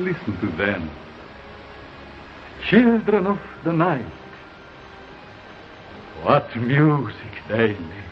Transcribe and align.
Listen 0.00 0.34
to 0.40 0.46
them. 0.56 0.88
Children 2.70 3.26
of 3.26 3.38
the 3.64 3.72
night. 3.72 4.06
What 6.24 6.56
music 6.56 7.32
they 7.48 7.68
make. 7.68 8.10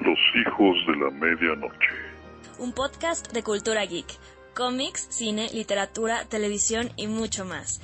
Los 0.00 0.18
hijos 0.36 0.76
de 0.86 0.94
la 0.94 1.10
medianoche. 1.10 1.96
Un 2.60 2.72
podcast 2.72 3.32
de 3.32 3.42
cultura 3.42 3.84
geek. 3.84 4.06
Cómics, 4.54 5.08
cine, 5.10 5.48
literatura, 5.52 6.24
televisión 6.28 6.90
y 6.94 7.08
mucho 7.08 7.44
más. 7.44 7.80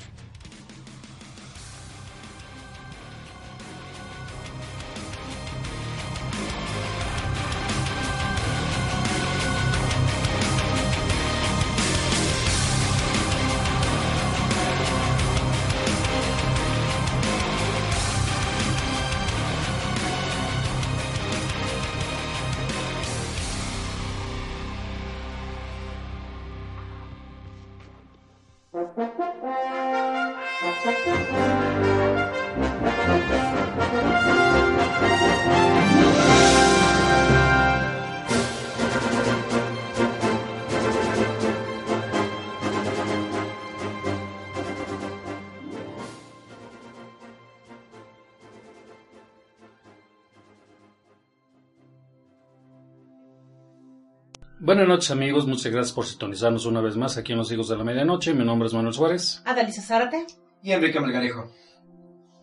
Buenas 54.81 54.97
noches 54.97 55.11
amigos, 55.11 55.47
muchas 55.47 55.71
gracias 55.71 55.93
por 55.93 56.07
sintonizarnos 56.07 56.65
una 56.65 56.81
vez 56.81 56.97
más 56.97 57.19
aquí 57.19 57.33
en 57.33 57.39
Los 57.39 57.53
Hijos 57.53 57.69
de 57.69 57.77
la 57.77 57.85
Medianoche. 57.85 58.33
Mi 58.33 58.47
nombre 58.47 58.67
es 58.67 58.73
Manuel 58.73 58.95
Suárez 58.95 59.43
Adalisa 59.45 59.83
Zárate. 59.83 60.27
Y 60.63 60.73
Enrique 60.73 60.99
Melgarejo. 60.99 61.53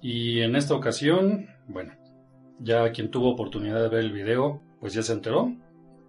y 0.03 0.41
en 0.41 0.55
esta 0.55 0.75
ocasión, 0.75 1.47
bueno, 1.67 1.95
ya 2.59 2.91
quien 2.91 3.09
tuvo 3.09 3.31
oportunidad 3.31 3.81
de 3.81 3.89
ver 3.89 4.01
el 4.01 4.11
video, 4.11 4.61
pues 4.79 4.93
ya 4.93 5.01
se 5.01 5.13
enteró, 5.13 5.51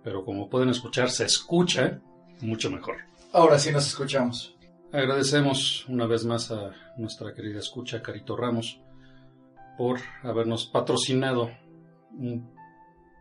pero 0.05 0.27
como 0.27 0.51
pueden 0.51 0.69
escuchar, 0.69 1.09
se 1.09 1.25
escucha 1.25 1.99
mucho 2.43 2.71
mejor. 2.71 2.97
Ahora 3.33 3.59
sí 3.59 3.73
nos 3.73 3.87
escuchamos. 3.87 4.55
Agradecemos 4.93 5.87
una 5.89 6.05
vez 6.05 6.27
más 6.27 6.51
a 6.51 6.73
nuestra 6.99 7.33
querida 7.33 7.59
escucha 7.59 8.03
Carito 8.03 8.37
Ramos 8.37 8.79
por 9.79 9.99
habernos 10.23 10.67
patrocinado 10.67 11.51
un 12.13 12.53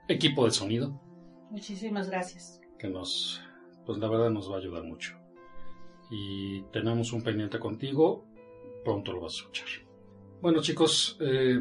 equipo 0.09 0.43
de 0.43 0.51
sonido 0.51 1.07
Muchísimas 1.49 2.09
gracias. 2.09 2.56
Que 2.77 2.87
nos, 2.87 3.41
pues 3.85 3.97
la 3.97 4.07
verdad 4.07 4.29
nos 4.29 4.49
va 4.51 4.55
a 4.55 4.59
ayudar 4.59 4.83
mucho. 4.83 5.15
Y 6.09 6.61
tenemos 6.71 7.11
un 7.11 7.21
pendiente 7.21 7.59
contigo, 7.59 8.25
pronto 8.83 9.11
lo 9.11 9.21
vas 9.21 9.33
a 9.33 9.37
escuchar. 9.37 9.67
Bueno 10.41 10.61
chicos, 10.61 11.17
eh, 11.19 11.59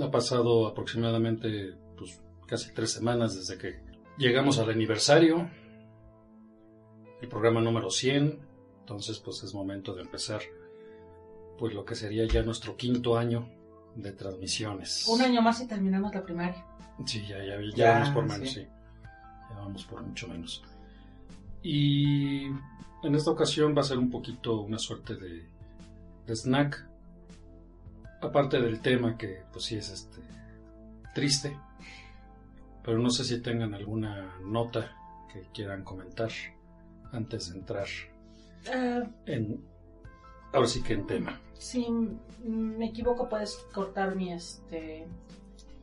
ha 0.00 0.10
pasado 0.10 0.66
aproximadamente 0.66 1.74
pues, 1.96 2.20
casi 2.46 2.74
tres 2.74 2.92
semanas 2.92 3.36
desde 3.36 3.56
que 3.56 3.80
llegamos 4.18 4.58
al 4.58 4.70
aniversario, 4.70 5.48
el 7.22 7.28
programa 7.28 7.60
número 7.60 7.90
100, 7.90 8.40
entonces 8.80 9.18
pues 9.20 9.42
es 9.42 9.54
momento 9.54 9.94
de 9.94 10.02
empezar 10.02 10.40
pues 11.58 11.72
lo 11.72 11.84
que 11.84 11.94
sería 11.94 12.26
ya 12.26 12.42
nuestro 12.42 12.76
quinto 12.76 13.16
año 13.16 13.48
de 13.94 14.12
transmisiones. 14.12 15.06
Un 15.08 15.22
año 15.22 15.40
más 15.40 15.60
y 15.62 15.66
terminamos 15.66 16.14
la 16.14 16.22
primaria. 16.22 16.66
Sí, 17.06 17.24
ya, 17.26 17.38
ya, 17.38 17.56
ya, 17.60 17.76
Ya, 17.76 17.92
vamos 17.92 18.10
por 18.10 18.24
menos, 18.24 18.48
sí. 18.50 18.60
sí. 18.60 18.66
Ya 19.50 19.56
vamos 19.56 19.84
por 19.84 20.02
mucho 20.02 20.28
menos. 20.28 20.62
Y 21.62 22.46
en 23.02 23.14
esta 23.14 23.30
ocasión 23.30 23.74
va 23.76 23.80
a 23.80 23.84
ser 23.84 23.98
un 23.98 24.10
poquito 24.10 24.60
una 24.60 24.78
suerte 24.78 25.14
de, 25.16 25.46
de 26.26 26.36
snack. 26.36 26.86
Aparte 28.22 28.60
del 28.60 28.80
tema 28.80 29.16
que 29.16 29.42
pues 29.52 29.64
sí 29.64 29.76
es 29.76 29.90
este 29.90 30.20
triste. 31.14 31.56
Pero 32.84 32.98
no 32.98 33.10
sé 33.10 33.24
si 33.24 33.40
tengan 33.42 33.74
alguna 33.74 34.36
nota 34.44 34.94
que 35.32 35.42
quieran 35.52 35.82
comentar 35.82 36.30
antes 37.12 37.50
de 37.50 37.58
entrar 37.58 37.86
Eh, 38.72 39.02
en 39.26 39.64
ahora 40.52 40.66
sí 40.68 40.82
que 40.82 40.94
en 40.94 41.06
tema. 41.06 41.38
si 41.54 41.86
me 42.44 42.86
equivoco, 42.86 43.28
puedes 43.28 43.56
cortar 43.72 44.14
mi 44.16 44.32
este 44.32 45.06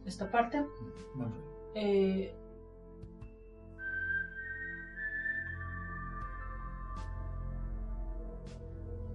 esta 0.05 0.29
parte. 0.31 0.65
Eh, 1.75 2.33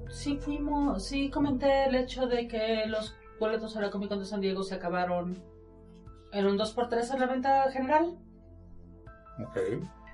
sí 0.09 0.37
fuimos, 0.37 1.05
sí 1.07 1.31
comenté 1.31 1.85
el 1.85 1.95
hecho 1.95 2.27
de 2.27 2.49
que 2.49 2.87
los 2.87 3.17
boletos 3.39 3.77
a 3.77 3.81
la 3.81 3.91
Comic 3.91 4.09
Con 4.09 4.19
de 4.19 4.25
San 4.25 4.41
Diego 4.41 4.63
se 4.63 4.75
acabaron 4.75 5.43
en 6.33 6.47
un 6.47 6.59
2x3 6.59 7.15
en 7.15 7.21
la 7.21 7.27
venta 7.27 7.71
general. 7.71 8.19
Ok. 9.41 9.59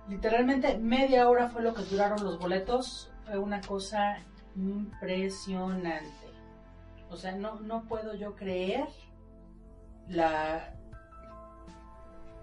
Literalmente 0.08 0.78
media 0.78 1.28
hora 1.28 1.48
fue 1.48 1.62
lo 1.62 1.72
que 1.74 1.82
duraron 1.82 2.22
los 2.24 2.38
boletos. 2.38 3.10
Fue 3.24 3.38
una 3.38 3.60
cosa 3.60 4.18
impresionante. 4.54 6.10
O 7.10 7.16
sea, 7.16 7.32
no, 7.32 7.60
no 7.60 7.84
puedo 7.84 8.14
yo 8.14 8.34
creer 8.34 8.86
la 10.08 10.74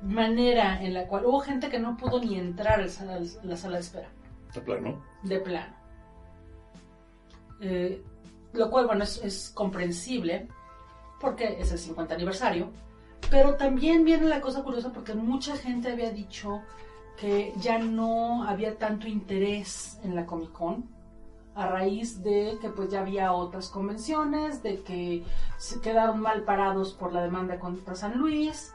manera 0.02 0.82
en 0.82 0.94
la 0.94 1.08
cual 1.08 1.26
hubo 1.26 1.40
gente 1.42 1.70
que 1.70 1.80
no 1.80 1.98
pudo 1.98 2.20
ni 2.20 2.38
entrar 2.40 2.80
a 2.80 2.84
la 2.84 2.88
sala, 2.90 3.18
a 3.18 3.46
la 3.46 3.58
sala 3.58 3.76
de 3.76 3.82
espera, 3.82 4.10
De 4.54 4.62
plano. 4.62 5.04
de 5.24 5.40
plano. 5.40 5.76
Eh, 7.62 8.04
lo 8.54 8.70
cual, 8.70 8.88
bueno, 8.88 9.04
es, 9.04 9.52
comprensible 9.54 10.48
porque 11.20 11.58
es 11.60 11.72
el 11.72 11.78
50 11.78 12.16
aniversario. 12.16 12.70
Pero 13.30 13.56
también 13.56 14.04
viene 14.04 14.26
la 14.26 14.42
cosa 14.42 14.64
curiosa 14.64 14.92
porque 14.92 15.14
mucha 15.14 15.56
gente 15.56 15.92
había 15.92 16.12
dicho 16.12 16.62
que 17.18 17.54
ya 17.58 17.78
no 17.78 18.44
había 18.44 18.78
tanto 18.78 19.08
interés 19.08 20.00
en 20.04 20.16
la 20.16 20.26
Comic 20.26 20.52
Con 20.52 20.90
a 21.54 21.68
raíz 21.68 22.24
de 22.24 22.58
que 22.62 22.70
pues 22.70 22.90
ya 22.90 23.02
había 23.02 23.34
otras 23.34 23.70
convenciones, 23.70 24.64
de 24.64 24.82
que 24.84 25.24
se 25.58 25.82
quedaron 25.82 26.22
mal 26.22 26.44
parados 26.44 26.94
por 26.94 27.14
la 27.14 27.22
demanda 27.22 27.60
contra 27.60 27.94
San 27.96 28.18
Luis. 28.18 28.74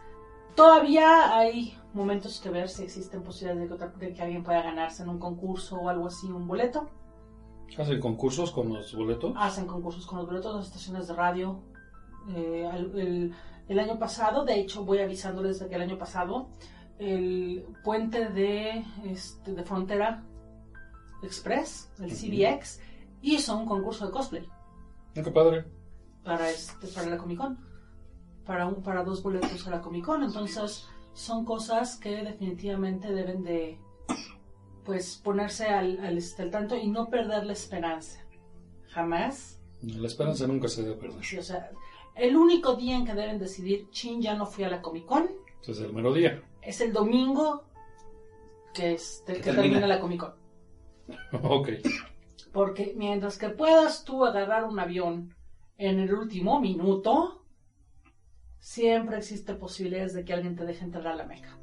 Todavía 0.55 1.37
hay 1.37 1.77
momentos 1.93 2.41
que 2.41 2.51
ver 2.51 2.69
si 2.69 2.85
existen 2.85 3.23
posibilidades 3.23 3.71
de 3.71 3.77
que, 3.77 4.07
de 4.07 4.13
que 4.13 4.23
alguien 4.23 4.45
pueda 4.45 4.63
ganarse 4.63 5.03
en 5.03 5.09
un 5.09 5.19
concurso 5.19 5.77
o 5.77 5.89
algo 5.89 6.07
así 6.07 6.27
un 6.31 6.47
boleto. 6.47 6.89
¿Hacen 7.79 8.01
concursos 8.01 8.51
con 8.53 8.73
los 8.73 8.95
boletos? 8.95 9.33
Hacen 9.37 9.67
concursos 9.67 10.07
con 10.07 10.19
los 10.19 10.27
boletos, 10.27 10.55
las 10.57 10.67
estaciones 10.67 11.09
de 11.09 11.15
radio. 11.15 11.61
Eh, 12.35 12.69
el, 12.73 12.99
el- 12.99 13.35
el 13.69 13.79
año 13.81 13.99
pasado, 13.99 14.45
de 14.45 14.61
hecho 14.61 14.85
voy 14.85 14.99
avisándoles 15.01 15.59
de 15.59 15.69
que 15.69 15.75
el 15.75 15.83
año 15.83 15.99
pasado 15.99 16.49
el 17.01 17.65
puente 17.83 18.29
de, 18.29 18.85
este, 19.05 19.53
de 19.55 19.65
Frontera 19.65 20.23
Express, 21.23 21.91
el 21.99 22.11
CBX, 22.13 22.81
hizo 23.23 23.57
un 23.57 23.67
concurso 23.67 24.07
de 24.07 24.13
cosplay 24.13 24.47
Ah, 25.17 25.23
qué 25.23 25.31
padre. 25.31 25.65
para, 26.25 26.49
este, 26.51 26.87
para 26.89 27.09
la 27.11 27.17
Comic 27.19 27.39
Con. 27.39 27.59
Para, 28.45 28.67
un, 28.69 28.83
para 28.83 29.03
dos 29.03 29.23
boletos 29.23 29.67
a 29.67 29.71
la 29.71 29.81
Comic 29.81 30.05
Con. 30.05 30.23
Entonces 30.23 30.87
son 31.15 31.45
cosas 31.45 31.97
que 31.97 32.23
definitivamente 32.23 33.13
deben 33.13 33.43
de 33.43 33.81
pues 34.87 35.17
ponerse 35.23 35.67
al, 35.67 35.99
al, 36.01 36.17
este, 36.17 36.43
al 36.43 36.51
tanto 36.51 36.77
y 36.77 36.87
no 36.89 37.11
perder 37.11 37.45
la 37.45 37.53
esperanza. 37.53 38.25
Jamás 38.89 39.61
La 39.83 40.07
esperanza 40.07 40.47
nunca 40.47 40.69
se 40.69 40.83
debe 40.83 40.95
perder. 40.97 41.23
Sí, 41.25 41.37
o 41.37 41.43
sea, 41.43 41.71
el 42.15 42.37
único 42.37 42.77
día 42.77 42.97
en 42.97 43.05
que 43.05 43.13
deben 43.15 43.39
decidir, 43.39 43.91
chin, 43.91 44.23
ya 44.23 44.35
no 44.35 44.47
fui 44.47 44.65
a 44.65 44.71
la 44.71 44.81
Comic 44.81 45.05
Con, 45.05 45.29
Entonces 45.61 45.85
el 45.85 45.93
mero 45.93 46.15
día. 46.15 46.43
es 46.63 46.81
el 46.81 46.93
domingo 46.93 47.65
que, 48.73 48.93
este, 48.95 49.35
que 49.35 49.41
termina. 49.41 49.63
termina 49.63 49.87
la 49.87 50.01
Comic 50.01 50.21
Con. 50.21 50.33
ok. 51.43 51.69
Porque 52.53 52.95
mientras 52.97 53.37
que 53.37 53.51
puedas 53.51 54.05
tú 54.05 54.25
agarrar 54.25 54.65
un 54.65 54.79
avión 54.79 55.35
en 55.77 55.99
el 55.99 56.15
último 56.15 56.59
minuto, 56.61 57.45
siempre 58.59 59.19
existe 59.19 59.55
posibilidades 59.55 60.15
de 60.15 60.25
que 60.25 60.33
alguien 60.33 60.57
te 60.57 60.65
deje 60.65 60.85
entrar 60.85 61.07
a 61.09 61.17
la 61.17 61.25
meca. 61.27 61.56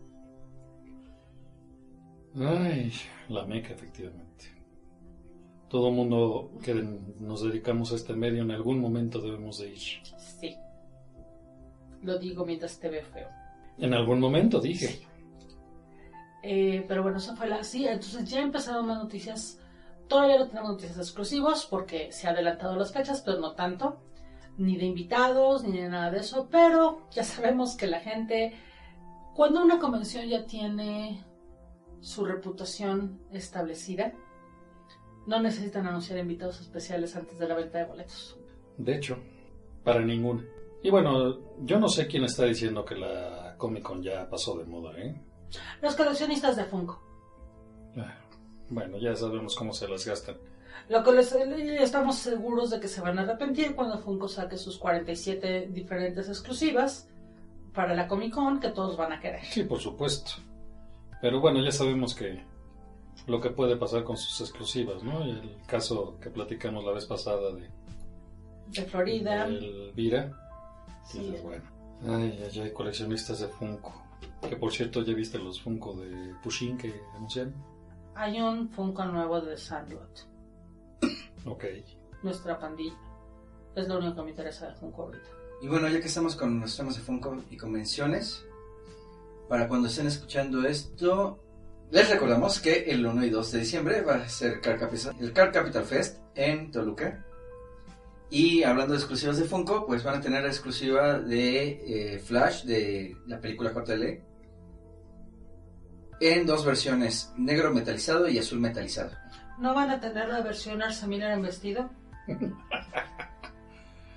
Ay, 2.35 2.91
la 3.30 3.45
meca, 3.45 3.74
efectivamente. 3.74 4.45
Todo 5.69 5.91
mundo 5.91 6.51
que 6.63 6.74
nos 6.74 7.44
dedicamos 7.44 7.91
a 7.91 7.95
este 7.95 8.13
medio 8.13 8.44
en 8.44 8.51
algún 8.51 8.80
momento 8.80 9.19
debemos 9.19 9.59
de 9.59 9.69
ir. 9.69 10.03
Sí. 10.39 10.56
Lo 12.01 12.18
digo 12.18 12.45
mientras 12.45 12.80
te 12.80 12.89
ve 12.89 13.01
feo. 13.01 13.30
En 13.77 13.94
algún 13.94 14.19
momento 14.19 14.59
dije. 14.59 15.07
Eh, 16.44 16.85
pero 16.88 17.01
bueno, 17.03 17.18
eso 17.18 17.35
fue 17.35 17.47
la... 17.47 17.63
Sí, 17.63 17.88
entonces 17.88 18.30
ya 18.30 18.41
empezaron 18.41 18.88
las 18.88 18.97
noticias 18.97 19.59
Todavía 20.07 20.38
no 20.38 20.47
tenemos 20.47 20.71
noticias 20.71 20.97
exclusivos 20.97 21.65
porque 21.65 22.12
se 22.12 22.27
han 22.27 22.35
adelantado 22.35 22.75
las 22.75 22.91
fechas, 22.91 23.21
pero 23.25 23.39
no 23.39 23.53
tanto. 23.53 23.97
Ni 24.57 24.77
de 24.77 24.85
invitados, 24.85 25.63
ni 25.63 25.80
de 25.80 25.89
nada 25.89 26.12
de 26.12 26.19
eso. 26.19 26.47
Pero 26.51 27.07
ya 27.12 27.24
sabemos 27.24 27.75
que 27.75 27.88
la 27.88 28.00
gente, 28.00 28.53
cuando 29.33 29.63
una 29.63 29.80
convención 29.80 30.27
ya 30.27 30.45
tiene 30.45 31.24
su 32.03 32.25
reputación 32.25 33.21
establecida, 33.31 34.13
no 35.25 35.41
necesitan 35.41 35.88
anunciar 35.88 36.19
invitados 36.19 36.59
especiales 36.59 37.15
antes 37.15 37.39
de 37.39 37.47
la 37.47 37.55
venta 37.55 37.77
de 37.79 37.85
boletos. 37.85 38.38
De 38.77 38.95
hecho, 38.95 39.17
para 39.83 40.01
ninguno. 40.01 40.44
Y 40.81 40.89
bueno, 40.89 41.39
yo 41.61 41.79
no 41.79 41.88
sé 41.88 42.07
quién 42.07 42.25
está 42.25 42.44
diciendo 42.44 42.83
que 42.83 42.95
la 42.95 43.55
Comic 43.57 43.83
Con 43.83 44.03
ya 44.03 44.29
pasó 44.29 44.57
de 44.57 44.65
moda, 44.65 44.91
¿eh? 45.00 45.15
Los 45.81 45.95
coleccionistas 45.95 46.57
de 46.57 46.65
Funko. 46.65 47.01
Ah, 47.95 48.17
Bueno, 48.69 48.97
ya 48.97 49.15
sabemos 49.15 49.56
cómo 49.56 49.71
se 49.73 49.88
las 49.88 50.06
gastan. 50.06 50.35
Lo 50.89 51.01
que 51.03 51.13
les, 51.13 51.31
estamos 51.31 52.17
seguros 52.17 52.69
de 52.71 52.81
que 52.81 52.89
se 52.89 52.99
van 52.99 53.17
a 53.17 53.21
arrepentir 53.21 53.75
cuando 53.75 53.99
Funko 53.99 54.27
saque 54.27 54.57
sus 54.57 54.77
47 54.77 55.69
diferentes 55.71 56.27
exclusivas 56.27 57.07
para 57.73 57.95
la 57.95 58.09
Comic 58.09 58.33
Con 58.33 58.59
que 58.59 58.69
todos 58.69 58.97
van 58.97 59.13
a 59.13 59.21
querer. 59.21 59.45
Sí, 59.45 59.63
por 59.63 59.79
supuesto. 59.79 60.33
Pero 61.23 61.39
bueno, 61.39 61.61
ya 61.63 61.71
sabemos 61.71 62.13
que 62.13 62.43
lo 63.27 63.39
que 63.39 63.49
puede 63.51 63.77
pasar 63.77 64.03
con 64.03 64.17
sus 64.17 64.41
exclusivas, 64.41 65.01
¿no? 65.03 65.23
El 65.23 65.55
caso 65.65 66.19
que 66.19 66.29
platicamos 66.29 66.83
la 66.83 66.91
vez 66.91 67.05
pasada 67.05 67.53
de 67.53 67.69
De 68.67 68.81
Florida. 68.83 69.45
Elvira. 69.45 70.37
Sí. 71.05 71.19
Dices, 71.19 71.41
bueno. 71.41 71.63
Ay, 72.05 72.43
ay, 72.43 72.59
ay, 72.59 72.71
coleccionistas 72.73 73.39
de 73.39 73.47
Funko. 73.47 73.93
Que 74.49 74.57
por 74.57 74.73
cierto, 74.73 75.01
¿ya 75.01 75.13
viste 75.13 75.37
los 75.39 75.61
Funko 75.61 75.93
de 75.93 76.35
Pushin 76.43 76.77
que 76.77 76.93
anunciaron? 77.15 77.53
Hay 78.15 78.41
un 78.41 78.67
Funko 78.67 79.05
nuevo 79.05 79.39
de 79.39 79.55
Sandlot, 79.57 80.27
Ok. 81.45 81.63
nuestra 82.21 82.59
pandilla. 82.59 82.97
Es 83.77 83.87
lo 83.87 83.97
único 83.99 84.15
que 84.17 84.21
me 84.23 84.29
interesa 84.31 84.67
de 84.67 84.73
Funko 84.75 85.03
ahorita. 85.03 85.29
Y 85.61 85.69
bueno, 85.69 85.87
ya 85.87 86.01
que 86.01 86.07
estamos 86.07 86.35
con 86.35 86.59
los 86.59 86.75
temas 86.75 86.95
de 86.97 87.01
Funko 87.01 87.37
y 87.49 87.55
convenciones, 87.55 88.45
para 89.48 89.68
cuando 89.68 89.88
estén 89.88 90.07
escuchando 90.07 90.66
esto, 90.66 91.44
les 91.92 92.10
recordamos 92.10 92.60
que 92.60 92.86
el 92.86 93.06
1 93.06 93.25
y 93.25 93.30
2 93.30 93.51
de 93.51 93.60
diciembre 93.60 94.01
va 94.01 94.16
a 94.16 94.30
ser 94.30 94.54
el 94.54 95.31
Car 95.34 95.51
Capital 95.51 95.84
Fest 95.84 96.19
en 96.36 96.72
Toluca. 96.72 97.25
Y 98.30 98.63
hablando 98.63 98.94
de 98.94 99.00
exclusivas 99.00 99.38
de 99.38 99.44
Funko, 99.44 99.86
pues 99.86 100.04
van 100.04 100.16
a 100.16 100.22
tener 100.22 100.42
la 100.42 100.50
exclusiva 100.50 101.19
de 101.19 102.16
eh, 102.16 102.19
Flash 102.19 102.63
de 102.63 103.16
la 103.28 103.40
película 103.40 103.72
JL 103.72 104.24
en 106.19 106.45
dos 106.45 106.66
versiones, 106.66 107.34
negro 107.38 107.74
metalizado 107.74 108.28
y 108.28 108.38
azul 108.38 108.60
metalizado. 108.60 109.12
¿No 109.60 109.74
van 109.74 109.90
a 109.90 110.00
tener 110.00 110.30
la 110.30 110.42
versión 110.42 110.81
Arsa 110.81 111.06
Miller 111.07 111.31
en 111.31 111.42
vestido? 111.42 111.90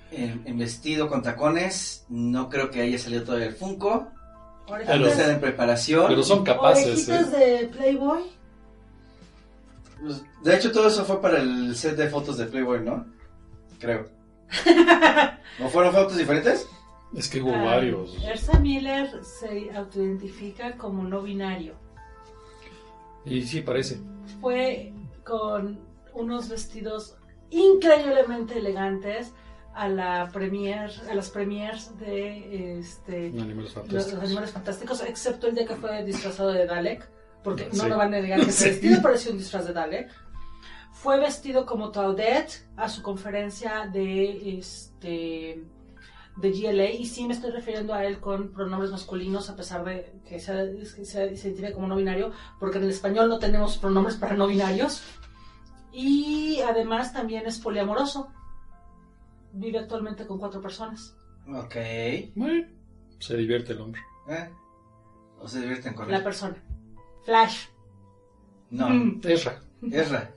En, 0.09 0.41
en 0.45 0.57
vestido 0.57 1.09
con 1.09 1.21
tacones, 1.21 2.05
no 2.07 2.47
creo 2.47 2.71
que 2.71 2.79
haya 2.79 2.97
salido 2.97 3.25
todavía 3.25 3.47
el 3.47 3.55
Funko. 3.55 4.09
Orejitas, 4.67 5.13
sea 5.15 5.31
en 5.33 5.39
preparación. 5.39 6.05
Pero 6.07 6.23
son 6.23 6.43
capaces, 6.43 7.07
orejitas 7.09 7.33
¿eh? 7.33 7.37
de 7.61 7.67
Playboy. 7.67 8.23
Pues, 10.01 10.23
De 10.43 10.55
hecho, 10.55 10.71
todo 10.71 10.87
eso 10.87 11.05
fue 11.05 11.21
para 11.21 11.39
el 11.39 11.75
set 11.75 11.95
de 11.95 12.09
fotos 12.09 12.37
de 12.37 12.45
Playboy, 12.45 12.81
¿no? 12.83 13.05
Creo. 13.79 14.07
¿No 15.59 15.69
fueron 15.69 15.93
fotos 15.93 16.17
diferentes? 16.17 16.67
Es 17.15 17.27
que 17.29 17.41
hubo 17.41 17.53
Ah, 17.53 17.63
varios. 17.63 18.15
Ersa 18.23 18.59
Miller 18.59 19.09
se 19.23 19.71
autoidentifica 19.75 20.75
como 20.77 21.03
no 21.03 21.21
binario. 21.21 21.73
Y 23.25 23.41
sí, 23.43 23.61
parece. 23.61 23.99
Fue 24.41 24.93
con 25.23 25.79
unos 26.13 26.49
vestidos 26.49 27.15
increíblemente 27.49 28.57
elegantes 28.59 29.31
a 29.77 29.87
la 29.89 30.29
premier, 30.33 30.91
a 31.09 31.13
las 31.13 31.29
premiers 31.29 31.97
de 31.99 32.79
este 32.79 33.27
Animales 33.27 33.55
los, 33.65 33.73
fantásticos. 33.73 34.23
animales 34.23 34.51
fantásticos, 34.51 35.01
excepto 35.03 35.47
el 35.47 35.55
día 35.55 35.65
que 35.67 35.75
fue 35.75 36.03
disfrazado 36.03 36.51
de 36.51 36.65
Dalek, 36.65 37.07
porque 37.43 37.67
no 37.73 37.83
Sí. 37.83 37.89
me 37.89 37.95
van 37.95 38.13
a 38.13 38.19
negar 38.19 38.39
que 38.43 38.51
Sí. 38.51 38.69
vestido 38.69 39.01
parecía 39.01 39.31
un 39.31 39.37
disfraz 39.37 39.65
de 39.67 39.73
Dalek. 39.73 40.09
Fue 40.91 41.19
vestido 41.19 41.65
como 41.67 41.91
Taudet 41.91 42.65
a 42.75 42.89
su 42.89 43.03
conferencia 43.03 43.87
de 43.91 44.57
este 44.57 45.63
de 46.37 46.51
GLA 46.51 46.91
y 46.91 47.05
sí 47.07 47.25
me 47.25 47.33
estoy 47.33 47.49
refiriendo 47.51 47.93
a 47.95 48.05
él 48.05 48.19
con 48.19 48.51
pronombres 48.51 48.91
masculinos 48.91 49.49
a 49.49 49.55
pesar 49.55 49.83
de 49.83 50.11
que 50.27 50.39
se, 50.39 50.85
se 51.03 51.23
identifica 51.23 51.73
como 51.73 51.87
no 51.87 51.95
binario 51.95 52.31
porque 52.59 52.77
en 52.77 52.83
el 52.83 52.91
español 52.91 53.27
no 53.27 53.39
tenemos 53.39 53.77
pronombres 53.79 54.17
para 54.17 54.35
no 54.35 54.45
binarios 54.45 55.01
y 55.91 56.59
además 56.61 57.11
también 57.11 57.47
es 57.47 57.57
poliamoroso 57.57 58.29
vive 59.53 59.79
actualmente 59.79 60.25
con 60.27 60.37
cuatro 60.39 60.61
personas 60.61 61.15
Ok. 61.49 61.75
Bueno, 62.35 62.67
se 63.19 63.37
divierte 63.37 63.73
el 63.73 63.81
hombre. 63.81 64.01
¿Eh? 64.29 64.49
¿O 65.39 65.47
se 65.47 65.61
divierten 65.61 65.93
con 65.93 66.09
la 66.11 66.17
él? 66.17 66.23
persona 66.23 66.55
Flash 67.23 67.67
No, 68.69 68.89
Mm. 68.89 69.21
Ezra. 69.23 69.61
Ezra. 69.91 70.31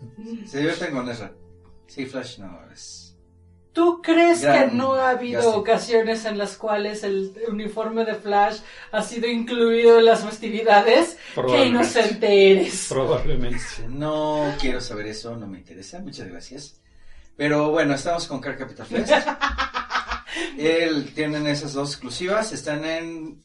Se 0.46 0.58
divierten 0.58 0.94
con 0.94 1.08
Ezra. 1.08 1.32
Sí, 1.88 2.06
Flash 2.06 2.38
no, 2.38 2.60
es... 2.72 3.06
¿Tú 3.72 4.00
crees 4.02 4.42
Gran 4.42 4.70
que 4.70 4.76
no 4.76 4.94
ha 4.94 5.10
habido 5.10 5.40
gasto. 5.42 5.58
ocasiones 5.58 6.24
en 6.24 6.38
las 6.38 6.56
cuales 6.56 7.02
el 7.04 7.32
uniforme 7.48 8.04
de 8.04 8.14
Flash 8.16 8.58
ha 8.92 9.02
sido 9.02 9.26
incluido 9.28 9.98
en 10.00 10.04
las 10.06 10.24
festividades? 10.24 11.16
¡Qué 11.34 11.66
inocente 11.66 12.52
eres! 12.52 12.86
Probablemente. 12.88 13.58
No 13.88 14.54
quiero 14.60 14.80
saber 14.80 15.06
eso, 15.06 15.36
no 15.36 15.46
me 15.46 15.58
interesa. 15.58 16.00
Muchas 16.00 16.28
gracias. 16.28 16.80
Pero 17.40 17.70
bueno, 17.70 17.94
estamos 17.94 18.26
con 18.28 18.38
Car 18.38 18.54
Capital 18.58 18.84
Fest. 18.84 19.10
Él, 20.58 21.10
tienen 21.14 21.46
esas 21.46 21.72
dos 21.72 21.92
exclusivas. 21.92 22.52
Están 22.52 22.84
en 22.84 23.42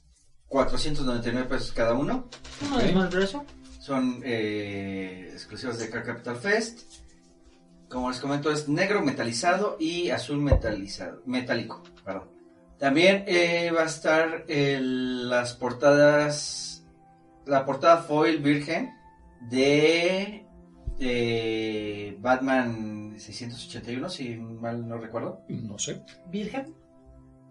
499 0.49 1.47
pesos 1.47 1.71
cada 1.71 1.93
uno. 1.93 2.27
¿No 2.69 2.79
es 2.81 2.93
más 2.93 3.09
grueso? 3.09 3.45
Son 3.79 4.19
eh, 4.25 5.29
exclusivas 5.31 5.79
de 5.79 5.89
Car 5.89 6.03
Capital 6.03 6.35
Fest. 6.35 6.81
Como 7.87 8.09
les 8.09 8.19
comento, 8.19 8.51
es 8.51 8.67
negro 8.67 9.01
metalizado 9.01 9.77
y 9.79 10.09
azul 10.09 10.41
metalizado, 10.41 11.21
metálico. 11.25 11.81
Perdón. 12.03 12.29
También 12.77 13.23
eh, 13.27 13.71
va 13.73 13.83
a 13.83 13.85
estar 13.85 14.43
el- 14.49 15.29
las 15.29 15.53
portadas, 15.53 16.83
la 17.45 17.65
portada 17.65 17.99
foil 17.99 18.39
virgen 18.39 18.93
de, 19.49 20.45
de 20.99 22.17
Batman 22.19 22.94
681, 23.19 24.09
si 24.09 24.35
mal 24.35 24.87
no 24.87 24.97
recuerdo. 24.97 25.41
No 25.49 25.77
sé. 25.79 26.01
¿Virgen? 26.31 26.73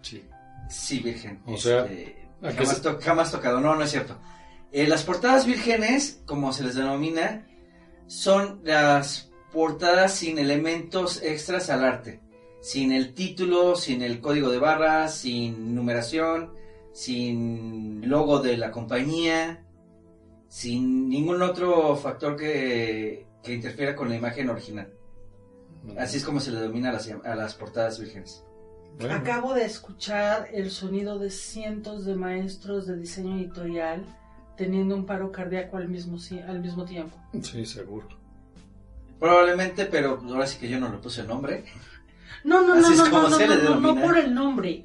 Sí. 0.03 0.25
Sí, 0.69 1.01
virgen. 1.01 1.41
O 1.47 1.57
sea, 1.57 1.85
Este, 1.85 2.29
¿a 2.43 2.49
qué 2.51 2.55
jamás, 2.57 2.77
se- 2.77 2.83
to- 2.83 2.99
jamás 3.01 3.33
tocado. 3.33 3.61
No, 3.61 3.75
no 3.75 3.83
es 3.85 3.91
cierto. 3.91 4.19
Eh, 4.73 4.87
las 4.89 5.03
portadas 5.05 5.47
vírgenes, 5.47 6.23
como 6.27 6.53
se 6.53 6.65
les 6.65 6.75
denomina, 6.75 7.47
son 8.07 8.61
las 8.65 9.31
portadas 9.53 10.15
sin 10.15 10.39
elementos 10.39 11.23
extras 11.23 11.71
al 11.71 11.85
arte. 11.85 12.21
Sin 12.61 12.93
el 12.93 13.15
título, 13.15 13.77
sin 13.77 14.03
el 14.03 14.21
código 14.21 14.51
de 14.51 14.59
barras, 14.59 15.15
sin 15.15 15.75
numeración, 15.75 16.55
sin 16.93 18.09
logo 18.09 18.41
de 18.41 18.57
la 18.57 18.71
compañía, 18.71 19.65
sin 20.49 21.09
ningún 21.09 21.43
otro 21.43 21.95
factor 21.97 22.37
que, 22.37 23.27
que 23.43 23.55
interfiera 23.55 23.95
con 23.95 24.09
la 24.09 24.17
imagen 24.17 24.49
original. 24.49 24.93
Así 25.99 26.17
es 26.17 26.25
como 26.25 26.41
se 26.41 26.51
le 26.51 26.61
denomina 26.61 26.91
a 26.91 26.93
las, 26.95 27.11
a 27.11 27.35
las 27.35 27.55
portadas 27.55 27.99
vírgenes. 27.99 28.43
Bueno, 28.99 29.15
Acabo 29.15 29.55
de 29.55 29.65
escuchar 29.65 30.49
el 30.53 30.71
sonido 30.71 31.19
de 31.19 31.31
cientos 31.31 32.05
de 32.05 32.15
maestros 32.15 32.87
de 32.87 32.97
diseño 32.97 33.37
editorial 33.37 34.05
teniendo 34.57 34.95
un 34.95 35.05
paro 35.05 35.33
cardíaco 35.33 35.77
al 35.79 35.89
mismo, 35.89 36.17
si- 36.19 36.39
al 36.39 36.61
mismo 36.61 36.85
tiempo. 36.85 37.17
Sí, 37.43 37.67
seguro. 37.67 38.07
Probablemente, 39.19 39.87
pero 39.87 40.23
ahora 40.29 40.47
sí 40.47 40.59
que 40.59 40.69
yo 40.69 40.79
no 40.79 40.89
le 40.91 40.99
puse 40.99 41.25
nombre. 41.25 41.65
No, 42.45 42.61
no, 42.65 42.75
no, 42.77 42.87
Así 42.87 42.97
no, 42.97 43.05
como 43.11 43.23
no, 43.23 43.29
no, 43.31 43.39
no, 43.39 43.47
no, 43.47 43.55
no 43.55 43.57
denomina. 43.57 44.03
por 44.07 44.19
el 44.19 44.35
nombre, 44.35 44.85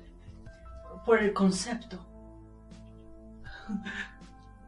por 1.05 1.19
el 1.21 1.33
concepto. 1.33 2.03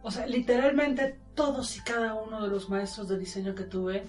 O 0.04 0.12
sea, 0.12 0.26
literalmente 0.28 1.20
todos 1.36 1.78
y 1.78 1.82
cada 1.82 2.14
uno 2.16 2.42
de 2.44 2.50
los 2.50 2.70
maestros 2.70 3.08
de 3.08 3.18
diseño 3.18 3.56
que 3.56 3.64
tuve, 3.64 4.04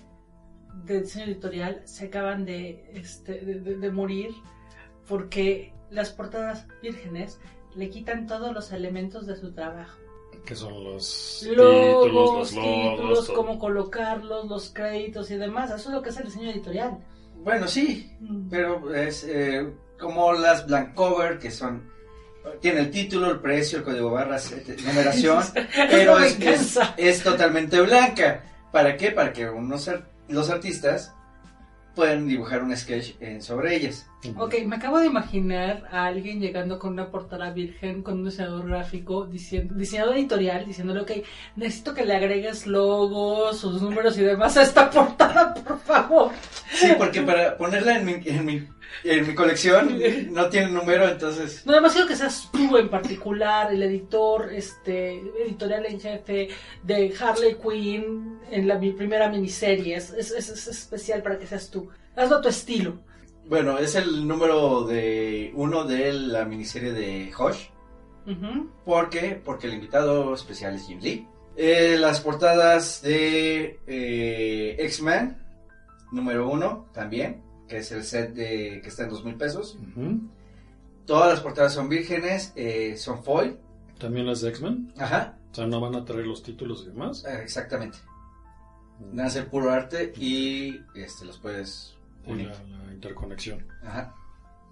de 0.85 1.01
diseño 1.03 1.27
editorial, 1.27 1.83
se 1.85 2.07
acaban 2.07 2.45
de, 2.45 2.91
este, 2.95 3.41
de, 3.41 3.61
de- 3.61 3.77
de 3.77 3.91
morir 3.91 4.31
porque 5.09 5.73
las 5.91 6.11
portadas 6.11 6.67
vírgenes 6.83 7.39
le 7.75 7.89
quitan 7.91 8.27
todos 8.27 8.53
los 8.55 8.73
elementos 8.73 9.27
de 9.27 9.37
su 9.37 9.53
trabajo. 9.53 9.99
Que 10.45 10.57
son 10.57 10.73
los 10.85 11.47
Logos, 11.55 12.05
títulos, 12.07 12.35
los 12.35 12.51
títulos, 12.51 13.01
logos, 13.01 13.27
todo. 13.27 13.37
cómo 13.37 13.59
colocarlos, 13.59 14.47
los 14.49 14.71
créditos 14.71 15.31
y 15.31 15.37
demás. 15.37 15.71
Eso 15.71 15.89
es 15.91 15.95
lo 15.95 16.03
que 16.03 16.09
es 16.11 16.17
el 16.17 16.25
diseño 16.25 16.51
editorial. 16.51 16.99
Bueno, 17.45 17.69
sí, 17.69 18.11
Mm. 18.21 18.49
pero 18.49 18.95
es 18.95 19.25
eh, 19.29 19.73
como 20.01 20.33
las 20.33 20.67
blank 20.67 20.95
cover, 20.95 21.39
que 21.39 21.51
son. 21.51 21.91
Tiene 22.61 22.81
el 22.81 22.91
título, 22.91 23.31
el 23.31 23.39
precio, 23.41 23.79
el 23.79 23.85
código 23.85 24.09
de 24.09 24.15
barras, 24.15 24.51
eh, 24.51 24.77
numeración, 24.85 25.45
pero 25.91 26.19
es, 26.19 26.41
es, 26.41 26.79
es 26.97 27.23
totalmente 27.23 27.81
blanca. 27.81 28.43
¿Para 28.73 28.97
qué? 28.97 29.13
Para 29.13 29.33
que 29.33 29.49
uno 29.49 29.79
se 29.79 30.01
los 30.29 30.51
artistas 30.51 31.15
pueden 31.95 32.27
dibujar 32.27 32.63
un 32.63 32.75
sketch 32.75 33.17
en- 33.21 33.43
sobre 33.43 33.77
ellas. 33.77 34.07
Ok, 34.39 34.55
me 34.65 34.77
acabo 34.77 34.99
de 34.99 35.07
imaginar 35.07 35.87
a 35.91 36.07
alguien 36.07 36.41
llegando 36.41 36.79
con 36.79 36.93
una 36.95 37.11
portada 37.11 37.51
virgen, 37.51 38.03
con 38.03 38.15
un 38.19 38.25
diseñador 38.25 38.67
gráfico, 38.67 39.27
diciendo, 39.27 39.75
diseñador 39.75 40.17
editorial, 40.17 40.65
diciéndole, 40.65 41.01
ok, 41.01 41.11
necesito 41.57 41.93
que 41.93 42.07
le 42.07 42.15
agregues 42.17 42.67
logos, 42.67 43.59
sus 43.59 43.83
números 43.83 44.17
y 44.17 44.23
demás 44.23 44.57
a 44.57 44.63
esta 44.63 44.89
portada, 44.91 45.53
por 45.53 45.79
favor. 45.81 46.33
Sí, 46.73 46.93
porque 46.97 47.21
para 47.23 47.59
ponerla 47.59 47.99
en 47.99 48.07
mi, 48.07 48.13
en 48.25 48.45
mi, 48.47 48.67
en 49.05 49.27
mi 49.27 49.35
colección 49.35 49.99
no 50.31 50.49
tiene 50.49 50.69
número, 50.71 51.09
entonces... 51.09 51.65
No, 51.67 51.73
además 51.73 51.93
quiero 51.93 52.09
que 52.09 52.17
seas 52.17 52.49
tú 52.53 52.77
en 52.77 52.89
particular, 52.89 53.73
el 53.73 53.83
editor, 53.83 54.53
este, 54.53 55.15
editorial 55.45 55.87
en 55.87 56.01
jefe 56.01 56.49
de 56.83 57.15
Harley 57.21 57.57
Quinn 57.57 58.39
en 58.51 58.69
la 58.69 58.79
mi 58.79 58.93
primera 58.93 59.29
miniserie. 59.29 59.97
Es, 59.97 60.11
es, 60.11 60.31
es- 60.31 60.49
es 60.51 60.67
especial 60.69 61.23
para 61.23 61.39
que 61.39 61.47
seas 61.47 61.71
tú. 61.71 61.89
Hazlo 62.17 62.37
a 62.37 62.41
tu 62.41 62.49
estilo. 62.49 62.99
Bueno, 63.47 63.79
es 63.79 63.95
el 63.97 64.27
número 64.29 64.83
de 64.85 65.51
uno 65.55 65.85
de 65.85 66.13
la 66.13 66.45
miniserie 66.45 66.93
de 66.93 67.33
Hush. 67.37 67.67
Ujú. 68.27 68.71
¿Por 68.85 69.11
qué? 69.11 69.41
Porque 69.45 69.67
el 69.67 69.75
invitado 69.75 70.33
especial 70.35 70.75
es 70.77 70.87
Jim 70.87 71.01
Lee. 71.01 71.27
Eh, 71.57 71.97
las 71.99 72.21
portadas 72.21 73.03
de 73.03 73.81
eh, 73.87 74.77
X-Men, 74.79 75.37
número 76.13 76.49
uno 76.49 76.89
también, 76.95 77.43
que 77.73 77.79
es 77.79 77.91
el 77.91 78.05
set 78.05 78.35
de, 78.35 78.81
que 78.83 78.89
está 78.91 79.05
en 79.05 79.09
dos 79.09 79.25
mil 79.25 79.35
pesos. 79.37 79.79
Todas 81.07 81.31
las 81.33 81.41
portadas 81.41 81.73
son 81.73 81.89
vírgenes, 81.89 82.53
eh, 82.55 82.99
son 82.99 83.25
foil. 83.25 83.57
También 83.99 84.27
las 84.27 84.43
de 84.43 84.51
X-Men. 84.51 84.93
Ajá, 84.99 85.39
O 85.51 85.55
sea, 85.55 85.67
no 85.67 85.81
van 85.81 85.95
a 85.95 86.05
traer 86.05 86.27
los 86.27 86.43
títulos 86.43 86.83
y 86.85 86.91
demás. 86.91 87.25
eh, 87.25 87.41
exactamente. 87.43 87.97
Van 89.15 89.27
a 89.27 89.31
ser 89.31 89.49
puro 89.49 89.71
arte 89.73 90.13
y 90.19 90.81
este, 90.95 91.25
los 91.25 91.39
puedes 91.39 91.97
unir. 92.27 92.49
la, 92.49 92.85
la 92.85 92.93
interconexión. 92.93 93.67
Ajá. 93.83 94.15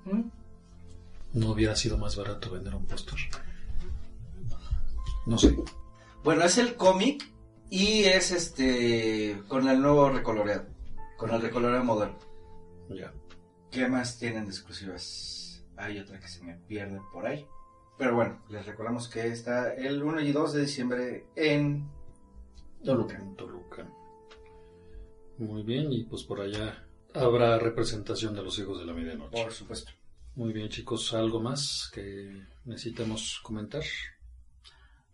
¿Mm? 0.04 0.21
No 1.33 1.50
hubiera 1.52 1.75
sido 1.76 1.97
más 1.97 2.16
barato 2.16 2.50
vender 2.50 2.75
un 2.75 2.85
póster. 2.85 3.14
No 5.26 5.38
sé. 5.38 5.57
Bueno, 6.23 6.45
es 6.45 6.59
el 6.59 6.75
cómic 6.76 7.25
y 7.71 8.04
es 8.04 8.30
este 8.30 9.42
con 9.49 9.69
el 9.69 9.80
nuevo 9.80 10.11
recoloreado, 10.11 10.66
con 11.16 11.30
el 11.30 11.40
recoloreado 11.40 11.83
moderno. 11.85 12.19
Ya. 12.90 13.12
¿Qué 13.70 13.88
más 13.88 14.18
tienen 14.18 14.44
de 14.44 14.50
exclusivas? 14.50 15.64
Hay 15.76 15.99
otra 15.99 16.18
que 16.18 16.28
se 16.28 16.42
me 16.42 16.54
pierde 16.54 17.00
por 17.12 17.26
ahí. 17.26 17.47
Pero 17.99 18.14
bueno, 18.14 18.42
les 18.49 18.66
recordamos 18.66 19.09
que 19.09 19.28
está 19.28 19.75
el 19.75 20.02
1 20.02 20.20
y 20.23 20.32
2 20.32 20.52
de 20.54 20.61
diciembre 20.62 21.26
en 21.37 21.88
Toluca. 22.85 23.16
En 23.16 23.37
Toluca. 23.37 23.87
Muy 25.38 25.62
bien, 25.62 25.92
y 25.92 26.04
pues 26.04 26.25
por 26.25 26.40
allá 26.40 26.87
habrá 27.14 27.59
representación 27.59 28.35
de 28.35 28.42
los 28.42 28.59
hijos 28.59 28.78
de 28.78 28.87
la 28.87 28.92
medianoche. 28.92 29.42
Por 29.42 29.52
supuesto. 29.52 29.92
Muy 30.35 30.52
bien, 30.52 30.68
chicos, 30.68 31.12
¿algo 31.14 31.40
más 31.40 31.90
que 31.92 32.47
necesitemos 32.64 33.40
comentar? 33.42 33.82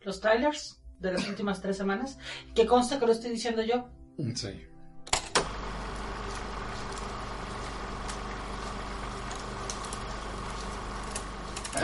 Los 0.01 0.21
trailers 0.21 0.81
de 1.01 1.13
las 1.13 1.29
últimas 1.29 1.61
tres 1.61 1.77
semanas. 1.77 2.19
Que 2.55 2.67
consta 2.67 2.99
que 2.99 3.07
lo 3.07 3.13
estoy 3.13 3.31
diciendo 3.31 3.63
yo. 3.63 3.89
Sí. 4.35 4.67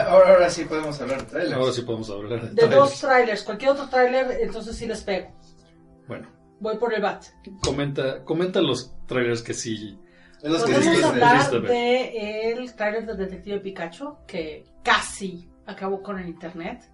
Ahora, 0.00 0.30
ahora 0.30 0.50
sí 0.50 0.64
podemos 0.64 1.00
hablar 1.00 1.20
de 1.25 1.30
trailers. 1.30 1.52
Ahora 1.56 1.72
sí 1.72 1.82
podemos 1.82 2.11
hablar 2.11 2.40
de, 2.42 2.49
De 2.50 2.54
trailers. 2.54 2.76
dos 2.80 3.00
trailers. 3.00 3.42
Cualquier 3.42 3.70
otro 3.72 3.88
trailer, 3.88 4.38
entonces 4.40 4.76
sí 4.76 4.87
les 4.87 5.02
pego. 5.02 5.30
Bueno, 6.08 6.28
Voy 6.61 6.76
por 6.78 6.94
el 6.94 7.02
bat. 7.02 7.25
comenta, 7.64 8.25
comenta 8.25 8.61
los 8.61 8.94
trailers 9.06 9.42
que 9.42 9.54
sí. 9.54 9.99
Es 10.42 10.50
los 10.50 10.64
que 10.64 10.72
Podemos 10.75 10.96
sí- 10.96 11.02
hablar 11.04 11.50
de 11.62 12.52
el 12.52 12.75
trailer 12.75 13.06
de 13.06 13.14
Detective 13.16 13.61
Pikachu, 13.61 14.16
que 14.26 14.64
casi 14.82 15.49
acabó 15.66 16.02
con 16.02 16.18
el 16.18 16.28
internet. 16.28 16.88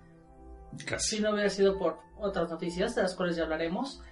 Casi. 0.87 1.17
Si 1.17 1.23
no 1.23 1.33
hubiera 1.33 1.49
sido 1.49 1.79
por 1.79 1.99
otras 2.19 2.51
noticias, 2.51 2.95
de 2.95 3.03
las 3.03 3.15
cuales 3.15 3.37
ya 3.37 3.45
hablaremos. 3.45 4.03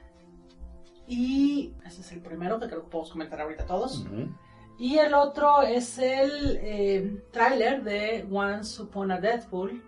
Y 1.06 1.74
ese 1.86 2.00
es 2.00 2.12
el 2.12 2.20
primero 2.20 2.58
que 2.58 2.66
creo 2.66 2.82
que 2.82 2.88
podemos 2.90 3.10
comentar 3.12 3.40
ahorita 3.40 3.64
todos. 3.66 4.00
Ujú. 4.00 4.28
Y 4.78 4.98
el 4.98 5.14
otro 5.14 5.62
es 5.62 5.98
el 5.98 6.58
eh, 6.60 7.22
tráiler 7.30 7.82
de 7.82 8.26
Once 8.30 8.82
Upon 8.82 9.10
a 9.10 9.20
Deadpool, 9.20 9.82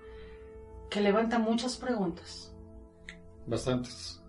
que 0.88 1.00
levanta 1.00 1.38
muchas 1.38 1.76
preguntas. 1.76 2.54
Bastantes. 3.46 4.22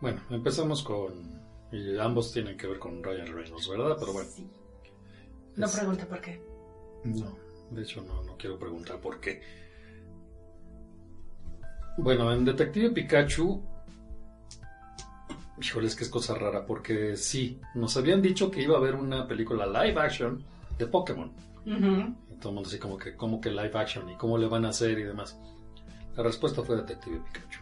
Bueno, 0.00 0.20
empezamos 0.30 0.82
con. 0.82 1.38
Y 1.72 1.98
ambos 1.98 2.32
tienen 2.32 2.56
que 2.56 2.66
ver 2.68 2.78
con 2.78 3.02
Ryan 3.02 3.26
Reynolds, 3.32 3.68
¿verdad? 3.68 3.96
Pero 3.98 4.12
bueno. 4.12 4.28
Sí. 4.30 4.48
No 5.56 5.66
Es- 5.66 5.76
pregunte 5.76 6.06
por 6.06 6.20
qué. 6.20 6.40
No, 7.04 7.36
de 7.70 7.82
hecho 7.82 8.00
no, 8.02 8.22
no 8.22 8.36
quiero 8.36 8.58
preguntar 8.58 9.00
por 9.00 9.20
qué. 9.20 9.42
Bueno, 11.98 12.32
en 12.32 12.44
Detective 12.44 12.90
Pikachu, 12.90 13.60
híjole, 15.60 15.86
es 15.86 15.96
que 15.96 16.04
es 16.04 16.10
cosa 16.10 16.34
rara, 16.34 16.64
porque 16.66 17.16
sí, 17.16 17.60
nos 17.74 17.96
habían 17.96 18.22
dicho 18.22 18.50
que 18.50 18.62
iba 18.62 18.74
a 18.74 18.78
haber 18.78 18.94
una 18.94 19.26
película 19.26 19.66
live 19.66 20.00
action 20.00 20.44
de 20.78 20.86
Pokémon. 20.86 21.32
Ujú. 21.66 22.14
Y 22.30 22.36
todo 22.40 22.50
el 22.50 22.54
mundo 22.54 22.68
así 22.68 22.78
como 22.78 22.96
que, 22.96 23.14
¿cómo 23.16 23.40
que 23.40 23.50
live 23.50 23.72
action? 23.74 24.08
¿Y 24.08 24.16
cómo 24.16 24.38
le 24.38 24.46
van 24.46 24.64
a 24.64 24.70
hacer 24.70 24.98
y 24.98 25.04
demás? 25.04 25.38
La 26.16 26.22
respuesta 26.22 26.62
fue 26.62 26.76
Detective 26.76 27.20
Pikachu. 27.32 27.60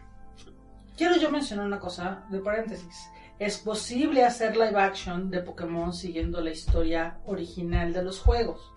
Quiero 0.97 1.15
yo 1.17 1.29
mencionar 1.29 1.67
una 1.67 1.79
cosa 1.79 2.25
de 2.31 2.39
paréntesis. 2.39 3.09
Es 3.37 3.59
posible 3.59 4.23
hacer 4.23 4.57
live 4.57 4.79
action 4.79 5.29
de 5.29 5.41
Pokémon 5.41 5.93
siguiendo 5.93 6.41
la 6.41 6.49
historia 6.49 7.19
original 7.25 7.93
de 7.93 8.03
los 8.03 8.19
juegos. 8.19 8.71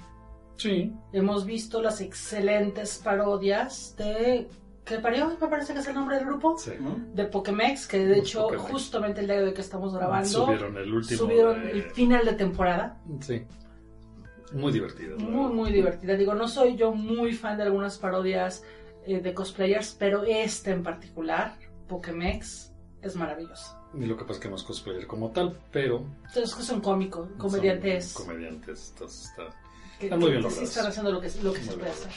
Sí, 0.57 0.93
Hemos 1.15 1.47
visto 1.47 1.81
las 1.81 2.03
excelentes 2.03 3.01
parodias 3.03 3.95
de... 3.97 4.47
¿Qué 4.91 4.99
parió? 4.99 5.29
Me 5.41 5.47
parece 5.49 5.73
que 5.73 5.79
es 5.79 5.87
el 5.87 5.95
nombre 5.95 6.17
del 6.17 6.27
grupo. 6.27 6.59
sí. 6.59 6.73
De 7.15 7.25
Pokémex, 7.25 7.87
que 7.87 7.99
de 8.05 8.17
Los 8.17 8.19
hecho 8.19 8.43
Pokémex. 8.43 8.71
justamente 8.71 9.21
el 9.21 9.27
día 9.29 9.37
de 9.41 9.45
hoy 9.47 9.55
que 9.55 9.61
estamos 9.61 9.95
grabando... 9.95 10.29
Subieron 10.29 10.77
el 10.77 10.93
último. 10.93 11.19
subieron 11.19 11.63
de- 11.63 11.71
el 11.71 11.83
final 11.93 12.25
de 12.27 12.33
temporada. 12.35 12.99
Sí. 13.21 13.43
Muy 14.53 14.73
divertido. 14.73 15.17
la 15.17 15.25
Muy, 15.25 15.53
muy 15.53 15.71
divertida. 15.73 16.17
Digo, 16.17 16.35
no 16.35 16.49
soy 16.49 16.75
yo 16.77 16.93
muy 16.93 17.33
fan 17.35 17.57
de 17.57 17.63
algunas 17.63 17.99
parodias 17.99 18.65
eh, 19.07 19.21
de 19.21 19.33
cosplayers, 19.33 19.95
pero 19.99 20.25
esta 20.25 20.73
en 20.73 20.83
particular, 20.83 21.57
Pokémex, 21.89 22.73
es 23.01 23.15
maravillosa. 23.17 23.81
Y 23.95 24.07
lo 24.07 24.17
que 24.17 24.25
pasa 24.25 24.35
es 24.35 24.41
que 24.41 24.49
no 24.51 24.57
es 24.57 24.63
cosplayer 24.65 25.07
como 25.07 25.31
tal, 25.31 25.57
pero. 25.73 26.05
Entonces, 26.27 26.55
que 26.55 26.63
son 26.63 26.81
cómicos, 26.81 27.29
comediantes. 27.39 28.09
son 28.11 28.27
Comediantes. 28.27 28.91
entonces 28.93 29.31
está- 29.31 29.57
que, 30.01 30.07
están 30.07 30.19
muy 30.19 30.31
que- 30.31 30.37
bien 30.39 30.49
que 30.49 30.55
sí 30.55 30.65
están 30.65 30.87
haciendo 30.87 31.13
lo 31.13 31.21
que, 31.21 31.31
lo 31.43 31.53
que 31.53 31.61
se 31.63 31.73
puede 31.75 31.91
hacer. 31.91 32.11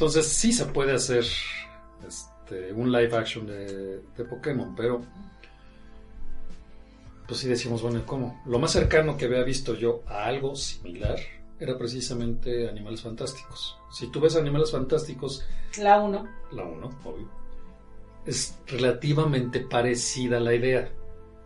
Entonces 0.00 0.28
sí 0.28 0.50
se 0.54 0.64
puede 0.64 0.94
hacer 0.94 1.22
este, 2.08 2.72
un 2.72 2.90
live 2.90 3.14
action 3.14 3.46
de, 3.46 4.00
de 4.16 4.24
Pokémon, 4.24 4.74
pero. 4.74 5.02
Pues 7.28 7.40
sí 7.40 7.48
decimos, 7.48 7.82
bueno, 7.82 8.00
¿cómo? 8.06 8.40
Lo 8.46 8.58
más 8.58 8.72
cercano 8.72 9.18
que 9.18 9.26
había 9.26 9.42
visto 9.42 9.74
yo 9.74 10.02
a 10.06 10.24
algo 10.24 10.56
similar 10.56 11.18
era 11.58 11.76
precisamente 11.76 12.66
Animales 12.66 13.02
Fantásticos. 13.02 13.76
Si 13.92 14.10
tú 14.10 14.20
ves 14.20 14.36
Animales 14.36 14.70
Fantásticos, 14.72 15.44
La 15.78 16.00
1. 16.00 16.26
la 16.52 16.64
1, 16.64 16.90
obvio, 17.04 17.28
es 18.24 18.58
relativamente 18.68 19.60
parecida 19.60 20.40
la 20.40 20.54
idea 20.54 20.90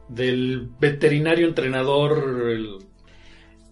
del 0.09 0.69
veterinario 0.79 1.49
entrenador. 1.49 2.51
el- 2.53 2.79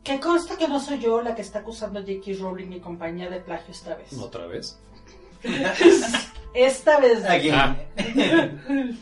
Que 0.03 0.19
consta 0.21 0.57
que 0.57 0.67
no 0.69 0.81
soy 0.81 0.99
yo 0.99 1.23
la 1.23 1.35
que 1.35 1.43
está 1.43 1.61
acusando 1.61 2.01
a 2.01 2.03
J.K. 2.03 2.33
Rowling 2.41 2.73
y 2.73 2.81
compañía 2.81 3.31
de 3.31 3.41
plagio 3.41 3.73
esta 3.73 3.95
vez. 3.95 4.13
otra 4.19 4.47
vez. 4.47 4.79
Esta 6.55 7.01
vez. 7.01 7.25
Aquí. 7.25 7.49
Ah. 7.51 7.75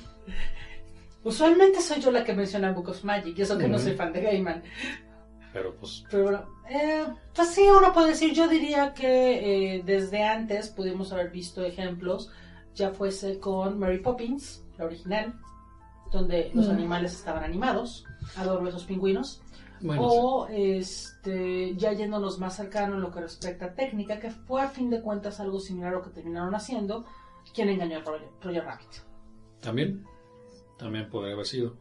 Usualmente 1.25 1.81
soy 1.83 2.01
yo 2.01 2.11
la 2.11 2.25
que 2.25 2.33
menciona 2.33 2.73
Book 2.73 2.89
of 2.91 3.05
Magic, 3.05 3.37
y 3.39 3.43
eso 3.43 3.59
que 3.59 3.69
no 3.69 3.79
soy 3.79 3.95
fan 3.95 4.13
de 4.13 4.23
Gaiman. 4.23 4.63
Pero 5.53 5.75
pues 5.75 6.05
Pero 6.11 6.23
bueno, 6.23 6.45
eh, 6.71 7.05
pues 7.35 7.49
sí, 7.49 7.63
uno 7.63 7.93
puede 7.93 8.11
decir, 8.11 8.33
yo 8.33 8.49
diría 8.49 8.95
que 8.95 9.75
eh, 9.77 9.83
desde 9.85 10.23
antes 10.23 10.69
pudimos 10.69 11.13
haber 11.13 11.31
visto 11.31 11.63
ejemplos, 11.65 12.31
ya 12.75 12.91
fuese 12.93 13.39
con 13.39 13.79
Mary 13.79 13.99
Poppins, 13.99 14.63
la 14.79 14.85
original, 14.87 15.35
donde 16.13 16.51
los 16.55 16.69
Mm. 16.69 16.71
animales 16.71 17.13
estaban 17.15 17.43
animados, 17.45 18.05
adoro 18.37 18.67
esos 18.69 18.85
pingüinos, 18.85 19.43
bueno, 19.81 20.03
o 20.03 20.49
este, 20.49 21.75
ya 21.77 21.93
yéndonos 21.93 22.39
más 22.39 22.57
cercano 22.57 22.95
en 22.97 23.01
lo 23.01 23.11
que 23.11 23.21
respecta 23.21 23.67
a 23.67 23.75
técnica, 23.75 24.21
que 24.21 24.31
fue 24.31 24.63
a 24.63 24.69
fin 24.69 24.91
de 24.91 25.01
cuentas 25.01 25.41
algo 25.41 25.61
similar 25.61 25.93
a 25.93 25.97
lo 25.97 26.03
que 26.03 26.11
terminaron 26.11 26.55
haciendo, 26.55 27.07
quien 27.55 27.69
engañó 27.69 27.99
a 27.99 28.01
Roger, 28.01 28.29
Roger 28.43 28.65
Rabbit. 28.65 28.91
también, 29.61 30.05
también 30.79 31.09
podría 31.09 31.35
haber 31.35 31.47
sido. 31.47 31.77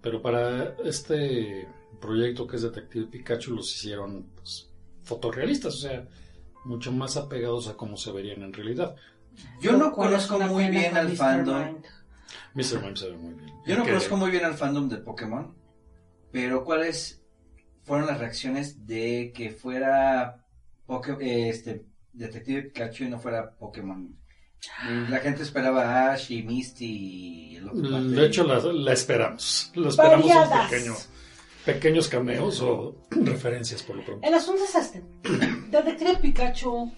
Pero 0.00 0.22
para 0.22 0.76
este 0.84 1.68
proyecto 2.00 2.46
que 2.46 2.56
es 2.56 2.62
Detective 2.62 3.06
Pikachu 3.06 3.54
los 3.54 3.70
hicieron 3.74 4.30
pues, 4.34 4.70
fotorrealistas, 5.02 5.74
o 5.74 5.78
sea, 5.78 6.08
mucho 6.64 6.92
más 6.92 7.16
apegados 7.16 7.68
a 7.68 7.76
cómo 7.76 7.96
se 7.96 8.12
verían 8.12 8.42
en 8.42 8.52
realidad. 8.52 8.96
Yo 9.60 9.72
no 9.72 9.88
es 9.88 9.92
conozco 9.92 10.38
muy 10.38 10.68
bien 10.68 10.96
al 10.96 11.16
fandom. 11.16 11.76
Mr. 12.54 12.80
Mime 12.80 12.96
se 12.96 13.10
ve 13.10 13.16
muy 13.16 13.34
bien. 13.34 13.54
Yo 13.66 13.76
no 13.76 13.84
conozco 13.84 14.16
muy 14.16 14.30
bien 14.30 14.44
al 14.44 14.54
fandom 14.54 14.88
de 14.88 14.96
Pokémon, 14.98 15.54
pero 16.32 16.64
¿cuáles 16.64 17.19
fueron 17.90 18.06
las 18.06 18.18
reacciones 18.20 18.86
de 18.86 19.32
que 19.34 19.50
fuera 19.50 20.46
Poké- 20.86 21.20
eh, 21.20 21.48
este 21.48 21.84
Detective 22.12 22.62
Pikachu 22.62 23.04
y 23.04 23.08
no 23.08 23.18
fuera 23.18 23.50
Pokémon? 23.50 24.16
La 25.08 25.18
gente 25.18 25.42
esperaba 25.42 25.82
a 25.82 26.12
Ash 26.12 26.30
y 26.30 26.42
Misty 26.44 26.84
y 26.84 27.56
el 27.56 27.68
otro. 27.68 28.00
De 28.04 28.26
hecho, 28.26 28.44
la, 28.44 28.60
la 28.60 28.92
esperamos. 28.92 29.72
La 29.74 29.88
esperamos 29.88 30.24
un 30.26 30.68
pequeño, 30.70 30.94
pequeños 31.64 32.08
cameos 32.08 32.60
o 32.60 32.94
referencias 33.10 33.82
por 33.82 33.96
lo 33.96 34.04
pronto. 34.04 34.24
El 34.26 34.34
asunto 34.34 34.62
es 34.62 34.74
este. 34.76 35.02
Detective 35.70 36.16
Pikachu 36.22 36.92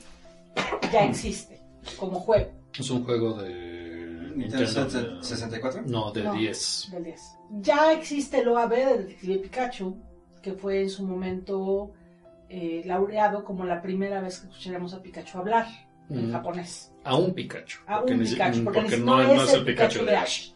ya 0.92 1.04
existe 1.06 1.58
como 1.96 2.20
juego 2.20 2.50
Es 2.78 2.90
un 2.90 3.04
juego 3.04 3.40
de 3.40 4.32
Nintendo 4.37 4.66
Nintendo. 4.84 5.16
de- 5.20 5.25
64. 5.25 5.82
No, 5.87 6.11
de 6.12 6.22
No. 6.25 6.34
10. 6.34 6.88
del 6.92 7.04
10. 7.04 7.20
Ya 7.61 7.92
existe 7.92 8.40
el 8.40 8.49
OAB 8.49 8.70
de 8.70 8.99
Detective 8.99 9.38
Pikachu, 9.38 10.02
que 10.42 10.52
fue 10.52 10.82
en 10.82 10.90
su 10.90 11.06
momento 11.06 11.92
eh, 12.49 12.82
laureado 12.84 13.44
como 13.44 13.64
la 13.64 13.80
primera 13.80 14.20
vez 14.20 14.40
que 14.40 14.49
escucháramos 14.49 14.92
a 14.92 15.00
Pikachu 15.00 15.38
hablar 15.38 15.66
en 16.11 16.28
Mm. 16.28 16.32
japonés. 16.32 16.92
A 17.04 17.16
un 17.16 17.32
Pikachu. 17.32 17.78
A 17.87 18.00
porque 18.00 18.12
un 18.14 18.20
Pikachu, 18.20 18.64
porque, 18.64 18.80
porque 18.82 18.96
no, 18.99 19.22
no, 19.22 19.34
no 19.34 19.42
es 19.44 19.54
el 19.54 19.64
Pikachu 19.64 20.04
de 20.04 20.16
Ash. 20.16 20.50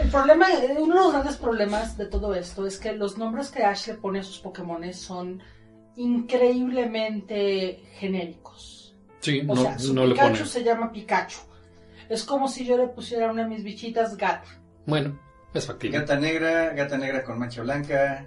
El 0.00 0.08
problema, 0.10 0.46
eh, 0.52 0.76
uno 0.78 0.94
de 0.94 1.00
los 1.00 1.12
grandes 1.12 1.36
problemas 1.36 1.98
de 1.98 2.06
todo 2.06 2.34
esto 2.34 2.66
es 2.66 2.78
que 2.78 2.92
los 2.92 3.18
nombres 3.18 3.50
que 3.50 3.64
Ash 3.64 3.88
le 3.88 3.94
pone 3.94 4.20
a 4.20 4.22
sus 4.22 4.38
Pokémon 4.38 4.92
son 4.94 5.42
increíblemente 5.96 7.82
genéricos. 7.98 8.94
Sí, 9.20 9.40
O 9.46 9.54
no, 9.54 9.62
sea, 9.62 9.78
su 9.78 9.92
no 9.94 10.06
le 10.06 10.12
Pikachu 10.14 10.32
pone. 10.38 10.46
se 10.46 10.62
llama 10.64 10.92
Pikachu. 10.92 11.40
Es 12.08 12.22
como 12.24 12.48
si 12.48 12.64
yo 12.64 12.76
le 12.78 12.86
pusiera 12.88 13.28
a 13.28 13.32
una 13.32 13.42
de 13.42 13.48
mis 13.48 13.64
bichitas 13.64 14.16
gata. 14.16 14.44
Bueno, 14.86 15.18
es 15.52 15.66
factible. 15.66 15.98
Gata 15.98 16.16
negra, 16.18 16.70
gata 16.74 16.96
negra 16.96 17.24
con 17.24 17.38
mancha 17.38 17.62
blanca. 17.62 18.24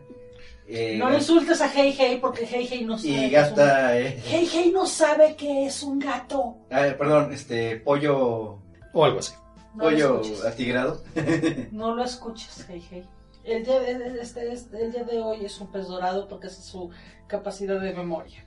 Eh, 0.70 0.98
No 0.98 1.10
le 1.10 1.18
insultes 1.18 1.62
a 1.62 1.70
Hey 1.74 1.96
Hey 1.98 2.18
porque 2.22 2.46
Hey 2.46 2.68
Hey 2.70 2.86
no 2.86 2.98
sabe. 2.98 3.10
y 3.14 3.26
un- 3.26 3.32
gata. 3.32 3.98
eh, 4.00 4.22
Hey 4.26 4.50
Hey 4.52 4.72
no 4.74 4.86
sabe 4.86 5.36
que 5.36 5.66
es 5.66 5.82
un 5.84 6.00
gato. 6.00 6.58
ah, 6.72 6.86
perdón, 6.98 7.34
este 7.34 7.78
pollo. 7.78 8.60
O 8.94 9.06
algo 9.06 9.20
así. 9.20 9.34
No 9.76 9.84
pollo 9.84 10.22
atigrado. 10.48 11.04
No 11.72 11.94
lo 11.96 12.04
escuches, 12.04 12.66
Hey 12.70 12.84
Hey. 12.90 13.04
El 13.44 13.64
día, 13.66 13.80
de, 13.80 14.22
este, 14.22 14.52
este- 14.52 14.86
el 14.86 14.92
día 14.92 15.04
de 15.04 15.20
hoy 15.22 15.46
es 15.46 15.60
un 15.60 15.72
pez 15.72 15.88
dorado 15.88 16.28
porque 16.28 16.48
esa 16.48 16.60
es 16.60 16.66
su 16.66 16.90
capacidad 17.28 17.80
de 17.80 17.94
memoria. 17.94 18.46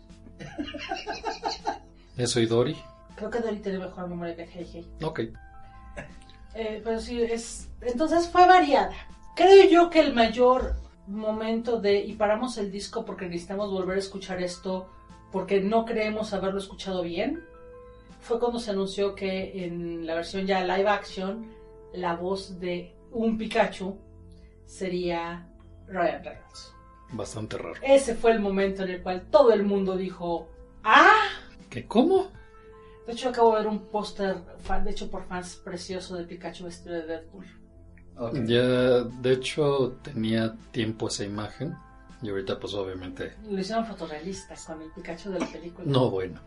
Eso 2.16 2.40
y 2.40 2.46
Dory. 2.46 2.76
Creo 3.16 3.30
que 3.30 3.40
Dory 3.40 3.56
tiene 3.58 3.78
mejor 3.78 4.08
memoria 4.08 4.36
que 4.36 4.46
Hey 4.46 4.68
Hey. 4.72 4.90
Ok. 5.02 5.20
Eh, 6.54 6.80
pero 6.84 7.00
sí, 7.00 7.20
es. 7.22 7.68
Entonces 7.80 8.28
fue 8.28 8.46
variada. 8.46 8.92
Creo 9.34 9.66
yo 9.70 9.88
que 9.90 10.00
el 10.00 10.12
mayor 10.12 10.76
momento 11.06 11.80
de. 11.80 12.00
Y 12.00 12.14
paramos 12.14 12.58
el 12.58 12.70
disco 12.70 13.04
porque 13.04 13.26
necesitamos 13.26 13.70
volver 13.70 13.96
a 13.96 14.00
escuchar 14.00 14.42
esto 14.42 14.88
porque 15.30 15.60
no 15.60 15.84
creemos 15.84 16.32
haberlo 16.34 16.58
escuchado 16.58 17.02
bien. 17.02 17.44
Fue 18.20 18.38
cuando 18.38 18.60
se 18.60 18.70
anunció 18.70 19.14
que 19.14 19.64
en 19.64 20.06
la 20.06 20.14
versión 20.14 20.46
ya 20.46 20.64
live 20.64 20.88
action, 20.88 21.50
la 21.92 22.14
voz 22.14 22.60
de 22.60 22.94
un 23.10 23.36
Pikachu 23.36 23.98
sería 24.64 25.48
Ryan 25.88 26.24
Reynolds. 26.24 26.74
Bastante 27.12 27.58
raro. 27.58 27.74
Ese 27.82 28.14
fue 28.14 28.32
el 28.32 28.40
momento 28.40 28.84
en 28.84 28.90
el 28.90 29.02
cual 29.02 29.26
todo 29.30 29.52
el 29.52 29.64
mundo 29.64 29.96
dijo: 29.96 30.48
¡Ah! 30.84 31.28
¿Qué? 31.68 31.86
¿Cómo? 31.86 32.28
De 33.06 33.12
hecho, 33.12 33.30
acabo 33.30 33.52
de 33.52 33.58
ver 33.58 33.66
un 33.66 33.80
póster 33.86 34.36
de 34.84 34.90
hecho 34.90 35.10
por 35.10 35.24
fans 35.24 35.56
precioso 35.56 36.16
de 36.16 36.24
Pikachu 36.24 36.64
vestido 36.64 36.94
de 36.94 37.06
Deadpool. 37.06 37.61
Ya, 38.46 38.62
de 39.04 39.32
hecho, 39.32 39.96
tenía 40.02 40.54
tiempo 40.70 41.08
esa 41.08 41.24
imagen. 41.24 41.74
Y 42.22 42.28
ahorita, 42.30 42.58
pues, 42.60 42.74
obviamente. 42.74 43.34
Lo 43.50 43.58
hicieron 43.60 43.84
fotorrealistas 43.84 44.64
con 44.64 44.80
el 44.80 44.90
Pikachu 44.92 45.30
de 45.30 45.40
la 45.40 45.46
película. 45.46 45.84
No, 45.90 46.10
bueno. 46.10 46.40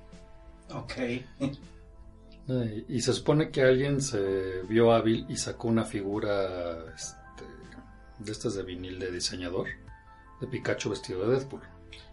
Ok. 0.73 0.93
Eh, 0.97 2.85
Y 2.87 3.01
se 3.01 3.11
supone 3.13 3.49
que 3.49 3.61
alguien 3.63 4.01
se 4.01 4.61
vio 4.69 4.91
hábil 4.93 5.25
y 5.27 5.35
sacó 5.35 5.67
una 5.67 5.83
figura 5.83 6.93
este, 6.95 7.43
de 8.19 8.31
estas 8.31 8.53
de 8.55 8.63
vinil 8.63 8.99
de 8.99 9.11
diseñador 9.11 9.67
de 10.39 10.47
Pikachu 10.47 10.91
vestido 10.91 11.27
de 11.27 11.37
Deadpool. 11.37 11.61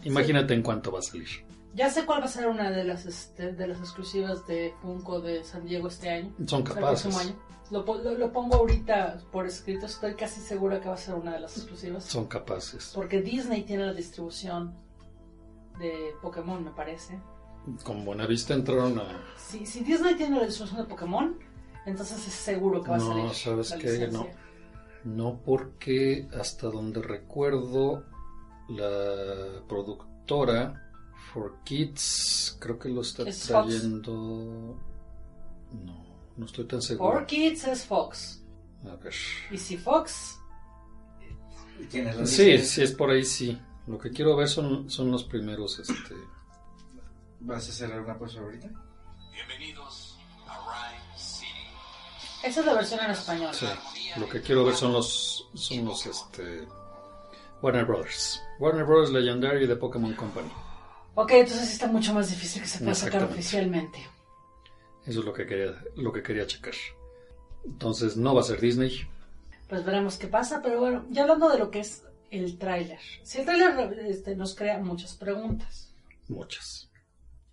Imagínate 0.04 0.54
en 0.54 0.62
cuánto 0.62 0.90
va 0.90 1.00
a 1.00 1.02
salir. 1.02 1.28
Ya 1.74 1.90
sé 1.90 2.04
cuál 2.04 2.20
va 2.20 2.26
a 2.26 2.28
ser 2.28 2.48
una 2.48 2.70
de 2.70 2.84
las 2.84 3.06
este, 3.06 3.52
de 3.52 3.66
las 3.66 3.78
exclusivas 3.78 4.46
de 4.46 4.74
Funko 4.82 5.20
de 5.20 5.44
San 5.44 5.64
Diego 5.66 5.88
este 5.88 6.10
año. 6.10 6.32
Son 6.46 6.60
el 6.60 6.64
próximo 6.72 6.80
capaces. 6.80 7.16
año. 7.16 7.34
Lo, 7.72 7.84
po- 7.84 7.96
lo- 7.98 8.14
lo 8.16 8.32
pongo 8.32 8.56
ahorita 8.56 9.18
por 9.32 9.46
escrito. 9.46 9.86
Estoy 9.86 10.14
casi 10.14 10.40
segura 10.40 10.80
que 10.80 10.88
va 10.88 10.94
a 10.94 10.98
ser 10.98 11.14
una 11.14 11.32
de 11.32 11.40
las 11.40 11.56
exclusivas. 11.56 12.04
Son 12.04 12.26
capaces. 12.26 12.92
Porque 12.94 13.20
Disney 13.22 13.62
tiene 13.64 13.86
la 13.86 13.94
distribución 13.94 14.74
de 15.80 16.14
Pokémon, 16.20 16.62
me 16.62 16.70
parece. 16.70 17.18
Con 17.82 18.04
buena 18.04 18.26
vista 18.26 18.54
entraron 18.54 18.98
a... 18.98 19.04
Si, 19.38 19.64
si 19.66 19.82
Disney 19.82 20.14
tiene 20.16 20.36
la 20.38 20.44
distribución 20.44 20.82
de 20.82 20.88
Pokémon, 20.88 21.38
entonces 21.86 22.26
es 22.28 22.34
seguro 22.34 22.82
que 22.82 22.90
va 22.90 22.96
a 22.96 22.98
No, 22.98 23.08
salir. 23.08 23.30
¿sabes 23.34 23.70
la 23.70 23.78
qué? 23.78 23.90
licencia. 23.92 24.36
No 25.04 25.40
porque 25.44 26.28
hasta 26.38 26.66
donde 26.68 27.00
recuerdo 27.02 28.04
la 28.68 29.62
productora 29.68 30.90
For 31.32 31.54
Kids 31.64 32.56
creo 32.60 32.78
que 32.78 32.88
lo 32.90 33.00
está 33.00 33.22
Es 33.22 33.48
Fox. 33.48 33.66
trayendo... 33.66 34.76
No, 35.72 36.01
no 36.36 36.46
estoy 36.46 36.66
tan 36.66 36.82
seguro. 36.82 37.12
For 37.12 37.26
Kids 37.26 37.64
es 37.64 37.84
Fox. 37.84 38.42
A 38.84 38.96
ver. 38.96 39.14
Y 39.50 39.58
si 39.58 39.76
Fox 39.76 40.38
¿Y 41.78 41.84
¿Tienes 41.86 42.16
la 42.16 42.26
Sí, 42.26 42.58
sí, 42.58 42.82
es 42.82 42.92
por 42.92 43.10
ahí, 43.10 43.24
sí. 43.24 43.58
Lo 43.86 43.98
que 43.98 44.10
quiero 44.10 44.36
ver 44.36 44.48
son, 44.48 44.88
son 44.90 45.10
los 45.10 45.24
primeros, 45.24 45.78
este... 45.78 46.14
¿Vas 47.40 47.66
a 47.66 47.70
hacer 47.70 47.92
alguna 47.92 48.16
cosa 48.16 48.40
ahorita? 48.40 48.68
Esa 52.44 52.60
es 52.60 52.66
la 52.66 52.74
versión 52.74 53.00
en 53.00 53.10
español. 53.10 53.54
Sí, 53.54 53.66
lo 54.16 54.28
que 54.28 54.40
quiero 54.40 54.64
ver 54.64 54.74
son 54.74 54.92
los, 54.92 55.48
son 55.54 55.84
los, 55.84 56.06
este... 56.06 56.66
Warner 57.60 57.84
Brothers. 57.84 58.40
Warner 58.58 58.84
Brothers 58.84 59.10
Legendary 59.10 59.66
de 59.66 59.76
Pokémon 59.76 60.14
Company. 60.14 60.50
Ok, 61.14 61.30
entonces 61.32 61.66
sí 61.66 61.72
está 61.74 61.86
mucho 61.86 62.14
más 62.14 62.30
difícil 62.30 62.62
que 62.62 62.68
se 62.68 62.78
pueda 62.78 62.94
sacar 62.94 63.24
oficialmente. 63.24 63.98
Eso 65.06 65.20
es 65.20 65.24
lo 65.26 65.32
que 65.32 65.46
quería, 65.46 65.76
lo 65.96 66.12
que 66.12 66.22
quería 66.22 66.46
checar. 66.46 66.74
Entonces 67.64 68.16
no 68.16 68.34
va 68.34 68.40
a 68.40 68.44
ser 68.44 68.60
Disney. 68.60 69.08
Pues 69.68 69.84
veremos 69.84 70.16
qué 70.16 70.26
pasa, 70.26 70.60
pero 70.62 70.80
bueno, 70.80 71.06
ya 71.10 71.22
hablando 71.22 71.48
de 71.48 71.58
lo 71.58 71.70
que 71.70 71.80
es 71.80 72.04
el 72.30 72.58
tráiler. 72.58 72.98
Si 73.22 73.38
el 73.38 73.44
tráiler 73.44 73.98
este, 74.06 74.36
nos 74.36 74.54
crea 74.54 74.78
muchas 74.78 75.14
preguntas. 75.14 75.94
Muchas. 76.28 76.90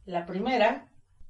La 0.05 0.25
primera, 0.25 0.87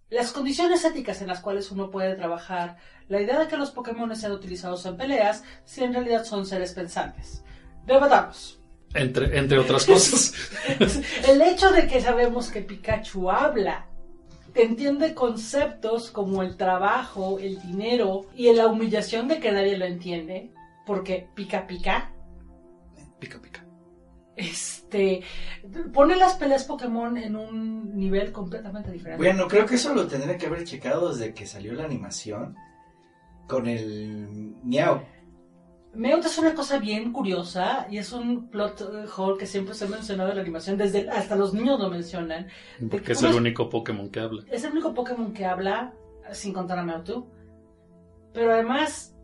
las 0.10 0.32
condiciones 0.32 0.84
éticas 0.86 1.22
en 1.22 1.28
las 1.28 1.42
cuales 1.42 1.72
uno 1.72 1.92
puede 1.92 2.16
trabajar, 2.16 2.78
la 3.08 3.22
idea 3.22 3.40
de 3.40 3.48
que 3.48 3.58
los 3.58 3.72
Pokémon 3.72 4.16
sean 4.16 4.32
utilizados 4.32 4.86
en 4.86 4.98
peleas, 4.98 5.44
si 5.66 5.84
en 5.84 5.94
realidad 5.94 6.26
son 6.26 6.46
seres 6.46 6.74
pensantes. 6.74 7.44
Debatamos. 7.86 8.60
Entre, 8.94 9.38
entre 9.38 9.60
otras 9.60 9.86
cosas. 9.86 10.34
El 11.28 11.42
hecho 11.42 11.72
de 11.72 11.88
que 11.88 12.02
sabemos 12.02 12.50
que 12.50 12.62
Pikachu 12.62 13.30
habla, 13.30 13.89
entiende 14.64 15.14
conceptos 15.14 16.12
como 16.12 16.44
el 16.44 16.58
trabajo, 16.58 17.40
el 17.40 17.62
dinero 17.62 18.28
y 18.36 18.52
la 18.54 18.68
humillación 18.68 19.28
de 19.28 19.40
que 19.40 19.52
nadie 19.52 19.78
lo 19.78 19.86
entiende, 19.86 20.52
porque 20.86 21.28
pica 21.36 21.68
pica, 21.68 22.12
pica, 23.20 23.40
pica. 23.40 23.66
este, 24.36 25.22
pone 25.94 26.16
las 26.16 26.36
peleas 26.36 26.64
Pokémon 26.64 27.18
en 27.18 27.36
un 27.36 27.98
nivel 27.98 28.32
completamente 28.32 28.92
diferente. 28.92 29.24
Bueno, 29.24 29.48
creo 29.48 29.66
que 29.66 29.76
eso 29.76 29.94
lo 29.94 30.08
tendría 30.08 30.38
que 30.38 30.48
haber 30.48 30.64
checado 30.64 31.14
desde 31.14 31.34
que 31.34 31.46
salió 31.46 31.74
la 31.74 31.86
animación 31.86 32.56
con 33.48 33.68
el 33.68 34.56
miau. 34.64 35.02
Meowth 35.94 36.26
es 36.26 36.38
una 36.38 36.54
cosa 36.54 36.78
bien 36.78 37.12
curiosa 37.12 37.88
y 37.90 37.98
es 37.98 38.12
un 38.14 38.50
plot 38.50 39.10
hole 39.18 39.38
que 39.40 39.48
siempre 39.48 39.74
se 39.74 39.86
ha 39.86 39.88
mencionado 39.88 40.30
en 40.30 40.36
la 40.38 40.42
animación, 40.44 40.78
desde 40.78 41.10
hasta 41.10 41.36
los 41.36 41.54
niños 41.54 41.80
lo 41.80 41.90
mencionan. 41.90 42.48
Porque 42.92 43.14
es 43.14 43.24
el 43.24 43.30
es- 43.32 43.36
único 43.36 43.70
Pokémon 43.70 44.10
que 44.10 44.20
habla. 44.20 44.44
Es 44.52 44.64
el 44.64 44.72
único 44.72 44.94
Pokémon 44.94 45.34
que 45.34 45.46
habla, 45.46 45.94
sin 46.32 46.54
contar 46.54 46.78
a 46.80 46.84
Mewtwo. 46.84 47.28
Pero 48.34 48.54
además, 48.54 49.16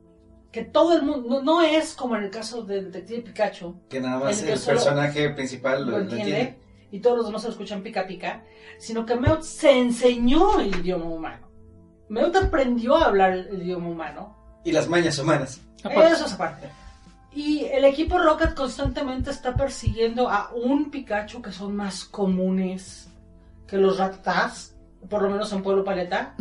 que 0.52 0.64
todo 0.64 0.96
el 0.98 1.04
mundo, 1.04 1.30
no, 1.30 1.44
no 1.44 1.62
es 1.62 1.94
como 1.94 2.16
en 2.16 2.24
el 2.24 2.30
caso 2.32 2.64
de 2.64 2.84
Detective 2.86 3.22
Pikachu, 3.22 3.82
Que 3.88 4.00
nada 4.02 4.20
más 4.24 4.42
El 4.42 4.50
el 4.50 4.60
personaje 4.60 5.30
principal 5.30 5.86
lo, 5.86 5.92
lo 5.92 5.98
lo 5.98 6.04
entiende, 6.04 6.40
entiende. 6.40 6.60
y 6.92 7.00
todos 7.00 7.18
los 7.18 7.26
demás 7.28 7.42
se 7.44 7.50
lo 7.50 7.52
escuchan 7.52 7.84
pica 7.84 8.08
pica, 8.08 8.44
sino 8.80 9.06
que 9.06 9.16
Mewtwo 9.16 9.44
se 9.44 9.78
enseñó 9.78 10.60
el 10.60 10.76
idioma 10.80 11.06
humano. 11.06 11.48
Mewtwo 12.10 12.42
aprendió 12.42 12.96
a 12.96 13.06
hablar 13.06 13.34
el 13.34 13.62
idioma 13.62 13.88
humano. 13.90 14.45
Y 14.66 14.72
las 14.74 14.90
mañas 14.90 15.18
humanas. 15.20 15.62
Aparte. 15.84 16.12
Eso 16.12 16.26
es 16.26 16.34
aparte. 16.34 16.70
Y 17.34 17.66
el 17.66 17.86
equipo 17.86 18.18
Rocket 18.18 18.54
constantemente 18.54 19.30
está 19.32 19.56
persiguiendo 19.56 20.30
a 20.30 20.52
un 20.54 20.90
Pikachu 20.92 21.42
que 21.42 21.52
son 21.54 21.76
más 21.76 22.04
comunes 22.06 23.08
que 23.68 23.78
los 23.78 23.98
Rattata, 23.98 24.52
por 25.10 25.22
lo 25.22 25.30
menos 25.30 25.52
en 25.54 25.62
Pueblo 25.64 25.84
Paleta. 25.84 26.34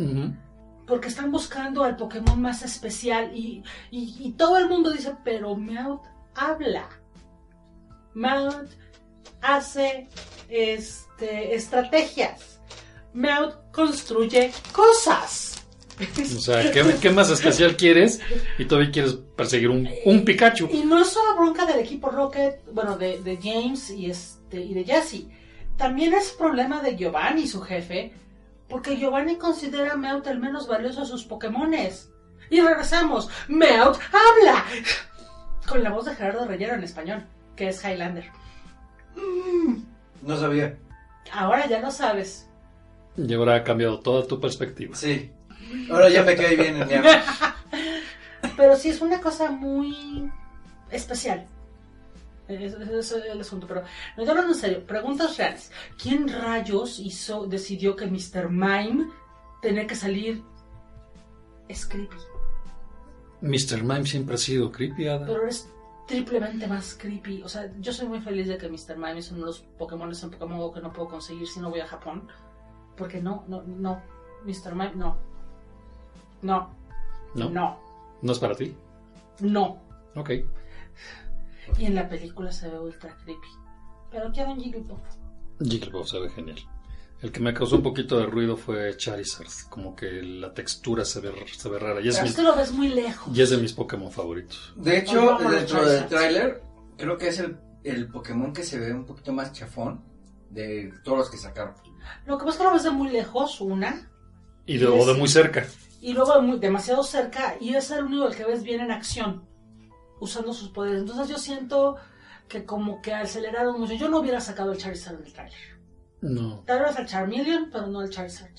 Porque 0.87 1.08
están 1.08 1.30
buscando 1.32 1.82
al 1.84 1.96
Pokémon 1.96 2.40
más 2.40 2.62
especial 2.62 3.30
y, 3.34 3.62
y- 3.90 4.16
y 4.20 4.32
todo 4.32 4.58
el 4.58 4.68
mundo 4.68 4.90
dice, 4.90 5.14
pero 5.24 5.56
Meowth 5.56 6.02
habla. 6.34 6.87
Meowth 8.14 8.70
hace 9.42 10.08
este, 10.48 11.54
estrategias. 11.54 12.60
Meowth 13.12 13.54
construye 13.72 14.52
cosas. 14.72 15.53
O 15.98 16.40
sea, 16.40 16.70
¿qué, 16.72 16.83
qué 17.00 17.11
más 17.11 17.30
especial 17.30 17.76
quieres? 17.76 18.20
Y 18.59 18.64
todavía 18.64 18.90
quieres 18.90 19.14
perseguir 19.37 19.70
un, 19.70 19.88
un 20.04 20.24
Pikachu. 20.24 20.68
Y 20.72 20.85
no 20.85 21.00
es 21.00 21.09
solo 21.09 21.37
bronca 21.37 21.66
del 21.66 21.78
equipo 21.78 22.11
Rocket, 22.11 22.62
bueno, 22.72 22.96
de, 22.96 23.20
de 23.22 23.38
James 23.40 23.90
y, 23.90 24.11
este, 24.11 24.61
y 24.61 24.74
de 24.74 24.85
Jesse. 24.85 25.26
También 25.76 26.14
es 26.14 26.30
problema 26.33 26.80
de 26.83 26.96
Giovanni, 26.96 27.46
su 27.46 27.61
jefe, 27.61 28.12
porque 28.68 28.96
Giovanni 28.96 29.37
considera 29.37 29.92
a 29.92 29.96
Meowth 29.96 30.26
el 30.26 30.40
menos 30.40 30.66
valioso 30.66 31.00
de 31.02 31.07
sus 31.07 31.24
Pokémones. 31.24 32.11
Y 32.50 32.61
regresamos. 32.61 33.28
Meowth 33.48 33.98
habla. 34.12 34.64
Con 35.66 35.83
la 35.83 35.90
voz 35.90 36.04
de 36.04 36.14
Gerardo 36.14 36.46
Reyero 36.46 36.74
en 36.74 36.85
español, 36.85 37.24
que 37.57 37.68
es 37.68 37.83
Highlander. 37.85 38.30
No 40.22 40.37
sabía. 40.37 40.76
Ahora 41.33 41.66
ya 41.68 41.80
lo 41.80 41.90
sabes. 41.90 42.48
Y 43.16 43.33
ahora 43.33 43.57
ha 43.57 43.64
cambiado 43.64 44.00
toda 44.00 44.26
tu 44.26 44.40
perspectiva. 44.40 44.96
Sí. 44.96 45.30
Ahora 45.90 46.08
ya 46.08 46.22
me 46.22 46.37
cae 46.37 46.56
bien 46.56 46.76
el 46.76 46.88
ñam. 46.88 47.04
Pero 48.56 48.76
sí 48.76 48.90
es 48.90 49.00
una 49.00 49.20
cosa 49.20 49.50
muy 49.50 50.30
especial. 50.90 51.46
Ese 52.48 52.98
es 52.98 53.12
el 53.12 53.40
asunto. 53.40 53.66
Pero 53.66 53.82
no, 54.16 54.24
yo 54.24 54.30
hablando 54.30 54.52
en 54.52 54.58
serio. 54.58 54.87
Preguntas 54.87 55.37
reales. 55.37 55.70
¿Quién 56.00 56.28
rayos 56.28 56.98
hizo, 56.98 57.46
decidió 57.46 57.96
que 57.96 58.06
Mr. 58.06 58.50
Mime 58.50 59.08
tenía 59.62 59.87
que 59.87 59.94
salir 59.94 60.42
es 61.68 61.87
creepy? 61.87 62.16
Mr. 63.40 63.82
Mime 63.82 64.06
siempre 64.06 64.34
ha 64.34 64.38
sido 64.38 64.70
creepy, 64.70 65.08
Ada. 65.08 65.26
Pero 65.26 65.46
es 65.46 65.68
triplemente 66.06 66.66
más 66.66 66.94
creepy. 66.94 67.42
O 67.42 67.48
sea, 67.48 67.70
yo 67.80 67.92
soy 67.92 68.08
muy 68.08 68.20
feliz 68.20 68.48
de 68.48 68.58
que 68.58 68.68
Mr. 68.68 68.96
Mime 68.96 69.18
es 69.18 69.30
uno 69.30 69.40
de 69.40 69.46
los 69.46 69.60
Pokémon 69.78 70.12
en 70.12 70.30
Pokémon 70.30 70.58
Go 70.58 70.72
que 70.72 70.80
no 70.80 70.92
puedo 70.92 71.08
conseguir 71.08 71.46
si 71.46 71.60
no 71.60 71.70
voy 71.70 71.80
a 71.80 71.87
Japón. 71.87 72.28
Porque 72.96 73.20
no, 73.20 73.44
no, 73.48 73.62
no. 73.62 74.02
Mr. 74.44 74.74
Mime, 74.74 74.92
no. 74.96 75.18
No. 76.44 76.70
¿No? 77.35 77.50
No. 77.50 77.80
¿No 78.22 78.33
es 78.33 78.38
para 78.38 78.54
ti? 78.54 78.76
No. 79.40 79.83
Ok. 80.14 80.30
Y 81.78 81.87
en 81.87 81.94
la 81.94 82.09
película 82.09 82.52
se 82.52 82.68
ve 82.68 82.78
ultra 82.78 83.16
creepy. 83.24 83.48
Pero 84.11 84.30
quiero 84.33 84.52
un 84.52 84.61
Jigglypuff. 84.61 85.00
Jigglypuff 85.61 86.09
se 86.09 86.18
ve 86.20 86.30
genial. 86.30 86.59
El 87.22 87.33
que 87.33 87.40
me 87.40 87.54
causó 87.54 87.76
un 87.76 87.83
poquito 87.83 88.18
de 88.18 88.26
ruido 88.26 88.57
fue 88.57 88.96
Charizard. 88.96 89.48
Como 89.70 89.96
que 89.96 90.22
la 90.22 90.52
textura 90.52 91.04
se 91.04 91.20
ve, 91.20 91.33
se 91.57 91.68
ve 91.70 91.78
rara. 91.78 92.00
Y 92.00 92.09
es, 92.09 92.14
Pero 92.16 92.24
mi- 92.24 92.30
es 92.30 92.37
que 92.37 92.42
lo 92.42 92.54
ves 92.57 92.72
muy 92.72 92.88
lejos. 92.90 93.37
y 93.37 93.40
es 93.40 93.50
de 93.50 93.57
mis 93.57 93.72
Pokémon 93.72 94.12
favoritos. 94.12 94.74
De 94.76 94.98
hecho, 94.98 95.18
Oye, 95.18 95.26
vámonos, 95.26 95.52
dentro 95.52 95.87
del 95.87 96.07
tráiler, 96.07 96.62
creo 96.98 97.16
que 97.16 97.28
es 97.28 97.38
el, 97.38 97.57
el 97.83 98.09
Pokémon 98.09 98.52
que 98.52 98.62
se 98.62 98.78
ve 98.78 98.92
un 98.92 99.07
poquito 99.07 99.33
más 99.33 99.52
chafón 99.52 100.04
de 100.50 100.92
todos 101.02 101.18
los 101.18 101.30
que 101.30 101.38
sacaron. 101.38 101.74
Lo 102.26 102.37
que 102.37 102.44
pasa 102.44 102.57
es 102.57 102.59
que 102.59 102.64
lo 102.64 102.72
ves 102.74 102.83
de 102.85 102.90
muy 102.90 103.09
lejos, 103.09 103.61
una. 103.62 104.11
Y 104.66 104.76
de, 104.76 104.87
o 104.87 105.07
de 105.07 105.14
muy 105.14 105.28
cerca. 105.28 105.66
Y 106.06 106.12
luego 106.12 106.40
muy- 106.42 106.58
demasiado 106.58 107.02
cerca. 107.02 107.56
Y 107.60 107.74
es 107.74 107.90
el 107.90 108.04
único 108.04 108.28
el 108.28 108.36
que 108.36 108.44
ves 108.44 108.62
bien 108.62 108.80
en 108.80 108.90
acción. 108.90 109.44
Usando 110.20 110.52
sus 110.52 110.68
poderes. 110.68 111.00
Entonces 111.00 111.28
yo 111.28 111.38
siento 111.38 111.96
que 112.46 112.64
como 112.66 113.00
que 113.00 113.14
aceleraron 113.14 113.80
mucho. 113.80 113.94
Yo 113.94 114.08
no 114.10 114.18
hubiera 114.20 114.40
sacado 114.40 114.72
el 114.72 114.78
Charizard 114.78 115.16
del 115.18 115.32
trailer. 115.32 115.78
No. 116.20 116.60
Tal 116.66 116.80
vez 116.82 116.98
el 116.98 117.06
Charmeleon, 117.06 117.70
pero 117.72 117.86
no 117.86 118.02
el 118.02 118.10
Charizard. 118.10 118.52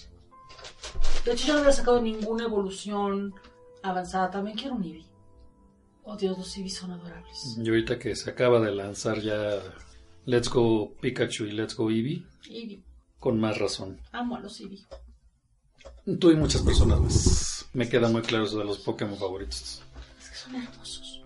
De 1.24 1.34
hecho, 1.34 1.48
yo 1.48 1.54
no 1.54 1.60
hubiera 1.60 1.72
sacado 1.72 2.02
ninguna 2.02 2.46
evolución 2.46 3.34
avanzada. 3.84 4.32
También 4.32 4.58
quiero 4.58 4.76
un 4.76 4.84
Eevee. 4.84 5.06
Oh 6.04 6.16
Dios, 6.18 6.38
los 6.38 6.58
Eevee 6.58 6.70
son 6.72 6.92
adorables. 6.92 7.58
Y 7.62 7.68
ahorita 7.70 7.98
que 8.00 8.16
se 8.16 8.30
acaba 8.32 8.60
de 8.60 8.72
lanzar 8.74 9.20
ya 9.22 9.60
Let's 10.26 10.50
Go 10.50 10.94
Pikachu 11.02 11.46
y 11.46 11.52
Let's 11.52 11.76
Go 11.76 11.90
Eevee, 11.92 12.26
Eevee. 12.50 12.84
con 13.20 13.40
más 13.40 13.58
razón. 13.60 14.00
Amo 14.12 14.36
a 14.36 14.40
los 14.40 14.60
Eevee. 14.62 14.84
Tú 16.20 16.30
y 16.30 16.36
muchas 16.36 16.62
personas 16.62 17.00
más. 17.00 17.66
Me 17.74 17.90
queda 17.90 18.08
muy 18.10 18.22
claro 18.22 18.46
eso 18.46 18.60
de 18.60 18.66
los 18.66 18.78
Pokémon 18.78 19.18
favoritos. 19.18 19.82
Es 20.20 20.30
que 20.30 20.36
son 20.36 20.56
hermosos. 20.56 21.24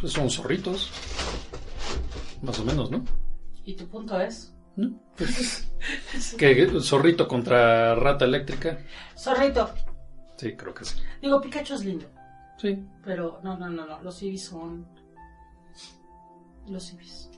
Pues 0.00 0.12
son 0.12 0.30
zorritos. 0.30 0.90
Más 2.40 2.58
o 2.60 2.64
menos, 2.64 2.90
¿no? 2.90 3.04
¿Y 3.64 3.74
tu 3.74 3.86
punto 3.88 4.20
es? 4.20 4.54
¿No? 4.76 4.92
Pues, 5.16 5.68
que 6.38 6.80
zorrito 6.80 7.26
contra 7.26 7.96
rata 7.96 8.24
eléctrica. 8.24 8.78
Zorrito. 9.18 9.74
Sí, 10.36 10.56
creo 10.56 10.72
que 10.72 10.84
sí. 10.84 10.98
Digo, 11.20 11.40
Pikachu 11.40 11.74
es 11.74 11.84
lindo. 11.84 12.06
Sí. 12.58 12.78
Pero 13.04 13.40
no, 13.42 13.58
no, 13.58 13.68
no, 13.68 13.86
no. 13.86 14.02
Los 14.02 14.22
Eevee 14.22 14.38
son. 14.38 14.86
Los 16.68 16.92
Eevees. 16.92 17.31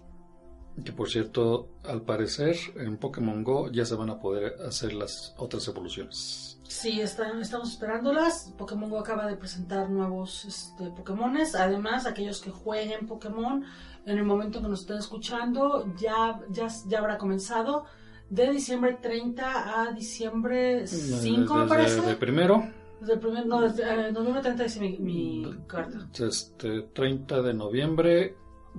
Que 0.83 0.93
por 0.93 1.09
cierto, 1.09 1.69
al 1.85 2.03
parecer 2.03 2.57
en 2.77 2.97
Pokémon 2.97 3.45
Go 3.45 3.71
ya 3.71 3.85
se 3.85 3.95
van 3.95 4.11
a 4.11 4.19
poder 4.19 4.57
hacer 4.67 4.93
las 4.93 5.35
otras 5.37 5.69
evoluciones. 5.69 6.59
Sí, 6.67 7.01
están, 7.01 7.41
estamos 7.41 7.71
esperándolas. 7.71 8.53
Pokémon 8.59 8.91
Go 8.91 8.99
acaba 8.99 9.27
de 9.27 9.37
presentar 9.37 9.89
nuevos 9.89 10.45
este, 10.45 10.91
Pokémones. 10.91 11.55
Además, 11.55 12.07
aquellos 12.07 12.41
que 12.41 12.51
jueguen 12.51 13.07
Pokémon, 13.07 13.65
en 14.05 14.19
el 14.19 14.25
momento 14.25 14.61
que 14.61 14.69
nos 14.69 14.81
estén 14.81 14.97
escuchando, 14.99 15.95
ya, 15.97 16.41
ya, 16.51 16.67
ya 16.89 16.99
habrá 16.99 17.19
comenzado. 17.19 17.85
De 18.31 18.51
diciembre 18.51 18.99
30 19.01 19.83
a 19.83 19.93
diciembre 19.93 20.87
5, 20.89 21.55
me 21.55 21.61
Desde- 21.61 21.69
parece. 21.69 22.01
De 22.01 22.17
primero, 22.17 22.65
Desde 23.01 23.13
el 23.15 23.21
primer, 23.21 23.47
no, 23.47 23.61
desde 23.61 24.09
eh, 24.09 24.13
noviembre 24.13 24.43
30 24.43 24.63
dice 24.65 24.81
mi, 24.81 24.99
mi 24.99 25.45
carta. 25.69 26.09
este 26.19 26.83
30 26.95 27.43
de 27.43 27.55
noviembre, 27.55 28.35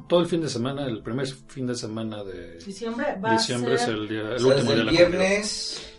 todo 0.07 0.19
el 0.19 0.27
fin 0.27 0.41
de 0.41 0.49
semana, 0.49 0.85
el 0.85 1.01
primer 1.01 1.25
fin 1.27 1.65
de 1.67 1.75
semana 1.75 2.23
de 2.23 2.57
Diciembre 2.59 3.17
va 3.23 3.31
diciembre 3.33 3.71
a 3.73 3.75
es 3.75 3.81
ser 3.81 3.95
el, 3.95 4.07
día, 4.07 4.21
el 4.21 4.33
O 4.35 4.39
sea, 4.39 4.47
último 4.47 4.71
día 4.71 4.73
el 4.73 4.77
de 4.79 4.83
la 4.85 4.91
comunidad. 4.91 5.09
viernes 5.09 5.91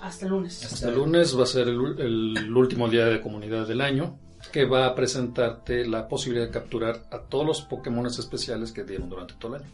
hasta 0.00 0.24
el 0.26 0.30
lunes. 0.32 0.64
Hasta 0.72 0.88
el 0.88 0.94
lunes 0.94 1.38
va 1.38 1.42
a 1.42 1.46
ser 1.46 1.68
el, 1.68 1.78
ul- 1.78 2.00
el 2.00 2.56
último 2.56 2.88
día 2.88 3.06
de 3.06 3.20
comunidad 3.20 3.66
del 3.66 3.80
año, 3.80 4.18
que 4.52 4.64
va 4.64 4.86
a 4.86 4.94
presentarte 4.94 5.86
la 5.86 6.06
posibilidad 6.06 6.46
de 6.46 6.52
capturar 6.52 7.08
a 7.10 7.18
todos 7.20 7.44
los 7.46 7.62
Pokémon 7.62 8.06
especiales 8.06 8.72
que 8.72 8.84
dieron 8.84 9.08
durante 9.08 9.34
todo 9.34 9.56
el 9.56 9.62
año. 9.62 9.70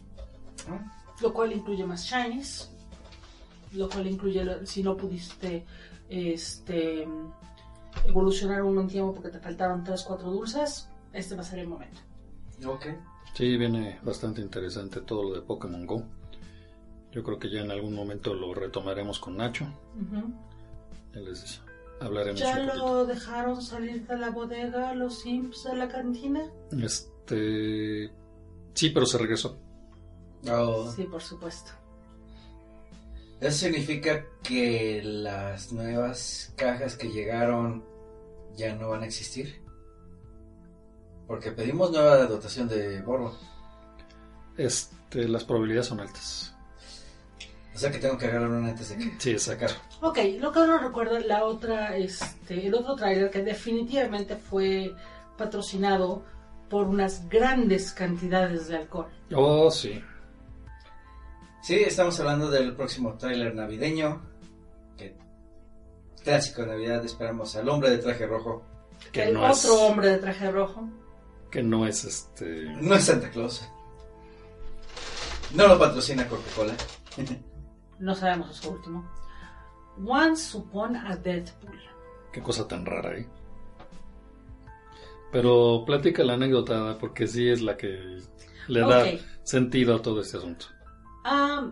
lo 1.21 1.33
cual 1.33 1.51
incluye 1.53 1.85
más 1.85 2.03
shinies, 2.05 2.71
lo 3.73 3.87
cual 3.89 4.07
incluye 4.07 4.65
si 4.65 4.81
no 4.83 4.97
pudiste 4.97 5.65
este 6.09 7.07
evolucionar 8.05 8.59
en 8.59 8.87
tiempo 8.87 9.13
porque 9.13 9.29
te 9.29 9.39
faltaron 9.39 9.83
3 9.83 10.03
4 10.03 10.31
dulces, 10.31 10.89
este 11.11 11.35
va 11.35 11.41
a 11.41 11.45
ser 11.45 11.59
el 11.59 11.67
momento. 11.67 11.99
Ok. 12.65 12.87
Sí, 13.33 13.57
viene 13.57 13.99
bastante 14.03 14.41
interesante 14.41 15.01
todo 15.01 15.23
lo 15.23 15.35
de 15.35 15.41
Pokémon 15.41 15.85
Go. 15.85 16.03
Yo 17.11 17.23
creo 17.23 17.39
que 17.39 17.49
ya 17.49 17.61
en 17.61 17.71
algún 17.71 17.93
momento 17.93 18.33
lo 18.33 18.53
retomaremos 18.53 19.19
con 19.19 19.37
Nacho. 19.37 19.65
Ujú. 19.95 20.33
Ya 21.13 21.21
les 21.21 21.61
hablaremos 21.99 22.39
¿Ya 22.39 22.59
un 22.59 22.77
lo 22.77 23.05
dejaron 23.05 23.61
salir 23.61 24.05
de 24.07 24.17
la 24.17 24.29
bodega 24.29 24.93
los 24.93 25.19
simps 25.19 25.63
de 25.63 25.75
la 25.75 25.87
cantina? 25.87 26.51
Este. 26.71 28.11
Sí, 28.73 28.89
pero 28.89 29.05
se 29.05 29.17
regresó. 29.17 29.59
Oh. 30.49 30.91
Sí, 30.91 31.03
por 31.03 31.21
supuesto. 31.21 31.71
Eso 33.39 33.65
significa 33.65 34.25
que 34.41 35.01
las 35.03 35.71
nuevas 35.71 36.53
cajas 36.55 36.95
que 36.95 37.09
llegaron 37.09 37.83
ya 38.55 38.75
no 38.75 38.89
van 38.89 39.03
a 39.03 39.05
existir. 39.05 39.62
Porque 41.27 41.51
pedimos 41.51 41.91
nueva 41.91 42.17
dotación 42.25 42.67
de 42.67 43.01
Borbo. 43.01 43.35
Este, 44.57 45.27
las 45.27 45.43
probabilidades 45.43 45.87
son 45.87 45.99
altas. 45.99 46.55
O 47.73 47.77
sea 47.77 47.89
que 47.91 47.97
tengo 47.97 48.17
que 48.17 48.27
agarrar 48.27 48.49
una 48.49 48.69
antes 48.69 48.89
de 48.89 48.97
que 48.97 49.15
Sí, 49.19 49.39
sacar. 49.39 49.71
Ok, 50.01 50.19
lo 50.39 50.51
que 50.51 50.59
uno 50.59 50.77
recuerda, 50.77 51.19
la 51.21 51.43
otra, 51.45 51.97
este, 51.97 52.67
el 52.67 52.73
otro 52.75 52.95
tráiler 52.95 53.31
que 53.31 53.41
definitivamente 53.43 54.35
fue 54.35 54.93
patrocinado 55.37 56.23
por 56.69 56.85
unas 56.87 57.27
grandes 57.29 57.91
cantidades 57.93 58.67
de 58.67 58.77
alcohol. 58.77 59.09
Oh, 59.35 59.71
sí. 59.71 59.99
Sí, 61.63 61.75
estamos 61.75 62.19
hablando 62.19 62.49
del 62.51 62.75
próximo 62.75 63.13
tráiler 63.15 63.55
navideño. 63.55 64.21
Que 64.97 65.15
clásico 66.23 66.61
de 66.61 66.67
Navidad, 66.67 67.03
esperamos 67.05 67.55
al 67.55 67.69
hombre 67.69 67.89
de 67.89 67.97
traje 67.99 68.27
rojo. 68.27 68.63
Que 69.11 69.23
el 69.23 69.33
no 69.33 69.41
otro 69.41 69.51
es. 69.53 69.65
hombre 69.65 70.09
de 70.09 70.17
traje 70.17 70.51
rojo. 70.51 70.87
Que 71.53 71.61
no 71.61 71.85
es 71.85 72.03
este. 72.03 72.63
No 72.81 72.95
es 72.95 73.03
Santa 73.05 73.29
Claus. 73.29 73.69
No 75.53 75.67
lo 75.67 75.77
patrocina 75.77 76.27
Coca-Cola. 76.27 76.73
No 77.99 78.15
sabemos 78.15 78.57
eso 78.57 78.71
último. 78.71 79.07
Once 80.03 80.57
Upon 80.57 80.95
a 80.95 81.15
Deadpool. 81.15 81.79
Qué 82.31 82.41
cosa 82.41 82.67
tan 82.67 82.83
rara, 82.83 83.15
¿eh? 83.19 83.27
Pero 85.31 85.83
platica 85.85 86.23
la 86.23 86.33
anécdota, 86.33 86.97
porque 86.99 87.27
sí 87.27 87.47
es 87.47 87.61
la 87.61 87.77
que 87.77 88.17
le 88.67 88.79
da 88.79 89.05
sentido 89.43 89.95
a 89.95 90.01
todo 90.01 90.21
este 90.21 90.37
asunto. 90.37 90.65
Ah, 91.23 91.69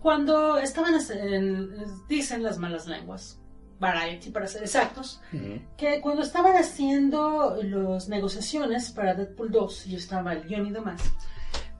cuando 0.00 0.58
estaban 0.58 0.94
en, 0.94 1.34
en- 1.34 2.06
dicen 2.08 2.44
las 2.44 2.58
malas 2.58 2.86
lenguas 2.86 3.40
Variety 3.78 4.30
para 4.30 4.46
ser 4.46 4.62
exactos, 4.62 5.20
Ujú. 5.32 5.60
que 5.76 6.00
cuando 6.00 6.22
estaban 6.22 6.56
haciendo 6.56 7.56
las 7.62 8.08
negociaciones 8.08 8.90
para 8.90 9.14
Deadpool 9.14 9.50
2 9.50 9.86
y 9.88 9.96
estaba 9.96 10.32
el 10.32 10.44
guion 10.44 10.66
y 10.66 10.70
demás, 10.72 11.02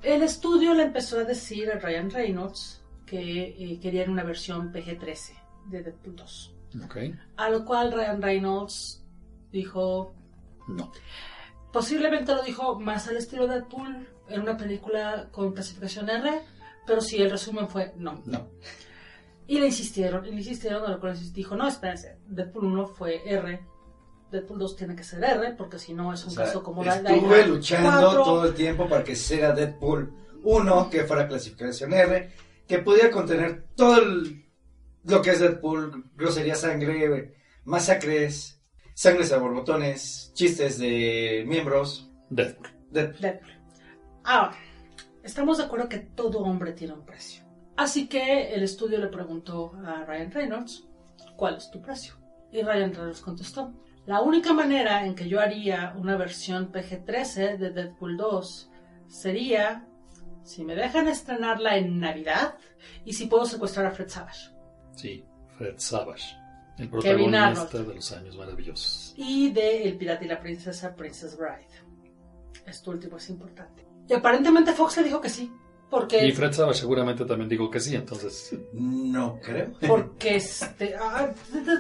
el 0.03 0.23
estudio 0.23 0.75
le 0.75 0.83
empezó 0.85 1.19
a 1.21 1.25
decir 1.25 1.71
a 1.71 1.79
Ryan 1.79 2.11
Reynolds 2.11 2.83
que 3.07 3.55
eh, 3.59 3.79
querían 3.81 4.11
una 4.11 4.25
versión 4.25 4.73
PG-13 4.73 5.33
de 5.71 5.83
Deadpool 5.85 6.17
2. 6.17 6.55
Ok. 6.85 6.97
A 7.37 7.49
lo 7.49 7.65
cual 7.65 7.93
Ryan 7.93 8.21
Reynolds 8.21 9.03
dijo, 9.51 10.15
No. 10.69 10.93
posiblemente 11.73 12.35
lo 12.35 12.43
dijo 12.43 12.79
más 12.79 13.09
al 13.09 13.17
estilo 13.17 13.47
Deadpool 13.47 14.07
en 14.29 14.41
una 14.43 14.57
película 14.57 15.29
con 15.31 15.53
clasificación 15.53 16.11
R, 16.11 16.43
pero 16.87 17.01
sí, 17.01 17.17
el 17.23 17.31
resumen 17.31 17.69
fue 17.69 17.95
no. 17.97 18.23
No. 18.27 18.49
Y 19.47 19.59
le 19.61 19.67
insistieron, 19.67 20.25
y 20.27 20.31
le 20.31 20.37
insistieron, 20.39 20.85
a 20.85 20.91
lo 20.91 21.01
cual 21.01 21.17
dijo, 21.33 21.55
no, 21.57 21.69
espérense, 21.69 22.19
Deadpool 22.27 22.65
1 22.67 22.87
fue 22.89 23.23
R, 23.25 23.61
Deadpool 24.31 24.59
2 24.59 24.77
tiene 24.77 24.97
que 24.97 25.05
ser 25.05 25.23
R, 25.23 25.53
porque 25.57 25.79
si 25.79 25.95
no 25.95 26.13
es 26.13 26.23
un 26.25 26.29
O 26.31 26.33
sea, 26.33 26.45
caso 26.47 26.63
como 26.63 26.83
la 26.85 26.97
estuve 26.97 27.47
luchando 27.47 27.91
cuatro. 27.91 28.23
todo 28.25 28.45
el 28.47 28.55
tiempo 28.55 28.89
para 28.89 29.05
que 29.05 29.15
sea 29.15 29.53
Deadpool 29.53 30.13
1, 30.43 30.91
que 30.91 31.05
fuera 31.05 31.29
clasificación 31.29 31.93
R, 31.93 32.31
que 32.67 32.79
pudiera 32.81 33.11
contener 33.11 33.67
todo 33.77 33.99
el- 34.03 34.45
lo 35.05 35.23
que 35.23 35.31
es 35.31 35.39
Deadpool, 35.39 36.11
grosería, 36.17 36.57
sangre, 36.57 37.37
masacres, 37.65 38.61
sangres 38.95 39.31
a 39.33 39.39
borbotones, 39.39 40.33
chistes 40.35 40.79
de 40.79 41.45
miembros. 41.47 42.11
Deadpool. 42.31 42.69
Deadpool. 42.91 43.21
Deadpool. 43.21 43.53
Ahora, 44.25 44.57
estamos 45.23 45.59
de 45.59 45.65
acuerdo 45.65 45.89
que 45.89 45.99
todo 45.99 46.41
hombre 46.41 46.73
tiene 46.73 46.95
un 46.95 47.05
precio. 47.07 47.45
Así 47.77 48.09
que 48.09 48.55
el 48.55 48.63
estudio 48.63 48.99
le 48.99 49.09
preguntó 49.09 49.73
a 49.85 50.05
Ryan 50.05 50.31
Reynolds, 50.31 50.85
¿cuál 51.37 51.57
es 51.57 51.71
tu 51.71 51.81
precio? 51.83 52.15
Y 52.51 52.63
Ryan 52.63 52.95
Reynolds 52.95 53.21
contestó, 53.21 53.75
la 54.07 54.23
única 54.23 54.53
manera 54.53 55.05
en 55.05 55.15
que 55.15 55.29
yo 55.29 55.41
haría 55.41 55.95
una 55.99 56.17
versión 56.17 56.73
PG-13 56.73 57.59
de 57.59 57.71
Deadpool 57.71 58.17
2 58.17 58.71
sería 59.09 59.87
si 60.43 60.65
me 60.65 60.77
dejan 60.77 61.09
estrenarla 61.09 61.77
en 61.77 61.99
Navidad 61.99 62.57
y 63.05 63.13
si 63.13 63.27
puedo 63.27 63.45
secuestrar 63.45 63.87
a 63.87 63.91
Fred 63.91 64.09
Savage. 64.09 64.51
Sí, 64.95 65.25
Fred 65.59 65.75
Savage. 65.79 66.37
El 66.79 66.89
protagonista 66.89 67.79
de 67.79 67.95
los 67.95 68.13
años 68.13 68.37
maravillosos. 68.37 69.15
y 69.17 69.51
de 69.51 69.85
El 69.85 69.97
pirata 69.97 70.25
y 70.25 70.29
la 70.29 70.39
princesa, 70.41 70.95
Princess 70.95 71.37
Bride. 71.37 71.67
Esto 72.67 72.91
último 72.91 73.17
es 73.17 73.29
importante. 73.31 73.87
Y 74.09 74.13
aparentemente 74.13 74.73
Fox 74.73 74.99
le 74.99 75.05
dijo 75.05 75.21
que 75.21 75.29
sí, 75.29 75.51
porque 75.91 76.27
Y 76.27 76.33
Fred 76.33 76.53
Savage 76.53 76.81
seguramente 76.81 77.25
también 77.25 77.49
dijo 77.49 77.71
que 77.71 77.81
sí, 77.81 77.95
entonces. 77.95 78.55
No 78.73 79.39
creo. 79.43 79.73
porque 79.87 80.37
este, 80.37 80.95
ah, 81.01 81.31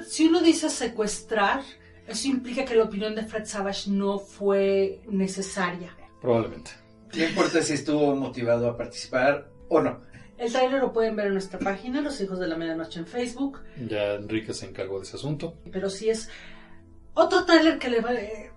si 0.09 0.27
uno 0.27 0.40
dice 0.40 0.71
secuestrar, 0.71 1.62
eso 2.07 2.29
implica 2.29 2.64
que 2.64 2.75
la 2.77 2.85
opinión 2.85 3.14
de 3.14 3.25
Fred 3.25 3.45
Savage 3.47 3.90
no 3.90 4.19
fue 4.19 5.01
necesaria. 5.09 5.95
Probablemente. 6.21 6.71
No 7.16 7.25
importa 7.25 7.62
si 7.62 7.73
estuvo 7.75 8.14
motivado 8.16 8.69
a 8.69 8.77
participar 8.77 9.49
o 9.69 9.81
no. 9.81 10.01
El 10.38 10.53
trailer 10.53 10.81
lo 10.81 10.92
pueden 10.92 11.16
ver 11.16 11.29
en 11.29 11.33
nuestra 11.33 11.59
página, 11.59 12.01
Los 12.03 12.21
Hijos 12.21 12.38
de 12.38 12.47
la 12.47 12.57
Medianoche 12.57 12.99
en 13.01 13.07
Facebook, 13.07 13.61
Ya 13.88 14.14
Enrique 14.14 14.53
se 14.53 14.66
encargó 14.66 14.99
de 14.99 15.05
ese 15.05 15.16
asunto. 15.16 15.55
pero 15.73 15.88
sí 15.88 16.11
es 16.11 16.29
otro 17.14 17.45
tráiler 17.47 17.79
que 17.79 17.88
le 17.88 18.01
va... 18.03 18.12
eh, 18.12 18.51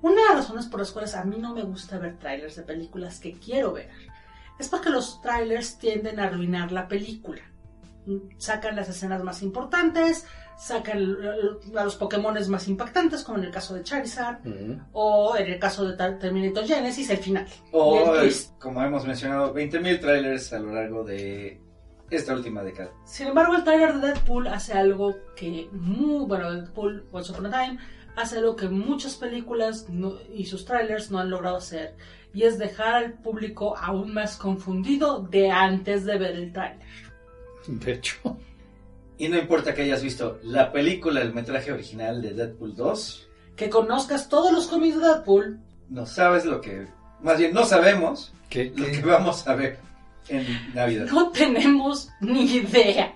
Una 0.00 0.14
de 0.22 0.28
las 0.28 0.36
razones 0.36 0.66
por 0.66 0.80
las 0.80 0.92
cuales 0.92 1.14
a 1.14 1.24
mí 1.24 1.36
no 1.38 1.54
me 1.54 1.62
gusta 1.62 1.98
ver 1.98 2.18
trailers 2.18 2.56
de 2.56 2.62
películas 2.62 3.20
que 3.20 3.32
quiero 3.34 3.72
ver 3.74 3.90
es 4.58 4.68
porque 4.68 4.90
los 4.90 5.20
trailers 5.22 5.78
tienden 5.78 6.20
a 6.20 6.24
arruinar 6.24 6.72
la 6.72 6.86
película. 6.88 7.42
Sacan 8.36 8.76
las 8.76 8.88
escenas 8.90 9.22
más 9.24 9.42
importantes, 9.42 10.26
sacan 10.58 10.98
a 11.76 11.84
los 11.84 11.96
Pokémones 11.96 12.48
más 12.50 12.68
impactantes, 12.68 13.24
como 13.24 13.38
en 13.38 13.44
el 13.44 13.50
caso 13.50 13.74
de 13.74 13.82
Charizard, 13.82 14.40
o 14.92 15.36
en 15.36 15.46
el 15.52 15.58
caso 15.58 15.86
de 15.88 15.96
Ter- 15.96 16.18
Terminator 16.18 16.66
Genesis, 16.66 17.08
el 17.10 17.16
final. 17.18 17.46
O, 17.72 18.12
como 18.60 18.82
hemos 18.82 19.06
mencionado, 19.06 19.54
20.000 19.54 20.00
trailers 20.00 20.52
a 20.52 20.58
lo 20.58 20.72
largo 20.74 21.02
de 21.02 21.60
esta 22.10 22.34
última 22.34 22.62
década. 22.62 22.90
Sin 23.06 23.28
embargo, 23.28 23.54
el 23.56 23.64
trailer 23.64 23.94
de 23.94 24.08
Deadpool 24.08 24.48
hace 24.48 24.74
algo 24.74 25.16
que 25.34 25.68
muy, 25.72 26.26
bueno, 26.26 26.52
Deadpool 26.52 27.06
Once 27.10 27.32
Upon 27.32 27.46
a 27.46 27.50
Time 27.64 27.78
hace 28.16 28.36
algo 28.38 28.54
que 28.54 28.68
muchas 28.68 29.14
películas 29.16 29.86
no- 29.88 30.18
y 30.32 30.44
sus 30.44 30.66
trailers 30.66 31.10
no 31.10 31.18
han 31.18 31.30
logrado 31.30 31.56
hacer 31.56 31.96
y 32.34 32.42
es 32.42 32.58
dejar 32.58 32.94
al 32.94 33.12
público 33.14 33.76
aún 33.76 34.12
más 34.12 34.36
confundido 34.36 35.20
de 35.20 35.50
antes 35.50 36.04
de 36.04 36.18
ver 36.18 36.32
el 36.36 36.52
trailer. 36.52 36.86
De 37.66 37.92
hecho, 37.92 38.36
Y 39.16 39.28
no 39.28 39.38
importa 39.38 39.72
que 39.72 39.82
hayas 39.82 40.02
visto 40.02 40.38
la 40.42 40.72
película, 40.72 41.22
el 41.22 41.32
metraje 41.32 41.70
original 41.72 42.20
de 42.20 42.34
Deadpool 42.34 42.74
2, 42.74 43.28
Que 43.56 43.70
conozcas 43.70 44.28
todos 44.28 44.52
los 44.52 44.66
cómics 44.66 44.96
de 45.00 45.06
Deadpool, 45.06 45.60
no 45.88 46.04
sabes 46.06 46.44
lo 46.44 46.60
que... 46.60 46.86
Más 47.22 47.38
bien, 47.38 47.54
no 47.54 47.64
sabemos 47.64 48.32
¿qué, 48.50 48.72
lo 48.76 48.84
que 48.86 48.90
qué- 48.92 49.00
vamos 49.02 49.46
a 49.46 49.54
ver 49.54 49.78
en 50.28 50.44
Navidad. 50.74 51.06
no 51.12 51.30
tenemos 51.30 52.08
ni 52.20 52.44
idea 52.56 53.14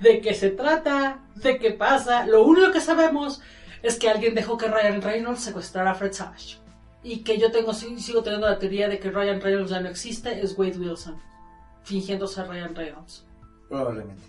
de 0.00 0.20
qué 0.20 0.34
se 0.34 0.50
trata, 0.50 1.20
de 1.36 1.58
qué 1.58 1.70
pasa. 1.70 2.26
Lo 2.26 2.44
único 2.44 2.70
que 2.72 2.80
sabemos 2.80 3.40
es 3.82 3.96
que 3.98 4.08
alguien 4.10 4.34
dejó 4.34 4.58
que 4.58 4.66
Ryan 4.68 5.00
Reynolds 5.00 5.40
secuestrara 5.40 5.92
a 5.92 5.94
Fred 5.94 6.12
Savage. 6.12 6.58
Y 7.02 7.22
que 7.22 7.38
yo 7.38 7.50
tengo, 7.52 7.72
sigo 7.72 8.22
teniendo 8.22 8.48
la 8.48 8.58
teoría 8.58 8.88
de 8.88 8.98
que 8.98 9.10
Ryan 9.10 9.40
Reynolds 9.40 9.70
ya 9.70 9.80
no 9.80 9.88
existe, 9.88 10.40
es 10.40 10.58
Wade 10.58 10.78
Wilson, 10.78 11.16
fingiendo 11.84 12.26
ser 12.26 12.48
Ryan 12.48 12.74
Reynolds. 12.74 13.24
Probablemente. 13.68 14.22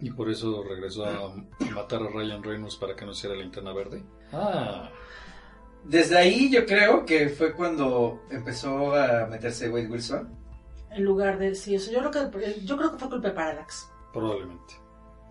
Y 0.00 0.10
por 0.10 0.30
eso 0.30 0.62
regresó 0.62 1.04
a, 1.04 1.34
matar 1.74 2.02
a 2.02 2.08
Ryan 2.08 2.42
Reynolds 2.42 2.76
para 2.76 2.94
que 2.94 3.04
no 3.04 3.12
hiciera 3.12 3.34
linterna 3.34 3.72
verde. 3.72 4.02
Ah, 4.32 4.90
Desde 5.84 6.16
ahí 6.16 6.50
yo 6.50 6.64
creo 6.66 7.04
que 7.04 7.28
fue 7.28 7.52
cuando 7.52 8.22
empezó 8.30 8.94
a 8.94 9.26
meterse 9.26 9.68
Wade 9.68 9.88
Wilson. 9.88 10.28
En 10.90 11.04
lugar 11.04 11.38
de, 11.38 11.54
sí, 11.54 11.74
eso 11.74 11.90
yo 11.90 11.98
creo 12.10 12.30
que, 12.30 12.60
yo 12.64 12.76
creo 12.76 12.92
que 12.92 12.98
fue 12.98 13.08
culpa 13.10 13.28
de 13.28 13.34
Parallax. 13.34 13.90
probablemente. 14.12 14.74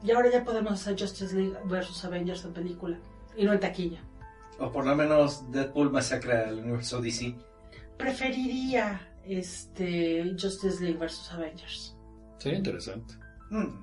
Y 0.04 0.12
ahora 0.12 0.30
ya 0.30 0.44
podemos 0.44 0.74
hacer 0.74 1.00
Justice 1.00 1.36
League 1.36 1.58
versus 1.66 2.06
Avengers 2.06 2.46
en 2.46 2.54
película, 2.54 3.00
y 3.36 3.46
no 3.46 3.54
en 3.54 3.60
taquilla. 3.60 4.00
O 4.60 4.72
por 4.72 4.86
lo 4.86 4.96
menos 4.96 5.50
Deadpool 5.52 5.92
masacra 5.92 6.48
al 6.50 6.60
universo 6.60 7.02
DC. 7.02 7.36
Preferiría 7.98 9.02
este 9.26 10.24
Justice 10.40 10.82
League 10.84 10.98
versus 10.98 11.32
Avengers. 11.32 11.96
Sería 12.38 12.58
interesante. 12.60 13.16
Mm. 13.50 13.82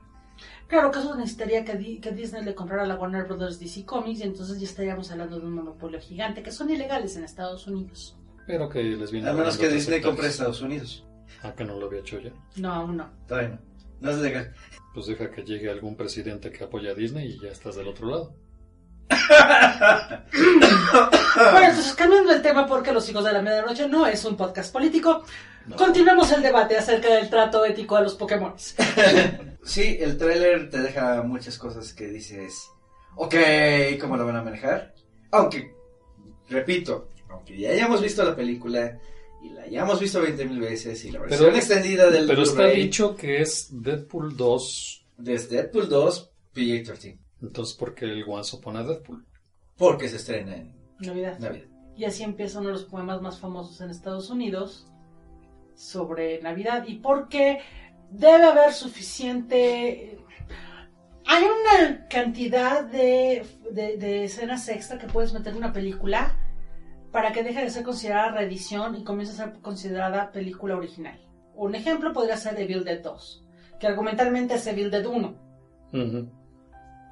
Claro 0.66 0.90
que 0.90 0.98
eso 0.98 1.14
necesitaría 1.14 1.64
que, 1.64 1.76
Di- 1.76 2.00
que 2.00 2.10
Disney 2.12 2.42
le 2.44 2.54
comprara 2.54 2.84
a 2.84 2.87
la 2.87 2.96
Warner 2.96 3.24
Brothers 3.24 3.60
DC 3.60 3.84
Comics 3.84 4.20
y 4.20 4.22
entonces 4.22 4.58
ya 4.58 4.64
estaríamos 4.66 5.10
hablando 5.10 5.38
de 5.38 5.46
un 5.46 5.52
monopolio 5.54 6.00
gigante 6.00 6.42
que 6.42 6.50
son 6.50 6.70
ilegales 6.70 7.16
en 7.16 7.24
Estados 7.24 7.66
Unidos. 7.66 8.16
Pero 8.46 8.68
que 8.68 8.82
les 8.82 9.10
viene 9.10 9.28
A 9.28 9.32
menos 9.34 9.56
que 9.58 9.68
Disney 9.68 10.00
compre. 10.00 10.26
Estados 10.28 10.60
Unidos. 10.62 11.06
Ah, 11.42 11.54
que 11.54 11.64
no 11.64 11.78
lo 11.78 11.87
había 11.87 12.00
hecho 12.00 12.18
ya. 12.20 12.32
No, 12.56 12.72
aún 12.72 12.96
no. 12.96 13.10
Todavía 13.28 13.50
no. 13.50 13.58
No 14.00 14.10
es 14.10 14.18
legal. 14.18 14.52
Pues 14.92 15.06
deja 15.06 15.30
que 15.30 15.42
llegue 15.42 15.70
algún 15.70 15.96
presidente 15.96 16.50
que 16.50 16.64
apoya 16.64 16.90
a 16.92 16.94
Disney 16.94 17.32
y 17.32 17.40
ya 17.40 17.48
estás 17.50 17.76
del 17.76 17.88
otro 17.88 18.08
lado. 18.08 18.34
Bueno, 20.31 21.69
entonces 21.69 21.95
cambiando 21.95 22.33
el 22.33 22.43
tema 22.43 22.67
porque 22.67 22.93
Los 22.93 23.09
Hijos 23.09 23.25
de 23.25 23.33
la 23.33 23.43
Medianoche 23.43 23.88
no 23.88 24.07
es 24.07 24.25
un 24.25 24.37
podcast 24.37 24.73
político, 24.73 25.25
No. 25.67 25.77
continuemos 25.77 26.31
el 26.33 26.43
debate 26.43 26.77
acerca 26.77 27.12
del 27.14 27.29
trato 27.31 27.64
ético 27.64 27.97
a 27.97 28.01
los 28.03 28.14
Pokémon. 28.14 28.55
Sí, 29.64 29.97
el 29.99 30.19
tráiler 30.19 30.69
te 30.69 30.79
deja 30.83 31.23
muchas 31.23 31.57
cosas 31.57 31.95
que 31.95 32.07
dices, 32.09 32.69
ok, 33.17 33.35
¿cómo 33.99 34.19
lo 34.19 34.27
van 34.27 34.37
a 34.37 34.43
manejar? 34.43 34.93
Aunque, 35.31 35.75
repito, 36.51 37.09
aunque 37.31 37.59
ya 37.59 37.71
hayamos 37.71 38.03
visto 38.03 38.23
la 38.23 38.37
película 38.37 38.99
y 39.43 39.49
la 39.49 39.62
hayamos 39.62 39.99
visto 40.01 40.23
20.000 40.23 40.61
veces 40.61 41.03
y 41.07 41.12
la 41.12 41.21
versión 41.21 41.47
Pero- 41.47 41.57
extendida 41.57 42.11
del 42.11 42.27
Pero 42.27 42.43
está 42.43 42.67
dicho 42.67 43.17
que 43.17 43.40
es 43.40 43.69
Deadpool 43.71 44.37
2. 44.37 45.07
desde 45.17 45.57
Deadpool 45.57 45.88
2 45.88 46.31
PG-13, 46.55 47.19
Entonces, 47.46 47.74
¿por 47.76 47.94
qué 47.94 48.04
el 48.07 48.24
Once 48.26 48.57
Upon 48.57 48.76
a 48.76 48.83
Deadpool? 48.85 49.24
porque 49.76 50.09
se 50.09 50.16
estrena 50.16 50.54
en 50.57 50.72
Navidad. 51.00 51.38
Navidad. 51.40 51.64
Y 51.96 52.04
así 52.04 52.22
empieza 52.22 52.61
uno 52.61 52.68
de 52.68 52.74
los 52.74 52.85
poemas 52.85 53.20
más 53.20 53.38
famosos 53.40 53.80
en 53.80 53.90
Estados 53.90 54.30
Unidos 54.30 54.87
sobre 55.74 56.40
Navidad 56.42 56.85
y 56.87 56.96
porque 56.98 57.59
debe 58.11 58.44
haber 58.44 58.72
suficiente... 58.72 60.18
Hay 61.26 61.42
una 61.42 62.07
cantidad 62.09 62.85
de, 62.85 63.46
de- 63.72 63.96
de 63.96 64.24
escenas 64.24 64.68
extra 64.68 64.98
que 64.98 65.07
puedes 65.07 65.33
meter 65.33 65.52
en 65.52 65.59
una 65.59 65.72
película 65.72 66.37
para 67.11 67.33
que 67.33 67.42
deje 67.42 67.62
de 67.62 67.70
ser 67.70 67.83
considerada 67.83 68.30
reedición 68.33 68.94
y 68.94 69.04
comience 69.04 69.33
a 69.33 69.46
ser 69.46 69.61
considerada 69.61 70.33
película 70.33 70.76
original. 70.76 71.18
Un 71.54 71.74
ejemplo 71.74 72.12
podría 72.12 72.37
ser 72.37 72.61
Evil 72.61 72.85
Dead 72.85 73.00
2, 73.02 73.44
que 73.80 73.87
argumentalmente 73.87 74.54
es 74.54 74.66
Evil 74.66 74.90
Dead 74.90 75.07
1, 75.07 75.35
Ujú. 75.94 76.28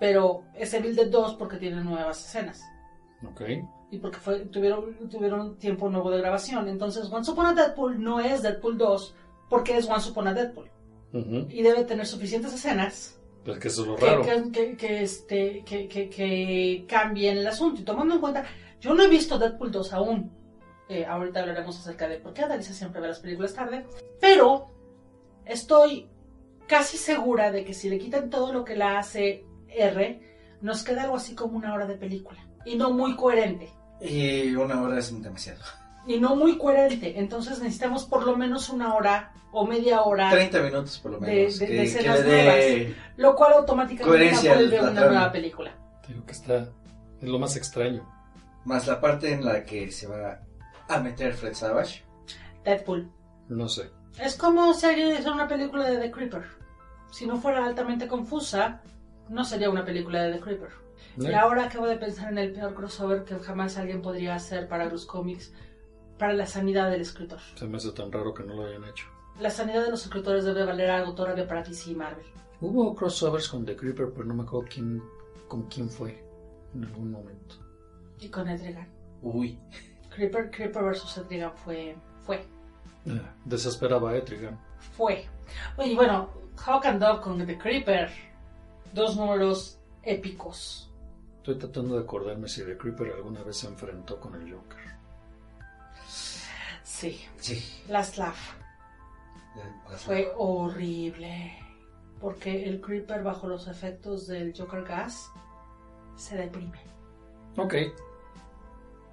Pero 0.03 0.43
es 0.55 0.75
Evil 0.75 0.97
Dead 0.97 1.07
2 1.07 1.37
porque 1.37 1.59
tiene 1.59 1.81
nuevas 1.85 2.27
escenas. 2.27 2.61
Ok. 3.25 3.41
y 3.93 3.99
porque 3.99 4.19
fue, 4.19 4.41
tuvieron, 4.47 5.09
tuvieron 5.09 5.57
tiempo 5.59 5.88
nuevo 5.88 6.11
de 6.11 6.19
grabación. 6.19 6.67
Entonces, 6.69 7.09
Once 7.12 7.31
Upon 7.31 7.47
a 7.47 7.55
Deadpool 7.55 8.03
no 8.03 8.19
es 8.19 8.43
Deadpool 8.43 8.77
2 8.79 9.15
porque 9.49 9.77
es 9.77 9.88
Once 9.88 10.11
Upon 10.11 10.27
a 10.27 10.35
Deadpool. 10.35 10.69
Y 11.51 11.62
debe 11.62 11.85
tener 11.85 12.05
suficientes 12.05 12.53
escenas 12.53 13.17
Pues 13.45 13.59
que 13.61 13.69
eso 13.69 13.83
es 13.83 13.88
lo 13.88 13.95
que, 13.97 14.07
raro. 14.07 14.23
que, 14.23 14.51
que- 14.51 14.77
que, 14.77 15.03
este, 15.05 15.62
que, 15.65 15.87
que, 15.87 16.09
que 16.11 16.85
cambien 16.88 17.38
el 17.38 17.47
asunto. 17.47 17.81
Y 17.81 17.85
tomando 17.85 18.15
en 18.15 18.21
cuenta, 18.21 18.45
yo 18.81 18.95
no 18.95 19.05
he 19.05 19.09
visto 19.09 19.38
Deadpool 19.38 19.71
2 19.71 19.93
aún. 19.93 20.33
Eh, 20.88 21.05
ahorita 21.07 21.38
hablaremos 21.41 21.79
acerca 21.79 22.09
de 22.09 22.17
por 22.17 22.33
qué 22.35 22.43
Adalisa 22.43 22.73
siempre 22.75 23.01
ve 23.01 23.07
las 23.07 23.21
películas 23.21 23.55
tarde. 23.55 23.87
Pero 24.21 24.67
estoy 25.45 26.09
casi 26.67 26.97
segura 26.97 27.53
de 27.53 27.65
que 27.65 27.73
si 27.75 27.88
le 27.88 27.99
quitan 27.99 28.31
todo 28.31 28.53
lo 28.53 28.65
que 28.65 28.75
la 28.75 28.99
hace 28.99 29.45
R, 29.77 30.21
nos 30.61 30.83
queda 30.85 31.03
algo 31.05 31.17
así 31.17 31.35
como 31.35 31.57
una 31.57 31.75
hora 31.75 31.87
de 31.87 31.97
película. 31.97 32.39
Y 32.65 32.77
no 32.77 32.91
muy 32.93 33.17
coherente. 33.17 33.71
Y 34.01 34.55
una 34.55 34.81
hora 34.83 34.99
es 34.99 35.23
demasiado. 35.23 35.61
Y 36.07 36.19
no 36.19 36.35
muy 36.37 36.59
coherente. 36.59 37.19
Entonces 37.19 37.59
necesitamos 37.61 38.05
por 38.05 38.25
lo 38.27 38.37
menos 38.37 38.69
una 38.69 38.95
hora 38.95 39.33
o 39.53 39.67
media 39.67 40.03
hora. 40.03 40.31
30 40.31 40.63
minutos 40.63 40.99
por 40.99 41.13
lo 41.13 41.19
De- 41.21 41.27
menos. 41.27 41.59
de- 41.59 41.67
que, 41.67 41.73
de 41.73 41.79
que 41.79 41.85
escenas 41.85 42.21
le 42.25 42.33
dé... 42.33 42.97
Lo 43.17 43.35
cual 43.37 43.53
automáticamente 43.55 44.31
vuelve 44.49 44.79
a 44.79 44.83
la 44.83 44.89
una 44.91 45.01
trama. 45.01 45.13
nueva 45.17 45.33
película. 45.33 45.73
Digo 46.09 46.25
que 46.25 46.33
está. 46.33 46.69
Es 47.21 47.29
lo 47.29 47.39
más 47.39 47.57
extraño. 47.57 48.09
Más 48.65 48.87
la 48.87 49.01
parte 49.01 49.33
en 49.33 49.45
la 49.45 49.65
que 49.65 49.91
se 49.91 50.07
va 50.07 50.41
a 50.89 50.99
meter 51.01 51.35
Fred 51.35 51.55
Savage. 51.55 52.05
Deadpool. 52.65 53.11
No 53.49 53.69
sé. 53.69 53.91
Es 54.21 54.37
como 54.37 54.73
si 54.75 54.87
alguien 54.87 55.09
hiciera 55.13 55.33
una 55.33 55.49
película 55.49 55.89
de 55.89 55.99
The 55.99 56.11
Creeper. 56.11 56.45
Si 57.11 57.27
no 57.27 57.37
fuera 57.39 57.65
altamente 57.65 58.07
confusa, 58.09 58.81
no 59.29 59.45
sería 59.45 59.71
una 59.71 59.85
película 59.85 60.23
de 60.23 60.33
The 60.35 60.41
Creeper. 60.41 60.71
¿no? 61.17 61.31
Y 61.31 61.35
ahora 61.35 61.65
acabo 61.65 61.87
de 61.87 61.97
pensar 61.97 62.31
en 62.33 62.39
el 62.39 62.53
peor 62.53 62.75
crossover 62.75 63.25
que 63.25 63.39
jamás 63.39 63.77
alguien 63.79 64.03
podría 64.03 64.35
hacer 64.35 64.69
para 64.69 64.87
los 64.87 65.05
cómics, 65.07 65.53
para 66.19 66.33
la 66.33 66.47
sanidad 66.47 66.91
del 66.91 67.01
escritor. 67.01 67.41
Se 67.57 67.67
me 67.67 67.77
hace 67.77 67.93
tan 67.93 68.11
raro 68.13 68.33
que 68.35 68.43
no 68.45 68.55
lo 68.55 68.67
hayan 68.67 68.85
hecho. 68.85 69.07
La 69.41 69.51
sanidad 69.51 69.83
de 69.85 69.91
los 69.91 70.05
escritores 70.05 70.45
debe 70.45 70.65
valer 70.65 70.91
algo 70.91 71.15
todavía 71.15 71.47
para 71.47 71.63
DC 71.63 71.91
y 71.91 71.95
Marvel. 71.95 72.25
Hubo 72.61 72.95
crossovers 72.95 73.49
con 73.49 73.65
The 73.65 73.75
Creeper, 73.77 74.11
pero 74.13 74.25
no 74.25 74.35
me 74.35 74.43
acuerdo 74.45 74.69
quién, 74.73 75.03
con 75.49 75.63
quién 75.69 75.89
fue 75.89 76.23
en 76.75 76.85
algún 76.85 77.11
momento. 77.11 77.57
Y 78.21 78.29
con 78.29 78.49
Etrigan. 78.49 78.89
Uy. 79.23 79.59
Creeper, 80.15 80.51
Creeper 80.51 80.83
vs. 80.85 81.19
Etrigan 81.19 81.53
fue, 81.57 81.97
fue, 82.23 82.45
Ah, 83.09 83.35
Desesperaba 83.45 84.11
a 84.11 84.17
Etrigan. 84.17 84.61
fue. 84.97 85.27
Oye, 85.77 85.95
bueno, 85.97 86.31
Hawk 86.65 86.87
and 86.87 87.01
Dove 87.03 87.21
con 87.21 87.45
The 87.45 87.59
Creeper. 87.59 88.11
Dos 88.93 89.17
números 89.17 89.79
épicos. 90.03 90.91
Estoy 91.39 91.57
tratando 91.59 91.97
de 91.97 92.03
acordarme 92.03 92.49
si 92.49 92.63
The 92.65 92.77
Creeper 92.77 93.13
alguna 93.15 93.43
vez 93.43 93.57
se 93.57 93.67
enfrentó 93.67 94.21
con 94.21 94.35
el 94.35 94.53
Joker. 94.53 94.79
Sí, 96.85 97.21
Sí. 97.39 97.83
Last 97.89 98.17
Laugh. 98.17 98.37
Las- 99.91 100.03
Fue 100.03 100.33
horrible. 100.37 101.53
Porque 102.21 102.65
el 102.69 102.81
Creeper 102.81 103.23
bajo 103.23 103.49
los 103.49 103.67
efectos 103.67 104.29
del 104.29 104.55
Joker 104.57 104.85
Gas 104.85 105.31
se 106.17 106.37
deprime. 106.37 106.81
Ok. 107.57 107.75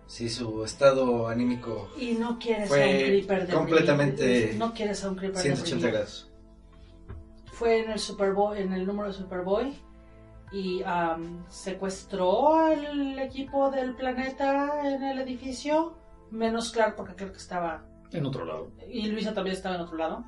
Sí, 0.06 0.28
su 0.30 0.64
estado 0.64 1.28
anímico 1.28 1.88
Y 1.98 2.14
no 2.14 2.40
quieres 2.40 2.68
Fue 2.70 2.84
a 2.84 2.88
un 2.88 2.94
Creeper 3.04 3.38
deprimido. 3.42 3.58
completamente 3.60 4.54
No 4.58 4.74
quieres 4.74 5.04
a 5.04 5.10
un 5.10 5.16
Creeper 5.16 5.42
180 5.42 5.76
deprimido. 5.76 5.92
grados. 5.92 6.29
Fue 7.60 7.84
en 7.84 7.92
el 7.92 8.00
Superboy, 8.00 8.62
en 8.62 8.72
el 8.72 8.88
número 8.88 9.10
de 9.10 9.14
Superboy. 9.14 9.78
Y 10.54 10.82
secuestró 11.50 12.56
al 12.56 13.20
equipo 13.20 13.70
del 13.70 13.96
planeta 13.96 14.80
en 14.86 15.04
el 15.04 15.20
edificio. 15.20 15.98
Menos 16.32 16.72
Clark 16.72 16.96
porque 16.96 17.16
creo 17.16 17.34
que 17.34 17.38
estaba 17.38 17.84
En 18.14 18.26
otro 18.26 18.46
lado. 18.46 18.72
y 18.90 19.08
Luisa 19.08 19.34
también 19.34 19.58
estaba 19.58 19.76
en 19.76 19.82
otro 19.82 19.98
lado. 19.98 20.24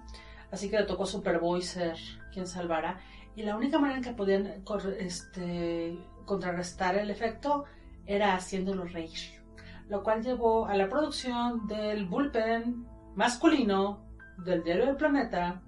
Así 0.51 0.69
que 0.69 0.77
le 0.77 0.83
tocó 0.83 1.03
a 1.03 1.07
Superboy 1.07 1.61
ser 1.61 1.95
quien 2.33 2.47
salvara. 2.47 2.99
Y 3.33 3.43
la 3.43 3.55
única 3.55 3.79
manera 3.79 3.99
en 3.99 4.03
que 4.03 4.11
podían 4.11 4.61
este, 4.99 5.97
contrarrestar 6.25 6.97
el 6.97 7.09
efecto 7.09 7.63
era 8.05 8.35
haciéndolo 8.35 8.83
reír. 8.83 9.41
Lo 9.87 10.03
cual 10.03 10.21
llevó 10.21 10.65
a 10.65 10.75
la 10.75 10.89
producción 10.89 11.65
del 11.65 12.07
bullpen 12.07 12.85
masculino 13.15 14.05
del 14.37 14.63
diario 14.63 14.85
del 14.87 14.97
planeta, 14.97 15.61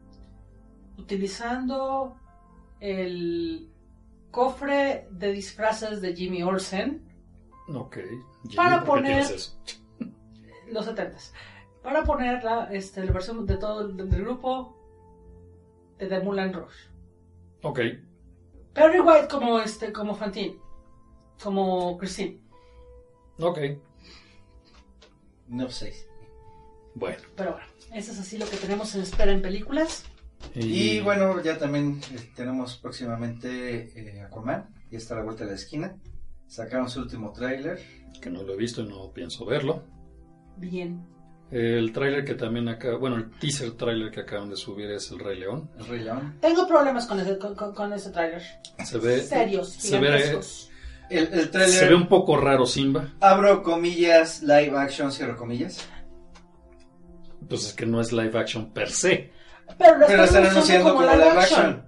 utilizando 0.97 2.15
el 2.79 3.69
cofre 4.31 5.07
de 5.11 5.31
disfraces 5.31 6.01
de 6.01 6.15
Jimmy 6.15 6.43
Olsen, 6.43 7.09
Ok. 7.73 7.97
Jimmy, 8.43 8.55
Para 8.55 8.83
¿por 8.83 9.01
qué 9.03 9.21
poner- 9.21 10.11
los 10.71 10.85
70 10.85 11.17
para 11.81 12.03
poner 12.03 12.43
la, 12.43 12.65
este, 12.73 13.03
la 13.05 13.11
versión 13.11 13.45
de 13.45 13.57
todo 13.57 13.81
el, 13.81 13.95
del 13.97 14.21
grupo 14.21 14.77
de 15.97 16.07
The 16.07 16.19
Moulin 16.21 16.51
Rouge. 16.53 16.75
Ok. 17.61 17.79
Perry 18.73 18.99
White 18.99 19.27
como 19.29 19.59
este 19.59 19.91
como 19.93 20.15
Fantine, 20.15 20.57
como 21.41 21.97
Christine. 21.97 22.39
Ok. 23.39 23.59
No 25.47 25.69
sé. 25.69 25.93
Bueno. 26.95 27.17
Pero 27.35 27.51
bueno, 27.53 27.67
eso 27.93 28.11
es 28.11 28.19
así 28.19 28.37
lo 28.37 28.45
que 28.49 28.57
tenemos 28.57 28.93
en 28.95 29.01
espera 29.01 29.31
en 29.31 29.41
películas. 29.41 30.05
Y 30.55 30.99
bueno, 31.01 31.41
ya 31.41 31.57
también 31.57 31.99
eh, 32.13 32.31
tenemos 32.35 32.77
próximamente 32.77 33.91
eh, 33.95 34.21
Aquaman. 34.21 34.67
Ya 34.91 34.97
está 34.97 35.15
a 35.15 35.17
la 35.17 35.23
vuelta 35.23 35.43
de 35.45 35.51
la 35.51 35.55
esquina. 35.55 35.95
Sacaron 36.47 36.89
su 36.89 37.01
último 37.01 37.31
tráiler. 37.31 37.79
Que 38.21 38.29
no 38.29 38.43
lo 38.43 38.53
he 38.53 38.57
visto 38.57 38.81
y 38.81 38.87
no 38.87 39.11
pienso 39.11 39.45
verlo. 39.45 39.83
Bien. 40.57 41.05
El 41.51 41.91
tráiler 41.91 42.23
que 42.25 42.35
también 42.35 42.67
acá, 42.67 42.95
bueno, 42.95 43.15
el 43.17 43.29
teaser 43.31 43.71
tráiler 43.73 44.11
que 44.11 44.21
acaban 44.21 44.49
de 44.49 44.55
subir 44.55 44.89
es 44.91 45.11
El 45.11 45.19
Rey 45.19 45.39
León. 45.39 45.69
El 45.77 45.85
Rey 45.87 45.99
León. 46.01 46.37
Tengo 46.41 46.67
problemas 46.67 47.05
con 47.05 47.19
ese, 47.19 47.37
con, 47.37 47.55
con- 47.55 47.93
ese 47.93 48.09
tráiler. 48.11 48.41
Se 48.83 48.97
ve, 48.97 49.21
Serios, 49.21 49.69
se 49.69 49.99
ve. 49.99 50.39
El, 51.09 51.27
el 51.33 51.51
se 51.69 51.87
ve 51.87 51.93
un 51.95 52.07
poco 52.07 52.37
raro 52.37 52.65
Simba. 52.65 53.13
abro 53.19 53.61
comillas, 53.61 54.41
live 54.41 54.75
action, 54.77 55.11
cierro 55.11 55.35
comillas. 55.37 55.87
Pues 57.47 57.65
es 57.67 57.73
que 57.73 57.85
no 57.85 58.01
es 58.01 58.11
live 58.13 58.37
action 58.39 58.71
per 58.71 58.89
se. 58.89 59.31
Pero 59.77 59.97
lo 59.97 60.07
Pero 60.07 60.23
están 60.23 60.45
anunciando 60.45 60.93
como 60.93 61.05
live 61.05 61.29
action. 61.29 61.85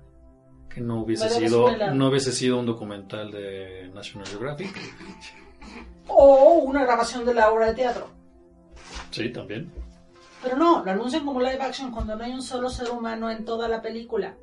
Que 0.69 0.81
no 0.81 1.01
hubiese 1.03 1.29
sido, 1.29 1.69
no 1.93 2.07
hubiese 2.09 2.31
sido 2.33 2.59
un 2.59 2.65
documental 2.65 3.31
de 3.31 3.89
National 3.93 4.27
Geographic. 4.27 4.77
O 6.07 6.59
una 6.65 6.83
grabación 6.83 7.25
de 7.25 7.33
la 7.33 7.51
obra 7.51 7.67
de 7.67 7.73
teatro. 7.75 8.09
Sí, 9.11 9.29
también. 9.29 9.71
Pero 10.43 10.57
no, 10.57 10.83
lo 10.83 10.91
anuncian 10.91 11.25
como 11.25 11.39
live 11.39 11.61
action 11.61 11.91
cuando 11.91 12.15
no 12.15 12.23
hay 12.23 12.31
un 12.33 12.41
solo 12.41 12.69
ser 12.69 12.89
humano 12.91 13.31
en 13.31 13.45
toda 13.45 13.67
la 13.67 13.81
película. 13.81 14.35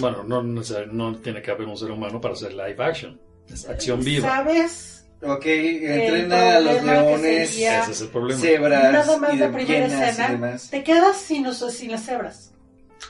Bueno, 0.00 0.22
no, 0.22 0.42
neces- 0.42 0.86
no 0.90 1.16
tiene 1.16 1.42
que 1.42 1.50
haber 1.50 1.66
un 1.66 1.76
ser 1.76 1.90
humano 1.90 2.20
para 2.20 2.34
hacer 2.34 2.52
live 2.52 2.76
action. 2.82 3.20
Es 3.48 3.68
acción 3.68 4.00
viva. 4.02 4.28
¿Sabes? 4.28 4.99
Ok, 5.22 5.44
entrena 5.46 6.56
a 6.56 6.60
los 6.60 6.82
leones, 6.82 7.50
sería- 7.50 7.82
Ese 7.82 7.92
es 7.92 8.00
el 8.00 8.08
problema. 8.08 8.40
cebras 8.40 8.92
Nada 8.92 9.16
más 9.18 9.34
y 9.34 9.36
la 9.36 9.46
de 9.48 9.52
primera 9.52 9.86
hienas 9.86 10.06
y 10.06 10.10
escena, 10.10 10.28
demás. 10.30 10.70
te 10.70 10.82
quedas 10.82 11.16
sin, 11.18 11.44
los, 11.44 11.58
sin 11.72 11.90
las 11.90 12.04
cebras. 12.06 12.52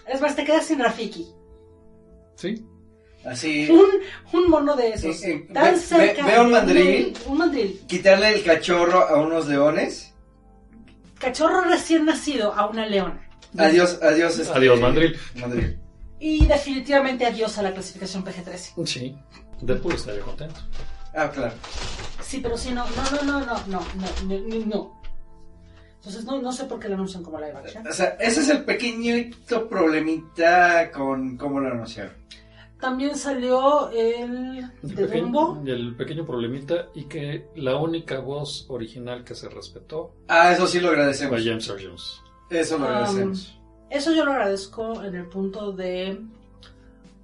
Es 0.08 0.20
más, 0.20 0.34
te 0.34 0.44
quedas 0.44 0.66
sin 0.66 0.80
Rafiki. 0.80 1.28
Sí. 2.34 2.64
Así, 3.24 3.68
Un, 3.70 3.86
un 4.40 4.48
mono 4.50 4.74
de 4.76 4.94
esos. 4.94 5.22
Eh, 5.22 5.32
eh, 5.48 5.52
tan 5.52 5.74
ve- 5.74 5.78
cerca. 5.80 6.24
ve- 6.24 6.32
ve 6.32 6.40
un 6.40 6.46
de 6.46 6.52
mandril. 6.52 7.14
Un 7.26 7.38
mandril. 7.38 7.80
quitarle 7.86 8.28
el 8.34 8.42
cachorro 8.42 9.06
a 9.08 9.20
unos 9.20 9.46
leones. 9.46 10.12
Cachorro 11.18 11.60
recién 11.62 12.06
nacido 12.06 12.52
a 12.54 12.66
una 12.66 12.86
leona. 12.86 13.28
Adiós, 13.58 13.98
adiós. 14.02 14.38
este, 14.38 14.56
Adiós, 14.56 14.80
mandril. 14.80 15.16
mandril. 15.34 15.78
Y 16.18 16.46
definitivamente 16.46 17.26
adiós 17.26 17.56
a 17.58 17.62
la 17.62 17.72
clasificación 17.72 18.24
PG-13. 18.24 18.86
Sí. 18.86 19.16
Deadpool 19.60 19.94
estaría 19.94 20.22
contento. 20.22 20.60
Ah, 21.14 21.30
claro. 21.30 21.54
Sí, 22.22 22.40
pero 22.42 22.56
sí, 22.56 22.72
no, 22.72 22.84
no, 22.84 23.10
no, 23.10 23.40
no, 23.40 23.40
no, 23.40 23.56
no, 23.66 23.80
no, 23.96 24.38
no, 24.40 24.66
no. 24.66 25.00
Entonces 25.96 26.24
no, 26.24 26.40
no 26.40 26.52
sé 26.52 26.64
por 26.64 26.78
qué 26.80 26.88
lo 26.88 26.94
anuncian 26.94 27.22
como 27.22 27.38
live 27.38 27.52
action. 27.56 27.86
O 27.86 27.92
sea, 27.92 28.16
ese 28.20 28.40
es 28.40 28.48
el 28.48 28.64
pequeñito 28.64 29.68
problemita 29.68 30.90
con 30.92 31.36
cómo 31.36 31.60
lo 31.60 31.68
anunciaron. 31.72 32.14
También 32.80 33.14
salió 33.14 33.90
el 33.90 34.66
El 34.82 34.94
de 34.94 35.04
pequeño, 35.06 35.24
Dumbo. 35.24 35.62
el 35.66 35.94
pequeño 35.96 36.24
problemita 36.24 36.86
y 36.94 37.04
que 37.04 37.48
la 37.56 37.76
única 37.76 38.20
voz 38.20 38.64
original 38.70 39.22
que 39.24 39.34
se 39.34 39.50
respetó 39.50 40.14
Ah, 40.28 40.52
eso 40.52 40.66
sí 40.66 40.80
lo 40.80 40.88
fue 40.88 40.96
agradecemos. 40.96 41.40
James 41.44 41.68
Earl 41.68 41.84
Jones. 41.84 42.20
Eso 42.48 42.78
lo 42.78 42.86
Um, 42.86 42.90
agradecemos. 42.92 43.60
Eso 43.90 44.12
yo 44.14 44.24
lo 44.24 44.32
agradezco 44.32 45.02
en 45.04 45.14
el 45.16 45.26
punto 45.26 45.72
de. 45.72 46.18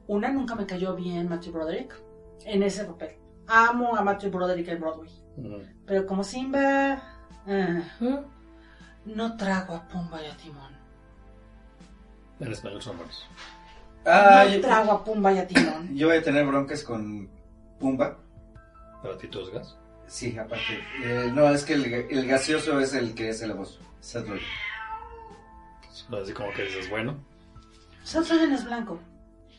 Una, 0.08 0.30
nunca 0.30 0.54
me 0.54 0.66
cayó 0.66 0.94
bien 0.94 1.28
Matthew 1.28 1.52
Broderick 1.54 1.94
en 2.44 2.62
ese 2.62 2.84
papel. 2.84 3.12
Amo 3.48 3.96
a 3.96 4.02
Matthew 4.02 4.30
Broderick 4.30 4.68
en 4.68 4.80
Broadway. 4.80 5.10
Mm. 5.36 5.84
Pero 5.86 6.06
como 6.06 6.24
Simba. 6.24 7.02
Ah, 7.46 7.80
no 9.04 9.36
trago 9.36 9.74
a 9.74 9.86
Pumba 9.86 10.22
y 10.22 10.26
a 10.26 10.36
Timón. 10.36 10.74
En 12.40 12.52
español 12.52 12.82
son 12.82 12.96
buenos. 12.96 13.26
Ah, 14.04 14.44
no 14.46 14.54
yo, 14.54 14.60
trago 14.60 14.92
a 14.92 15.04
Pumba 15.04 15.32
y 15.32 15.38
a 15.38 15.46
Timón. 15.46 15.88
yo 15.94 16.08
voy 16.08 16.16
a 16.16 16.22
tener 16.22 16.46
broncas 16.46 16.82
con 16.82 17.28
Pumba. 17.78 18.18
Para 19.02 19.16
ti 19.16 19.28
es 19.30 19.50
gas. 19.50 19.76
Sí, 20.06 20.36
aparte. 20.38 20.80
Eh, 21.02 21.30
no, 21.32 21.48
es 21.50 21.64
que 21.64 21.74
el, 21.74 21.84
el 21.92 22.26
gaseoso 22.26 22.80
es 22.80 22.94
el 22.94 23.14
que 23.14 23.30
hace 23.30 23.46
la 23.46 23.54
voz. 23.54 23.80
Seth 24.00 24.26
Rogen. 24.26 24.44
Así 26.22 26.32
como 26.32 26.52
que 26.52 26.62
dices, 26.62 26.88
bueno, 26.88 27.16
Seth 28.04 28.28
Rogen 28.30 28.52
es 28.52 28.64
blanco. 28.64 28.98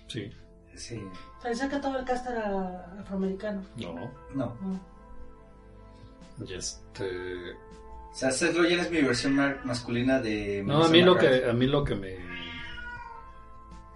sí. 0.07 0.31
Sí. 0.75 1.01
Parecía 1.47 1.69
que 1.69 1.77
todo 1.77 1.97
el 1.97 2.03
cast 2.03 2.27
era 2.27 2.85
afroamericano. 2.99 3.61
No. 3.77 3.93
No. 4.35 4.57
No. 4.59 6.45
Y 6.45 6.53
este. 6.55 7.53
O 7.53 8.13
sea, 8.13 8.31
Seth 8.31 8.53
Rogen 8.57 8.79
es 8.81 8.91
mi 8.91 9.01
versión 9.01 9.33
ma- 9.33 9.55
masculina 9.63 10.19
de... 10.19 10.61
No, 10.65 10.83
a 10.83 10.89
mí 10.89 11.01
lo 11.01 11.15
que 11.17 11.49
a 11.49 11.53
mí 11.53 11.65
lo 11.67 11.85
que 11.85 11.95
me 11.95 12.17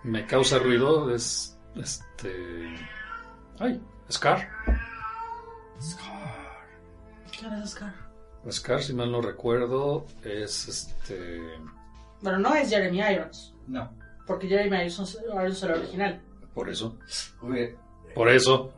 me 0.04 0.26
causa 0.26 0.60
ruido 0.60 1.14
es 1.14 1.58
este 1.76 2.74
ay, 3.60 3.82
Scar. 4.10 4.48
¿Quién 7.38 7.54
es 7.56 7.72
Scar? 7.72 7.94
Scar, 8.50 8.82
si 8.82 8.94
mal 8.94 9.12
no 9.12 9.22
recuerdo, 9.22 10.06
es 10.24 10.70
este 10.70 11.42
Bueno, 12.22 12.40
no 12.40 12.56
es 12.56 12.70
Jeremy 12.70 13.00
Irons, 13.02 13.54
No. 13.68 13.92
porque 14.26 14.48
Jeremy 14.48 14.86
Irons, 14.86 15.18
Irons 15.34 15.64
era 15.64 15.74
el 15.76 15.82
original. 15.82 16.22
Por 16.54 16.70
eso, 16.70 16.98
por 18.14 18.30
eso, 18.30 18.74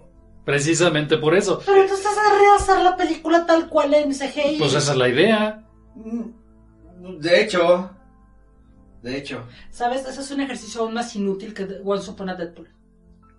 precisamente 0.46 1.18
por 1.18 1.36
eso. 1.36 1.62
Pero 1.66 1.82
entonces 1.82 2.06
estás 2.06 2.18
a 2.18 2.38
rehacer 2.40 2.84
la 2.84 2.96
película 2.96 3.46
tal 3.46 3.70
cual 3.70 3.94
en 3.94 4.12
CGI. 4.14 4.58
Pues 4.60 4.74
esa 4.74 4.92
es 4.92 4.98
la 4.98 5.10
idea. 5.10 5.68
mm, 5.96 7.20
De 7.20 7.42
hecho... 7.42 7.90
De 9.02 9.18
hecho. 9.18 9.44
¿Sabes? 9.70 10.08
Ese 10.08 10.22
es 10.22 10.32
un 10.32 10.40
ejercicio 10.40 10.82
aún 10.82 10.94
más 10.94 11.14
inútil 11.16 11.54
que 11.54 11.68
Once 11.84 12.10
Upon 12.10 12.30
a 12.30 12.36
Deadpool. 12.36 12.70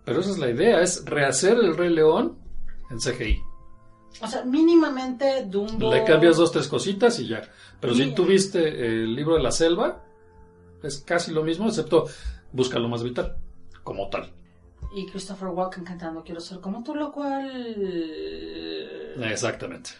Pero 0.05 0.21
esa 0.21 0.31
es 0.31 0.39
la 0.39 0.51
idea, 0.51 0.83
es 0.83 1.03
rehacer 1.07 1.57
el 1.57 1.75
Rey 1.75 1.89
León 1.89 2.37
en 2.91 2.99
CGI. 2.99 3.41
O 4.21 4.27
sea, 4.27 4.45
mínimamente 4.45 5.47
Dumbo... 5.47 5.91
Le 5.93 6.05
cambias 6.05 6.37
dos, 6.37 6.53
tres 6.53 6.69
cositas 6.69 7.19
y 7.19 7.29
ya. 7.29 7.43
Pero 7.81 7.95
si 7.95 8.13
tú 8.15 8.27
viste 8.27 8.61
el 8.87 9.15
libro 9.15 9.37
de 9.37 9.43
la 9.43 9.51
selva, 9.51 10.05
es 10.83 10.99
casi 10.99 11.33
lo 11.33 11.43
mismo, 11.43 11.69
excepto 11.69 12.05
busca 12.53 12.79
lo 12.79 12.89
más 12.89 13.03
vital, 13.03 13.37
como 13.85 14.09
tal. 14.11 14.33
Y 14.97 15.07
Christopher 15.07 15.49
Walken 15.49 15.85
cantando 15.85 16.23
Quiero 16.23 16.41
ser 16.41 16.61
como 16.61 16.83
tú, 16.83 16.95
lo 16.95 17.11
cual... 17.13 17.51
Exactamente. 19.23 19.91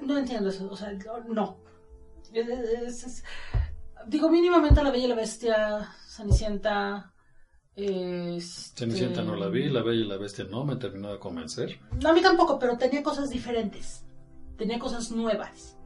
No 0.00 0.16
entiendo 0.18 0.48
eso, 0.50 0.68
o 0.70 0.76
sea, 0.76 0.92
no. 1.28 1.58
Es- 2.32 2.48
es- 2.48 3.04
es- 3.04 3.24
Digo, 4.06 4.30
mínimamente 4.30 4.82
La 4.82 4.90
Bella 4.90 5.04
y 5.04 5.08
la 5.08 5.14
Bestia, 5.16 5.88
Cenicienta... 6.08 7.12
este- 7.74 8.78
Cenicienta 8.78 9.22
no 9.22 9.36
la 9.36 9.48
vi, 9.48 9.68
La 9.68 9.82
Bella 9.82 10.04
y 10.04 10.08
la 10.08 10.16
Bestia 10.16 10.44
no 10.48 10.64
me 10.64 10.76
terminó 10.76 11.12
de 11.12 11.18
convencer. 11.18 11.78
No, 12.00 12.08
a 12.10 12.12
mí 12.12 12.22
tampoco, 12.22 12.58
pero 12.58 12.78
tenía 12.78 13.02
cosas 13.02 13.30
diferentes. 13.30 14.04
Tenía 14.56 14.78
cosas 14.78 15.10
nuevas. 15.10 15.76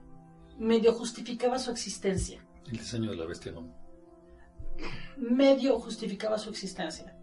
Medio 0.58 0.92
justificaba 0.92 1.58
su 1.58 1.70
existencia. 1.70 2.44
El 2.66 2.72
diseño 2.78 3.10
de 3.10 3.16
la 3.16 3.24
bestia 3.26 3.52
no. 3.52 3.66
Medio 5.16 5.78
justificaba 5.78 6.38
su 6.38 6.50
existencia. 6.50 7.14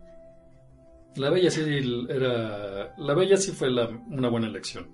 La 1.16 1.30
Bella 1.30 1.50
sí 1.52 1.62
era. 2.10 2.94
La 2.98 3.14
Bella 3.14 3.38
sí 3.38 3.52
fue 3.52 3.70
la- 3.70 3.90
una 3.90 4.30
buena 4.30 4.48
elección. 4.48 4.90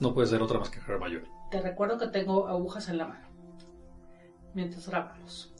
No 0.00 0.12
puede 0.14 0.26
ser 0.28 0.42
otra 0.42 0.58
más 0.58 0.70
que 0.70 0.80
Hermione. 0.80 1.28
Te 1.50 1.60
recuerdo 1.60 1.98
que 1.98 2.08
tengo 2.08 2.48
agujas 2.48 2.88
en 2.88 2.98
la 2.98 3.06
mano. 3.06 3.28
Mientras 4.54 4.88
grabamos. 4.88 5.54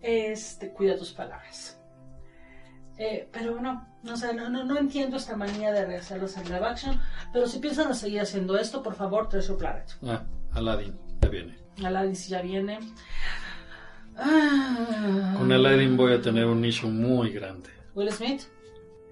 Este, 0.00 0.72
cuida 0.72 0.96
tus 0.96 1.12
palabras. 1.12 1.80
Eh, 2.98 3.28
pero 3.32 3.60
no, 3.60 3.86
no, 4.02 4.14
no, 4.34 4.48
no, 4.48 4.64
no 4.64 4.78
entiendo 4.78 5.16
esta 5.16 5.36
manía 5.36 5.72
de 5.72 5.84
rehacerlos 5.84 6.36
en 6.36 6.44
live 6.44 6.64
action. 6.66 7.00
Pero 7.32 7.46
si 7.46 7.58
piensan 7.58 7.94
seguir 7.94 8.20
haciendo 8.20 8.56
esto, 8.56 8.82
por 8.82 8.94
favor, 8.94 9.28
Treasure 9.28 9.58
Planet. 9.58 9.90
Ah, 10.06 10.24
Aladdin, 10.52 10.98
ya 11.20 11.28
viene. 11.28 11.58
Aladdin 11.84 12.16
si 12.16 12.30
ya 12.30 12.40
viene. 12.42 12.78
Ah. 14.16 15.34
Con 15.38 15.52
Aladdin 15.52 15.96
voy 15.96 16.14
a 16.14 16.20
tener 16.20 16.46
un 16.46 16.64
issue 16.64 16.88
muy 16.88 17.30
grande. 17.32 17.70
Will 17.94 18.10
Smith, 18.12 18.42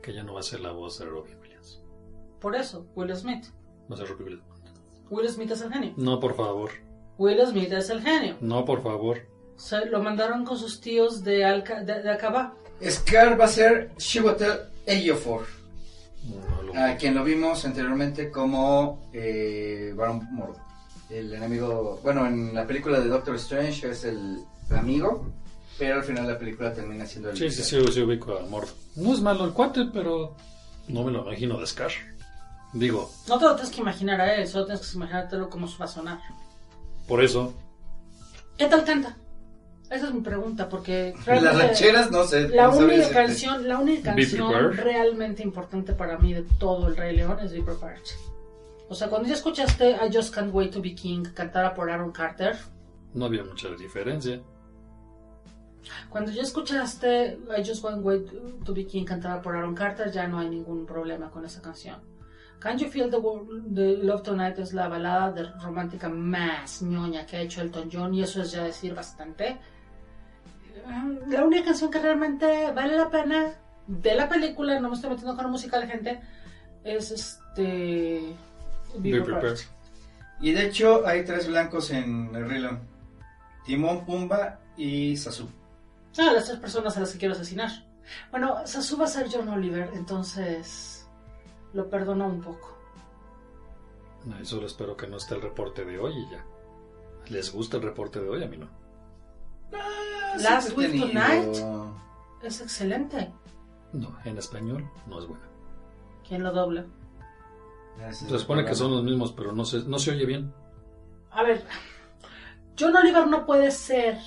Que 0.02 0.12
ya 0.12 0.22
no 0.22 0.34
va 0.34 0.40
a 0.40 0.42
ser 0.42 0.60
la 0.60 0.72
voz 0.72 0.98
de 0.98 1.06
Robbie 1.06 1.34
Williams. 1.36 1.80
por 2.40 2.54
eso, 2.56 2.86
Will 2.94 3.14
Smith. 3.16 3.44
Va 3.90 3.94
a 3.94 3.98
ser 3.98 4.08
Robbie 4.08 4.24
Williams. 4.24 4.44
Will 5.10 5.28
Smith 5.28 5.50
es 5.50 5.60
el 5.60 5.72
genio. 5.72 5.94
No, 5.96 6.18
por 6.20 6.34
favor. 6.36 6.70
Will 7.18 7.40
Smith 7.46 7.72
es 7.72 7.90
el 7.90 8.00
genio. 8.02 8.36
No, 8.40 8.64
por 8.64 8.82
favor. 8.82 9.18
Se 9.56 9.86
lo 9.86 10.02
mandaron 10.02 10.44
con 10.44 10.58
sus 10.58 10.80
tíos 10.80 11.22
de, 11.22 11.44
Alca, 11.44 11.82
de, 11.82 12.02
de 12.02 12.10
Acabá. 12.10 12.54
Scar 12.82 13.38
va 13.40 13.44
a 13.44 13.48
ser 13.48 13.92
Chiwetel 13.96 14.52
Ejiofor, 14.84 15.46
No, 16.74 16.80
a 16.84 16.96
quien 16.96 17.14
lo 17.14 17.22
vimos 17.22 17.64
anteriormente 17.64 18.30
como 18.30 19.08
eh, 19.12 19.92
Baron 19.96 20.26
Mordo. 20.32 20.58
El 21.08 21.32
enemigo, 21.32 22.00
bueno, 22.02 22.26
en 22.26 22.52
la 22.54 22.66
película 22.66 22.98
de 22.98 23.08
Doctor 23.08 23.36
Strange 23.36 23.90
es 23.90 24.04
el 24.04 24.44
amigo, 24.70 25.26
pero 25.78 25.96
al 25.96 26.04
final 26.04 26.26
la 26.26 26.38
película 26.38 26.72
termina 26.72 27.04
siendo 27.06 27.30
el 27.30 27.36
Sí, 27.36 27.50
sí, 27.50 27.62
sí, 27.62 27.84
sí, 27.92 28.02
ubico 28.02 28.36
a 28.38 28.42
Mordo. 28.46 28.72
No 28.96 29.12
es 29.12 29.20
malo 29.20 29.44
el 29.44 29.52
cuate, 29.52 29.86
pero 29.92 30.36
no 30.88 31.02
me 31.04 31.10
lo 31.12 31.22
imagino 31.22 31.58
de 31.58 31.66
Scar. 31.66 31.90
Digo, 32.72 33.10
No 33.28 33.38
te 33.38 33.44
lo 33.44 33.54
tienes 33.54 33.72
que 33.74 33.80
imaginar 33.80 34.20
a 34.20 34.34
él, 34.34 34.48
solo 34.48 34.66
tienes 34.66 34.86
que 34.90 34.96
imaginártelo 34.96 35.48
cómo 35.48 35.68
va 35.78 35.84
a 35.84 35.88
sonar. 35.88 36.18
por 37.06 37.22
eso. 37.22 37.54
¿Qué 38.58 38.66
tal 38.66 38.84
canta? 38.84 39.16
Esa 39.90 40.06
es 40.08 40.14
mi 40.14 40.20
pregunta, 40.22 40.68
porque 40.68 41.12
Las 41.18 41.26
realmente 41.26 41.66
rancheras, 41.66 42.10
no 42.10 42.24
sé. 42.24 42.48
la 42.48 42.68
no 42.68 42.78
única 42.78 43.10
canción, 43.10 43.68
la 43.68 43.78
única 43.78 44.14
canción 44.14 44.72
realmente 44.76 45.42
importante 45.42 45.92
para 45.92 46.18
mí 46.18 46.32
de 46.34 46.42
todo 46.58 46.88
el 46.88 46.96
Rey 46.96 47.14
León 47.16 47.38
es 47.42 47.52
Be 47.52 47.62
Prepared. 47.62 48.00
O 48.88 48.94
sea, 48.94 49.08
cuando 49.08 49.28
ya 49.28 49.34
escuchaste 49.34 49.90
I 49.90 50.10
Just 50.12 50.34
Can't 50.34 50.52
Wait 50.54 50.72
to 50.72 50.80
Be 50.80 50.94
King 50.94 51.24
cantada 51.34 51.74
por 51.74 51.90
Aaron 51.90 52.12
Carter, 52.12 52.56
No 53.12 53.26
había 53.26 53.44
mucha 53.44 53.68
diferencia. 53.70 54.40
Cuando 56.08 56.30
ya 56.32 56.42
escuchaste 56.42 57.38
I 57.56 57.62
Just 57.64 57.82
Can't 57.82 58.04
Wait 58.04 58.26
to 58.64 58.72
Be 58.74 58.86
King 58.86 59.04
cantada 59.04 59.40
por 59.42 59.56
Aaron 59.56 59.74
Carter, 59.74 60.10
ya 60.10 60.26
no 60.26 60.38
hay 60.38 60.48
ningún 60.48 60.86
problema 60.86 61.30
con 61.30 61.44
esa 61.44 61.60
canción. 61.60 61.96
Can 62.58 62.78
You 62.78 62.88
Feel 62.88 63.10
the, 63.10 63.18
Wo- 63.18 63.46
the 63.74 63.98
Love 63.98 64.22
Tonight 64.22 64.58
es 64.58 64.72
la 64.72 64.88
balada 64.88 65.32
de 65.32 65.42
romántica 65.60 66.08
más 66.08 66.80
ñoña 66.82 67.26
que 67.26 67.36
ha 67.36 67.40
hecho 67.42 67.60
Elton 67.60 67.90
John 67.92 68.14
y 68.14 68.22
eso 68.22 68.40
es 68.40 68.52
ya 68.52 68.64
decir 68.64 68.94
bastante. 68.94 69.58
La 71.28 71.44
única 71.44 71.66
canción 71.66 71.90
que 71.90 71.98
realmente 71.98 72.72
vale 72.72 72.96
la 72.96 73.10
pena 73.10 73.54
de 73.86 74.14
la 74.14 74.28
película, 74.28 74.80
no 74.80 74.88
me 74.88 74.94
estoy 74.94 75.10
metiendo 75.10 75.34
con 75.34 75.44
la 75.44 75.50
música 75.50 75.78
de 75.78 75.86
gente, 75.86 76.20
es 76.84 77.10
este... 77.10 78.34
Be 78.96 79.20
Prepared. 79.22 79.58
Y 80.40 80.52
de 80.52 80.66
hecho 80.66 81.06
hay 81.06 81.24
tres 81.24 81.46
blancos 81.48 81.90
en 81.90 82.34
el 82.34 82.48
León. 82.62 82.80
Timón, 83.66 84.04
Pumba 84.04 84.60
y 84.76 85.16
Sasu. 85.16 85.48
Ah, 86.18 86.32
las 86.32 86.44
tres 86.46 86.58
personas 86.58 86.96
a 86.96 87.00
las 87.00 87.12
que 87.12 87.18
quiero 87.18 87.34
asesinar. 87.34 87.70
Bueno, 88.30 88.66
Sasu 88.66 88.96
va 88.98 89.04
a 89.04 89.08
ser 89.08 89.28
John 89.32 89.48
Oliver, 89.48 89.90
entonces 89.94 91.08
lo 91.72 91.88
perdono 91.88 92.26
un 92.26 92.40
poco. 92.40 92.76
Ay, 94.36 94.44
solo 94.44 94.66
espero 94.66 94.96
que 94.96 95.06
no 95.06 95.16
esté 95.16 95.34
el 95.34 95.42
reporte 95.42 95.84
de 95.84 95.98
hoy 95.98 96.12
y 96.16 96.30
ya. 96.30 96.44
¿Les 97.28 97.52
gusta 97.52 97.78
el 97.78 97.82
reporte 97.82 98.20
de 98.20 98.28
hoy? 98.28 98.42
A 98.44 98.46
mí 98.46 98.56
no. 98.56 98.68
Last 100.40 100.68
Sí, 100.70 100.74
Week. 100.76 101.00
Tonight 101.00 101.56
es 102.42 102.60
excelente. 102.60 103.32
No, 103.92 104.16
en 104.24 104.38
español 104.38 104.88
no 105.06 105.18
es 105.20 105.26
buena. 105.26 105.44
¿Quién 106.26 106.42
lo 106.42 106.52
dobla? 106.52 106.84
Gracias, 107.98 108.28
Se 108.30 108.38
supone 108.38 108.64
que 108.64 108.74
son 108.74 108.90
los 108.90 109.04
mismos, 109.04 109.32
pero 109.32 109.52
no 109.52 109.64
se, 109.64 109.80
no 109.84 109.98
se 109.98 110.10
oye 110.10 110.26
bien. 110.26 110.52
A 111.30 111.42
ver, 111.42 111.64
John 112.78 112.94
Oliver 112.96 113.26
no 113.26 113.46
puede 113.46 113.70
ser 113.70 114.18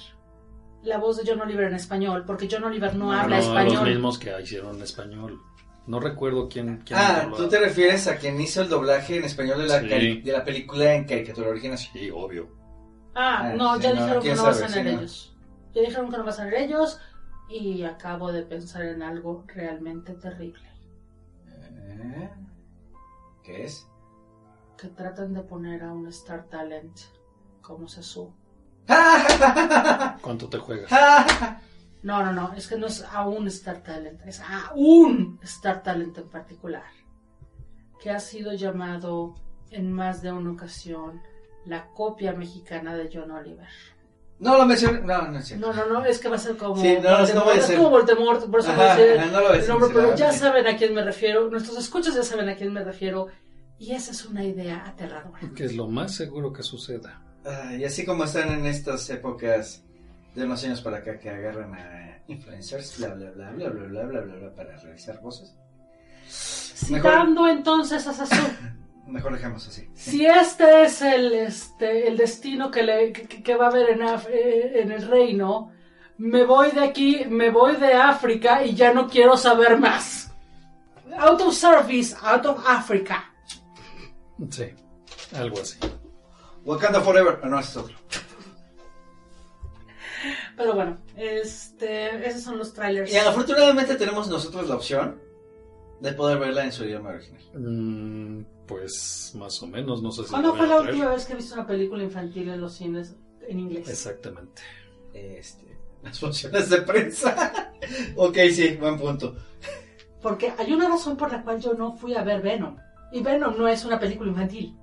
la 0.84 0.98
voz 0.98 1.18
de 1.18 1.24
John 1.30 1.42
Oliver 1.42 1.66
en 1.68 1.76
español, 1.76 2.24
porque 2.26 2.48
John 2.50 2.64
Oliver 2.64 2.96
no, 2.96 3.06
No, 3.06 3.12
habla 3.14 3.38
no, 3.40 3.44
los 3.44 3.48
español. 3.48 3.90
mismos 3.90 4.18
que 4.20 4.42
hicieron 4.42 4.76
en 4.78 4.82
español. 4.84 5.42
No 5.88 6.00
recuerdo 6.00 6.50
quién. 6.50 6.82
quién 6.86 7.00
Ah, 7.02 7.30
tú 7.36 7.48
te 7.48 7.60
refieres 7.60 8.08
a 8.08 8.18
quien 8.18 8.40
hizo 8.42 8.62
el 8.62 8.70
doblaje 8.70 9.18
en 9.18 9.24
español 9.24 9.60
de 9.60 9.68
la, 9.68 9.80
Sí. 9.80 10.22
de 10.22 10.32
la 10.34 10.44
película 10.44 10.94
en 10.94 11.06
caricatura 11.06 11.50
original. 11.50 11.78
Sí, 11.78 12.10
obvio. 12.12 12.50
Ah, 13.16 13.52
Ah, 13.52 13.54
no, 13.56 13.76
sí, 13.78 13.84
ya 13.84 13.94
no, 13.94 14.02
dijeron 14.02 14.24
que 14.24 14.36
no 14.36 14.44
va 14.44 14.50
a 14.50 14.54
sí, 14.54 14.80
no. 14.84 14.90
ellos. 14.90 15.36
Ya 15.74 15.82
dijeron 15.82 16.12
que 16.12 16.18
no 16.18 16.24
va 16.24 16.30
a 16.30 16.34
ser 16.34 16.54
ellos 16.54 17.00
y 17.50 17.84
acabo 17.84 18.32
de 18.34 18.44
pensar 18.44 18.84
en 18.86 19.02
algo 19.02 19.46
realmente 19.48 20.14
terrible. 20.14 20.70
Eh, 21.48 22.30
¿Qué 23.44 23.64
es? 23.64 23.88
Que 24.78 24.90
tratan 24.90 25.34
de 25.34 25.42
poner 25.42 25.84
a 25.84 25.92
un 25.94 26.08
Star 26.10 26.46
Talent 26.50 26.98
como 27.62 27.88
Sasu. 27.88 28.32
¿Cuánto 30.22 30.50
te 30.50 30.58
juegas? 30.58 30.92
No, 32.04 32.24
no, 32.24 32.32
no, 32.32 32.54
es 32.54 32.68
que 32.68 32.78
no 32.78 32.88
es 32.88 33.04
a 33.04 33.28
un 33.28 33.48
Star 33.48 33.84
Talent, 33.84 34.22
es 34.26 34.40
a 34.40 34.72
un 34.76 35.40
Star 35.44 35.84
Talent 35.84 36.18
en 36.18 36.30
particular, 36.30 36.84
que 38.02 38.12
ha 38.12 38.20
sido 38.20 38.54
llamado 38.54 39.36
en 39.72 39.92
más 39.92 40.22
de 40.22 40.32
una 40.32 40.52
ocasión 40.52 41.22
la 41.66 41.88
copia 41.88 42.32
mexicana 42.34 42.96
de 42.96 43.10
John 43.14 43.32
Oliver. 43.32 43.68
No 44.40 44.56
lo 44.56 44.66
mencioné. 44.66 45.02
No, 45.02 45.28
no 45.30 45.40
es 45.40 45.46
cierto. 45.48 45.68
No, 45.68 45.74
no, 45.74 45.86
no, 45.88 46.06
es 46.06 46.20
que 46.20 46.30
va 46.30 46.36
a 46.36 46.40
ser 46.40 46.56
como 46.56 46.78
Sí, 46.80 46.96
no, 47.02 47.10
no, 47.26 47.34
no 47.34 47.44
voy 47.44 47.56
a 47.58 47.60
es 47.60 47.66
ser. 47.66 47.78
como 47.78 47.90
Voldemort, 47.90 48.46
por 48.50 48.60
eso 48.60 48.72
Ajá, 48.72 48.92
a 48.92 48.94
ajá, 48.94 49.26
no 49.32 49.42
lo 49.42 49.54
el 49.54 49.68
nombre, 49.68 49.90
pero 49.94 50.16
ya 50.16 50.32
saben 50.32 50.68
a 50.68 50.78
quién 50.78 50.94
me 50.94 51.04
refiero, 51.04 51.50
nuestros 51.50 51.78
escuchas 51.78 52.14
ya 52.14 52.24
saben 52.24 52.48
a 52.48 52.56
quién 52.56 52.72
me 52.72 52.84
refiero, 52.84 53.28
y 53.80 53.94
esa 53.94 54.12
es 54.12 54.26
una 54.26 54.44
idea 54.46 54.86
aterradora. 54.88 55.40
Que 55.56 55.66
es 55.66 55.76
lo 55.76 55.88
más 55.88 56.14
seguro 56.14 56.54
que 56.54 56.62
suceda. 56.62 57.22
Ah, 57.48 57.74
y 57.76 57.84
así 57.86 58.06
como 58.06 58.26
están 58.26 58.50
en 58.52 58.66
estas 58.66 59.10
épocas 59.10 59.84
de 60.36 60.44
unos 60.44 60.64
años 60.66 60.82
para 60.82 60.98
acá 60.98 61.18
que 61.18 61.30
agarran 61.30 61.74
a 61.74 62.20
influencers, 62.28 62.98
bla, 63.00 63.10
bla, 63.14 63.32
bla, 63.32 63.52
bla, 63.52 63.70
bla, 63.70 63.84
bla, 63.86 64.04
bla, 64.04 64.22
bla, 64.22 64.36
bla, 64.36 64.56
para 64.56 64.76
realizar 64.78 65.22
voces. 65.22 65.56
Mejor, 66.90 67.12
Citando 67.12 67.48
entonces 67.48 68.06
a 68.06 68.14
Sasu. 68.14 68.36
mejor 69.08 69.34
dejemos 69.34 69.66
así. 69.68 69.88
Si 69.94 70.26
este 70.26 70.84
es 70.84 71.02
el, 71.02 71.34
este, 71.34 72.08
el 72.08 72.18
destino 72.18 72.70
que, 72.70 72.84
le, 72.84 73.14
que, 73.14 73.42
que 73.42 73.56
va 73.56 73.68
a 73.68 73.70
haber 73.70 73.92
en, 73.92 74.00
Af- 74.02 74.28
eh, 74.30 74.82
en 74.82 74.92
el 74.92 75.08
reino, 75.08 75.72
me 76.18 76.44
voy 76.44 76.72
de 76.72 76.82
aquí, 76.84 77.24
me 77.30 77.50
voy 77.50 77.78
de 77.78 77.94
África 77.94 78.64
y 78.66 78.76
ya 78.76 78.92
no 78.94 79.08
quiero 79.08 79.38
saber 79.38 79.80
más. 79.80 80.32
Out 81.18 81.42
of 81.42 81.54
service, 81.54 82.14
out 82.22 82.46
of 82.46 82.60
Africa. 82.68 83.24
Sí, 84.50 84.66
algo 85.36 85.62
así. 85.62 85.78
Wakanda 86.68 87.00
Forever, 87.00 87.40
ah, 87.42 87.48
no, 87.48 87.60
ese 87.60 87.70
es 87.70 87.78
otro. 87.78 87.96
Pero 90.58 90.74
bueno, 90.74 90.98
este, 91.16 92.28
esos 92.28 92.42
son 92.42 92.58
los 92.58 92.74
trailers. 92.74 93.12
Y 93.12 93.16
afortunadamente 93.16 93.96
tenemos 93.96 94.28
nosotros 94.28 94.68
la 94.68 94.76
opción 94.76 95.18
de 96.02 96.12
poder 96.12 96.40
verla 96.40 96.66
en 96.66 96.74
su 96.74 96.84
idioma 96.84 97.12
original. 97.12 97.42
Mm, 97.54 98.42
pues 98.68 99.32
más 99.36 99.64
o 99.64 99.68
menos, 99.68 100.02
no 100.02 100.12
sé 100.12 100.24
si 100.24 100.30
¿Cuándo 100.30 100.54
fue 100.56 100.68
la 100.68 100.82
última 100.82 101.10
vez 101.10 101.26
que 101.26 101.36
viste 101.36 101.54
una 101.54 101.66
película 101.66 102.04
infantil 102.04 102.50
en 102.50 102.60
los 102.60 102.74
cines 102.74 103.16
en 103.48 103.60
inglés? 103.62 103.88
Exactamente. 103.88 104.62
Este, 105.14 105.74
las 106.04 106.20
funciones 106.20 106.70
de 106.70 106.82
prensa. 106.82 107.72
ok, 108.18 108.38
sí, 108.52 108.76
buen 108.76 108.98
punto. 108.98 109.38
Porque 110.22 110.52
hay 110.58 110.74
una 110.74 110.90
razón 110.90 111.16
por 111.16 111.32
la 111.32 111.42
cual 111.44 111.62
yo 111.62 111.74
no 111.76 111.96
fui 111.96 112.14
a 112.14 112.24
ver 112.24 112.42
Venom. 112.42 112.76
Y 113.14 113.24
Venom 113.24 113.58
no 113.58 113.70
es 113.70 113.86
una 113.86 113.98
película 113.98 114.32
infantil. 114.32 114.76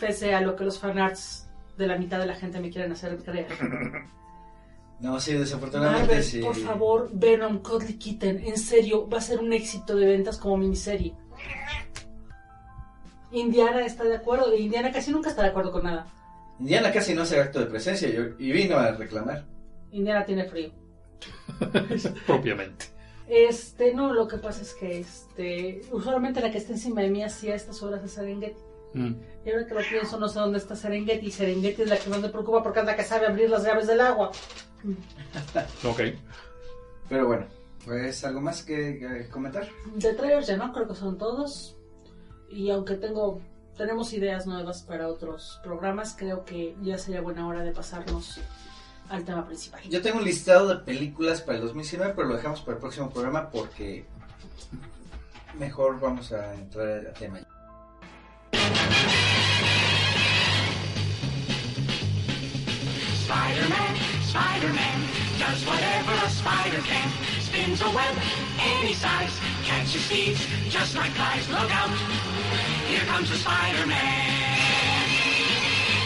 Pese 0.00 0.34
a 0.34 0.40
lo 0.40 0.56
que 0.56 0.64
los 0.64 0.78
fanarts 0.78 1.48
de 1.76 1.86
la 1.86 1.96
mitad 1.96 2.18
de 2.18 2.26
la 2.26 2.34
gente 2.34 2.58
me 2.58 2.70
quieren 2.70 2.92
hacer 2.92 3.16
creer. 3.18 3.46
No, 5.00 5.18
sí, 5.18 5.32
desafortunadamente 5.32 6.08
Marvel, 6.08 6.22
sí. 6.22 6.40
por 6.40 6.56
favor, 6.56 7.08
Venom, 7.10 7.62
Cuddly 7.62 7.94
Kitten, 7.94 8.38
en 8.46 8.58
serio, 8.58 9.08
va 9.08 9.16
a 9.16 9.22
ser 9.22 9.38
un 9.38 9.50
éxito 9.50 9.96
de 9.96 10.04
ventas 10.04 10.36
como 10.36 10.58
miniserie. 10.58 11.14
Indiana 13.32 13.86
está 13.86 14.04
de 14.04 14.16
acuerdo, 14.16 14.54
Indiana 14.54 14.92
casi 14.92 15.10
nunca 15.10 15.30
está 15.30 15.42
de 15.42 15.48
acuerdo 15.48 15.72
con 15.72 15.84
nada. 15.84 16.06
Indiana 16.58 16.92
casi 16.92 17.14
no 17.14 17.22
hace 17.22 17.40
acto 17.40 17.60
de 17.60 17.66
presencia 17.66 18.10
y, 18.38 18.52
vino 18.52 18.76
a 18.76 18.92
reclamar. 18.92 19.46
Indiana 19.90 20.22
tiene 20.26 20.44
frío. 20.44 20.70
Propiamente. 22.26 22.86
Este, 23.26 23.94
no, 23.94 24.12
lo 24.12 24.28
que 24.28 24.36
pasa 24.36 24.60
es 24.60 24.74
que 24.74 25.00
este, 25.00 25.80
usualmente 25.92 26.42
la 26.42 26.50
que 26.50 26.58
está 26.58 26.72
encima 26.72 27.00
de 27.00 27.08
mí 27.08 27.22
hacía 27.22 27.54
estas 27.54 27.82
horas 27.82 28.02
de 28.02 28.08
Serengeti. 28.08 28.69
Mm. 28.94 29.14
Y 29.44 29.50
ahora 29.50 29.66
que 29.66 29.74
lo 29.74 29.80
pienso, 29.80 30.18
no 30.18 30.28
sé 30.28 30.38
dónde 30.38 30.58
está 30.58 30.76
Serengeti. 30.76 31.26
Y 31.26 31.30
Serengeti 31.30 31.82
es 31.82 31.88
la 31.88 31.96
que 31.96 32.10
más 32.10 32.20
me 32.20 32.28
preocupa 32.28 32.62
porque 32.62 32.80
es 32.80 32.86
la 32.86 32.96
que 32.96 33.04
sabe 33.04 33.26
abrir 33.26 33.50
las 33.50 33.64
llaves 33.64 33.86
del 33.86 34.00
agua. 34.00 34.30
Ok. 35.84 36.00
Pero 37.08 37.26
bueno, 37.26 37.46
pues 37.84 38.24
algo 38.24 38.40
más 38.40 38.62
que, 38.62 38.98
que 38.98 39.28
comentar. 39.28 39.68
De 39.94 40.14
trailers 40.14 40.46
ya 40.46 40.56
no, 40.56 40.72
creo 40.72 40.88
que 40.88 40.94
son 40.94 41.18
todos. 41.18 41.76
Y 42.48 42.70
aunque 42.70 42.94
tengo, 42.94 43.40
tenemos 43.76 44.12
ideas 44.12 44.46
nuevas 44.46 44.82
para 44.82 45.08
otros 45.08 45.60
programas, 45.62 46.14
creo 46.16 46.44
que 46.44 46.76
ya 46.82 46.98
sería 46.98 47.20
buena 47.20 47.46
hora 47.46 47.62
de 47.62 47.72
pasarnos 47.72 48.40
al 49.08 49.24
tema 49.24 49.46
principal. 49.46 49.80
Yo 49.88 50.00
tengo 50.00 50.18
un 50.18 50.24
listado 50.24 50.68
de 50.68 50.76
películas 50.76 51.40
para 51.42 51.58
el 51.58 51.64
2019, 51.64 52.14
pero 52.14 52.28
lo 52.28 52.36
dejamos 52.36 52.60
para 52.60 52.74
el 52.74 52.80
próximo 52.80 53.10
programa 53.10 53.50
porque 53.50 54.04
mejor 55.58 55.98
vamos 56.00 56.32
a 56.32 56.54
entrar 56.54 57.06
al 57.06 57.12
tema. 57.14 57.40
Spider-Man, 63.24 63.96
Spider-Man, 64.22 64.98
does 65.38 65.64
whatever 65.66 66.12
a 66.26 66.30
spider 66.30 66.82
can. 66.82 67.08
Spins 67.40 67.80
a 67.82 67.90
web 67.90 68.16
any 68.58 68.94
size, 68.94 69.38
catches 69.64 70.06
thieves 70.06 70.46
just 70.68 70.96
like 70.96 71.10
flies. 71.12 71.48
Look 71.48 71.70
out, 71.74 71.90
here 72.88 73.04
comes 73.06 73.30
the 73.30 73.36
Spider-Man. 73.36 74.40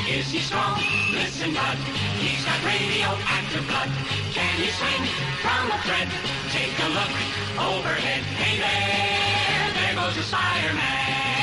Is 0.09 0.31
he 0.31 0.39
strong? 0.41 0.81
Listen, 1.13 1.55
bud, 1.55 1.77
he's 2.21 2.45
got 2.45 2.63
radioactive 2.65 3.67
blood. 3.67 3.89
Can 4.33 4.55
he 4.61 4.71
swing 4.71 5.05
from 5.41 5.71
a 5.73 5.79
thread? 5.83 6.09
Take 6.53 6.77
a 6.79 6.89
look 6.93 7.13
overhead. 7.59 8.23
Hey 8.37 8.59
there, 8.61 9.73
there 9.75 9.95
goes 9.95 10.15
the 10.15 10.23
Spider-Man. 10.23 11.34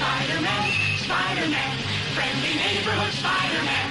Spider-Man, 0.00 0.70
Spider-Man, 1.04 1.76
friendly 2.16 2.54
neighborhood 2.56 3.12
Spider-Man, 3.12 3.88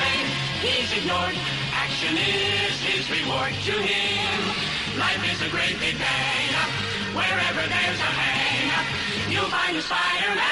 fame 0.00 0.28
he's 0.60 0.90
ignored. 0.98 1.36
Action 1.72 2.16
is 2.16 2.74
his 2.82 3.04
reward 3.10 3.52
to 3.64 3.72
him. 3.72 4.40
Life 4.98 5.24
is 5.32 5.40
a 5.42 5.48
great. 5.50 5.76
Wherever 7.14 7.62
there's 7.68 8.00
a 8.00 8.12
find 9.48 9.76
a 9.76 9.82
Spider-Man. 9.82 10.44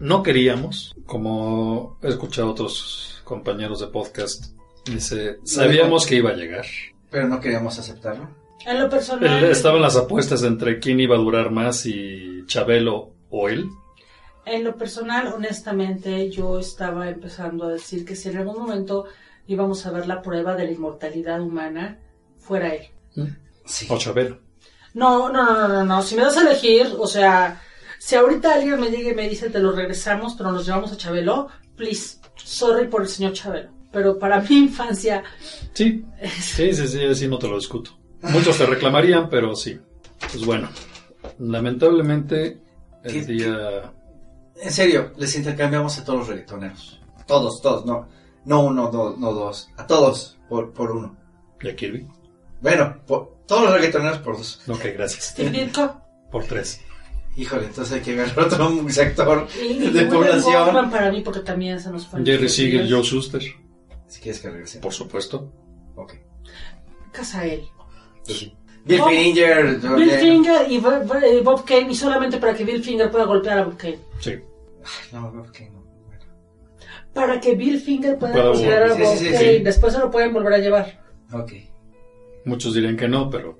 No 0.00 0.22
queríamos, 0.22 0.94
como 1.06 1.98
he 2.02 2.08
escuchado 2.08 2.50
otros 2.50 3.07
compañeros 3.28 3.80
de 3.80 3.88
podcast, 3.88 4.46
dice, 4.86 5.36
sabíamos 5.44 6.06
que 6.06 6.16
iba 6.16 6.30
a 6.30 6.34
llegar. 6.34 6.64
Pero 7.10 7.28
no 7.28 7.38
queríamos 7.40 7.78
aceptarlo. 7.78 8.28
En 8.66 8.80
lo 8.80 8.88
personal, 8.88 9.44
Él- 9.44 9.50
Estaban 9.50 9.82
las 9.82 9.96
apuestas 9.96 10.42
entre 10.42 10.78
quién 10.80 10.98
iba 11.00 11.14
a 11.14 11.18
durar 11.20 11.50
más, 11.50 11.84
y 11.86 12.44
Chabelo 12.46 13.12
o 13.30 13.48
él. 13.48 13.66
en 14.46 14.64
lo 14.64 14.76
personal, 14.76 15.26
honestamente, 15.28 16.30
yo 16.30 16.58
estaba 16.58 17.08
empezando 17.10 17.66
a 17.66 17.72
decir 17.72 18.04
que 18.06 18.16
si 18.16 18.30
en 18.30 18.38
algún 18.38 18.58
momento 18.58 19.04
íbamos 19.46 19.84
a 19.84 19.90
ver 19.90 20.06
la 20.06 20.22
prueba 20.22 20.54
de 20.54 20.64
la 20.64 20.70
inmortalidad 20.72 21.40
humana, 21.42 21.98
fuera 22.38 22.74
él. 22.74 22.88
Sí. 23.66 23.86
O 23.90 23.98
Chabelo. 23.98 24.38
No, 24.94 25.28
no, 25.30 25.44
no, 25.44 25.54
no, 25.54 25.68
no, 25.68 25.84
no. 25.84 26.02
Si 26.02 26.16
me 26.16 26.22
das 26.22 26.38
a 26.38 26.40
elegir, 26.42 26.86
o 26.98 27.06
sea, 27.06 27.60
si 27.98 28.14
ahorita 28.16 28.54
alguien 28.54 28.80
me 28.80 28.90
llega 28.90 29.10
y 29.10 29.14
me 29.14 29.28
dice 29.28 29.50
te 29.50 29.58
lo 29.58 29.72
regresamos, 29.72 30.34
pero 30.36 30.50
nos 30.50 30.64
llevamos 30.64 30.90
a 30.92 30.96
Chabelo, 30.96 31.48
please, 31.78 32.18
sorry 32.36 32.88
por 32.88 33.00
el 33.02 33.08
señor 33.08 33.32
Chabelo. 33.32 33.70
Pero 33.90 34.18
para 34.18 34.40
mi 34.42 34.56
infancia, 34.58 35.24
Sí, 35.72 36.04
sí, 36.40 36.74
sí, 36.74 36.86
sí, 36.86 37.14
sí, 37.14 37.26
no 37.28 37.38
te 37.38 37.48
lo 37.48 37.56
discuto. 37.56 37.92
Muchos 38.20 38.58
te 38.58 38.66
reclamarían, 38.66 39.30
pero 39.30 39.56
sí. 39.56 39.78
Pues 40.20 40.44
bueno, 40.44 40.68
lamentablemente 41.38 42.60
¿Qué- 43.02 43.18
el 43.20 43.26
día... 43.26 43.92
En 44.60 44.72
serio, 44.72 45.12
les 45.16 45.36
intercambiamos 45.36 45.98
a 45.98 46.04
todos 46.04 46.18
los 46.20 46.28
reggaetoneros. 46.28 47.00
Todos, 47.26 47.62
todos, 47.62 47.86
no. 47.86 48.08
No 48.44 48.62
uno, 48.64 48.90
no, 48.92 49.16
no 49.16 49.32
dos. 49.32 49.68
A 49.76 49.86
todos 49.86 50.36
por, 50.48 50.72
por 50.72 50.90
uno. 50.90 51.16
¿Y 51.62 51.68
a 51.68 51.76
Kirby? 51.76 52.06
Bueno, 52.60 53.00
por, 53.06 53.36
todos 53.46 53.64
los 53.64 53.72
reggaetoneros 53.74 54.18
por 54.18 54.36
dos. 54.36 54.60
Ok, 54.68 54.84
gracias. 54.94 55.34
Ditko 55.36 56.00
Por 56.32 56.44
tres. 56.44 56.80
Híjole, 57.38 57.66
entonces 57.66 57.94
hay 57.94 58.00
que 58.00 58.12
agarrar 58.20 58.38
otro 58.46 58.88
sector 58.90 59.46
y, 59.62 59.78
de 59.90 60.06
población. 60.06 60.90
Para 60.90 61.12
mí 61.12 61.20
porque 61.22 61.40
también 61.40 61.78
se 61.80 61.90
nos 61.90 62.06
fue. 62.06 62.24
Jerry 62.24 62.48
Siegel. 62.48 62.90
Joe 62.92 63.02
Shuster, 63.02 63.40
Si 64.08 64.20
quieres 64.20 64.40
que 64.40 64.50
regrese. 64.50 64.80
por 64.80 64.92
supuesto. 64.92 65.52
Ok. 65.94 66.14
Casa 67.12 67.46
él. 67.46 67.62
Bill 68.84 68.98
Bob- 69.00 69.08
Finger. 69.10 69.78
Bill 69.96 70.10
Finger 70.10 70.70
y 70.70 70.78
Bob, 70.78 71.04
Bob 71.44 71.64
Kane 71.64 71.92
y 71.92 71.94
solamente 71.94 72.38
para 72.38 72.54
que 72.54 72.64
Bill 72.64 72.82
Finger 72.82 73.10
pueda 73.10 73.24
golpear 73.24 73.58
a 73.60 73.64
Bob 73.64 73.76
Kane. 73.76 73.98
Sí. 74.20 74.34
No, 75.12 75.30
Bob 75.30 75.52
Kane 75.52 75.70
no. 75.70 75.82
Bueno. 76.06 76.24
Para 77.12 77.40
que 77.40 77.54
Bill 77.54 77.78
Finger 77.80 78.18
pueda 78.18 78.42
considerar 78.42 78.90
a. 78.90 78.94
Bob 78.94 79.12
Sí, 79.12 79.18
sí, 79.18 79.24
sí, 79.26 79.32
Kane. 79.32 79.56
sí. 79.58 79.62
Después 79.62 79.92
se 79.92 80.00
lo 80.00 80.10
pueden 80.10 80.32
volver 80.32 80.54
a 80.54 80.58
llevar. 80.58 81.00
Ok. 81.32 81.52
Muchos 82.46 82.74
dirían 82.74 82.96
que 82.96 83.06
no, 83.08 83.30
pero 83.30 83.58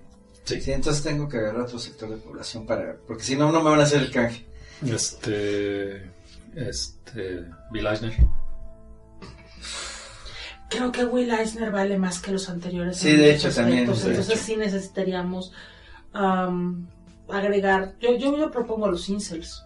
sí. 0.54 0.60
Sí, 0.60 0.72
entonces 0.72 1.02
tengo 1.02 1.28
que 1.28 1.38
agarrar 1.38 1.62
otro 1.62 1.78
sector 1.78 2.08
de 2.10 2.16
población 2.16 2.66
para. 2.66 2.96
Porque 3.06 3.22
si 3.22 3.36
no, 3.36 3.52
no 3.52 3.62
me 3.62 3.70
van 3.70 3.80
a 3.80 3.84
hacer 3.84 4.02
el 4.02 4.10
canje. 4.10 4.46
Este... 4.86 6.10
Este... 6.54 7.44
Bill 7.70 7.86
Eisner. 7.86 8.14
Creo 10.70 10.92
que 10.92 11.04
Will 11.04 11.30
Eisner 11.30 11.70
vale 11.70 11.98
más 11.98 12.20
que 12.20 12.30
los 12.30 12.48
anteriores. 12.48 12.98
Sí, 12.98 13.12
de 13.12 13.34
hecho, 13.34 13.50
también, 13.50 13.88
aspectos, 13.88 14.04
Entonces 14.04 14.34
hecho. 14.34 14.44
sí 14.44 14.56
necesitaríamos 14.56 15.52
am, 16.12 16.86
agregar. 17.28 17.94
Yo, 18.00 18.16
yo, 18.16 18.36
yo 18.36 18.50
propongo 18.50 18.86
a 18.86 18.90
los 18.90 19.08
incels. 19.08 19.64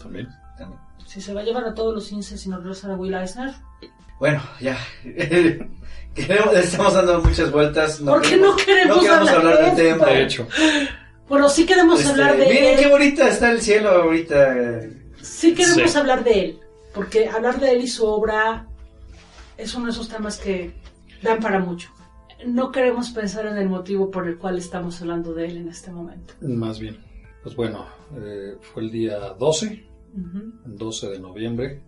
También. 0.00 0.28
También. 0.58 0.80
Si 1.06 1.20
se 1.20 1.32
va 1.32 1.40
a 1.40 1.44
llevar 1.44 1.64
a 1.64 1.74
todos 1.74 1.94
los 1.94 2.12
incels 2.12 2.44
y 2.46 2.50
nos 2.50 2.60
regresan 2.60 2.90
a 2.90 2.96
Will 2.96 3.14
Eisner. 3.14 3.54
Bueno, 4.18 4.42
ya. 4.60 4.76
Queremos- 6.26 6.52
le 6.54 6.60
estamos 6.60 6.94
dando 6.94 7.20
muchas 7.22 7.50
vueltas. 7.52 7.96
¿Por 8.00 8.22
qué 8.22 8.36
no 8.36 8.56
queremos 8.56 9.08
hablar 9.08 9.36
hablar 9.36 9.74
de 9.76 9.82
tema. 9.82 10.06
De 10.06 10.22
hecho, 10.24 10.46
Bueno, 11.28 11.48
sí 11.48 11.64
queremos 11.64 12.00
Este, 12.00 12.10
hablar 12.12 12.36
de 12.36 12.46
miren 12.46 12.76
qué 12.76 12.82
él. 12.84 12.90
bonita 12.90 13.28
está 13.28 13.52
el 13.52 13.60
cielo 13.60 13.90
ahorita. 13.90 14.80
Sí 15.22 15.54
queremos 15.54 15.90
Sí. 15.92 15.98
hablar 15.98 16.24
de 16.24 16.40
él. 16.44 16.58
Porque 16.92 17.28
hablar 17.28 17.60
de 17.60 17.70
él 17.72 17.82
y 17.82 17.86
su 17.86 18.04
obra 18.04 18.66
es 19.56 19.72
uno 19.74 19.86
de 19.86 19.92
esos 19.92 20.08
temas 20.08 20.38
que 20.38 20.72
dan 21.22 21.38
para 21.40 21.58
mucho. 21.60 21.90
no 22.46 22.72
queremos 22.72 23.10
pensar 23.10 23.44
en 23.44 23.58
el 23.58 23.68
motivo 23.68 24.10
por 24.10 24.26
el 24.26 24.38
cual 24.38 24.56
estamos 24.56 24.98
hablando 25.02 25.34
de 25.34 25.44
él 25.44 25.56
en 25.58 25.68
este 25.68 25.90
momento. 25.90 26.32
Más 26.40 26.80
bien. 26.80 26.96
Pues 27.42 27.54
bueno, 27.54 27.86
eh, 28.16 28.56
fue 28.62 28.82
el 28.84 28.90
día 28.90 29.18
12, 29.38 29.86
Ujú. 30.16 30.50
12 30.64 31.10
de 31.10 31.18
noviembre. 31.20 31.82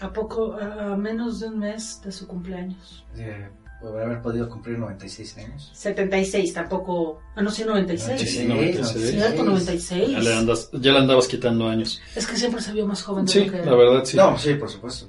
A 0.00 0.12
poco, 0.12 0.54
a 0.54 0.92
a 0.92 0.96
menos 0.96 1.40
de 1.40 1.48
un 1.48 1.58
mes 1.60 2.00
de 2.04 2.10
su 2.12 2.26
cumpleaños. 2.26 3.04
Eh, 3.16 3.48
por 3.80 4.00
haber 4.00 4.22
podido 4.22 4.48
cumplir 4.48 4.78
96 4.78 5.38
años. 5.38 5.70
76, 5.74 6.52
tampoco. 6.54 7.20
Ah, 7.34 7.42
no, 7.42 7.50
sí, 7.50 7.64
96. 7.64 8.20
Sí, 8.20 8.44
96. 8.46 9.10
Cierto, 9.10 9.44
96. 9.44 10.10
Ya 10.10 10.18
le, 10.20 10.34
andas, 10.34 10.70
ya 10.72 10.92
le 10.92 10.98
andabas 10.98 11.26
quitando 11.28 11.68
años. 11.68 12.00
Es 12.14 12.26
que 12.26 12.36
siempre 12.36 12.60
se 12.60 12.72
vio 12.72 12.86
más 12.86 13.02
joven 13.02 13.24
de 13.26 13.32
Sí, 13.32 13.44
lo 13.44 13.52
que 13.52 13.58
la 13.64 13.74
verdad 13.74 14.04
sí. 14.04 14.16
No, 14.16 14.38
sí, 14.38 14.54
por 14.54 14.70
supuesto. 14.70 15.08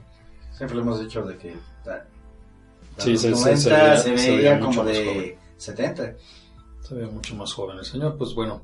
Siempre 0.57 0.75
lo 0.75 0.81
hemos 0.83 0.99
dicho 0.99 1.23
de 1.23 1.37
que 1.37 1.55
ta- 1.83 2.05
a 2.97 3.01
Sí, 3.01 3.11
los 3.13 3.21
se- 3.21 3.35
se- 3.35 3.41
90 3.41 3.57
se 3.57 3.69
veía- 3.69 3.97
se 3.97 4.03
se 4.17 4.31
veía 4.31 4.37
veía 4.37 4.53
mucho 4.55 4.65
como 4.67 4.83
más 4.83 4.93
de 4.97 5.05
joven. 5.05 5.35
70. 5.57 6.13
Se 6.81 6.95
veía 6.95 7.07
mucho 7.11 7.35
más 7.35 7.53
joven 7.53 7.77
el 7.77 7.85
señor. 7.85 8.17
Pues 8.17 8.33
bueno, 8.35 8.63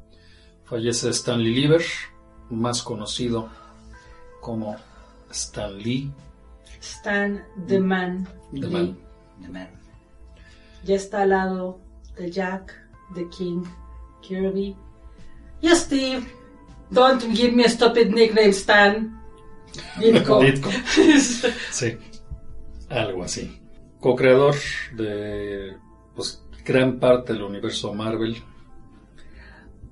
fallece 0.66 1.10
Stanley 1.10 1.54
Lieber, 1.54 1.82
más 2.50 2.82
conocido 2.84 3.48
como 4.42 4.76
Stan 5.32 5.78
Lee. 5.78 6.12
Stan 6.82 7.44
The 7.68 7.80
Man. 7.80 8.28
The 8.54 8.68
Lee. 8.68 8.72
Man. 8.72 8.98
The 9.42 9.50
man. 9.50 9.70
Ya 10.84 10.96
está 10.96 11.22
al 11.22 11.30
lado 11.30 11.80
de 12.18 12.32
Jack, 12.32 12.74
de 13.16 13.28
King, 13.30 13.64
Kirby. 14.22 14.76
Yes, 15.62 15.82
Steve. 15.82 16.26
Don't 16.92 17.22
give 17.36 17.54
me 17.54 17.66
a 17.66 17.70
stupid 17.70 18.12
nickname, 18.12 18.50
Stan. 18.50 19.20
Ditko. 20.00 20.40
Ditko. 20.44 20.70
Sí, 21.72 21.98
algo 22.90 23.24
así. 23.24 23.60
Co-creador 24.00 24.56
de 24.96 25.76
pues, 26.16 26.42
gran 26.66 27.00
parte 27.00 27.34
del 27.34 27.44
universo 27.44 27.94
Marvel. 27.94 28.38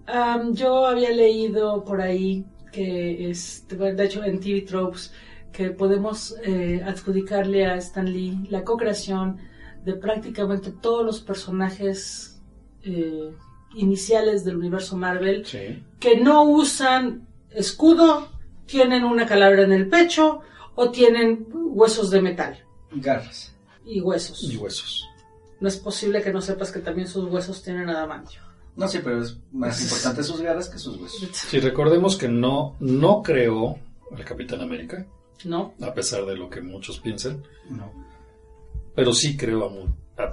Um, 0.07 0.53
yo 0.53 0.87
había 0.87 1.11
leído 1.11 1.83
por 1.83 2.01
ahí 2.01 2.45
que, 2.71 3.29
es, 3.29 3.67
de 3.67 4.05
hecho, 4.05 4.23
en 4.23 4.39
TV 4.39 4.61
Tropes, 4.61 5.11
que 5.57 5.71
podemos 5.71 6.35
eh, 6.43 6.83
adjudicarle 6.85 7.65
a 7.65 7.77
Stan 7.77 8.05
Lee 8.05 8.45
la 8.51 8.63
co-creación 8.63 9.37
de 9.83 9.93
prácticamente 9.95 10.69
todos 10.71 11.03
los 11.03 11.19
personajes 11.19 12.39
eh, 12.83 13.31
iniciales 13.75 14.45
del 14.45 14.57
universo 14.57 14.95
Marvel 14.97 15.43
Sí. 15.47 15.83
que 15.99 16.19
no 16.19 16.43
usan 16.43 17.27
escudo, 17.49 18.27
tienen 18.67 19.03
una 19.03 19.25
calavera 19.25 19.63
en 19.63 19.71
el 19.71 19.89
pecho 19.89 20.41
o 20.75 20.91
tienen 20.91 21.47
huesos 21.51 22.11
de 22.11 22.21
metal 22.21 22.63
Garras. 22.91 23.51
y 23.83 23.99
huesos. 23.99 24.43
Y 24.43 24.57
huesos. 24.57 25.07
No 25.59 25.67
es 25.69 25.77
posible 25.77 26.21
que 26.21 26.31
no 26.31 26.39
sepas 26.39 26.71
que 26.71 26.81
también 26.81 27.07
sus 27.07 27.31
huesos 27.31 27.63
tienen 27.63 27.89
adamantio. 27.89 28.41
No, 28.75 28.87
sí, 28.87 28.99
pero 29.03 29.23
es 29.23 29.35
más 29.51 29.81
importante 29.81 30.21
sus 30.21 30.39
garras 30.39 30.69
que 30.69 30.77
sus 30.77 30.97
huesos. 30.97 31.27
Sí, 31.33 31.59
recordemos 31.59 32.15
que 32.15 32.27
no, 32.27 32.75
no 32.79 33.23
creó 33.23 33.79
al 34.15 34.23
Capitán 34.23 34.61
América, 34.61 35.03
¿No? 35.43 35.73
a 35.81 35.93
pesar 35.93 36.25
de 36.25 36.35
lo 36.35 36.49
que 36.49 36.61
muchos 36.61 36.99
piensen, 36.99 37.43
No. 37.69 37.91
pero 38.95 39.13
sí 39.13 39.37
creó 39.37 39.65
a, 40.17 40.29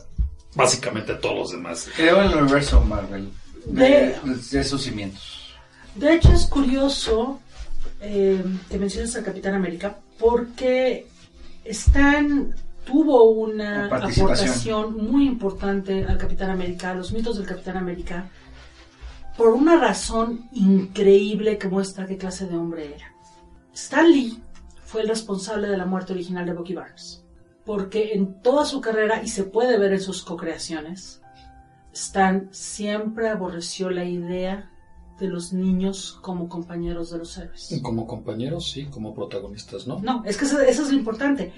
básicamente 0.55 1.13
a 1.13 1.21
todos 1.21 1.37
los 1.37 1.51
demás. 1.53 1.89
Creo 1.97 2.23
en 2.23 2.31
el 2.31 2.43
universo 2.43 2.81
Marvel. 2.81 3.31
De, 3.67 4.15
de 4.51 4.65
sus 4.65 4.83
cimientos. 4.83 5.55
De 5.95 6.15
hecho, 6.15 6.33
es 6.33 6.45
curioso 6.47 7.41
eh, 8.01 8.45
que 8.69 8.79
menciones 8.79 9.17
al 9.17 9.25
Capitán 9.25 9.55
América 9.55 9.99
porque 10.19 11.07
Stan 11.65 12.55
tuvo 12.85 13.31
una 13.31 13.87
aportación 13.87 14.97
muy 15.09 15.27
importante 15.27 16.05
al 16.05 16.19
Capitán 16.19 16.51
América, 16.51 16.91
a 16.91 16.95
los 16.95 17.13
mitos 17.13 17.39
del 17.39 17.47
Capitán 17.47 17.79
América, 17.79 18.29
por 19.37 19.49
una 19.49 19.77
razón 19.81 20.49
increíble 20.53 21.57
que 21.59 21.69
muestra 21.69 22.07
qué 22.07 22.19
clase 22.19 22.47
de 22.47 22.57
hombre 22.57 22.95
era. 22.97 23.13
Stan 23.73 24.11
Lee 24.11 24.39
fue 24.95 25.03
el 25.03 25.09
responsable 25.09 25.67
de 25.67 25.77
la 25.77 25.87
muerte 25.87 26.13
original 26.13 26.47
de 26.47 26.53
Bucky 26.53 26.73
Barnes, 26.73 27.25
porque 27.65 28.13
en 28.13 28.41
toda 28.43 28.65
su 28.65 28.81
carrera, 28.81 29.25
y 29.25 29.27
se 29.27 29.43
puede 29.43 29.77
ver 29.77 29.93
en 29.93 30.01
sus 30.01 30.23
co-creaciones, 30.23 31.21
Stan 31.93 32.49
siempre 32.53 33.29
aborreció 33.29 33.91
la 33.91 34.05
idea 34.05 34.71
de 35.19 35.27
los 35.27 35.53
niños 35.53 36.17
como 36.23 36.49
compañeros 36.49 37.11
de 37.11 37.19
los 37.19 37.37
héroes. 37.37 37.81
Como 37.83 38.07
compañeros, 38.07 38.71
sí, 38.71 38.85
como 38.85 39.13
protagonistas, 39.13 39.89
¿no? 39.89 39.99
No, 39.99 40.23
es 40.25 40.37
que 40.37 40.45
eso, 40.45 40.61
eso 40.61 40.83
es 40.83 40.93
lo 40.93 40.97
importante. 40.97 41.53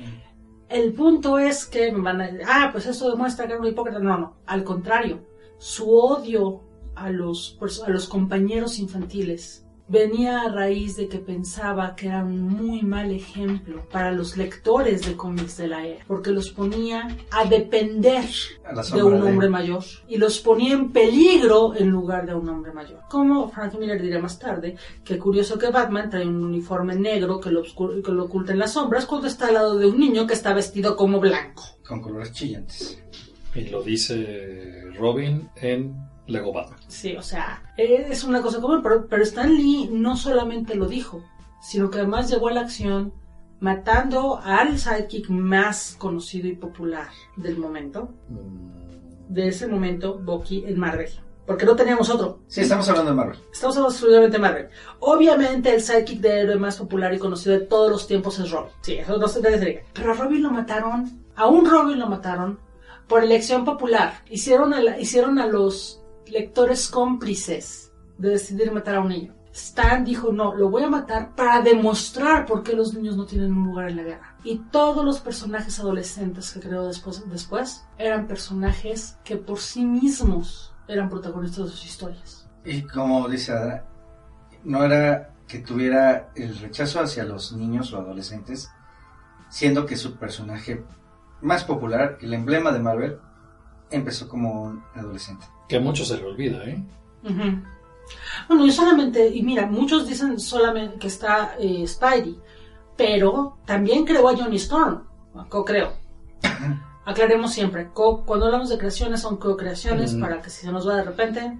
El 0.70 0.94
punto 0.94 1.38
es 1.38 1.66
que 1.66 1.90
van 1.92 2.22
a 2.22 2.30
ah, 2.46 2.70
pues 2.72 2.86
eso 2.86 3.10
demuestra 3.10 3.46
que 3.46 3.52
era 3.52 3.60
un 3.60 3.68
hipócrita. 3.68 3.98
No, 3.98 4.16
no, 4.16 4.36
al 4.46 4.64
contrario. 4.64 5.26
Su 5.58 5.90
odio 5.90 6.62
a 6.94 7.10
los, 7.10 7.58
a 7.86 7.90
los 7.90 8.08
compañeros 8.08 8.78
infantiles 8.78 9.65
venía 9.88 10.42
a 10.42 10.48
raíz 10.48 10.96
de 10.96 11.06
que 11.08 11.18
pensaba 11.18 11.94
que 11.94 12.08
era 12.08 12.24
un 12.24 12.40
muy 12.48 12.82
mal 12.82 13.10
ejemplo 13.12 13.82
para 13.92 14.10
los 14.10 14.36
lectores 14.36 15.06
de 15.06 15.16
cómics 15.16 15.56
de 15.58 15.68
la 15.68 15.86
era, 15.86 16.04
porque 16.08 16.30
los 16.32 16.50
ponía 16.50 17.06
a 17.30 17.44
depender 17.44 18.24
A 18.64 18.82
de 18.82 19.02
un 19.02 19.20
de- 19.20 19.28
hombre 19.28 19.48
mayor 19.48 19.84
y 20.08 20.16
los 20.16 20.40
ponía 20.40 20.74
en 20.74 20.90
peligro 20.90 21.74
en 21.76 21.88
lugar 21.90 22.26
de 22.26 22.34
un 22.34 22.48
hombre 22.48 22.72
mayor. 22.72 23.00
Como 23.08 23.48
Frank 23.50 23.74
Miller 23.78 24.02
dirá 24.02 24.18
más 24.18 24.38
tarde, 24.38 24.76
que 25.04 25.18
curioso 25.18 25.56
que 25.58 25.70
Batman 25.70 26.10
trae 26.10 26.26
un 26.26 26.44
uniforme 26.44 26.96
negro 26.96 27.38
que 27.38 27.50
lo, 27.50 27.62
que 27.62 28.10
lo 28.12 28.24
oculta 28.24 28.52
en 28.52 28.58
las 28.58 28.72
sombras 28.72 29.06
cuando 29.06 29.28
está 29.28 29.48
al 29.48 29.54
lado 29.54 29.78
de 29.78 29.86
un 29.86 30.00
niño 30.00 30.26
que 30.26 30.34
está 30.34 30.52
vestido 30.52 30.96
como 30.96 31.20
blanco. 31.20 31.62
Con 31.86 32.00
colores 32.00 32.32
chillantes. 32.32 33.00
Y 33.54 33.68
lo 33.70 33.82
dice 33.82 34.82
Robin 34.98 35.48
en 35.56 35.94
Lego 36.26 36.52
Batman. 36.52 36.78
Sí, 36.88 37.16
o 37.16 37.22
sea, 37.22 37.62
es 37.76 38.24
una 38.24 38.42
cosa 38.42 38.60
común, 38.60 38.80
pero, 38.82 39.06
pero 39.08 39.22
Stan 39.22 39.54
Lee 39.54 39.88
no 39.92 40.16
solamente 40.16 40.74
lo 40.74 40.86
dijo, 40.86 41.22
sino 41.60 41.90
que 41.90 41.98
además 41.98 42.30
llegó 42.30 42.48
a 42.48 42.52
la 42.52 42.60
acción 42.62 43.12
matando 43.60 44.38
al 44.42 44.78
sidekick 44.78 45.28
más 45.30 45.96
conocido 45.98 46.48
y 46.48 46.54
popular 46.56 47.08
del 47.36 47.58
momento, 47.58 48.10
Mm, 48.28 49.32
de 49.32 49.48
ese 49.48 49.66
momento, 49.66 50.18
Bucky 50.18 50.64
en 50.66 50.78
Marvel. 50.78 51.10
Porque 51.46 51.64
no 51.64 51.76
teníamos 51.76 52.10
otro. 52.10 52.40
Sí, 52.48 52.62
estamos 52.62 52.88
hablando 52.88 53.12
de 53.12 53.16
Marvel. 53.16 53.38
Estamos 53.52 53.76
hablando 53.76 53.92
exclusivamente 53.94 54.36
de 54.36 54.40
Marvel. 54.42 54.68
Obviamente 54.98 55.72
el 55.74 55.80
sidekick 55.80 56.20
de 56.20 56.40
héroe 56.40 56.56
más 56.56 56.76
popular 56.76 57.14
y 57.14 57.18
conocido 57.18 57.56
de 57.58 57.64
todos 57.66 57.88
los 57.90 58.06
tiempos 58.08 58.38
es 58.40 58.50
Robin. 58.50 58.72
Sí, 58.82 58.94
eso 58.94 59.16
no 59.16 59.28
se 59.28 59.40
debe 59.40 59.58
decir. 59.58 59.80
Pero 59.94 60.10
a 60.10 60.14
Robin 60.14 60.42
lo 60.42 60.50
mataron, 60.50 61.24
a 61.36 61.46
un 61.46 61.64
Robin 61.66 61.98
lo 62.00 62.08
mataron 62.08 62.58
por 63.06 63.22
elección 63.22 63.64
popular. 63.64 64.22
Hicieron 64.28 64.74
a, 64.74 64.80
la- 64.82 64.98
hicieron 64.98 65.38
a 65.38 65.46
los 65.46 66.02
lectores 66.28 66.88
cómplices 66.88 67.92
de 68.18 68.30
decidir 68.30 68.72
matar 68.72 68.96
a 68.96 69.00
un 69.00 69.08
niño. 69.08 69.34
Stan 69.56 70.04
dijo, 70.04 70.32
no, 70.32 70.54
lo 70.54 70.68
voy 70.68 70.82
a 70.82 70.90
matar 70.90 71.34
para 71.34 71.62
demostrar 71.62 72.44
por 72.44 72.62
qué 72.62 72.74
los 72.74 72.92
niños 72.92 73.16
no 73.16 73.24
tienen 73.24 73.54
un 73.54 73.68
lugar 73.68 73.88
en 73.88 73.96
la 73.96 74.02
guerra. 74.02 74.36
Y 74.44 74.58
todos 74.70 75.02
los 75.02 75.20
personajes 75.20 75.80
adolescentes 75.80 76.52
que 76.52 76.60
creó 76.60 76.86
después, 76.86 77.86
eran 77.96 78.26
personajes 78.26 79.16
que 79.24 79.36
por 79.36 79.58
sí 79.58 79.82
mismos 79.82 80.74
eran 80.88 81.08
protagonistas 81.08 81.64
de 81.64 81.70
sus 81.70 81.86
historias. 81.86 82.46
Y 82.66 82.82
como 82.82 83.26
dice 83.28 83.52
Adra, 83.52 83.86
no 84.62 84.84
era 84.84 85.30
que 85.48 85.60
tuviera 85.60 86.32
el 86.34 86.58
rechazo 86.58 87.00
hacia 87.00 87.24
los 87.24 87.52
niños 87.52 87.94
o 87.94 87.98
adolescentes, 87.98 88.70
siendo 89.48 89.86
que 89.86 89.96
su 89.96 90.16
personaje 90.16 90.84
más 91.40 91.64
popular, 91.64 92.18
el 92.20 92.34
emblema 92.34 92.72
de 92.72 92.80
Marvel, 92.80 93.20
empezó 93.90 94.28
como 94.28 94.64
un 94.64 94.82
adolescente. 94.94 95.46
Que 95.68 95.76
a 95.76 95.80
muchos 95.80 96.08
se 96.08 96.16
le 96.16 96.24
olvida, 96.24 96.64
¿eh? 96.64 96.82
Bueno, 98.48 98.64
y 98.66 98.70
solamente, 98.70 99.28
y 99.28 99.42
mira, 99.42 99.66
muchos 99.66 100.06
dicen 100.06 100.38
solamente 100.38 100.98
que 100.98 101.08
está 101.08 101.56
eh, 101.58 101.84
Spidey, 101.86 102.38
pero 102.96 103.58
también 103.66 104.04
creó 104.04 104.28
a 104.28 104.36
Johnny 104.36 104.56
Storm, 104.56 105.02
co-creo. 105.48 105.92
Aclaremos 107.04 107.52
siempre, 107.52 107.88
co- 107.92 108.24
cuando 108.24 108.46
hablamos 108.46 108.68
de 108.68 108.78
creaciones 108.78 109.20
son 109.20 109.36
co-creaciones 109.36 110.14
Mm. 110.14 110.20
para 110.20 110.40
que 110.40 110.50
si 110.50 110.66
se 110.66 110.72
nos 110.72 110.88
va 110.88 110.96
de 110.96 111.04
repente, 111.04 111.58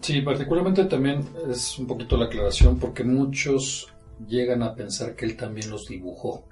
Sí, 0.00 0.20
particularmente 0.20 0.84
también 0.86 1.24
es 1.48 1.78
un 1.78 1.86
poquito 1.86 2.16
la 2.16 2.24
aclaración 2.24 2.76
porque 2.78 3.04
muchos 3.04 3.86
llegan 4.26 4.62
a 4.64 4.74
pensar 4.74 5.14
que 5.14 5.24
él 5.26 5.36
también 5.36 5.70
los 5.70 5.86
dibujó. 5.86 6.42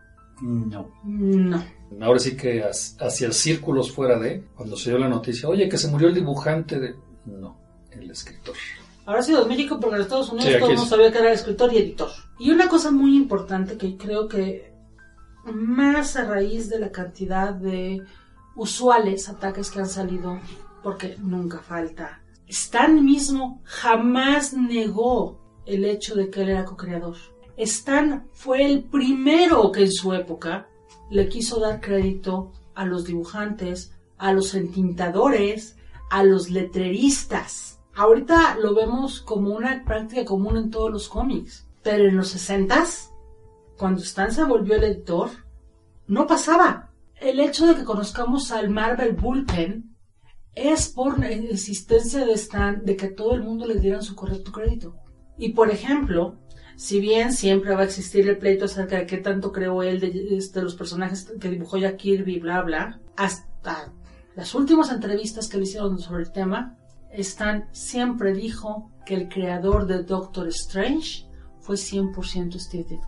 No. 0.41 0.91
no. 1.05 1.65
Ahora 2.01 2.19
sí 2.19 2.37
que 2.37 2.63
hacia 2.63 3.33
círculos 3.33 3.93
fuera 3.93 4.19
de, 4.19 4.45
cuando 4.55 4.77
se 4.77 4.91
dio 4.91 4.99
la 4.99 5.09
noticia, 5.09 5.49
oye, 5.49 5.69
que 5.69 5.79
se 5.79 5.89
murió 5.89 6.09
el 6.09 6.15
dibujante 6.15 6.79
de... 6.79 6.95
No, 7.27 7.59
el 7.91 8.11
escritor. 8.11 8.55
Ahora 9.07 9.23
sí, 9.23 9.35
en 9.35 9.49
México, 9.49 9.79
porque 9.81 9.97
en 9.97 10.03
Estados 10.03 10.31
Unidos 10.31 10.53
Sí, 10.53 10.59
todo 10.59 10.71
el 10.71 10.77
mundo 10.77 10.91
sabía 10.91 11.11
que 11.11 11.19
era 11.19 11.33
escritor 11.33 11.73
y 11.73 11.79
editor. 11.79 12.11
Y 12.39 12.51
una 12.51 12.69
cosa 12.69 12.91
muy 12.91 13.17
importante 13.17 13.77
que 13.77 13.97
creo 13.97 14.29
que 14.29 14.73
más 15.45 16.17
a 16.17 16.25
raíz 16.25 16.69
de 16.69 16.79
la 16.79 16.91
cantidad 16.91 17.53
de 17.53 18.03
usuales 18.57 19.29
ataques 19.29 19.71
que 19.71 19.81
han 19.81 19.89
salido, 19.89 20.39
porque 20.83 21.17
nunca 21.19 21.59
falta, 21.59 22.23
Stan 22.47 23.05
mismo 23.05 23.63
jamás 23.65 24.55
negó 24.55 25.41
el 25.67 25.85
hecho 25.85 26.17
de 26.17 26.31
que 26.31 26.43
él 26.43 26.51
era 26.51 26.65
co-creador. 26.65 27.17
Stan 27.63 28.27
fue 28.33 28.65
el 28.65 28.85
primero 28.85 29.71
que 29.73 29.83
en 29.83 29.93
su 29.93 30.13
época 30.13 30.69
le 31.11 31.29
quiso 31.29 31.61
dar 31.61 31.81
crédito 31.81 32.53
a 32.75 32.85
los 32.85 33.05
dibujantes, 33.05 33.93
a 34.19 34.33
los 34.33 34.55
entintadores, 34.55 35.77
a 36.11 36.23
los 36.25 36.51
letreristas. 36.51 37.81
Ahorita 37.95 38.57
lo 38.57 38.75
vemos 38.75 39.21
como 39.21 39.51
una 39.55 39.85
práctica 39.85 40.25
común 40.25 40.57
en 40.57 40.71
todos 40.71 40.91
los 40.91 41.09
cómics, 41.09 41.67
pero 41.83 42.09
en 42.09 42.17
los 42.17 42.29
60 42.29 42.85
cuando 43.77 44.03
Stan 44.03 44.31
se 44.31 44.45
volvió 44.45 44.77
el 44.77 44.85
editor, 44.85 45.31
no 46.07 46.27
pasaba. 46.27 46.91
El 47.17 47.41
hecho 47.41 47.67
de 47.67 47.75
que 47.75 47.85
conozcamos 47.85 48.53
al 48.53 48.69
Marvel 48.69 49.15
Bullpen 49.15 49.97
es 50.55 50.91
por 50.91 51.19
la 51.19 51.33
insistencia 51.33 52.27
de 52.27 52.33
Stan 52.35 52.85
de 52.85 52.97
que 52.97 53.09
todo 53.09 53.35
el 53.35 53.43
mundo 53.43 53.67
le 53.67 53.81
diera 53.81 54.03
su 54.03 54.15
correcto 54.15 54.53
crédito. 54.53 54.97
Y 55.39 55.55
por 55.55 55.71
ejemplo, 55.71 56.37
si 56.81 56.99
bien 56.99 57.35
siempre 57.35 57.75
va 57.75 57.83
a 57.83 57.85
existir 57.85 58.27
el 58.27 58.39
pleito 58.39 58.65
acerca 58.65 58.97
de 58.97 59.07
qué 59.07 59.19
tanto 59.19 59.53
creó 59.53 59.83
él 59.83 60.01
de, 60.01 60.29
este, 60.31 60.63
los 60.63 60.75
personajes 60.75 61.31
que 61.39 61.51
dibujó 61.51 61.77
Jack 61.77 61.99
Kirby, 61.99 62.39
bla, 62.39 62.63
bla, 62.63 62.99
hasta 63.17 63.93
las 64.35 64.55
últimas 64.55 64.91
entrevistas 64.91 65.47
que 65.47 65.59
le 65.59 65.65
hicieron 65.65 65.99
sobre 65.99 66.23
el 66.23 66.33
tema, 66.33 66.79
Stan 67.13 67.69
siempre 67.73 68.33
dijo 68.33 68.91
que 69.05 69.15
el 69.15 69.29
creador 69.29 69.87
de 69.87 70.05
Doctor 70.05 70.49
Strange 70.49 71.27
fue 71.59 71.77
100% 71.77 72.59
Steve. 72.59 72.99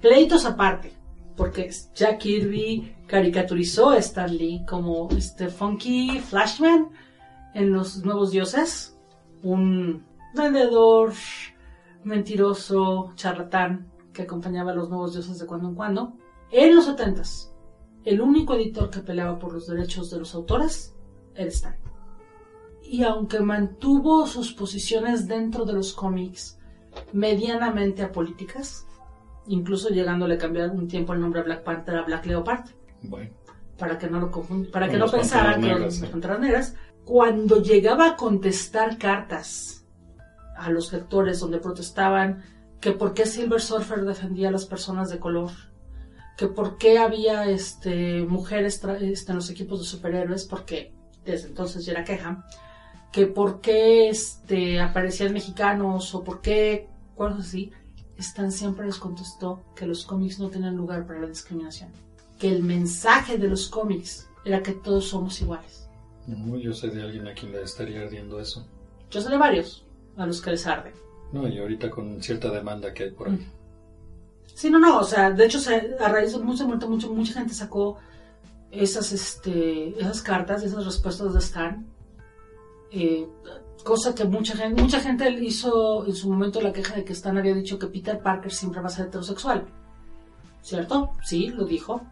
Pleitos 0.00 0.44
aparte, 0.44 0.92
porque 1.36 1.70
Jack 1.94 2.18
Kirby 2.18 2.96
caricaturizó 3.06 3.90
a 3.90 3.98
Stan 3.98 4.36
Lee 4.36 4.64
como 4.68 5.08
este 5.16 5.50
funky 5.50 6.18
Flashman 6.18 6.88
en 7.54 7.70
Los 7.70 8.04
Nuevos 8.04 8.32
Dioses, 8.32 8.98
un 9.44 10.04
vendedor 10.34 11.12
mentiroso, 12.04 13.12
charlatán 13.14 13.90
que 14.12 14.22
acompañaba 14.22 14.72
a 14.72 14.74
los 14.74 14.88
Nuevos 14.88 15.12
Dioses 15.12 15.38
de 15.38 15.46
cuando 15.46 15.68
en 15.68 15.74
cuando. 15.74 16.12
En 16.50 16.74
los 16.74 16.86
70 16.86 17.22
el 18.04 18.20
único 18.20 18.54
editor 18.54 18.90
que 18.90 19.00
peleaba 19.00 19.38
por 19.38 19.52
los 19.52 19.66
derechos 19.66 20.10
de 20.10 20.18
los 20.18 20.34
autores 20.34 20.94
era 21.34 21.48
Stan. 21.48 21.76
Y 22.82 23.02
aunque 23.02 23.40
mantuvo 23.40 24.26
sus 24.26 24.52
posiciones 24.54 25.28
dentro 25.28 25.64
de 25.66 25.74
los 25.74 25.92
cómics 25.92 26.58
medianamente 27.12 28.02
apolíticas, 28.02 28.86
incluso 29.46 29.90
llegándole 29.90 30.34
a 30.34 30.38
cambiar 30.38 30.70
un 30.70 30.88
tiempo 30.88 31.12
el 31.12 31.20
nombre 31.20 31.40
a 31.40 31.44
Black 31.44 31.64
Panther 31.64 31.96
a 31.96 32.02
Black 32.04 32.24
Leopard, 32.26 32.64
Bueno, 33.02 33.30
para 33.76 33.98
que 33.98 34.08
no 34.08 34.20
lo 34.20 34.30
confund- 34.30 34.70
para 34.70 34.86
Con 34.86 34.92
que 34.94 34.98
no 34.98 35.10
pensara 35.10 35.58
que 35.58 35.66
eran 35.66 35.82
las 35.82 36.40
Negras, 36.40 36.76
cuando 37.04 37.62
llegaba 37.62 38.08
a 38.10 38.16
contestar 38.16 38.96
cartas 38.98 39.77
a 40.58 40.70
los 40.70 40.92
lectores 40.92 41.40
donde 41.40 41.58
protestaban 41.58 42.42
que 42.80 42.92
por 42.92 43.14
qué 43.14 43.26
Silver 43.26 43.60
Surfer 43.60 44.04
defendía 44.04 44.48
a 44.48 44.52
las 44.52 44.66
personas 44.66 45.10
de 45.10 45.18
color, 45.18 45.50
que 46.36 46.46
por 46.46 46.78
qué 46.78 46.98
había 46.98 47.48
este 47.48 48.22
mujeres 48.22 48.80
este, 49.00 49.32
en 49.32 49.36
los 49.36 49.50
equipos 49.50 49.80
de 49.80 49.86
superhéroes, 49.86 50.44
porque 50.44 50.92
desde 51.24 51.48
entonces 51.48 51.84
ya 51.84 51.92
era 51.92 52.04
queja, 52.04 52.46
que 53.12 53.26
por 53.26 53.60
qué 53.60 54.08
este, 54.08 54.80
aparecían 54.80 55.32
mexicanos 55.32 56.14
o 56.14 56.22
por 56.22 56.40
qué 56.40 56.88
cosas 57.16 57.40
así, 57.40 57.72
Stan 58.16 58.52
siempre 58.52 58.86
les 58.86 58.98
contestó 58.98 59.64
que 59.74 59.86
los 59.86 60.04
cómics 60.04 60.38
no 60.38 60.48
tenían 60.48 60.76
lugar 60.76 61.06
para 61.06 61.20
la 61.20 61.28
discriminación, 61.28 61.90
que 62.38 62.48
el 62.48 62.62
mensaje 62.62 63.38
de 63.38 63.48
los 63.48 63.68
cómics 63.68 64.28
era 64.44 64.62
que 64.62 64.72
todos 64.72 65.08
somos 65.08 65.40
iguales. 65.40 65.88
no, 66.26 66.56
yo 66.56 66.72
sé 66.72 66.88
de 66.88 67.02
alguien 67.02 67.26
a 67.26 67.34
quien 67.34 67.52
le 67.52 67.62
estaría 67.62 68.02
ardiendo 68.02 68.40
eso. 68.40 68.66
Yo 69.10 69.20
sé 69.20 69.30
de 69.30 69.38
varios 69.38 69.87
a 70.18 70.26
los 70.26 70.42
que 70.42 70.50
les 70.50 70.66
arde. 70.66 70.92
No, 71.32 71.48
y 71.48 71.58
ahorita 71.58 71.90
con 71.90 72.22
cierta 72.22 72.50
demanda 72.50 72.92
que 72.92 73.04
hay 73.04 73.10
por 73.10 73.28
ahí. 73.28 73.46
Sí, 74.54 74.70
no, 74.70 74.78
no, 74.78 74.98
o 74.98 75.04
sea, 75.04 75.30
de 75.30 75.46
hecho, 75.46 75.58
a 76.00 76.08
raíz 76.08 76.32
de 76.32 76.38
mucha, 76.38 76.64
mucha, 76.66 76.86
mucha, 76.86 77.06
mucha 77.08 77.32
gente 77.34 77.54
sacó 77.54 77.98
esas, 78.70 79.12
este, 79.12 79.98
esas 79.98 80.20
cartas, 80.22 80.62
esas 80.62 80.84
respuestas 80.84 81.32
de 81.32 81.38
Stan, 81.38 81.86
eh, 82.90 83.28
cosa 83.84 84.14
que 84.14 84.24
mucha 84.24 84.56
gente, 84.56 84.82
mucha 84.82 85.00
gente 85.00 85.30
hizo 85.30 86.06
en 86.06 86.14
su 86.14 86.28
momento 86.28 86.60
la 86.60 86.72
queja 86.72 86.96
de 86.96 87.04
que 87.04 87.12
Stan 87.12 87.38
había 87.38 87.54
dicho 87.54 87.78
que 87.78 87.86
Peter 87.86 88.20
Parker 88.20 88.52
siempre 88.52 88.80
va 88.80 88.88
a 88.88 88.90
ser 88.90 89.06
heterosexual, 89.06 89.66
¿cierto? 90.62 91.12
Sí, 91.24 91.50
lo 91.50 91.64
dijo, 91.64 92.02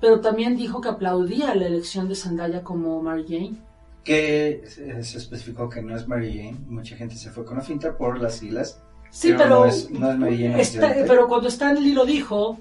pero 0.00 0.20
también 0.20 0.56
dijo 0.56 0.80
que 0.80 0.88
aplaudía 0.88 1.54
la 1.54 1.66
elección 1.66 2.08
de 2.08 2.14
Zendaya 2.14 2.62
como 2.62 3.02
Mary 3.02 3.24
Jane. 3.28 3.62
Que 4.06 4.62
se 4.68 5.02
se 5.02 5.18
especificó 5.18 5.68
que 5.68 5.82
no 5.82 5.96
es 5.96 6.06
Mary 6.06 6.32
Jane. 6.36 6.56
Mucha 6.68 6.94
gente 6.96 7.16
se 7.16 7.30
fue 7.30 7.44
con 7.44 7.56
la 7.56 7.62
finta 7.62 7.96
por 7.96 8.20
las 8.20 8.36
siglas. 8.36 8.80
Sí, 9.10 9.28
Pero 9.28 9.38
pero, 9.38 9.58
no 9.60 9.66
es- 9.66 9.90
no 9.90 10.10
es 10.12 10.18
Mary 10.18 10.38
Jane 10.42 10.54
oficialmente. 10.54 11.04
pero 11.08 11.26
cuando 11.28 11.48
Stan 11.48 11.74
Lee 11.82 11.92
lo 11.92 12.04
dijo, 12.06 12.58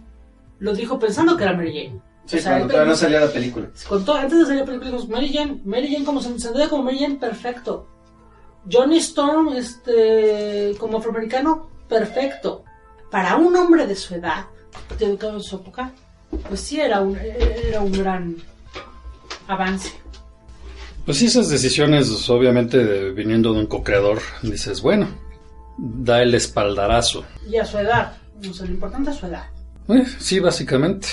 lo 0.59 0.73
dijo 0.73 0.97
pensando 0.97 1.37
que 1.37 1.43
era 1.43 1.53
Mary 1.53 1.71
Jane. 1.87 2.01
Sí, 2.25 2.37
O 2.37 2.41
sea, 2.41 2.53
cuando 2.53 2.67
todavía 2.69 2.89
no 2.91 2.97
salía 2.97 3.19
la 3.19 3.31
película. 3.31 3.67
Con 3.87 4.03
todo- 4.03 4.15
antes 4.15 4.39
de 4.39 4.45
salir 4.45 4.59
la 4.61 4.65
película, 4.65 4.89
dijimos, 4.89 5.09
Mary 5.09 5.31
Jane, 5.31 5.61
Mary 5.63 5.91
Jane 5.93 6.03
como 6.05 6.19
se 6.21 6.39
Zendaya 6.39 6.67
como 6.69 6.83
Mary 6.83 6.97
Jane, 6.99 7.15
perfecto. 7.17 7.87
Johnny 8.71 8.97
Storm, 8.97 9.49
este, 9.49 10.73
como 10.79 10.97
afroamericano, 10.97 11.69
perfecto. 11.87 12.63
Para 13.11 13.35
un 13.35 13.55
hombre 13.55 13.85
de 13.85 13.95
su 13.95 14.15
edad, 14.15 14.45
educado 14.99 15.33
en 15.35 15.43
su 15.43 15.57
época, 15.57 15.91
pues 16.49 16.61
sí 16.61 16.79
era 16.81 17.01
un, 17.01 17.15
era 17.15 17.81
un 17.81 17.91
gran 17.91 18.35
avance. 19.47 19.91
Pues 21.05 21.17
sí, 21.17 21.25
esas 21.27 21.49
decisiones, 21.49 22.29
obviamente, 22.29 22.83
de- 22.83 23.11
viniendo 23.11 23.53
de 23.53 23.59
un 23.59 23.67
co-creador, 23.67 24.19
dices, 24.41 24.81
bueno, 24.81 25.07
da 25.77 26.21
el 26.23 26.33
espaldarazo. 26.33 27.23
Y 27.47 27.57
a 27.57 27.65
su 27.65 27.77
edad, 27.77 28.13
o 28.49 28.53
sea, 28.53 28.65
lo 28.65 28.73
importante 28.73 29.11
es 29.11 29.17
su 29.17 29.27
edad. 29.27 29.45
Eh, 29.89 30.03
sí, 30.19 30.39
básicamente. 30.39 31.07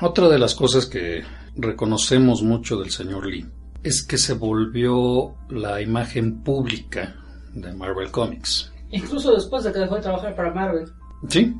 Otra 0.00 0.28
de 0.28 0.38
las 0.38 0.54
cosas 0.54 0.86
que 0.86 1.22
reconocemos 1.56 2.42
mucho 2.42 2.76
del 2.78 2.90
señor 2.90 3.26
Lee 3.26 3.46
es 3.82 4.04
que 4.04 4.16
se 4.18 4.34
volvió 4.34 5.34
la 5.50 5.80
imagen 5.80 6.42
pública 6.42 7.16
de 7.52 7.72
Marvel 7.72 8.10
Comics. 8.10 8.72
Incluso 8.90 9.34
después 9.34 9.64
de 9.64 9.72
que 9.72 9.80
dejó 9.80 9.96
de 9.96 10.02
trabajar 10.02 10.34
para 10.36 10.52
Marvel. 10.54 10.84
Sí, 11.28 11.54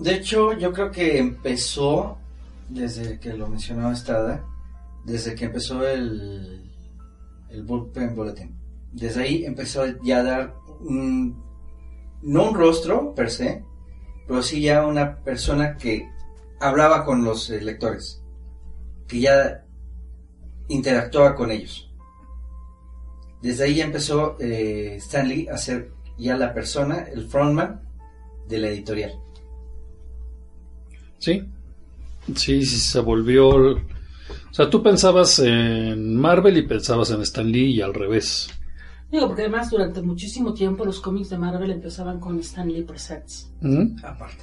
De 0.00 0.14
hecho, 0.14 0.52
yo 0.58 0.72
creo 0.72 0.90
que 0.90 1.18
empezó, 1.18 2.18
desde 2.68 3.18
que 3.18 3.32
lo 3.34 3.48
mencionaba 3.48 3.92
Estrada, 3.92 4.44
desde 5.08 5.34
que 5.34 5.46
empezó 5.46 5.86
el, 5.86 6.70
el 7.50 7.62
Bullpen 7.64 8.14
Bulletin. 8.14 8.54
Desde 8.92 9.22
ahí 9.22 9.44
empezó 9.44 9.84
ya 10.02 10.18
a 10.18 10.22
dar, 10.22 10.54
un- 10.80 11.42
no 12.22 12.50
un 12.50 12.54
rostro 12.54 13.14
per 13.14 13.30
se, 13.30 13.64
pero 14.26 14.42
sí 14.42 14.60
ya 14.60 14.86
una 14.86 15.16
persona 15.16 15.76
que 15.76 16.08
hablaba 16.60 17.04
con 17.04 17.24
los 17.24 17.48
lectores, 17.50 18.22
que 19.06 19.20
ya 19.20 19.64
interactuaba 20.68 21.34
con 21.34 21.50
ellos. 21.50 21.90
Desde 23.40 23.64
ahí 23.64 23.76
ya 23.76 23.84
empezó 23.84 24.36
eh, 24.40 24.96
Stanley 24.96 25.48
a 25.48 25.56
ser 25.56 25.92
ya 26.18 26.36
la 26.36 26.52
persona, 26.52 27.06
el 27.12 27.28
frontman 27.28 27.80
de 28.48 28.58
la 28.58 28.68
editorial. 28.68 29.12
Sí, 31.18 31.44
sí, 32.34 32.64
se 32.66 33.00
volvió... 33.00 33.76
O 34.58 34.60
sea, 34.60 34.70
tú 34.70 34.82
pensabas 34.82 35.38
en 35.38 36.16
Marvel 36.16 36.56
y 36.56 36.62
pensabas 36.62 37.12
en 37.12 37.20
Stan 37.22 37.46
Lee 37.46 37.76
y 37.76 37.80
al 37.80 37.94
revés. 37.94 38.50
Digo, 39.08 39.28
porque 39.28 39.42
además 39.42 39.70
durante 39.70 40.02
muchísimo 40.02 40.52
tiempo 40.52 40.84
los 40.84 40.98
cómics 40.98 41.30
de 41.30 41.38
Marvel 41.38 41.70
empezaban 41.70 42.18
con 42.18 42.40
Stan 42.40 42.66
Lee 42.66 42.82
Presents. 42.82 43.52
¿Mm? 43.60 44.04
Aparte. 44.04 44.42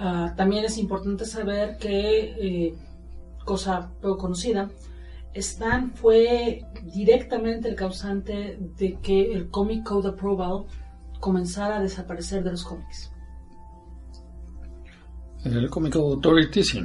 Ah, 0.00 0.34
también 0.36 0.64
es 0.64 0.78
importante 0.78 1.24
saber 1.24 1.76
que, 1.78 2.34
eh, 2.40 2.74
cosa 3.44 3.92
poco 4.02 4.18
conocida, 4.18 4.68
Stan 5.32 5.92
fue 5.92 6.64
directamente 6.92 7.68
el 7.68 7.76
causante 7.76 8.58
de 8.76 8.98
que 9.00 9.32
el 9.32 9.48
Comic 9.48 9.84
Code 9.84 10.08
Approval 10.08 10.64
comenzara 11.20 11.76
a 11.76 11.80
desaparecer 11.80 12.42
de 12.42 12.50
los 12.50 12.64
cómics. 12.64 13.12
En 15.44 15.52
el 15.52 15.70
cómico 15.70 16.00
Authority, 16.00 16.64
sí. 16.64 16.84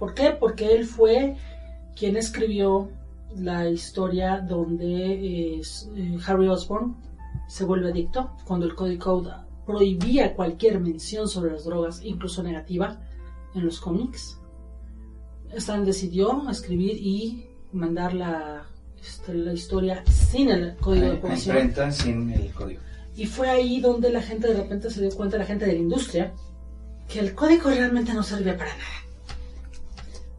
¿Por 0.00 0.14
qué? 0.14 0.32
Porque 0.32 0.74
él 0.74 0.84
fue 0.84 1.36
quien 1.96 2.16
escribió 2.16 2.90
la 3.36 3.68
historia 3.68 4.40
donde 4.40 5.56
eh, 5.56 5.60
eh, 5.96 6.18
Harry 6.26 6.48
Osborn 6.48 6.96
se 7.48 7.64
vuelve 7.64 7.90
adicto, 7.90 8.30
cuando 8.44 8.66
el 8.66 8.74
Cody 8.74 8.98
Code 8.98 9.30
prohibía 9.66 10.34
cualquier 10.34 10.80
mención 10.80 11.28
sobre 11.28 11.52
las 11.52 11.64
drogas, 11.64 12.00
incluso 12.02 12.42
negativa, 12.42 13.00
en 13.54 13.64
los 13.64 13.80
cómics. 13.80 14.38
Stan 15.54 15.84
decidió 15.84 16.48
escribir 16.50 16.96
y 16.96 17.46
mandar 17.72 18.14
la, 18.14 18.66
este, 19.02 19.34
la 19.34 19.52
historia 19.52 20.02
sin 20.06 20.48
el 20.50 20.76
código 20.76 21.06
de 21.08 21.34
imprenta 21.34 21.90
sin 21.92 22.30
el 22.30 22.50
código. 22.52 22.80
Y 23.14 23.26
fue 23.26 23.50
ahí 23.50 23.80
donde 23.80 24.10
la 24.10 24.22
gente 24.22 24.48
de 24.48 24.54
repente 24.54 24.90
se 24.90 25.02
dio 25.02 25.10
cuenta, 25.10 25.36
la 25.36 25.44
gente 25.44 25.66
de 25.66 25.74
la 25.74 25.78
industria, 25.78 26.32
que 27.08 27.20
el 27.20 27.34
código 27.34 27.68
realmente 27.68 28.14
no 28.14 28.22
servía 28.22 28.56
para 28.56 28.70
nada. 28.70 29.01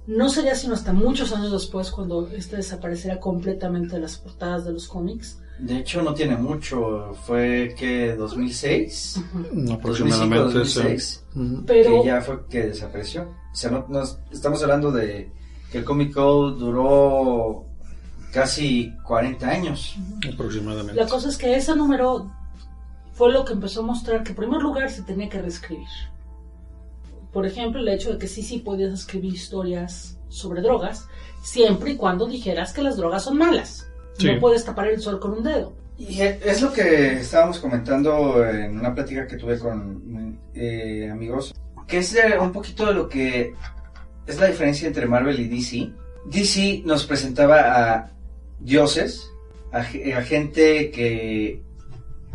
No 0.05 0.29
sería 0.29 0.53
sino 0.55 0.73
hasta 0.73 0.91
muchos 0.93 1.31
años 1.31 1.51
después 1.51 1.89
cuando 1.91 2.27
este 2.29 2.57
desapareciera 2.57 3.19
completamente 3.19 3.95
de 3.95 4.01
las 4.01 4.17
portadas 4.17 4.65
de 4.65 4.73
los 4.73 4.87
cómics. 4.87 5.39
De 5.59 5.77
hecho, 5.77 6.01
no 6.01 6.13
tiene 6.13 6.35
mucho. 6.35 7.13
Fue 7.25 7.73
que 7.77 8.15
2006. 8.15 9.21
Aproximadamente. 9.71 10.35
2005, 10.37 10.43
2006. 10.43 11.23
sí. 11.33 11.39
Ujú. 11.39 11.63
Pero 11.65 12.01
Que 12.01 12.07
ya 12.07 12.21
fue 12.21 12.45
que 12.47 12.61
desapareció. 12.67 13.23
O 13.51 13.55
sea, 13.55 13.71
no, 13.71 13.85
no- 13.87 14.03
estamos 14.31 14.61
hablando 14.63 14.91
de 14.91 15.31
que 15.71 15.77
el 15.77 15.85
Comic 15.85 16.13
Code 16.13 16.59
duró 16.59 17.65
casi 18.33 18.91
40 19.03 19.47
años. 19.47 19.95
Aproximadamente. 20.33 20.95
La 21.01 21.07
cosa 21.07 21.29
es 21.29 21.37
que 21.37 21.55
ese 21.55 21.75
número 21.75 22.31
fue 23.13 23.31
lo 23.31 23.45
que 23.45 23.53
empezó 23.53 23.81
a 23.81 23.83
mostrar 23.85 24.23
que 24.23 24.31
en 24.31 24.35
primer 24.35 24.61
lugar 24.61 24.89
se 24.89 25.03
tenía 25.03 25.29
que 25.29 25.41
reescribir. 25.41 25.87
Por 27.33 27.45
ejemplo, 27.45 27.81
el 27.81 27.87
hecho 27.87 28.13
de 28.13 28.19
que 28.19 28.27
sí, 28.27 28.43
sí 28.43 28.59
podías 28.59 28.93
escribir 28.93 29.33
historias 29.33 30.17
sobre 30.29 30.61
drogas, 30.61 31.07
siempre 31.43 31.91
y 31.91 31.95
cuando 31.95 32.27
dijeras 32.27 32.73
que 32.73 32.83
las 32.83 32.95
drogas 32.95 33.23
son 33.23 33.37
malas. 33.37 33.87
Sí. 34.17 34.27
No 34.31 34.39
puedes 34.39 34.63
tapar 34.63 34.87
el 34.87 35.01
sol 35.01 35.19
con 35.19 35.33
un 35.33 35.43
dedo. 35.43 35.73
Y 35.97 36.21
e- 36.21 36.39
es 36.45 36.61
lo 36.61 36.71
que 36.71 37.13
estábamos 37.19 37.59
comentando 37.59 38.47
en 38.47 38.79
una 38.79 38.93
plática 38.93 39.27
que 39.27 39.37
tuve 39.37 39.57
con 39.57 40.39
eh, 40.53 41.09
amigos, 41.11 41.53
que 41.87 41.97
es 41.99 42.13
de 42.13 42.37
un 42.39 42.51
poquito 42.51 42.85
de 42.85 42.93
lo 42.93 43.09
que 43.09 43.53
es 44.27 44.39
la 44.39 44.47
diferencia 44.47 44.87
entre 44.87 45.07
Marvel 45.07 45.39
y 45.39 45.47
DC. 45.47 45.91
DC 46.25 46.83
nos 46.85 47.05
presentaba 47.05 47.93
a 47.95 48.11
dioses, 48.59 49.29
a 49.71 49.83
gente 49.83 50.91
que 50.91 51.63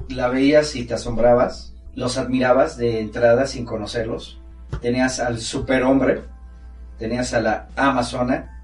la 0.08 0.28
veías 0.28 0.74
y 0.76 0.84
te 0.84 0.94
asombrabas, 0.94 1.74
los 1.94 2.18
admirabas 2.18 2.76
de 2.76 3.00
entrada 3.00 3.46
sin 3.46 3.64
conocerlos. 3.64 4.40
Tenías 4.80 5.18
al 5.20 5.38
superhombre, 5.40 6.22
tenías 6.98 7.32
a 7.34 7.40
la 7.40 7.68
amazona, 7.76 8.60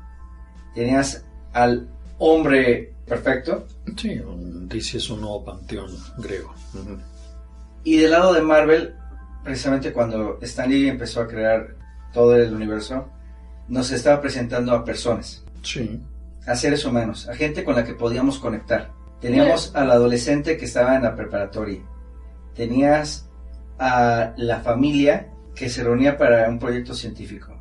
tenías 0.75 1.25
al 1.53 1.89
hombre 2.19 2.93
perfecto, 3.07 3.67
Sí, 3.97 4.19
un- 4.21 4.69
DC 4.69 4.97
es 4.99 5.11
un 5.11 5.21
nuevo 5.21 5.45
panteón 5.45 5.91
griego. 6.19 6.55
Y 7.85 7.97
del 7.99 8.11
lado 8.13 8.33
de 8.33 8.43
Marvel, 8.43 8.95
precisamente 9.43 9.93
cuando 9.93 10.39
Stan 10.43 10.69
Lee 10.71 10.89
empezó 10.89 11.21
a 11.21 11.29
crear 11.29 11.75
todo 12.13 12.35
el 12.37 12.53
universo, 12.55 13.09
nos 13.69 13.91
estaba 13.91 14.21
presentando 14.21 14.73
a 14.75 14.85
personas, 14.85 15.45
Sí. 15.63 16.01
a 16.47 16.55
seres 16.55 16.85
humanos, 16.85 17.29
a 17.29 17.35
gente 17.35 17.63
con 17.65 17.75
la 17.75 17.85
que 17.85 17.95
podíamos 17.95 18.39
conectar. 18.39 18.91
Teníamos 19.21 19.75
al 19.75 19.91
adolescente 19.91 20.57
que 20.57 20.65
estaba 20.67 20.97
en 20.97 21.03
la 21.03 21.15
preparatoria. 21.15 21.81
Tenías 22.55 23.29
a 23.79 24.33
la 24.37 24.61
familia 24.61 25.29
que 25.55 25.69
se 25.69 25.83
reunía 25.85 26.17
para 26.17 26.49
un 26.49 26.59
proyecto 26.59 26.95
científico. 26.95 27.55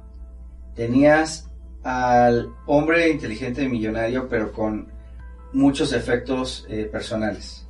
Tenías 0.76 1.50
al 1.84 2.50
hombre 2.66 3.10
inteligente 3.10 3.68
millonario, 3.68 4.28
pero 4.30 4.52
con 4.52 4.88
muchos 5.52 5.92
defectos 5.92 6.66
eh, 6.70 6.86
personales 6.92 7.68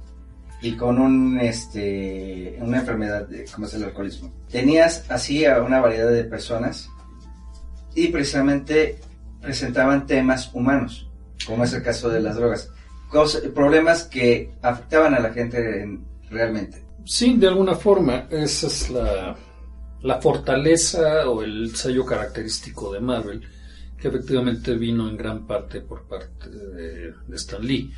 y 0.62 0.78
con 0.78 0.98
un 1.00 1.40
este 1.42 2.58
una 2.62 2.80
enfermedad 2.80 3.28
de- 3.28 3.46
como 3.54 3.66
es 3.66 3.74
el 3.74 3.84
alcoholismo. 3.84 4.32
Tenías 4.50 5.06
así 5.10 5.44
a 5.46 5.62
una 5.62 5.82
variedad 5.82 6.10
de 6.12 6.24
personas 6.24 6.88
y 7.96 8.08
precisamente 8.08 9.00
presentaban 9.42 10.06
temas 10.06 10.50
humanos, 10.54 11.10
como 11.46 11.66
es 11.66 11.74
el 11.74 11.84
caso 11.84 12.08
de 12.10 12.22
las 12.22 12.38
drogas, 12.38 12.70
problemas 13.54 14.06
que 14.06 14.52
afectaban 14.62 15.14
a 15.14 15.20
la 15.20 15.34
gente 15.34 15.82
en- 15.84 16.06
realmente. 16.30 16.82
Sí, 17.06 17.36
de 17.38 17.48
alguna 17.50 17.76
forma, 17.76 18.28
esa 18.32 18.68
es 18.68 18.90
la, 18.90 19.36
la 20.04 20.22
fortaleza 20.22 21.30
o 21.30 21.42
el 21.44 21.76
sello 21.76 22.06
característico 22.06 22.92
de 22.94 23.00
Marvel, 23.00 23.42
que 24.00 24.10
efectivamente 24.10 24.76
vino 24.76 25.08
en 25.10 25.18
gran 25.18 25.48
parte 25.48 25.82
por 25.82 26.04
parte 26.04 26.50
de, 26.50 27.14
de 27.28 27.36
Stan 27.36 27.66
Lee. 27.66 27.92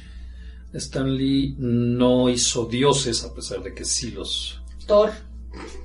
Stan 0.74 1.14
Lee 1.16 1.56
no 1.58 2.30
hizo 2.30 2.66
dioses, 2.66 3.24
a 3.24 3.34
pesar 3.34 3.62
de 3.64 3.74
que 3.74 3.86
sí 3.86 4.12
los... 4.12 4.62
Thor 4.86 5.10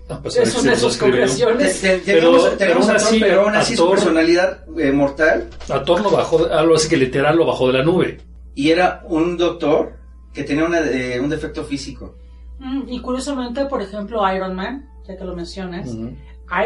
A 0.08 0.20
pesar 0.20 0.42
es 0.42 0.54
de 0.54 0.60
una 0.60 0.70
de 0.72 0.76
sus 0.76 0.92
escribió. 0.94 1.18
concreciones. 1.20 1.80
Te- 1.80 1.98
te- 2.00 2.12
Pero- 2.14 2.50
tenemos 2.56 2.58
pero 2.58 2.74
aún 2.82 2.90
así, 2.96 3.20
pero 3.20 3.40
aún 3.42 3.54
así 3.54 3.76
su 3.76 3.82
Thor- 3.84 3.90
personalidad 3.94 4.64
eh, 4.78 4.92
mortal 4.92 5.48
A 5.68 5.82
Thor 5.84 6.02
lo 6.02 6.10
bajó, 6.10 6.44
de- 6.44 6.52
algo 6.52 6.74
así 6.74 6.88
que 6.88 6.96
literal 6.96 7.36
lo 7.36 7.46
bajó 7.46 7.68
de 7.68 7.78
la 7.78 7.84
nube. 7.84 8.18
y 8.54 8.70
era 8.70 9.02
un 9.06 9.36
doctor 9.38 9.94
que 10.34 10.44
tenía 10.44 10.64
una, 10.64 10.80
eh, 10.80 11.18
un 11.20 11.30
defecto 11.30 11.64
físico. 11.64 12.16
Mm, 12.60 12.88
Y 12.88 13.00
curiosamente, 13.00 13.64
por 13.66 13.80
ejemplo, 13.82 14.20
Iron 14.34 14.54
Man, 14.54 14.86
ya 15.08 15.16
que 15.16 15.24
lo 15.24 15.34
mencionas. 15.34 15.88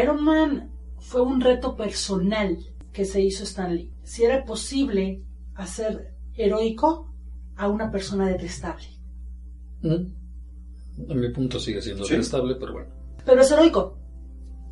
Iron 0.01 0.23
Man 0.23 0.69
fue 0.99 1.21
un 1.21 1.39
reto 1.41 1.75
personal 1.75 2.57
que 2.93 3.05
se 3.05 3.21
hizo 3.21 3.43
Stan 3.43 3.73
Lee. 3.75 3.91
Si 4.03 4.23
era 4.23 4.43
posible 4.45 5.23
hacer 5.55 6.13
heroico 6.35 7.11
a 7.55 7.67
una 7.69 7.89
persona 7.91 8.27
detestable. 8.27 8.85
En 9.83 11.19
mi 11.19 11.29
punto 11.29 11.59
sigue 11.59 11.81
siendo 11.81 12.03
Sí. 12.05 12.15
estable, 12.15 12.55
pero 12.55 12.73
bueno. 12.73 12.89
Pero 13.25 13.41
es 13.41 13.51
heroico. 13.51 13.97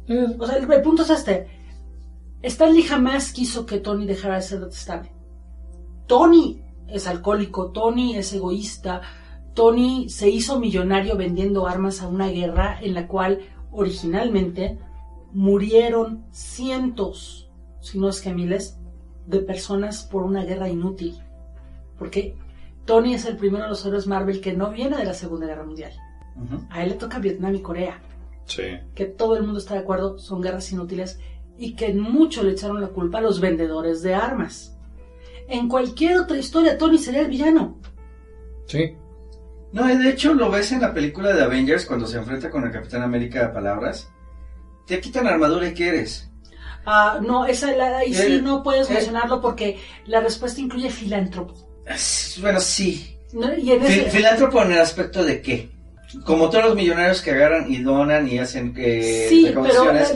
Eh, 0.07 0.35
O 0.39 0.45
sea, 0.45 0.57
el, 0.57 0.71
el 0.71 0.81
punto 0.81 1.03
es 1.03 1.09
este. 1.09 1.47
Stan 2.41 2.73
Lee 2.73 2.83
jamás 2.83 3.31
quiso 3.31 3.65
que 3.65 3.79
Tony 3.79 4.05
dejara 4.05 4.35
de 4.35 4.41
ser 4.41 4.59
detestable. 4.59 5.11
Tony 6.07 6.61
es 6.87 7.07
alcohólico, 7.07 7.71
Tony 7.71 8.17
es 8.17 8.33
egoísta, 8.33 9.01
Tony 9.53 10.09
se 10.09 10.29
hizo 10.29 10.59
millonario 10.59 11.15
vendiendo 11.15 11.67
armas 11.67 12.01
a 12.01 12.07
una 12.07 12.27
guerra 12.27 12.79
en 12.81 12.93
la 12.93 13.07
cual 13.07 13.39
originalmente 13.71 14.79
murieron 15.31 16.25
cientos, 16.31 17.51
si 17.79 17.99
no 17.99 18.09
es 18.09 18.21
que 18.21 18.33
miles, 18.33 18.79
de 19.25 19.39
personas 19.39 20.03
por 20.03 20.23
una 20.23 20.43
guerra 20.43 20.69
inútil. 20.69 21.17
Porque 21.97 22.35
Tony 22.85 23.13
es 23.13 23.25
el 23.25 23.37
primero 23.37 23.63
de 23.63 23.69
los 23.69 23.85
héroes 23.85 24.07
Marvel 24.07 24.41
que 24.41 24.53
no 24.53 24.71
viene 24.71 24.97
de 24.97 25.05
la 25.05 25.13
Segunda 25.13 25.47
Guerra 25.47 25.65
Mundial. 25.65 25.93
Ujú. 26.35 26.65
A 26.69 26.83
él 26.83 26.89
le 26.89 26.95
toca 26.95 27.19
Vietnam 27.19 27.55
y 27.55 27.61
Corea 27.61 28.01
sí. 28.45 28.63
que 28.95 29.05
todo 29.05 29.37
el 29.37 29.43
mundo 29.43 29.59
está 29.59 29.75
de 29.75 29.81
acuerdo, 29.81 30.17
son 30.17 30.41
guerras 30.41 30.71
inútiles 30.71 31.19
y 31.57 31.75
que 31.75 31.93
mucho 31.93 32.43
le 32.43 32.51
echaron 32.51 32.81
la 32.81 32.87
culpa 32.87 33.19
a 33.19 33.21
los 33.21 33.39
vendedores 33.39 34.01
de 34.01 34.15
armas. 34.15 34.77
En 35.47 35.67
cualquier 35.67 36.17
otra 36.17 36.37
historia, 36.37 36.77
Tony 36.77 36.97
sería 36.97 37.21
el 37.21 37.27
villano. 37.27 37.77
Sí. 38.65 38.95
No, 39.73 39.89
y 39.91 39.97
de 39.97 40.09
hecho 40.09 40.33
lo 40.33 40.49
ves 40.51 40.71
en 40.71 40.81
la 40.81 40.93
película 40.93 41.33
de 41.33 41.43
Avengers 41.43 41.85
cuando 41.85 42.05
se 42.07 42.17
enfrenta 42.17 42.49
con 42.49 42.63
el 42.63 42.71
Capitán 42.71 43.01
América 43.01 43.45
a 43.47 43.53
palabras. 43.53 44.09
Te 44.87 44.99
quitan 45.01 45.27
armadura 45.27 45.67
y 45.67 45.73
¿qué 45.73 45.89
eres? 45.89 46.29
Ah, 46.85 47.19
no, 47.21 47.45
esa 47.45 47.71
la, 47.71 47.97
ahí 47.99 48.13
sí 48.13 48.39
no 48.43 48.61
puedes 48.61 48.89
mencionarlo 48.89 49.41
porque 49.41 49.79
la 50.05 50.19
respuesta 50.21 50.61
incluye 50.61 50.89
filántropo. 50.89 51.55
Es- 51.87 52.37
Bueno, 52.41 52.59
sí. 52.59 53.17
¿no? 53.33 53.53
Y 53.57 53.71
en 53.71 53.83
ese, 53.83 54.11
filántropo 54.11 54.61
en 54.61 54.73
el 54.73 54.79
aspecto 54.81 55.23
de 55.23 55.41
qué. 55.41 55.71
Como 56.25 56.49
todos 56.51 56.65
los 56.65 56.75
millonarios 56.75 57.21
que 57.23 57.31
agarran 57.31 57.71
y 57.73 57.81
donan 57.81 58.27
y 58.27 58.37
hacen 58.37 58.75
eh, 58.77 59.25
sí, 59.29 59.47
pero 59.49 59.63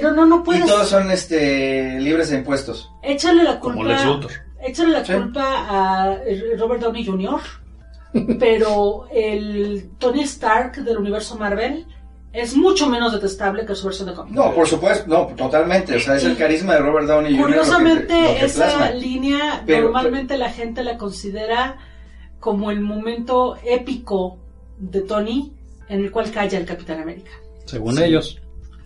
no, 0.03 0.11
no, 0.11 0.25
no 0.27 0.39
y 0.41 0.43
puedes. 0.45 0.65
todos 0.67 0.87
son 0.89 1.09
este 1.09 1.99
libres 1.99 2.29
de 2.29 2.37
impuestos. 2.37 2.91
Échale 3.01 3.43
la 3.43 3.59
culpa. 3.59 3.77
Como 3.77 3.87
Lex 3.89 4.05
Luthor. 4.05 4.31
Échale 4.61 4.91
la 4.91 5.03
Sí. 5.03 5.13
culpa 5.13 5.43
a 5.67 6.13
eh, 6.27 6.55
Robert 6.59 6.81
Downey 6.83 7.03
Jr. 7.03 7.39
pero 8.39 9.07
el 9.11 9.89
Tony 9.97 10.21
Stark 10.23 10.77
del 10.83 10.97
universo 10.97 11.35
Marvel 11.37 11.85
es 12.33 12.55
mucho 12.55 12.87
menos 12.87 13.13
detestable 13.13 13.65
que 13.65 13.73
su 13.73 13.85
versión 13.87 14.09
de 14.09 14.13
cómic. 14.15 14.33
No, 14.33 14.53
por 14.53 14.67
supuesto, 14.67 15.05
no, 15.07 15.27
totalmente. 15.35 15.95
O 15.95 15.99
sea, 15.99 16.15
es 16.17 16.23
el 16.23 16.37
carisma 16.37 16.73
de 16.75 16.79
Robert 16.81 17.07
Downey 17.07 17.35
Jr. 17.35 17.39
lo 17.39 17.47
que 17.47 17.53
te- 17.53 17.57
Curiosamente, 17.59 18.21
lo 18.21 18.39
que 18.39 18.45
esa 18.45 18.65
plasma. 18.65 18.89
línea 18.91 19.63
Pero- 19.65 19.83
normalmente 19.83 20.37
la 20.37 20.51
gente 20.51 20.83
la 20.83 20.97
considera 20.97 21.77
como 22.39 22.69
el 22.69 22.81
momento 22.81 23.57
épico 23.63 24.37
de 24.77 25.01
Tony 25.01 25.53
en 25.89 26.01
el 26.03 26.11
cual 26.11 26.29
calla 26.31 26.59
el 26.59 26.65
Capitán 26.65 27.01
América. 27.01 27.31
Según 27.65 27.95
Sí. 27.97 28.03
ellos. 28.03 28.39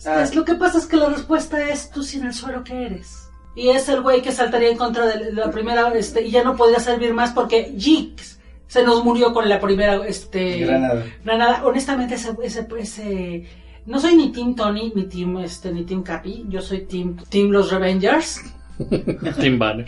Ah, 0.06 0.22
Es 0.24 0.34
lo 0.34 0.46
que 0.46 0.56
pasa 0.56 0.78
es 0.78 0.86
que 0.86 0.96
la 0.98 1.10
respuesta 1.10 1.70
es 1.70 1.90
tú 1.92 2.04
sin 2.04 2.26
el 2.26 2.34
suero 2.34 2.64
que 2.64 2.86
eres. 2.86 3.28
Y 3.56 3.70
es 3.70 3.90
el 3.90 4.02
güey 4.02 4.22
que 4.22 4.32
saltaría 4.32 4.70
en 4.70 4.78
contra 4.78 5.06
de 5.08 5.34
la 5.34 5.52
primera 5.52 5.90
este 5.94 6.22
y 6.26 6.32
ya 6.32 6.44
no 6.44 6.56
podría 6.56 6.80
servir 6.80 7.14
más 7.14 7.32
porque 7.32 7.76
Jinx 7.78 8.40
se 8.72 8.86
nos 8.86 9.04
murió 9.04 9.34
con 9.34 9.50
la 9.50 9.60
primera 9.60 9.96
este 10.08 10.60
Granada. 10.60 11.06
Granada. 11.26 11.66
Honestamente 11.66 12.16
ese, 12.16 12.32
ese, 12.42 12.66
ese- 12.80 13.46
no 13.86 14.00
soy 14.00 14.16
ni 14.16 14.32
Team 14.32 14.56
Tony 14.56 14.94
ni 14.96 15.08
Team 15.08 15.40
este 15.40 15.74
ni 15.74 15.84
Team 15.84 16.04
Capi, 16.04 16.46
yo 16.48 16.62
soy 16.62 16.84
Team 16.86 17.18
Team 17.28 17.50
Los 17.50 17.70
Revengers. 17.70 18.40
Tim 19.42 19.60
Banner. 19.60 19.86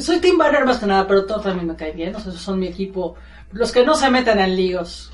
Soy 0.00 0.18
Team 0.18 0.36
Banner 0.36 0.64
más 0.64 0.78
que 0.78 0.86
nada, 0.86 1.06
pero 1.06 1.26
todos 1.26 1.44
también 1.44 1.68
me 1.68 1.76
caen 1.76 1.96
bien. 1.96 2.16
O 2.16 2.18
sea, 2.18 2.32
esos 2.32 2.42
son 2.42 2.58
mi 2.58 2.66
equipo. 2.66 3.14
Los 3.52 3.70
que 3.70 3.84
no 3.86 3.94
se 3.94 4.10
metan 4.10 4.40
en 4.40 4.56
líos. 4.56 5.12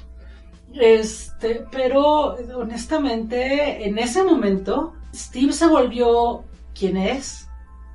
Este, 0.72 1.66
pero 1.70 2.36
honestamente, 2.56 3.86
en 3.86 3.98
ese 3.98 4.24
momento, 4.24 4.94
Steve 5.14 5.52
se 5.52 5.66
volvió 5.66 6.44
quien 6.74 6.96
es 6.96 7.48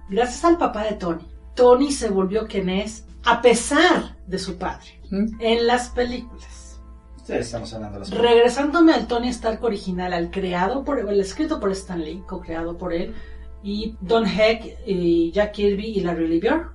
gracias 0.07 0.45
al 0.45 0.59
papá 0.59 0.83
de 0.83 0.93
Tony. 0.93 1.25
Tony 1.55 1.91
se 1.91 2.09
volvió 2.09 2.45
quien 2.47 2.69
es 2.69 3.05
a 3.25 3.41
pesar 3.41 4.15
de 4.27 4.37
su 4.37 4.55
padre 4.55 4.98
en 5.11 5.67
las 5.67 5.89
películas. 5.89 6.81
Sí, 7.23 7.33
estamos 7.33 7.73
hablando 7.73 7.99
de 7.99 8.09
las 8.09 8.11
Regresándome 8.11 8.93
al 8.93 9.07
Tony 9.07 9.29
Stark 9.29 9.63
original, 9.63 10.13
al 10.13 10.31
creado 10.31 10.83
por 10.83 10.99
el 10.99 11.19
escrito 11.19 11.59
por 11.59 11.71
Stan 11.71 12.03
Lee, 12.03 12.23
co-creado 12.25 12.77
por 12.77 12.93
él, 12.93 13.13
y 13.61 13.95
Don 14.01 14.25
Heck 14.25 14.79
y 14.87 15.31
Jack 15.31 15.53
Kirby 15.53 15.85
y 15.85 16.01
Larry 16.01 16.27
Lieber, 16.27 16.67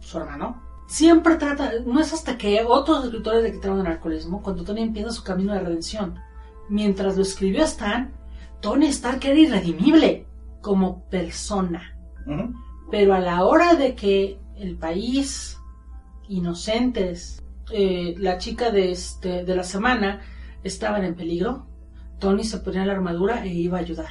su 0.00 0.18
hermano. 0.18 0.62
Siempre 0.86 1.36
trata, 1.36 1.72
no 1.86 2.00
es 2.00 2.12
hasta 2.12 2.36
que 2.36 2.62
otros 2.62 3.04
escritores 3.04 3.42
le 3.42 3.52
quitaron 3.52 3.80
el 3.80 3.86
alcoholismo 3.86 4.42
cuando 4.42 4.64
Tony 4.64 4.82
empieza 4.82 5.10
su 5.10 5.24
camino 5.24 5.54
de 5.54 5.60
redención. 5.60 6.18
Mientras 6.68 7.16
lo 7.16 7.22
escribió 7.22 7.64
Stan, 7.64 8.12
Tony 8.60 8.86
Stark 8.88 9.24
era 9.24 9.38
irredimible 9.38 10.26
como 10.60 11.04
persona. 11.08 11.96
Ujú. 12.26 12.54
Pero 12.90 13.14
a 13.14 13.20
la 13.20 13.44
hora 13.44 13.74
de 13.74 13.94
que 13.94 14.38
el 14.56 14.76
país, 14.76 15.58
inocentes, 16.28 17.41
eh, 17.72 18.14
la 18.18 18.38
chica 18.38 18.70
de, 18.70 18.92
este, 18.92 19.44
de 19.44 19.56
la 19.56 19.64
semana 19.64 20.20
estaban 20.62 21.04
en 21.04 21.14
peligro, 21.14 21.66
Tony 22.18 22.44
se 22.44 22.58
ponía 22.58 22.84
la 22.86 22.92
armadura 22.92 23.44
e 23.44 23.48
iba 23.48 23.78
a 23.78 23.80
ayudar. 23.80 24.10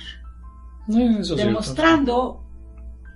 Eso 0.89 0.97
es 1.20 1.28
cierto. 1.28 1.36
demostrando 1.45 2.43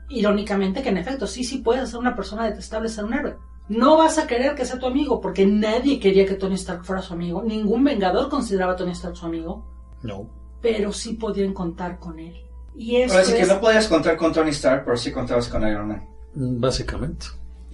irónicamente 0.10 0.82
que 0.82 0.90
en 0.90 0.98
efecto 0.98 1.28
sí, 1.28 1.44
sí 1.44 1.58
puedes 1.60 1.90
ser 1.90 2.00
una 2.00 2.16
persona 2.16 2.46
detestable, 2.46 2.90
ser 2.90 3.06
un 3.06 3.14
héroe. 3.14 3.36
No 3.68 3.98
vas 3.98 4.20
a 4.20 4.28
querer 4.28 4.54
que 4.56 4.64
sea 4.66 4.78
tu 4.78 4.86
amigo 4.86 5.20
porque 5.20 5.46
nadie 5.46 6.00
quería 6.00 6.26
que 6.26 6.36
Tony 6.36 6.54
Stark 6.56 6.86
fuera 6.86 7.02
su 7.02 7.14
amigo. 7.14 7.42
Ningún 7.42 7.84
vengador 7.84 8.30
consideraba 8.30 8.74
a 8.74 8.76
Tony 8.76 8.92
Stark 8.92 9.16
su 9.18 9.26
amigo, 9.26 9.66
No. 10.04 10.30
pero 10.62 10.94
sí 10.94 11.14
podían 11.14 11.54
contar 11.54 11.98
con 12.00 12.20
él. 12.20 12.36
Y 12.78 12.98
eso 12.98 13.14
Ahora 13.16 13.26
sí 13.26 13.34
que 13.34 13.42
es- 13.42 13.48
no 13.48 13.60
podías 13.60 13.88
contar 13.88 14.16
con 14.18 14.32
Tony 14.32 14.52
Stark, 14.52 14.84
pero 14.86 14.96
sí 14.98 15.12
contabas 15.12 15.48
con 15.48 15.68
Iron 15.68 15.88
Man. 15.88 16.08
Mm, 16.36 16.60
Básicamente. 16.60 17.26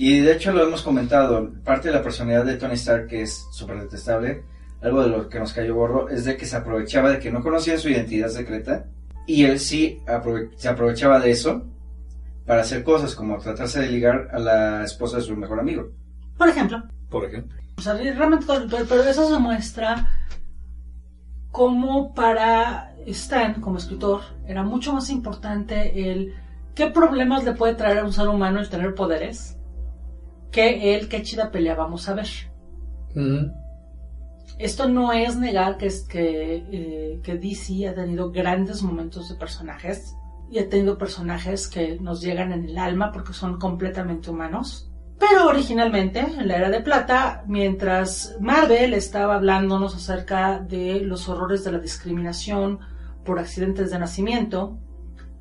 Y 0.03 0.19
de 0.21 0.31
hecho 0.33 0.51
lo 0.51 0.63
hemos 0.63 0.81
comentado, 0.81 1.51
parte 1.63 1.89
de 1.89 1.93
la 1.93 2.01
personalidad 2.01 2.43
de 2.43 2.55
Tony 2.57 2.73
Stark 2.73 3.05
que 3.05 3.21
es 3.21 3.45
súper 3.51 3.81
detestable, 3.81 4.43
algo 4.81 5.03
de 5.03 5.09
lo 5.09 5.29
que 5.29 5.37
nos 5.39 5.53
cayó 5.53 5.75
gordo, 5.75 6.09
es 6.09 6.25
de 6.25 6.35
que 6.37 6.47
se 6.47 6.55
aprovechaba 6.55 7.11
de 7.11 7.19
que 7.19 7.29
no 7.31 7.43
conocía 7.43 7.77
su 7.77 7.87
identidad 7.87 8.29
secreta 8.29 8.87
y 9.27 9.43
él 9.43 9.59
sí 9.59 9.99
aprove- 10.07 10.49
se 10.55 10.69
aprovechaba 10.69 11.19
de 11.19 11.29
eso 11.29 11.67
para 12.47 12.61
hacer 12.61 12.83
cosas 12.83 13.13
como 13.13 13.37
tratarse 13.37 13.79
de 13.79 13.89
ligar 13.91 14.29
a 14.33 14.39
la 14.39 14.83
esposa 14.85 15.17
de 15.17 15.21
su 15.21 15.35
mejor 15.37 15.59
amigo. 15.59 15.91
Por 16.35 16.49
ejemplo, 16.49 16.81
Por 17.07 17.25
ejemplo. 17.25 17.55
O 17.77 17.81
sea, 17.83 17.93
realmente, 17.93 18.47
pero, 18.47 18.85
pero 18.89 19.03
eso 19.03 19.31
demuestra 19.31 20.07
cómo 21.51 22.15
para 22.15 22.95
Stan, 23.05 23.61
como 23.61 23.77
escritor, 23.77 24.21
era 24.47 24.63
mucho 24.63 24.93
más 24.93 25.11
importante 25.11 26.11
el 26.11 26.33
qué 26.73 26.87
problemas 26.87 27.43
le 27.43 27.51
puede 27.51 27.75
traer 27.75 27.99
a 27.99 28.03
un 28.03 28.13
ser 28.13 28.27
humano 28.29 28.59
el 28.59 28.67
tener 28.67 28.95
poderes 28.95 29.57
que 30.51 30.95
el 30.95 31.07
qué 31.09 31.23
chida 31.23 31.51
pelea 31.51 31.75
vamos 31.75 32.07
a 32.09 32.13
ver. 32.13 32.27
Esto 34.59 34.87
no 34.87 35.11
es 35.11 35.37
negar 35.37 35.77
que, 35.77 35.87
es 35.87 36.01
que, 36.03 36.65
eh, 36.71 37.21
que 37.23 37.35
DC 37.35 37.87
ha 37.87 37.95
tenido 37.95 38.31
grandes 38.31 38.83
momentos 38.83 39.29
de 39.29 39.35
personajes 39.35 40.15
y 40.51 40.59
ha 40.59 40.69
tenido 40.69 40.97
personajes 40.97 41.67
que 41.67 41.97
nos 41.99 42.21
llegan 42.21 42.51
en 42.51 42.65
el 42.65 42.77
alma 42.77 43.11
porque 43.11 43.33
son 43.33 43.57
completamente 43.57 44.29
humanos. 44.29 44.91
Pero 45.17 45.47
originalmente, 45.47 46.19
en 46.19 46.47
la 46.47 46.57
era 46.57 46.69
de 46.69 46.81
plata, 46.81 47.43
mientras 47.47 48.35
Marvel 48.39 48.93
estaba 48.93 49.35
hablándonos 49.35 49.95
acerca 49.95 50.59
de 50.59 50.99
los 51.01 51.29
horrores 51.29 51.63
de 51.63 51.71
la 51.71 51.79
discriminación 51.79 52.79
por 53.23 53.39
accidentes 53.39 53.91
de 53.91 53.99
nacimiento, 53.99 54.77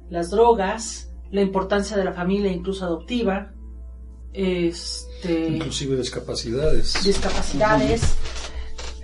las 0.08 0.30
drogas, 0.30 1.12
la 1.30 1.40
importancia 1.40 1.96
de 1.96 2.04
la 2.04 2.12
familia 2.12 2.52
incluso 2.52 2.84
adoptiva, 2.84 3.52
este, 4.32 5.48
Inclusive 5.48 5.96
discapacidades. 5.96 7.02
discapacidades. 7.04 8.02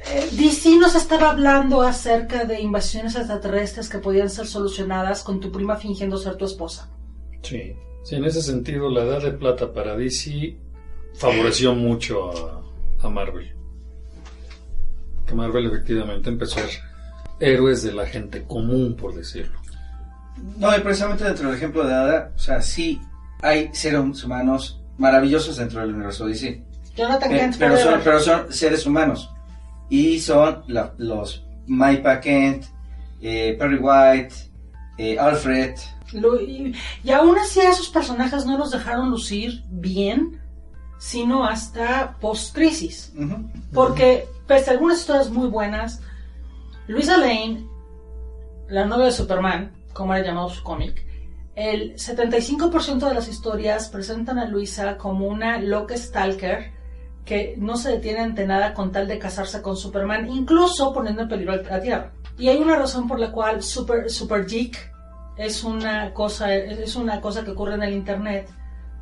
Eh, 0.09 0.29
DC 0.33 0.77
nos 0.79 0.95
estaba 0.95 1.31
hablando 1.31 1.83
acerca 1.83 2.45
de 2.45 2.61
invasiones 2.61 3.16
extraterrestres 3.16 3.89
que 3.89 3.99
podían 3.99 4.31
ser 4.31 4.47
solucionadas 4.47 5.22
con 5.22 5.41
tu 5.41 5.51
prima 5.51 5.77
fingiendo 5.77 6.16
ser 6.16 6.37
tu 6.37 6.45
esposa. 6.45 6.89
Sí. 7.43 7.74
Sí, 8.05 8.14
en 8.14 8.24
ese 8.24 8.41
sentido, 8.41 8.89
la 8.89 9.03
edad 9.03 9.20
de 9.20 9.33
plata 9.33 9.72
para 9.72 9.97
DC 9.97 10.57
favoreció 11.14 11.74
mucho 11.74 12.31
a, 12.31 12.62
a 13.05 13.11
Marvel. 13.11 13.53
Que 15.27 15.35
Marvel 15.35 15.66
efectivamente 15.66 16.29
empezó 16.29 16.61
a 16.61 16.68
ser 16.68 16.81
héroes 17.41 17.83
de 17.83 17.93
la 17.93 18.07
gente 18.07 18.45
común, 18.45 18.95
por 18.95 19.12
decirlo. 19.12 19.59
No, 20.57 20.77
y 20.77 20.81
precisamente 20.83 21.24
dentro 21.24 21.49
del 21.49 21.57
ejemplo 21.57 21.85
de 21.85 21.95
Ada, 21.95 22.33
o 22.37 22.39
sea, 22.39 22.62
sí 22.62 23.01
hay 23.43 23.70
seres 23.72 24.22
humanos 24.22 24.81
maravillosos 24.99 25.57
dentro 25.57 25.80
del 25.80 25.94
universo 25.94 26.26
DC. 26.26 26.62
Jonathan 26.97 27.32
Eh, 27.32 27.38
Kent 27.38 27.57
pero, 27.59 27.76
son, 27.76 28.01
pero 28.03 28.20
son 28.20 28.53
seres 28.53 28.86
humanos. 28.86 29.30
Y 29.90 30.18
son 30.20 30.62
la- 30.68 30.94
los 30.99 31.44
Maipa 31.66 32.20
Kent, 32.20 32.64
eh, 33.20 33.55
Perry 33.59 33.78
White, 33.78 34.34
eh, 34.99 35.18
Alfred. 35.18 35.74
Y, 36.12 37.11
aún 37.11 37.36
así 37.38 37.61
a 37.61 37.70
esos 37.70 37.88
personajes 37.88 38.47
no 38.47 38.57
los 38.57 38.70
dejaron 38.70 39.11
lucir 39.11 39.62
bien, 39.68 40.40
sino 40.99 41.44
hasta 41.44 42.16
post-crisis. 42.20 43.12
Porque, 43.72 44.26
pese 44.47 44.70
a 44.70 44.72
algunas 44.74 45.01
historias 45.01 45.30
muy 45.30 45.49
buenas, 45.49 46.01
Luisa 46.86 47.16
Lane, 47.18 47.66
la 48.68 48.84
novia 48.86 49.07
de 49.07 49.12
Superman, 49.12 49.72
como 49.92 50.14
era 50.14 50.26
llamado 50.26 50.49
su 50.51 50.62
cómic, 50.62 51.06
el 51.57 51.95
75% 51.97 53.09
de 53.09 53.15
las 53.15 53.29
historias 53.29 53.89
presentan 53.89 54.39
a 54.39 54.45
Luisa 54.45 54.99
como 54.99 55.27
una 55.27 55.59
loca 55.59 55.97
stalker 55.97 56.71
que 57.25 57.55
no 57.57 57.77
se 57.77 57.91
detiene 57.91 58.21
ante 58.21 58.47
nada 58.47 58.75
con 58.75 58.93
tal 58.93 59.09
de 59.09 59.19
casarse 59.19 59.63
con 59.63 59.77
Superman, 59.77 60.29
incluso 60.29 60.93
poniendo 60.93 61.23
en 61.23 61.29
peligro 61.29 61.55
a 61.55 61.81
Tierra. 61.81 62.13
Y 62.39 62.49
hay 62.49 62.59
una 62.59 62.77
razón 62.77 63.09
por 63.09 63.19
la 63.19 63.33
cual 63.33 63.63
Super, 63.63 64.11
Super 64.11 64.47
Geek 64.47 64.93
es 65.39 65.65
una 65.65 66.13
cosa, 66.13 66.55
es 66.55 66.95
una 66.95 67.21
cosa 67.21 67.43
que 67.43 67.51
ocurre 67.51 67.75
en 67.75 67.83
el 67.83 67.95
internet, 67.95 68.49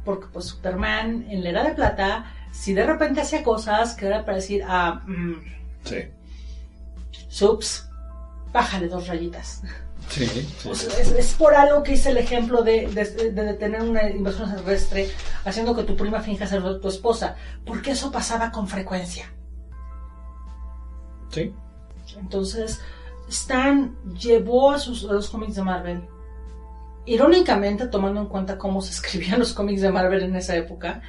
porque 0.04 0.28
pues 0.32 0.46
Superman 0.46 1.26
en 1.28 1.42
la 1.42 1.50
Edad 1.50 1.64
de 1.64 1.74
Plata, 1.74 2.32
si 2.52 2.72
de 2.72 2.86
repente 2.86 3.20
hacía 3.20 3.42
cosas 3.42 3.94
que 3.94 4.06
era 4.06 4.24
para 4.24 4.36
decir, 4.36 4.62
ah, 4.66 5.02
mm, 5.06 5.54
Sí. 5.84 5.96
Sups, 7.28 7.88
bájale 8.52 8.88
dos 8.88 9.06
rayitas. 9.06 9.62
Sí, 10.08 10.26
sí. 10.26 10.68
O 10.68 10.74
sea, 10.74 10.98
es, 10.98 11.12
es 11.12 11.34
por 11.34 11.54
algo 11.54 11.82
que 11.82 11.92
hice 11.92 12.10
el 12.10 12.18
ejemplo 12.18 12.62
de, 12.62 12.86
de, 12.88 13.32
de 13.32 13.44
detener 13.44 13.82
una 13.82 14.08
invasión 14.08 14.54
terrestre 14.54 15.10
haciendo 15.44 15.74
que 15.74 15.82
tu 15.82 15.96
prima 15.96 16.20
finja 16.20 16.46
ser 16.46 16.62
tu 16.80 16.88
esposa, 16.88 17.36
porque 17.64 17.92
eso 17.92 18.12
pasaba 18.12 18.52
con 18.52 18.68
frecuencia. 18.68 19.32
Sí. 21.30 21.52
Entonces, 22.16 22.80
Stan 23.28 23.96
llevó 24.18 24.70
a, 24.70 24.78
sus, 24.78 25.04
a 25.04 25.12
los 25.12 25.28
cómics 25.28 25.56
de 25.56 25.62
Marvel, 25.62 26.08
irónicamente 27.06 27.86
tomando 27.88 28.20
en 28.20 28.26
cuenta 28.26 28.58
cómo 28.58 28.80
se 28.82 28.90
escribían 28.96 29.40
los 29.40 29.52
cómics 29.52 29.80
de 29.80 29.90
Marvel 29.90 30.22
en 30.22 30.36
esa 30.36 30.56
época, 30.56 31.02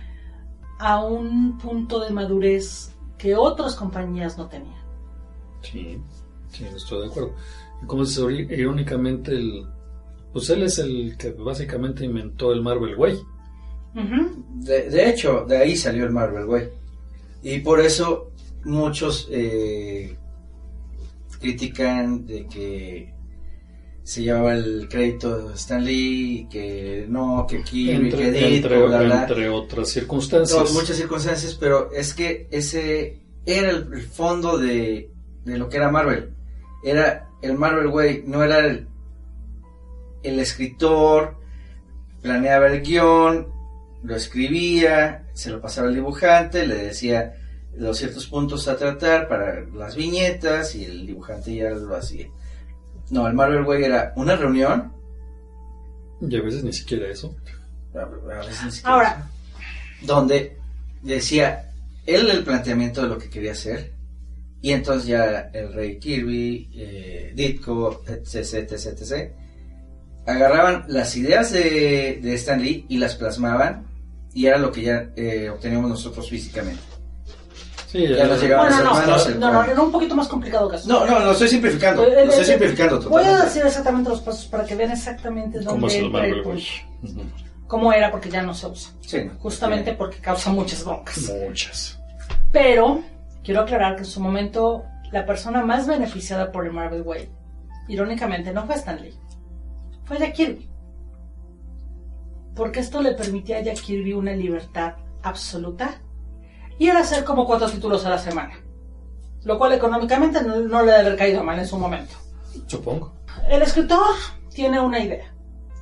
a 0.79 1.03
un 1.03 1.57
punto 1.57 1.99
de 1.99 2.09
madurez 2.09 2.91
que 3.17 3.35
otras 3.35 3.75
compañías 3.75 4.37
no 4.37 4.47
tenían. 4.47 4.83
Sí, 5.61 6.01
sí, 6.49 6.65
estoy 6.75 7.03
de 7.03 7.07
acuerdo. 7.07 7.33
Como 7.87 8.03
irónicamente, 8.03 9.31
el, 9.31 9.65
pues 10.33 10.49
él 10.49 10.63
es 10.63 10.79
el 10.79 11.15
que 11.17 11.31
básicamente 11.31 12.05
inventó 12.05 12.51
el 12.51 12.61
Marvel 12.61 12.95
Way. 12.95 13.19
De, 14.55 14.89
de 14.89 15.09
hecho, 15.09 15.45
de 15.47 15.57
ahí 15.57 15.75
salió 15.75 16.03
el 16.03 16.11
Marvel, 16.11 16.45
güey. 16.45 16.69
Y 17.43 17.59
por 17.59 17.79
eso 17.79 18.31
muchos 18.65 19.27
eh, 19.31 20.17
critican 21.39 22.25
de 22.25 22.47
que 22.47 23.13
se 24.03 24.23
llevaba 24.23 24.53
el 24.53 24.87
crédito 24.89 25.47
de 25.47 25.53
Stan 25.55 25.83
Lee, 25.83 26.47
que 26.51 27.05
no, 27.07 27.47
que 27.49 27.63
Kirby, 27.63 28.09
que 28.09 28.27
Entre, 28.27 28.31
Ditko, 28.31 28.47
entre, 28.47 28.85
bla, 28.85 29.01
bla. 29.01 29.21
entre 29.21 29.49
otras 29.49 29.89
circunstancias. 29.89 30.73
No, 30.73 30.79
muchas 30.79 30.97
circunstancias, 30.97 31.55
pero 31.59 31.91
es 31.91 32.13
que 32.13 32.47
ese 32.51 33.21
era 33.45 33.69
el, 33.71 33.87
el 33.93 34.01
fondo 34.01 34.57
de, 34.57 35.11
de 35.43 35.57
lo 35.57 35.69
que 35.69 35.77
era 35.77 35.89
Marvel. 35.89 36.33
Era 36.83 37.24
el 37.41 37.53
Marvel 37.57 37.87
Way, 37.87 38.23
no 38.25 38.43
era 38.43 38.59
el, 38.59 38.87
el 40.23 40.39
escritor, 40.39 41.35
planeaba 42.21 42.67
el 42.67 42.81
guion, 42.81 43.47
lo 44.03 44.15
escribía, 44.15 45.25
se 45.33 45.49
lo 45.49 45.61
pasaba 45.61 45.87
al 45.87 45.95
dibujante, 45.95 46.65
le 46.65 46.75
decía 46.75 47.35
los 47.77 47.97
ciertos 47.97 48.27
puntos 48.27 48.67
a 48.67 48.77
tratar 48.77 49.27
para 49.27 49.61
las 49.61 49.95
viñetas 49.95 50.75
y 50.75 50.85
el 50.85 51.05
dibujante 51.07 51.53
ya 51.55 51.69
lo 51.71 51.95
hacía. 51.95 52.27
No, 53.09 53.27
el 53.27 53.33
Marvel 53.33 53.63
Way 53.63 53.83
era 53.83 54.13
una 54.15 54.35
reunión. 54.35 54.93
Y 56.21 56.37
a 56.37 56.41
veces 56.41 56.63
ni 56.63 56.73
siquiera 56.73 57.07
eso. 57.07 57.35
a- 57.93 57.99
a 58.01 58.45
veces 58.45 58.63
ni 58.65 58.71
siquiera 58.71 58.93
Ahora, 58.95 59.29
donde 60.01 60.57
decía 61.01 61.71
él 62.05 62.29
el 62.29 62.43
planteamiento 62.43 63.01
de 63.03 63.09
lo 63.09 63.17
que 63.17 63.29
quería 63.29 63.51
hacer 63.51 63.91
y 64.65 64.71
entonces 64.71 65.05
ya 65.05 65.51
el 65.53 65.73
rey 65.73 65.99
Kirby, 65.99 66.71
eh, 66.73 67.33
Ditko, 67.35 68.01
etc, 68.07 68.35
etc, 68.35 68.99
etc, 68.99 69.31
agarraban 70.25 70.85
las 70.87 71.15
ideas 71.15 71.51
de, 71.51 72.19
de 72.19 72.33
Stan 72.33 72.59
Lee 72.59 72.83
y 72.89 72.97
las 72.97 73.13
plasmaban 73.13 73.85
y 74.33 74.47
era 74.47 74.57
lo 74.57 74.71
que 74.71 74.81
ya 74.81 75.11
eh, 75.15 75.51
obteníamos 75.51 75.87
nosotros 75.91 76.27
físicamente. 76.27 76.81
Sí, 77.91 78.07
Ya 78.07 78.25
nos 78.25 78.41
llegaban 78.41 78.69
bueno, 78.69 78.83
las 78.83 78.91
no, 78.91 78.99
hermanos, 79.01 79.29
no, 79.35 79.39
no, 79.39 79.53
no, 79.53 79.71
era 79.71 79.81
un 79.83 79.91
poquito 79.91 80.15
más 80.15 80.27
complicado 80.27 80.67
que 80.67 80.77
eso. 80.77 80.89
No, 80.89 81.05
no, 81.05 81.19
lo 81.19 81.31
estoy 81.33 81.47
simplificando, 81.47 82.03
Eh, 82.03 82.07
eh, 82.07 82.25
lo 82.25 82.31
estoy 82.31 82.43
eh, 82.43 82.47
simplificando 82.47 82.95
Voy 82.95 83.03
a 83.05 83.09
totalmente. 83.09 83.45
decir 83.45 83.65
exactamente 83.67 84.09
los 84.09 84.21
pasos 84.21 84.45
para 84.47 84.65
que 84.65 84.73
vean 84.73 84.89
exactamente 84.93 85.59
dónde. 85.59 86.81
Ujú. 87.03 87.21
cómo 87.67 87.93
era, 87.93 88.09
porque 88.09 88.31
ya 88.31 88.41
no 88.41 88.55
se 88.55 88.65
usa. 88.65 88.89
Sí, 89.01 89.29
Justamente 89.37 89.91
eh, 89.91 89.95
porque 89.95 90.17
causa 90.17 90.49
muchas 90.49 90.83
broncas. 90.83 91.19
Muchas. 91.47 91.99
Pero 92.51 93.03
quiero 93.45 93.61
aclarar 93.61 93.95
que 93.95 94.01
en 94.01 94.07
su 94.07 94.19
momento 94.19 94.85
la 95.11 95.25
persona 95.25 95.63
más 95.63 95.85
beneficiada 95.85 96.51
por 96.51 96.65
el 96.65 96.73
Marvel 96.73 97.03
Way, 97.03 97.29
irónicamente, 97.87 98.51
no 98.51 98.65
fue 98.65 98.75
Stan 98.75 98.99
Lee, 98.99 99.13
fue 100.03 100.17
Jack 100.17 100.33
Kirby. 100.33 100.69
porque 102.55 102.79
esto 102.79 103.01
le 103.01 103.13
permitía 103.13 103.57
a 103.57 103.61
Jack 103.61 103.81
Kirby 103.81 104.13
una 104.13 104.31
libertad 104.31 104.95
absoluta 105.21 106.01
y 106.79 106.87
era 106.87 107.01
hacer 107.01 107.23
como 107.23 107.45
cuatro 107.45 107.69
títulos 107.69 108.05
a 108.05 108.09
la 108.09 108.17
semana, 108.17 108.55
lo 109.43 109.57
cual 109.57 109.73
económicamente 109.73 110.41
no, 110.41 110.59
no 110.61 110.81
le 110.81 110.91
debe 110.91 111.07
haber 111.07 111.17
caído 111.17 111.43
mal 111.43 111.59
en 111.59 111.67
su 111.67 111.77
momento. 111.77 112.15
Supongo. 112.65 113.13
El 113.49 113.61
escritor 113.61 114.15
tiene 114.53 114.79
una 114.79 114.99
idea. 114.99 115.33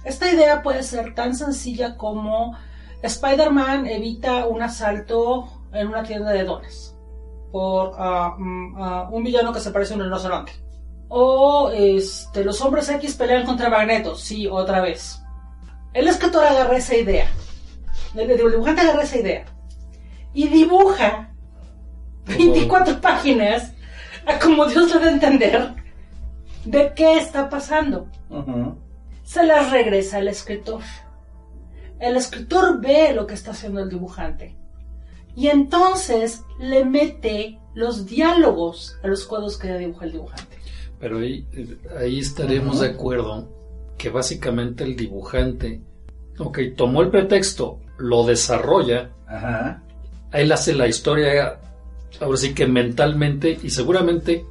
Esta 0.04 0.32
idea 0.32 0.62
puede 0.62 0.84
ser 0.84 1.14
tan 1.14 1.36
sencilla 1.36 1.96
como 1.96 2.58
Spider-Man 3.02 3.86
evita 3.88 4.48
un 4.48 4.62
asalto 4.64 5.48
en 5.72 5.88
una 5.88 6.04
tienda 6.04 6.32
de 6.32 6.44
dones 6.44 6.93
por 7.54 7.94
ah, 8.00 8.36
un 9.12 9.24
villano 9.24 9.54
que 9.54 9.60
se 9.60 9.70
parece 9.70 9.94
a 9.94 9.98
un 9.98 10.02
rinoceronte. 10.02 10.54
O 11.08 11.70
este, 11.72 12.44
los 12.44 12.60
hombres 12.62 12.90
X 12.90 13.14
pelean 13.14 13.46
contra 13.46 13.70
Magneto, 13.70 14.16
sí, 14.16 14.48
otra 14.48 14.82
vez. 14.82 15.22
El 15.94 16.08
escritor 16.08 16.44
agarra 16.44 16.78
esa 16.78 16.96
idea. 16.96 17.28
El, 18.16 18.32
el 18.32 18.52
dibujante 18.52 18.82
agarra 18.82 19.04
esa 19.04 19.20
idea. 19.20 19.46
Y 20.34 20.48
dibuja 20.48 21.30
24 22.26 23.00
páginas 23.00 23.72
a 24.26 24.40
como 24.40 24.66
Dios 24.66 24.92
le 24.92 25.00
da 25.00 25.06
a 25.06 25.12
entender 25.12 25.76
de 26.66 26.92
qué 26.96 27.20
está 27.20 27.50
pasando. 27.50 28.08
Se 29.22 29.46
las 29.46 29.70
regresa 29.70 30.18
al 30.18 30.28
escritor. 30.28 30.82
El 32.00 32.18
escritor 32.18 32.82
ve 32.82 33.14
lo 33.14 33.28
que 33.28 33.36
está 33.36 33.52
haciendo 33.52 33.84
el 33.84 33.90
dibujante. 33.90 34.58
Y 35.36 35.48
entonces 35.48 36.44
le 36.60 36.86
mete 36.86 37.60
los 37.74 38.06
diálogos 38.06 38.98
a 39.04 39.08
los 39.08 39.26
cuadros 39.26 39.58
que 39.58 39.68
ya 39.70 39.78
dibuja 39.78 40.06
el 40.06 40.12
dibujante. 40.14 40.58
Pero 41.00 41.18
ahí, 41.20 41.46
ahí 42.00 42.20
estaremos 42.20 42.80
de 42.82 42.88
acuerdo 42.90 43.50
que 43.98 44.10
básicamente 44.10 44.84
el 44.84 44.96
dibujante, 44.96 45.82
ok, 46.38 46.60
tomó 46.78 47.02
el 47.02 47.10
pretexto, 47.10 47.80
lo 47.98 48.24
desarrolla, 48.26 49.10
Ajá. 49.28 49.84
él 50.32 50.52
hace 50.52 50.74
la 50.74 50.88
historia, 50.88 51.60
ahora 52.22 52.38
sí 52.38 52.54
que 52.54 52.68
mentalmente, 52.68 53.58
y 53.64 53.70
seguramente 53.70 54.46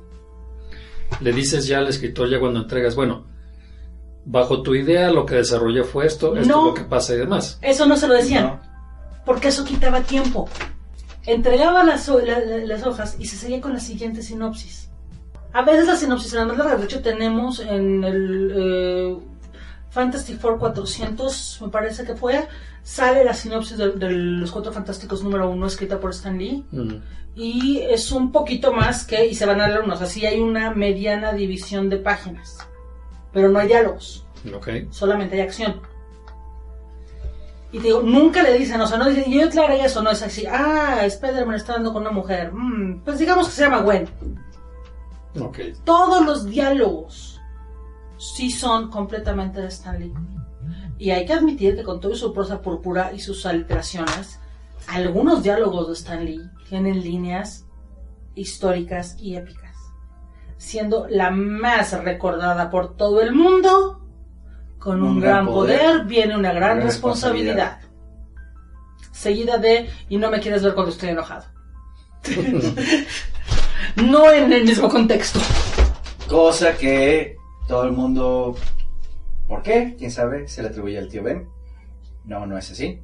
le 1.20 1.32
dices 1.32 1.66
ya 1.66 1.78
al 1.78 1.88
escritor 1.88 2.28
ya 2.28 2.40
cuando 2.40 2.60
entregas, 2.60 2.94
bueno, 2.96 3.24
bajo 4.24 4.62
tu 4.62 4.74
idea 4.74 5.10
lo 5.10 5.24
que 5.26 5.36
desarrollé 5.36 5.84
fue 5.84 6.06
esto, 6.06 6.36
esto 6.36 6.48
No. 6.54 6.60
es 6.60 6.66
lo 6.68 6.74
que 6.74 6.84
pasa 6.88 7.14
y 7.14 7.18
demás. 7.18 7.58
Eso 7.62 7.86
no 7.86 7.96
se 7.96 8.08
lo 8.08 8.14
decían, 8.14 8.44
No. 8.46 8.60
porque 9.24 9.48
eso 9.48 9.64
quitaba 9.64 10.00
tiempo. 10.02 10.48
Entregaba 11.26 11.84
las, 11.84 12.08
la- 12.08 12.40
la- 12.40 12.64
las 12.66 12.86
hojas 12.86 13.16
y 13.18 13.26
se 13.26 13.36
seguía 13.36 13.60
con 13.60 13.72
la 13.72 13.80
siguiente 13.80 14.22
sinopsis. 14.22 14.88
A 15.52 15.62
veces 15.62 15.86
las 15.86 16.00
sinopsis 16.00 16.32
eran 16.32 16.48
más 16.48 16.58
largas. 16.58 16.78
De 16.80 16.84
hecho, 16.86 17.02
tenemos 17.02 17.60
en 17.60 18.02
el 18.04 18.52
eh, 18.56 19.16
Fantastic 19.90 20.38
Four 20.40 20.58
400, 20.58 21.58
me 21.62 21.68
parece 21.68 22.04
que 22.04 22.14
fue, 22.16 22.48
sale 22.82 23.22
la 23.24 23.34
sinopsis 23.34 23.76
de, 23.76 23.90
de 23.92 24.10
los 24.10 24.50
Cuatro 24.50 24.72
Fantásticos 24.72 25.22
número 25.22 25.48
uno 25.50 25.66
escrita 25.66 26.00
por 26.00 26.10
Stan 26.10 26.36
Lee. 26.38 26.64
Y 27.34 27.78
es 27.78 28.10
un 28.12 28.32
poquito 28.32 28.72
más 28.72 29.04
que, 29.04 29.26
y 29.26 29.34
se 29.34 29.46
van 29.46 29.60
a 29.60 29.68
leer 29.68 29.80
unos, 29.82 30.00
así 30.02 30.26
hay 30.26 30.40
una 30.40 30.70
mediana 30.74 31.32
división 31.32 31.88
de 31.88 31.98
páginas. 31.98 32.58
Pero 33.32 33.48
no 33.48 33.58
hay 33.58 33.68
diálogos 33.68 34.26
Ok. 34.54 34.68
solamente 34.90 35.36
hay 35.36 35.42
acción. 35.42 35.80
Y 37.72 37.78
te 37.78 37.84
digo, 37.84 38.02
nunca 38.02 38.42
le 38.42 38.52
dicen, 38.58 38.80
o 38.82 38.86
sea, 38.86 38.98
no 38.98 39.08
dicen, 39.08 39.32
yo 39.32 39.46
aclaré 39.46 39.82
eso, 39.82 40.02
no 40.02 40.10
es 40.10 40.22
así, 40.22 40.44
ah, 40.46 41.06
Spider-Man 41.06 41.54
está 41.56 41.72
dando 41.72 41.92
con 41.92 42.02
una 42.02 42.10
mujer, 42.10 42.52
Mm, 42.52 43.00
pues 43.02 43.18
digamos 43.18 43.48
que 43.48 43.54
se 43.54 43.62
llama 43.62 43.80
Gwen. 43.80 44.08
Ok. 45.40 45.58
Todos 45.84 46.24
los 46.24 46.44
diálogos 46.44 47.40
sí 48.18 48.50
son 48.50 48.90
completamente 48.90 49.60
de 49.60 49.68
Stan 49.68 49.98
Lee. 49.98 50.12
Y 50.98 51.10
hay 51.10 51.24
que 51.24 51.32
admitir 51.32 51.74
que 51.74 51.82
con 51.82 51.98
toda 51.98 52.14
su 52.14 52.32
prosa 52.32 52.60
púrpura 52.60 53.12
y 53.12 53.18
sus 53.18 53.46
alteraciones, 53.46 54.38
algunos 54.86 55.42
diálogos 55.42 55.88
de 55.88 55.94
Stan 55.94 56.24
Lee 56.24 56.42
tienen 56.68 57.00
líneas 57.02 57.64
históricas 58.34 59.16
y 59.18 59.36
épicas, 59.36 59.76
siendo 60.58 61.08
la 61.08 61.30
más 61.30 61.92
recordada 62.04 62.70
por 62.70 62.96
todo 62.96 63.22
el 63.22 63.32
mundo. 63.32 64.01
Con 64.82 65.02
un, 65.02 65.20
gran 65.20 65.46
poder, 65.46 66.04
viene 66.06 66.36
una 66.36 66.52
gran, 66.52 66.78
gran 66.78 66.86
responsabilidad. 66.88 67.80
Seguida 69.12 69.58
de, 69.58 69.88
y 70.08 70.16
no 70.16 70.28
me 70.28 70.40
quieres 70.40 70.64
ver 70.64 70.74
cuando 70.74 70.90
estoy 70.90 71.10
enojado. 71.10 71.44
no 73.96 74.32
en 74.32 74.52
el 74.52 74.64
mismo 74.64 74.88
contexto. 74.88 75.38
Cosa 76.28 76.76
que 76.76 77.36
todo 77.68 77.84
el 77.84 77.92
mundo. 77.92 78.56
¿Por 79.46 79.62
qué? 79.62 79.94
¿Quién 79.96 80.10
sabe? 80.10 80.48
Se 80.48 80.62
le 80.62 80.68
atribuye 80.68 80.98
al 80.98 81.08
tío 81.08 81.22
Ben. 81.22 81.48
No, 82.24 82.44
no 82.46 82.58
es 82.58 82.70
así. 82.72 83.00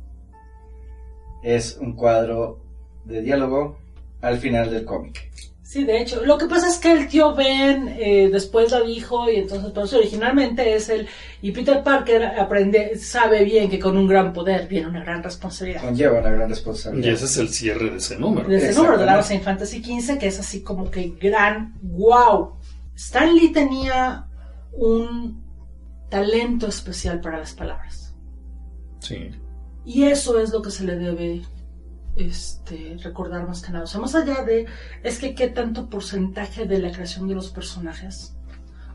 Es 1.45 1.79
un 1.81 1.95
cuadro 1.95 2.61
de 3.05 3.23
diálogo 3.23 3.79
al 4.21 4.39
final 4.39 4.71
del 4.71 4.85
cómic. 4.85 5.31
Sí, 5.69 5.85
de 5.85 6.01
hecho, 6.01 6.25
lo 6.25 6.39
que 6.39 6.47
pasa 6.47 6.67
es 6.67 6.79
que 6.79 6.91
el 6.91 7.09
tío 7.09 7.35
Ben 7.35 7.95
eh, 7.99 8.31
después 8.33 8.71
la 8.71 8.81
dijo 8.81 9.29
y 9.31 9.37
entonces, 9.37 9.93
originalmente 9.93 10.75
es 10.75 10.89
el... 10.89 11.07
Y 11.43 11.53
Peter 11.53 11.83
Parker 11.83 12.25
aprende, 12.25 12.97
sabe 12.97 13.45
bien 13.45 13.69
que 13.69 13.79
con 13.79 13.99
un 13.99 14.09
gran 14.09 14.33
poder 14.33 14.67
viene 14.67 14.89
una 14.89 15.05
gran 15.05 15.23
responsabilidad. 15.23 15.83
Conlleva 15.83 16.21
una 16.21 16.31
gran 16.31 16.49
Y 16.49 16.53
responsabilidad. 16.55 17.13
ese 17.13 17.27
es 17.27 17.37
el 17.37 17.51
cierre 17.51 17.91
de 17.91 17.99
ese 17.99 18.17
número. 18.19 18.49
De 18.49 18.57
ese 18.57 18.73
número 18.73 18.97
de 18.97 19.05
la 19.05 19.21
en 19.29 19.43
Fantasy 19.43 19.85
XV, 19.85 20.17
que 20.17 20.29
es 20.29 20.41
así 20.41 20.63
como 20.63 20.91
que 20.91 21.13
gran, 21.21 21.75
wow. 21.83 22.55
Stan 22.97 23.35
Lee 23.35 23.53
tenía 23.53 24.27
un 24.73 25.45
talento 26.09 26.67
especial 26.67 27.21
para 27.21 27.41
las 27.41 27.53
palabras. 27.53 28.15
Sí. 29.01 29.33
Y 29.85 30.05
eso 30.05 30.41
es 30.41 30.51
lo 30.51 30.63
que 30.63 30.71
se 30.71 30.85
le 30.85 30.97
debe 30.97 31.43
este, 32.19 32.97
recordar 33.03 33.47
más 33.47 33.63
que 33.63 33.73
nada. 33.73 33.85
O 33.85 33.87
sea, 33.87 34.01
más 34.01 34.15
allá 34.15 34.45
de, 34.45 34.67
es 35.03 35.19
que 35.19 35.35
qué 35.35 35.49
tanto 35.49 35.89
porcentaje 35.89 36.67
de 36.67 36.79
la 36.81 36.91
creación 36.91 37.29
de 37.29 37.35
los 37.35 37.51
personajes, 37.51 38.37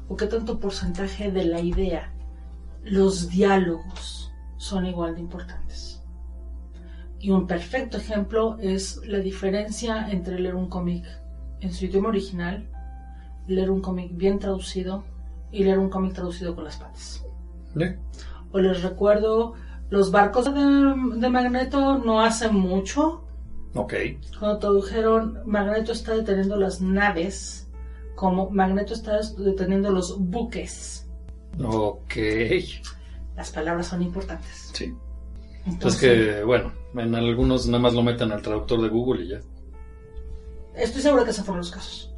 o 0.07 0.17
qué 0.17 0.27
tanto 0.27 0.59
porcentaje 0.59 1.31
de 1.31 1.45
la 1.45 1.61
idea, 1.61 2.13
los 2.83 3.29
diálogos 3.29 4.31
son 4.57 4.85
igual 4.85 5.15
de 5.15 5.21
importantes. 5.21 6.01
Y 7.19 7.31
un 7.31 7.47
perfecto 7.47 7.97
ejemplo 7.97 8.57
es 8.59 8.97
la 9.05 9.19
diferencia 9.19 10.09
entre 10.11 10.39
leer 10.39 10.55
un 10.55 10.67
cómic 10.67 11.05
en 11.61 11.71
su 11.71 11.85
idioma 11.85 12.09
original, 12.09 12.69
leer 13.47 13.71
un 13.71 13.81
cómic 13.81 14.11
bien 14.13 14.39
traducido 14.39 15.05
y 15.49 15.63
leer 15.63 15.79
un 15.79 15.89
cómic 15.89 16.13
traducido 16.13 16.53
con 16.53 16.65
las 16.65 16.75
patas. 16.75 17.23
O 18.51 18.59
les 18.59 18.83
recuerdo 18.83 19.53
los 19.93 20.11
barcos 20.11 20.45
de, 20.45 21.19
de 21.19 21.29
Magneto 21.29 21.99
no 21.99 22.21
hace 22.21 22.49
mucho. 22.49 23.22
Ok. 23.75 23.93
Cuando 24.39 24.59
tradujeron 24.59 25.39
Magneto 25.45 25.91
está 25.91 26.15
deteniendo 26.15 26.55
las 26.57 26.81
naves, 26.81 27.67
como 28.15 28.49
Magneto 28.49 28.93
está 28.93 29.19
deteniendo 29.37 29.89
los 29.91 30.19
buques. 30.19 31.07
Ok. 31.63 32.15
Las 33.35 33.51
palabras 33.51 33.87
son 33.87 34.01
importantes. 34.03 34.69
Sí. 34.73 34.93
Entonces 35.65 36.03
Entonces, 36.03 36.35
que, 36.35 36.43
bueno, 36.43 36.71
en 36.95 37.15
algunos 37.15 37.67
nada 37.67 37.81
más 37.81 37.93
lo 37.93 38.03
meten 38.03 38.31
al 38.31 38.41
traductor 38.41 38.81
de 38.81 38.89
Google 38.89 39.23
y 39.23 39.29
ya. 39.29 39.39
estoy 40.75 41.01
segura 41.01 41.23
que 41.23 41.31
esos 41.31 41.45
fueron 41.45 41.59
los 41.59 41.71
casos. 41.71 42.13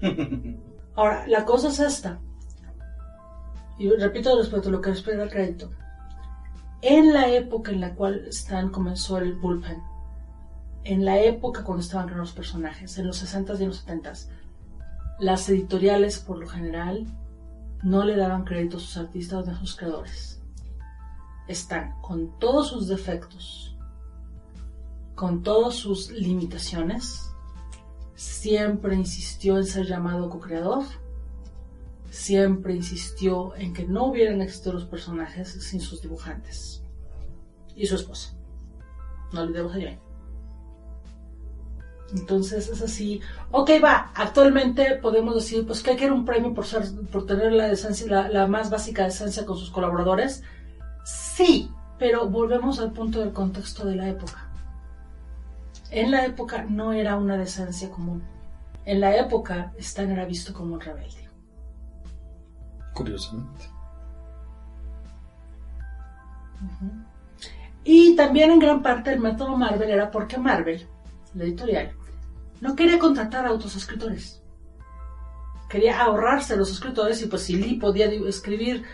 Ahora, 0.94 1.26
la 1.26 1.44
cosa 1.44 1.68
es 1.68 1.80
esta. 1.80 2.20
Y 3.78 3.90
repito 3.90 4.36
respecto 4.38 4.68
a 4.68 4.72
lo 4.72 4.80
que 4.80 4.90
respecta 4.90 5.22
al 5.22 5.30
crédito. 5.30 5.70
En 6.82 7.12
la 7.12 7.28
época 7.28 7.72
en 7.72 7.80
la 7.80 7.94
cual 7.94 8.24
Stan 8.28 8.70
comenzó 8.70 9.18
el 9.18 9.34
bullpen, 9.34 9.82
en 10.84 11.04
la 11.04 11.20
época 11.20 11.64
cuando 11.64 11.82
estaban 11.82 12.06
creando 12.06 12.24
los 12.24 12.32
personajes, 12.32 12.96
en 12.98 13.06
los 13.06 13.22
60s 13.22 13.60
y 13.60 13.62
en 13.62 13.68
los 13.68 13.86
70s, 13.86 14.28
las 15.18 15.48
editoriales 15.48 16.18
por 16.18 16.38
lo 16.38 16.48
general 16.48 17.06
no 17.82 18.04
le 18.04 18.16
daban 18.16 18.44
crédito 18.44 18.76
a 18.76 18.80
sus 18.80 18.96
artistas 18.96 19.46
ni 19.46 19.52
a 19.52 19.58
sus 19.58 19.76
creadores. 19.76 20.40
Están 21.48 22.00
con 22.00 22.38
todos 22.38 22.68
sus 22.68 22.88
defectos, 22.88 23.76
con 25.14 25.42
todas 25.42 25.74
sus 25.74 26.10
limitaciones, 26.10 27.30
siempre 28.14 28.94
insistió 28.94 29.58
en 29.58 29.66
ser 29.66 29.86
llamado 29.86 30.30
co-creador, 30.30 30.84
siempre 32.10 32.74
insistió 32.74 33.54
en 33.56 33.72
que 33.72 33.86
no 33.86 34.06
hubieran 34.06 34.40
existido 34.40 34.74
los 34.74 34.84
personajes 34.84 35.48
sin 35.48 35.80
sus 35.80 36.02
dibujantes 36.02 36.82
y 37.76 37.86
su 37.86 37.96
esposa. 37.96 38.34
No 39.32 39.42
olvidemos 39.42 39.72
a 39.72 39.76
Jane. 39.76 40.09
Entonces 42.14 42.68
es 42.68 42.82
así. 42.82 43.20
Ok, 43.50 43.70
va. 43.82 44.10
Actualmente 44.14 44.96
podemos 44.96 45.34
decir 45.34 45.66
pues 45.66 45.82
que 45.82 45.90
hay 45.90 45.96
que 45.96 46.04
dar 46.04 46.12
un 46.12 46.24
premio 46.24 46.52
por 46.54 46.66
ser, 46.66 46.84
por 47.12 47.26
tener 47.26 47.52
la 47.52 47.70
esencia, 47.70 48.06
la, 48.06 48.28
la 48.28 48.46
más 48.46 48.70
básica 48.70 49.06
esencia 49.06 49.46
con 49.46 49.56
sus 49.56 49.70
colaboradores. 49.70 50.42
Sí, 51.04 51.70
pero 51.98 52.28
volvemos 52.28 52.80
al 52.80 52.92
punto 52.92 53.20
del 53.20 53.32
contexto 53.32 53.84
de 53.86 53.96
la 53.96 54.08
época. 54.08 54.48
En 55.90 56.10
la 56.10 56.24
época 56.24 56.64
no 56.64 56.92
era 56.92 57.16
una 57.16 57.36
decencia 57.36 57.90
común. 57.90 58.22
En 58.84 59.00
la 59.00 59.16
época 59.16 59.72
Stan 59.78 60.10
era 60.10 60.24
visto 60.24 60.52
como 60.52 60.74
un 60.74 60.80
rebelde. 60.80 61.28
Curiosamente. 62.94 63.80
también 68.20 68.50
en 68.50 68.58
gran 68.58 68.82
parte 68.82 69.12
el 69.12 69.18
método 69.18 69.56
Marvel 69.56 69.90
era 69.90 70.10
porque 70.10 70.36
Marvel, 70.36 70.86
la 71.34 71.44
editorial, 71.44 71.92
no 72.60 72.76
quería 72.76 72.98
contratar 72.98 73.46
a 73.46 73.52
otros 73.52 73.76
escritores. 73.76 74.42
Quería 75.68 76.00
ahorrarse 76.02 76.56
los 76.56 76.70
escritores 76.70 77.22
y 77.22 77.26
pues 77.26 77.42
si 77.42 77.54
Lee 77.56 77.74
podía 77.78 78.06
escribir 78.06 78.84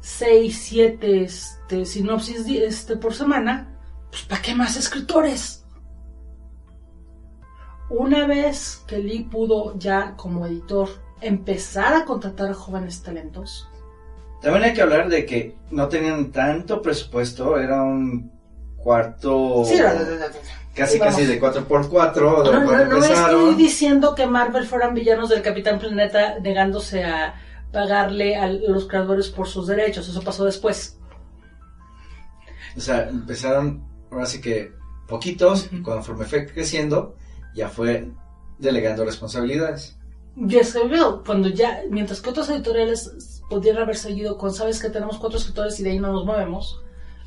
6, 0.00 0.58
7 0.62 1.22
este, 1.22 1.84
sinopsis 1.84 2.46
este, 2.48 2.96
por 2.96 3.14
semana, 3.14 3.68
pues 4.10 4.22
¿para 4.22 4.40
qué 4.42 4.54
más 4.54 4.76
escritores? 4.76 5.64
Una 7.90 8.26
vez 8.26 8.82
que 8.86 8.98
Lee 8.98 9.24
pudo 9.30 9.78
ya 9.78 10.16
como 10.16 10.46
editor 10.46 10.88
empezar 11.20 11.94
a 11.94 12.04
contratar 12.04 12.50
a 12.50 12.54
jóvenes 12.54 13.02
talentos, 13.02 13.68
También 14.40 14.64
hay 14.64 14.72
que 14.74 14.82
hablar 14.82 15.08
de 15.08 15.24
que 15.24 15.56
no 15.70 15.88
tenían 15.88 16.32
tanto 16.32 16.82
presupuesto, 16.82 17.56
era 17.58 17.82
un 17.84 18.32
cuarto 18.76 19.62
Sí, 19.64 19.76
la- 19.76 19.92
la- 19.94 20.02
la- 20.02 20.16
la- 20.16 20.30
casi 20.74 20.98
vamos. 20.98 21.14
casi 21.14 21.26
de 21.26 21.40
4x4 21.40 22.44
de 22.44 22.52
No, 22.52 22.86
no, 22.86 23.04
estoy 23.04 23.54
diciendo 23.54 24.14
que 24.14 24.26
Marvel 24.26 24.66
fueran 24.66 24.94
villanos 24.94 25.28
del 25.28 25.42
Capitán 25.42 25.78
Planeta 25.78 26.38
negándose 26.40 27.04
a 27.04 27.34
pagarle 27.72 28.36
a 28.36 28.46
los 28.46 28.86
creadores 28.86 29.30
por 29.30 29.48
sus 29.48 29.66
derechos. 29.66 30.08
Eso 30.08 30.22
pasó 30.22 30.44
después. 30.44 30.98
O 32.76 32.80
sea, 32.80 33.08
empezaron 33.08 33.84
ahora 34.10 34.26
sí 34.26 34.40
que 34.40 34.72
poquitos 35.08 35.68
y 35.72 35.82
conforme 35.82 36.24
fue 36.24 36.46
creciendo 36.46 37.16
ya 37.54 37.68
fue 37.68 38.10
delegando 38.58 39.04
responsabilidades. 39.04 39.98
I 40.36 40.88
will. 40.88 41.22
Cuando 41.26 41.48
ya, 41.48 41.82
mientras 41.90 42.20
que 42.22 42.30
otros 42.30 42.48
editoriales 42.48 43.42
podrían 43.50 43.76
haber 43.78 43.96
seguido 43.96 44.38
con, 44.38 44.52
sabes 44.52 44.80
que 44.80 44.88
tenemos 44.88 45.18
cuatro 45.18 45.38
escritores 45.38 45.78
y 45.80 45.82
de 45.82 45.90
ahí 45.90 45.98
no 45.98 46.12
nos 46.12 46.24
movemos, 46.24 46.82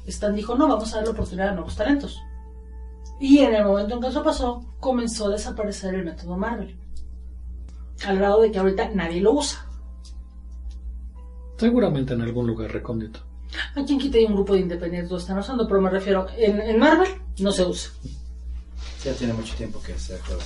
Stan 0.07 0.33
dijo, 0.33 0.55
no, 0.55 0.67
vamos 0.67 0.93
a 0.93 0.97
dar 0.97 1.05
la 1.05 1.11
oportunidad 1.11 1.49
a 1.49 1.53
nuevos 1.53 1.75
talentos. 1.75 2.19
Y 3.19 3.39
en 3.39 3.55
el 3.55 3.63
momento 3.65 3.95
en 3.95 4.01
que 4.01 4.07
eso 4.07 4.23
pasó, 4.23 4.63
comenzó 4.79 5.27
a 5.27 5.31
desaparecer 5.31 5.95
el 5.95 6.05
método 6.05 6.35
Marvel. 6.37 6.75
Al 8.05 8.17
grado 8.17 8.41
de 8.41 8.51
que 8.51 8.59
ahorita 8.59 8.89
nadie 8.93 9.21
lo 9.21 9.33
usa. 9.33 9.65
Seguramente 11.57 12.13
en 12.13 12.21
algún 12.21 12.47
lugar 12.47 12.71
recóndito. 12.71 13.19
¿A 13.75 13.83
quién 13.85 13.97
quita 13.99 14.17
hay 14.17 14.25
un 14.25 14.33
grupo 14.35 14.53
de 14.53 14.59
independientes 14.59 15.09
lo 15.11 15.17
están 15.17 15.37
usando? 15.37 15.65
Pero 15.67 15.79
me 15.81 15.89
refiero, 15.89 16.27
en, 16.37 16.59
en 16.59 16.77
Marvel 16.77 17.07
no 17.39 17.51
se 17.51 17.63
usa. 17.63 17.91
Ya 19.05 19.13
tiene 19.13 19.33
mucho 19.33 19.55
tiempo 19.55 19.79
que 19.81 19.97
se 19.97 20.15
acaba. 20.15 20.39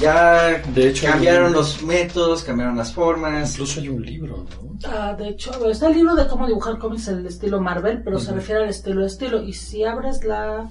Ya 0.00 0.62
De 0.74 0.88
hecho, 0.90 1.06
cambiaron 1.06 1.48
un- 1.48 1.52
los 1.54 1.82
métodos, 1.82 2.44
cambiaron 2.44 2.76
las 2.76 2.92
formas. 2.92 3.52
Incluso 3.54 3.80
hay 3.80 3.88
un 3.88 4.02
libro, 4.04 4.44
¿no? 4.62 4.78
Ah, 4.88 5.14
de 5.18 5.30
hecho, 5.30 5.68
está 5.68 5.88
el 5.88 5.94
libro 5.94 6.14
de 6.14 6.28
cómo 6.28 6.46
dibujar 6.46 6.78
cómics 6.78 7.08
en 7.08 7.18
el 7.18 7.26
estilo 7.26 7.60
Marvel, 7.60 8.02
pero 8.04 8.20
se 8.20 8.26
Ujú. 8.26 8.36
refiere 8.36 8.62
al 8.62 8.68
estilo 8.68 9.00
de 9.00 9.06
estilo. 9.08 9.42
Y 9.42 9.54
si 9.54 9.82
abres 9.82 10.22
la 10.24 10.68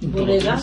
bodega, 0.00 0.60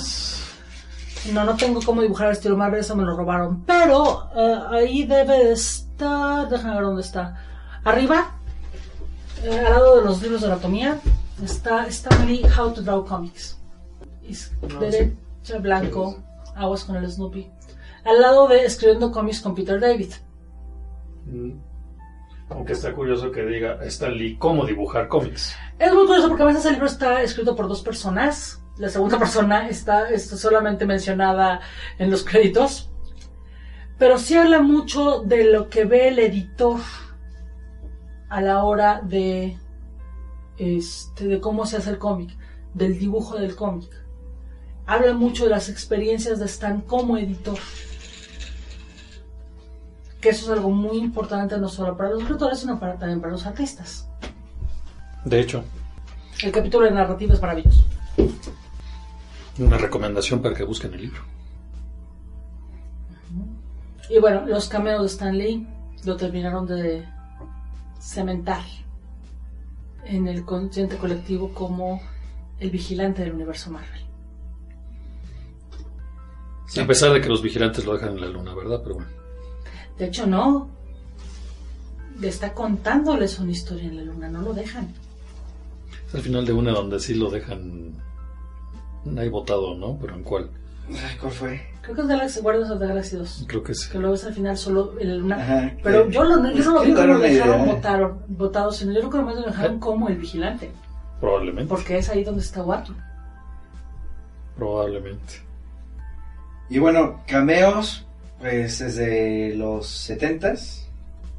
no, 1.32 1.46
no 1.46 1.56
tengo 1.56 1.82
cómo 1.82 2.02
dibujar 2.02 2.28
el 2.28 2.34
estilo 2.34 2.58
Marvel, 2.58 2.82
eso 2.82 2.96
me 2.96 3.04
lo 3.04 3.16
robaron. 3.16 3.64
Pero 3.66 4.30
eh, 4.36 4.60
ahí 4.72 5.04
debe 5.06 5.46
de 5.46 5.52
estar, 5.54 6.50
déjame 6.50 6.76
ver 6.76 6.84
dónde 6.84 7.02
está. 7.02 7.36
Arriba, 7.84 8.36
eh, 9.44 9.60
al 9.60 9.74
lado 9.74 9.98
de 9.98 10.06
los 10.06 10.22
libros 10.22 10.42
de 10.42 10.48
anatomía, 10.48 11.00
está 11.44 11.88
Stanley 11.88 12.44
How 12.58 12.74
to 12.74 12.82
Draw 12.82 13.06
Comics. 13.06 13.60
Es 14.28 14.52
derecha, 14.80 15.60
blanco, 15.60 16.18
aguas 16.56 16.84
con 16.84 16.96
el 16.96 17.10
Snoopy. 17.10 17.50
Al 18.06 18.22
lado 18.22 18.48
de 18.48 18.66
Escribiendo 18.66 19.12
cómics 19.12 19.42
con 19.42 19.56
Peter 19.56 19.80
David. 19.80 20.14
Mm. 21.26 21.52
Aunque 22.50 22.74
está 22.74 22.94
curioso 22.94 23.32
que 23.32 23.44
diga 23.46 23.80
Stan 23.84 24.14
Lee 24.14 24.38
cómo 24.38 24.66
dibujar 24.66 25.08
cómics. 25.08 25.56
Es 25.80 25.94
muy 25.94 26.06
curioso 26.06 26.28
porque 26.28 26.44
a 26.44 26.48
veces 26.48 26.66
el 26.66 26.74
libro 26.74 26.88
está 26.88 27.22
escrito 27.24 27.56
por 27.56 27.68
dos 27.68 27.82
personas. 27.82 28.63
La 28.78 28.90
segunda 28.90 29.20
persona 29.20 29.68
está, 29.70 30.10
está 30.10 30.38
solamente 30.38 30.86
mencionada 30.86 31.62
en 31.98 32.12
los 32.12 32.24
créditos. 32.24 32.90
Pero 33.98 34.18
sí 34.18 34.36
habla 34.36 34.62
mucho 34.62 35.22
de 35.22 35.46
lo 35.46 35.70
que 35.70 35.86
ve 35.86 36.10
el 36.10 36.20
editor 36.20 36.80
a 38.30 38.42
la 38.42 38.64
hora 38.64 39.00
de, 39.04 39.58
este, 40.58 41.28
de 41.28 41.40
cómo 41.40 41.66
se 41.66 41.78
hace 41.78 41.92
el 41.92 42.00
cómic, 42.00 42.36
del 42.74 42.98
dibujo 42.98 43.38
del 43.38 43.56
cómic. 43.56 43.90
Habla 44.86 45.14
mucho 45.14 45.46
de 45.46 45.52
las 45.52 45.70
experiencias 45.70 46.40
de 46.40 46.46
Stan 46.46 46.82
como 46.82 47.18
editor. 47.18 47.60
Que 50.20 50.30
eso 50.30 50.46
es 50.46 50.58
algo 50.58 50.70
muy 50.70 50.98
importante 50.98 51.58
no 51.58 51.70
solo 51.70 51.96
para 51.96 52.10
los 52.10 52.24
escritores, 52.24 52.60
sino 52.60 52.80
para, 52.80 52.98
también 52.98 53.22
para 53.22 53.34
los 53.34 53.46
artistas. 53.46 54.10
De 55.24 55.40
hecho, 55.40 55.64
El 56.42 56.52
capítulo 56.52 56.86
de 56.86 56.92
narrativa 56.92 57.34
es 57.34 57.42
maravilloso. 57.42 57.86
Una 59.60 59.78
recomendación 59.78 60.42
para 60.42 60.56
que 60.56 60.64
busquen 60.64 60.94
el 60.94 61.02
libro. 61.02 61.22
Y 64.10 64.20
bueno, 64.20 64.46
los 64.46 64.68
cameos 64.68 65.02
de 65.02 65.08
Stan 65.08 65.38
Lee 65.38 65.68
lo 66.06 66.16
terminaron 66.18 66.66
de 66.66 67.06
cementar 68.00 68.64
en 70.06 70.28
el 70.28 70.44
consciente 70.44 70.98
colectivo 70.98 71.54
como 71.54 72.02
el 72.60 72.70
vigilante 72.70 73.22
del 73.24 73.34
universo 73.34 73.72
Marvel. 73.72 74.02
A 76.82 76.88
pesar 76.88 77.14
de 77.14 77.22
que 77.22 77.30
los 77.30 77.42
vigilantes 77.42 77.86
lo 77.86 77.94
dejan 77.94 78.10
en 78.10 78.22
la 78.22 78.28
luna, 78.28 78.54
¿verdad? 78.56 78.82
Pero 78.82 78.96
bueno. 78.96 79.10
De 79.98 80.06
hecho, 80.06 80.26
no. 80.26 80.70
Le 82.20 82.28
está 82.28 82.54
contándoles 82.54 83.40
una 83.40 83.52
historia 83.52 83.86
en 83.86 83.98
la 83.98 84.04
luna, 84.04 84.28
no 84.28 84.42
lo 84.42 84.54
dejan. 84.54 84.94
Es 86.08 86.16
al 86.16 86.22
final 86.22 86.46
de 86.46 86.54
una 86.54 86.72
donde 86.72 87.00
sí 87.00 87.16
lo 87.16 87.30
dejan 87.30 87.94
ahí 89.18 89.30
votado, 89.30 89.76
¿no? 89.76 89.98
Pero 90.00 90.16
¿en 90.16 90.24
cuál? 90.24 90.50
Ay, 90.90 91.18
¿Cuál 91.20 91.32
fue? 91.32 91.62
Creo 91.82 91.96
que 91.96 92.02
es 92.02 92.08
Galaxy 92.08 92.40
Guardians 92.42 92.72
of 92.72 92.80
the 92.80 92.88
Galaxy 92.88 93.16
2. 93.18 93.46
Creo 93.48 93.64
que 93.64 93.74
sí. 93.74 93.90
Que 93.92 94.00
luego 94.00 94.16
es 94.16 94.24
al 94.26 94.34
final 94.34 94.58
solo 94.58 94.94
en 95.00 95.10
la 95.10 95.16
luna. 95.16 95.36
Ajá, 95.36 95.72
Pero 95.84 96.10
yo, 96.10 96.24
lo, 96.24 96.52
yo 96.52 96.64
no 96.64 96.72
lo 96.74 96.82
que 96.82 96.88
vi 96.88 96.94
como 96.94 97.08
lo 97.08 97.16
una 97.16 97.28
dejaron 97.28 97.62
idea. 97.62 97.74
votaron, 97.74 98.20
votado, 98.28 98.72
sino 98.72 98.94
yo 98.94 99.00
creo 99.00 99.12
que 99.12 99.22
más 99.22 99.36
lo 99.36 99.42
dejaron 99.44 99.80
como 99.80 100.08
el 100.08 100.18
vigilante. 100.18 100.72
Probablemente. 101.20 101.70
Porque 101.70 101.98
es 101.98 102.10
ahí 102.10 102.24
donde 102.24 102.42
está 102.42 102.64
Watu. 102.64 102.94
Probablemente. 104.56 105.34
Y 106.70 106.80
bueno, 106.80 107.22
cameos, 107.28 108.06
pues 108.40 108.80
desde 108.80 109.56
los 109.56 110.10
70s 110.10 110.86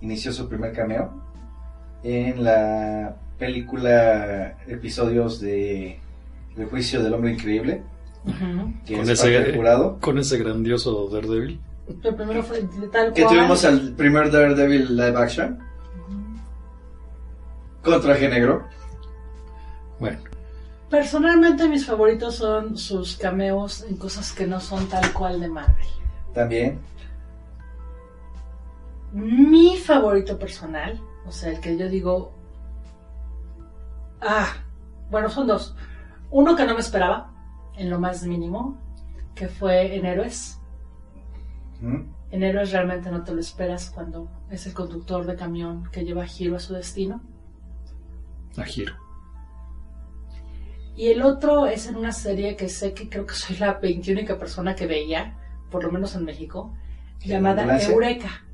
inició 0.00 0.32
su 0.32 0.48
primer 0.48 0.72
cameo 0.72 1.10
en 2.02 2.44
la 2.44 3.16
película 3.38 4.58
episodios 4.66 5.40
de 5.40 5.98
El 6.56 6.66
juicio 6.66 7.02
del 7.02 7.12
hombre 7.14 7.32
increíble, 7.32 7.82
que 8.86 8.94
Con 8.96 9.02
es 9.02 9.08
ese, 9.20 9.52
jurado. 9.54 9.98
con 10.00 10.18
ese 10.18 10.38
grandioso 10.38 11.08
Daredevil. 11.08 11.60
El 12.02 12.14
primero 12.14 12.42
fue 12.42 12.62
de 12.62 12.88
tal 12.88 13.12
Que 13.12 13.22
cual. 13.22 13.34
tuvimos 13.36 13.64
al 13.64 13.92
primer 13.92 14.30
Daredevil 14.30 14.96
live 14.96 15.16
action 15.18 15.58
con 17.82 18.00
traje 18.00 18.28
negro. 18.28 18.66
Bueno, 20.00 20.18
Personalmente 20.88 21.68
mis 21.68 21.84
favoritos 21.84 22.36
son 22.36 22.78
sus 22.78 23.16
cameos 23.16 23.82
en 23.82 23.96
cosas 23.96 24.32
que 24.32 24.46
no 24.46 24.60
son 24.60 24.86
tal 24.88 25.12
cual 25.12 25.40
de 25.40 25.48
Marvel. 25.48 25.86
También. 26.32 26.78
Mi 29.12 29.76
favorito 29.76 30.38
personal, 30.38 31.00
o 31.26 31.32
sea, 31.32 31.50
el 31.50 31.60
que 31.60 31.76
yo 31.76 31.88
digo... 31.88 32.32
Ah, 34.20 34.48
bueno, 35.10 35.28
son 35.28 35.46
dos. 35.46 35.74
Uno 36.34 36.56
que 36.56 36.66
no 36.66 36.74
me 36.74 36.80
esperaba, 36.80 37.32
en 37.76 37.90
lo 37.90 38.00
más 38.00 38.24
mínimo, 38.24 38.76
que 39.36 39.46
fue 39.46 39.94
en 39.94 40.04
Héroes. 40.04 40.58
¿Mm? 41.80 42.10
En 42.32 42.42
Héroes 42.42 42.72
realmente 42.72 43.08
no 43.08 43.22
te 43.22 43.32
lo 43.32 43.40
esperas 43.40 43.92
cuando 43.94 44.28
es 44.50 44.66
el 44.66 44.74
conductor 44.74 45.26
de 45.26 45.36
camión 45.36 45.88
que 45.92 46.04
lleva 46.04 46.24
a 46.24 46.26
Giro 46.26 46.56
a 46.56 46.58
su 46.58 46.74
destino. 46.74 47.22
a 48.56 48.64
giro. 48.64 48.94
Y 50.96 51.06
el 51.06 51.22
otro 51.22 51.66
es 51.68 51.86
en 51.86 51.94
una 51.94 52.10
serie 52.10 52.56
que 52.56 52.68
sé 52.68 52.94
que 52.94 53.08
creo 53.08 53.26
que 53.26 53.34
soy 53.34 53.56
la 53.58 53.74
21 53.74 54.36
persona 54.36 54.74
que 54.74 54.88
veía, 54.88 55.38
por 55.70 55.84
lo 55.84 55.92
menos 55.92 56.16
en 56.16 56.24
México, 56.24 56.74
llamada? 57.20 57.80
Eureka. 57.80 58.44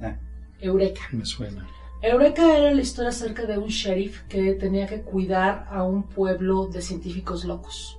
Ah. 0.00 0.16
Eureka. 0.58 1.02
Me 1.12 1.24
suena. 1.24 1.64
Eureka 2.00 2.56
era 2.56 2.72
la 2.72 2.80
historia 2.80 3.10
acerca 3.10 3.44
de 3.44 3.58
un 3.58 3.68
sheriff 3.68 4.22
que 4.28 4.54
tenía 4.54 4.86
que 4.86 5.02
cuidar 5.02 5.66
a 5.70 5.82
un 5.82 6.04
pueblo 6.04 6.66
de 6.66 6.80
científicos 6.80 7.44
locos. 7.44 7.98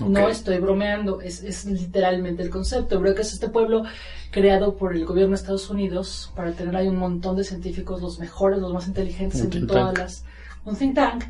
No 0.00 0.24
Ok. 0.24 0.30
estoy 0.30 0.58
bromeando, 0.58 1.20
es, 1.20 1.42
es 1.42 1.64
literalmente 1.66 2.42
el 2.42 2.50
concepto. 2.50 2.96
Eureka 2.96 3.22
es 3.22 3.32
este 3.32 3.48
pueblo 3.48 3.84
creado 4.30 4.76
por 4.76 4.94
el 4.96 5.04
gobierno 5.04 5.30
de 5.30 5.36
Estados 5.40 5.70
Unidos 5.70 6.32
para 6.34 6.52
tener 6.52 6.74
ahí 6.76 6.88
un 6.88 6.96
montón 6.96 7.36
de 7.36 7.44
científicos, 7.44 8.02
los 8.02 8.18
mejores, 8.18 8.58
los 8.58 8.72
más 8.72 8.88
inteligentes 8.88 9.40
Un 9.40 9.46
en 9.46 9.50
think 9.50 9.68
todas 9.68 9.84
tank. 9.94 9.98
las... 9.98 10.24
Un 10.64 10.76
think 10.76 10.94
tank, 10.94 11.24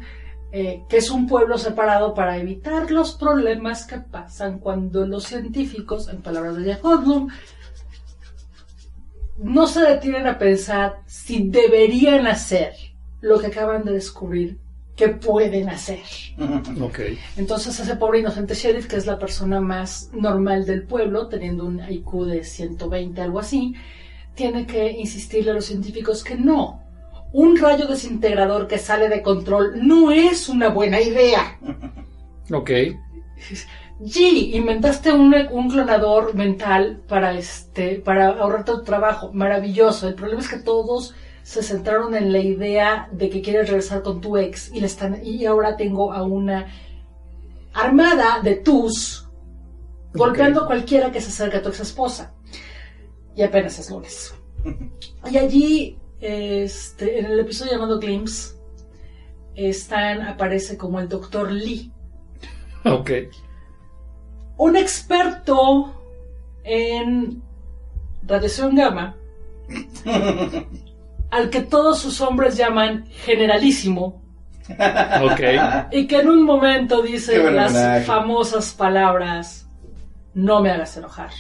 eh, 0.53 0.85
que 0.89 0.97
es 0.99 1.11
un 1.11 1.27
pueblo 1.27 1.59
separado 1.59 2.15
para 2.15 2.39
evitar 2.39 2.91
los 2.91 3.13
problemas 3.17 3.87
que 3.87 3.99
pasan 3.99 4.61
cuando 4.61 5.05
los 5.07 5.25
científicos, 5.25 6.09
en 6.09 6.23
palabras 6.23 6.57
de 6.57 6.65
Jack 6.67 6.83
Goldblum, 6.83 7.29
no 9.37 9.67
se 9.67 9.81
detienen 9.81 10.27
a 10.27 10.39
pensar 10.39 11.01
si 11.07 11.49
deberían 11.49 12.27
hacer 12.27 12.75
lo 13.21 13.39
que 13.41 13.49
acaban 13.49 13.85
de 13.85 13.93
descubrir 13.93 14.59
¿qué 14.97 15.09
pueden 15.09 15.69
hacer? 15.69 16.03
Ok. 16.81 17.01
Entonces 17.37 17.79
ese 17.79 17.97
pobre 17.97 18.21
inocente 18.21 18.55
sheriff, 18.55 18.87
que 18.87 18.97
es 18.97 19.07
la 19.07 19.19
persona 19.19 19.61
más 19.61 20.11
normal 20.13 20.67
del 20.67 20.85
pueblo, 20.85 21.29
teniendo 21.29 21.65
un 21.65 21.81
IQ 21.89 22.27
de 22.27 22.45
120, 22.45 23.21
algo 23.21 23.41
así, 23.41 23.75
tiene 24.35 24.67
que 24.67 24.91
insistirle 24.93 25.51
a 25.51 25.55
los 25.55 25.67
científicos 25.67 26.23
que 26.23 26.37
no. 26.37 26.83
Un 27.33 27.57
rayo 27.59 27.87
desintegrador 27.87 28.69
que 28.69 28.79
sale 28.79 29.09
de 29.09 29.23
control 29.23 29.87
no 29.87 30.13
es 30.13 30.49
una 30.49 30.69
buena 30.69 31.01
idea. 31.01 31.59
Ok. 32.53 32.71
G, 34.01 34.55
inventaste 34.55 35.13
un, 35.13 35.35
un 35.53 35.71
clonador 35.71 36.35
mental 36.35 37.03
para 37.09 37.35
este, 37.35 37.97
para 37.97 38.29
ahorrarte 38.29 38.73
tu 38.73 38.83
trabajo. 38.83 39.33
Maravilloso. 39.33 40.09
El 40.09 40.15
problema 40.15 40.41
es 40.41 40.49
que 40.49 40.59
todos 40.59 41.15
se 41.43 41.63
centraron 41.63 42.15
en 42.15 42.33
la 42.33 42.41
idea 42.41 43.09
de 43.13 43.31
que 43.31 43.43
quieres 43.43 43.69
regresar 43.69 44.03
con 44.03 44.21
tu 44.21 44.37
ex 44.37 44.73
y 44.75 44.81
le 44.81 44.87
están, 44.87 45.25
y 45.25 45.45
ahora 45.45 45.77
tengo 45.77 46.13
a 46.13 46.23
una 46.23 46.67
armada 47.73 48.41
de 48.43 48.57
tus 48.57 49.29
golpeando 50.15 50.63
a 50.63 50.67
cualquiera 50.67 51.11
que 51.13 51.21
se 51.21 51.29
acerque 51.29 51.59
a 51.59 51.63
tu 51.63 51.69
ex 51.69 51.81
esposa. 51.81 52.35
Y 53.37 53.43
apenas 53.43 53.79
es 53.79 53.91
lunes. 53.91 54.35
Y 55.31 55.39
allí, 55.39 55.99
este, 56.21 57.19
en 57.19 57.27
el 57.27 57.41
episodio 57.41 57.73
llamado 57.73 57.99
Glimpse, 57.99 58.57
Stan 59.55 60.21
aparece 60.23 60.77
como 60.77 61.01
el 61.01 61.09
doctor 61.09 61.51
Lee 61.51 61.91
Ok. 62.85 63.11
Un 64.57 64.77
experto 64.77 65.93
en 66.65 67.43
radiación 68.27 68.75
gamma, 68.75 69.17
al 71.31 71.51
que 71.51 71.61
todos 71.61 71.99
sus 71.99 72.21
hombres 72.21 72.57
llaman 72.57 73.07
generalísimo, 73.25 74.23
y 75.91 76.07
que 76.07 76.21
en 76.21 76.29
un 76.29 76.43
momento 76.43 77.03
dice 77.03 77.39
las 77.51 77.73
homenaje. 77.73 78.05
famosas 78.05 78.73
palabras, 78.73 79.69
no 80.33 80.63
me 80.63 80.71
hagas 80.71 80.97
enojar, 80.97 81.31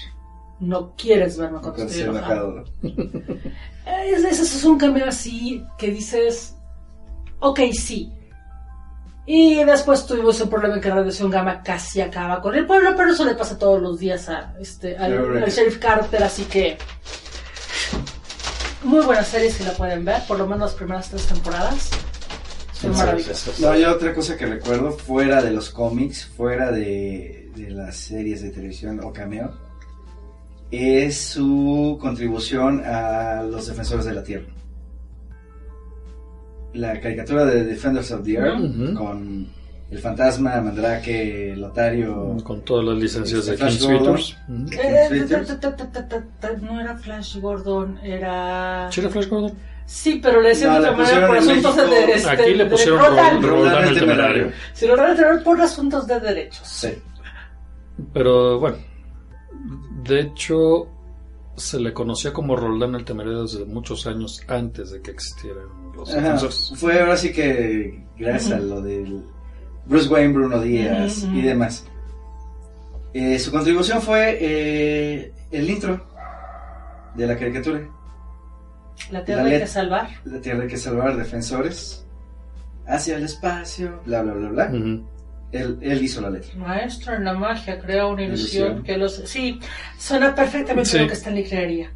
no 0.60 0.94
quieres 0.96 1.38
verme 1.38 1.60
cuando 1.60 1.84
estoy 1.84 2.02
enojado. 2.02 2.64
enojado. 2.82 3.40
Es, 3.86 4.24
es, 4.24 4.40
es 4.40 4.64
un 4.64 4.78
cambio 4.78 5.06
así 5.06 5.64
que 5.78 5.90
dices, 5.90 6.56
ok, 7.40 7.60
sí. 7.72 8.13
Y 9.26 9.64
después 9.64 10.06
tuvimos 10.06 10.38
un 10.40 10.50
problema 10.50 10.74
en 10.74 10.80
que 10.82 10.90
Radiación 10.90 11.30
Gamma 11.30 11.62
casi 11.62 12.00
acaba 12.00 12.42
con 12.42 12.54
el 12.54 12.66
pueblo, 12.66 12.94
pero 12.94 13.12
eso 13.12 13.24
le 13.24 13.34
pasa 13.34 13.58
todos 13.58 13.80
los 13.80 13.98
días 13.98 14.28
a, 14.28 14.54
este, 14.60 14.96
al, 14.98 15.44
Sheriff 15.50 15.78
Carter, 15.78 16.22
así 16.22 16.44
que... 16.44 16.76
Muy 18.82 19.02
buena 19.02 19.24
serie 19.24 19.50
si 19.50 19.64
la 19.64 19.72
pueden 19.72 20.04
ver, 20.04 20.20
por 20.28 20.36
lo 20.36 20.44
menos 20.44 20.60
las 20.60 20.74
primeras 20.74 21.08
tres 21.08 21.26
temporadas. 21.26 21.88
Son 22.74 22.94
maravillosas. 22.94 23.58
No, 23.60 23.74
yo 23.74 23.92
otra 23.92 24.12
cosa 24.12 24.36
que 24.36 24.44
recuerdo, 24.44 24.92
fuera 24.92 25.40
de 25.40 25.52
los 25.52 25.70
cómics, 25.70 26.26
fuera 26.26 26.70
de, 26.70 27.50
de 27.56 27.70
las 27.70 27.96
series 27.96 28.42
de 28.42 28.50
televisión 28.50 29.00
o 29.02 29.10
cameo, 29.10 29.54
es 30.70 31.16
su 31.16 31.96
contribución 31.98 32.82
a 32.84 33.42
los 33.42 33.68
defensores 33.68 34.04
de 34.04 34.12
la 34.12 34.22
Tierra. 34.22 34.52
La 36.74 37.00
caricatura 37.00 37.44
de 37.44 37.64
Defenders 37.64 38.10
of 38.12 38.22
the 38.24 38.34
Earth, 38.34 38.60
Ujú. 38.60 38.94
con 38.94 39.46
el 39.90 39.98
fantasma, 39.98 40.60
Mandrake, 40.60 41.54
Lotario. 41.56 42.36
Con 42.42 42.62
todas 42.62 42.84
las 42.84 42.98
licencias 42.98 43.46
de 43.46 43.56
Flash 43.56 43.80
Gordon. 43.82 44.18
Sweeters. 44.18 44.38
Ujú. 44.48 44.66
Eh, 44.72 46.26
ta, 46.40 46.52
No 46.60 46.80
era 46.80 46.96
Flash 46.96 47.38
Gordon, 47.40 47.98
era... 48.02 48.88
¿Sí 48.90 49.00
era 49.00 49.08
Flash 49.10 49.28
Gordon? 49.28 49.52
Sí, 49.86 50.18
pero 50.22 50.40
le 50.40 50.48
decían 50.48 50.72
No, 50.72 50.80
de 50.80 50.88
otra 50.88 50.96
manera 51.04 51.26
por 51.28 51.36
asuntos 51.36 51.76
de, 51.76 51.82
México- 51.86 52.12
este, 52.14 52.30
Aquí 52.30 52.54
le 52.54 52.64
de- 52.64 52.70
pusieron 52.70 52.98
Roldán. 53.00 53.42
Roldán, 53.42 53.50
Roldán 53.74 53.88
el 53.88 53.98
temerario. 54.00 54.52
Si 54.72 54.86
lo 54.86 54.96
van 54.96 55.42
por 55.44 55.60
asuntos 55.60 56.06
de 56.06 56.20
derechos. 56.20 56.66
Sí. 56.66 56.88
Pero 58.12 58.58
bueno, 58.58 58.78
de 60.04 60.20
hecho, 60.20 60.88
se 61.56 61.78
le 61.78 61.92
conocía 61.92 62.32
como 62.32 62.56
Roldán 62.56 62.94
el 62.96 63.04
Temerario 63.04 63.42
desde 63.42 63.64
muchos 63.66 64.06
años 64.06 64.42
antes 64.48 64.90
de 64.90 65.00
que 65.02 65.10
existieran 65.12 65.66
los 65.96 66.10
Ajá. 66.10 66.20
defensores. 66.20 66.72
Fue 66.76 67.00
ahora 67.00 67.16
sí 67.16 67.32
que 67.32 68.02
gracias 68.18 68.52
a 68.52 68.58
lo 68.58 68.80
del 68.82 69.24
Bruce 69.86 70.08
Wayne, 70.08 70.32
Bruno 70.32 70.60
Díaz 70.60 71.24
y 71.32 71.42
demás. 71.42 71.86
Eh, 73.12 73.38
su 73.38 73.50
contribución 73.52 74.02
fue 74.02 74.38
eh, 74.40 75.32
el 75.50 75.70
intro 75.70 76.04
de 77.14 77.26
la 77.26 77.36
caricatura. 77.36 77.80
La 79.10 79.24
tierra 79.24 79.42
La 79.44 79.50
hay 79.50 79.60
que 79.60 79.66
salvar. 79.66 80.08
La 80.24 80.40
Tierra 80.40 80.62
hay 80.62 80.68
que 80.68 80.76
salvar, 80.76 81.16
defensores 81.16 82.06
hacia 82.86 83.16
el 83.16 83.24
espacio, 83.24 84.00
bla, 84.06 84.22
bla, 84.22 84.34
bla, 84.34 84.48
bla. 84.50 84.70
Él, 85.52 85.78
él 85.82 86.02
hizo 86.02 86.20
la 86.20 86.30
letra. 86.30 86.52
Maestro 86.56 87.14
en 87.14 87.24
la 87.24 87.34
magia 87.34 87.78
crea 87.80 88.06
una 88.06 88.22
ilusión, 88.24 88.64
Ilusión. 88.66 88.82
que 88.84 88.96
los... 88.96 89.14
Sí, 89.26 89.60
suena 89.98 90.34
perfectamente 90.34 90.90
Sí. 90.90 90.98
lo 90.98 91.06
que 91.06 91.12
Stanley 91.14 91.44
crearía. 91.44 91.92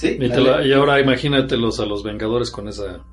Sí, 0.00 0.16
Y, 0.18 0.28
la 0.28 0.76
ahora 0.78 0.98
imagínatelos 0.98 1.78
a 1.78 1.84
los 1.84 2.02
Vengadores 2.02 2.50
con 2.50 2.68
esa 2.68 3.04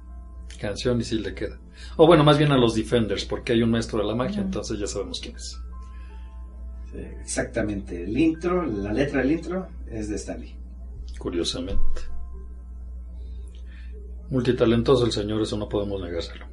canción 0.57 1.01
y 1.01 1.03
si 1.03 1.19
le 1.19 1.35
queda. 1.35 1.59
O 1.97 2.07
bueno, 2.07 2.23
más 2.23 2.37
bien 2.37 2.53
a 2.53 2.57
los 2.57 2.75
Defenders, 2.75 3.25
porque 3.25 3.51
hay 3.51 3.61
un 3.61 3.71
maestro 3.71 3.99
de 3.99 4.05
la 4.05 4.15
magia, 4.15 4.41
entonces 4.41 4.79
ya 4.79 4.87
sabemos 4.87 5.19
quién 5.21 5.35
es. 5.35 5.59
Sí, 6.89 6.99
exactamente. 7.19 8.05
El 8.05 8.17
intro, 8.17 8.65
la 8.65 8.93
letra 8.93 9.21
del 9.21 9.33
intro 9.33 9.67
es 9.91 10.07
de 10.07 10.15
Stanley. 10.15 10.55
Curiosamente. 11.19 12.03
Multitalentoso 14.29 15.05
el 15.05 15.11
señor, 15.11 15.41
eso 15.41 15.57
no 15.57 15.67
podemos 15.67 16.01
negárselo. 16.01 16.45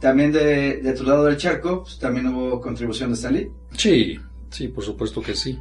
También 0.00 0.32
de, 0.32 0.78
de 0.80 0.92
tu 0.94 1.04
lado 1.04 1.26
del 1.26 1.36
charco, 1.36 1.82
pues, 1.82 1.98
también 1.98 2.26
hubo 2.28 2.58
contribución 2.58 3.10
de 3.10 3.16
Stanley. 3.16 3.50
Sí, 3.76 4.18
sí, 4.48 4.68
por 4.68 4.82
supuesto 4.82 5.20
que 5.20 5.34
sí. 5.34 5.58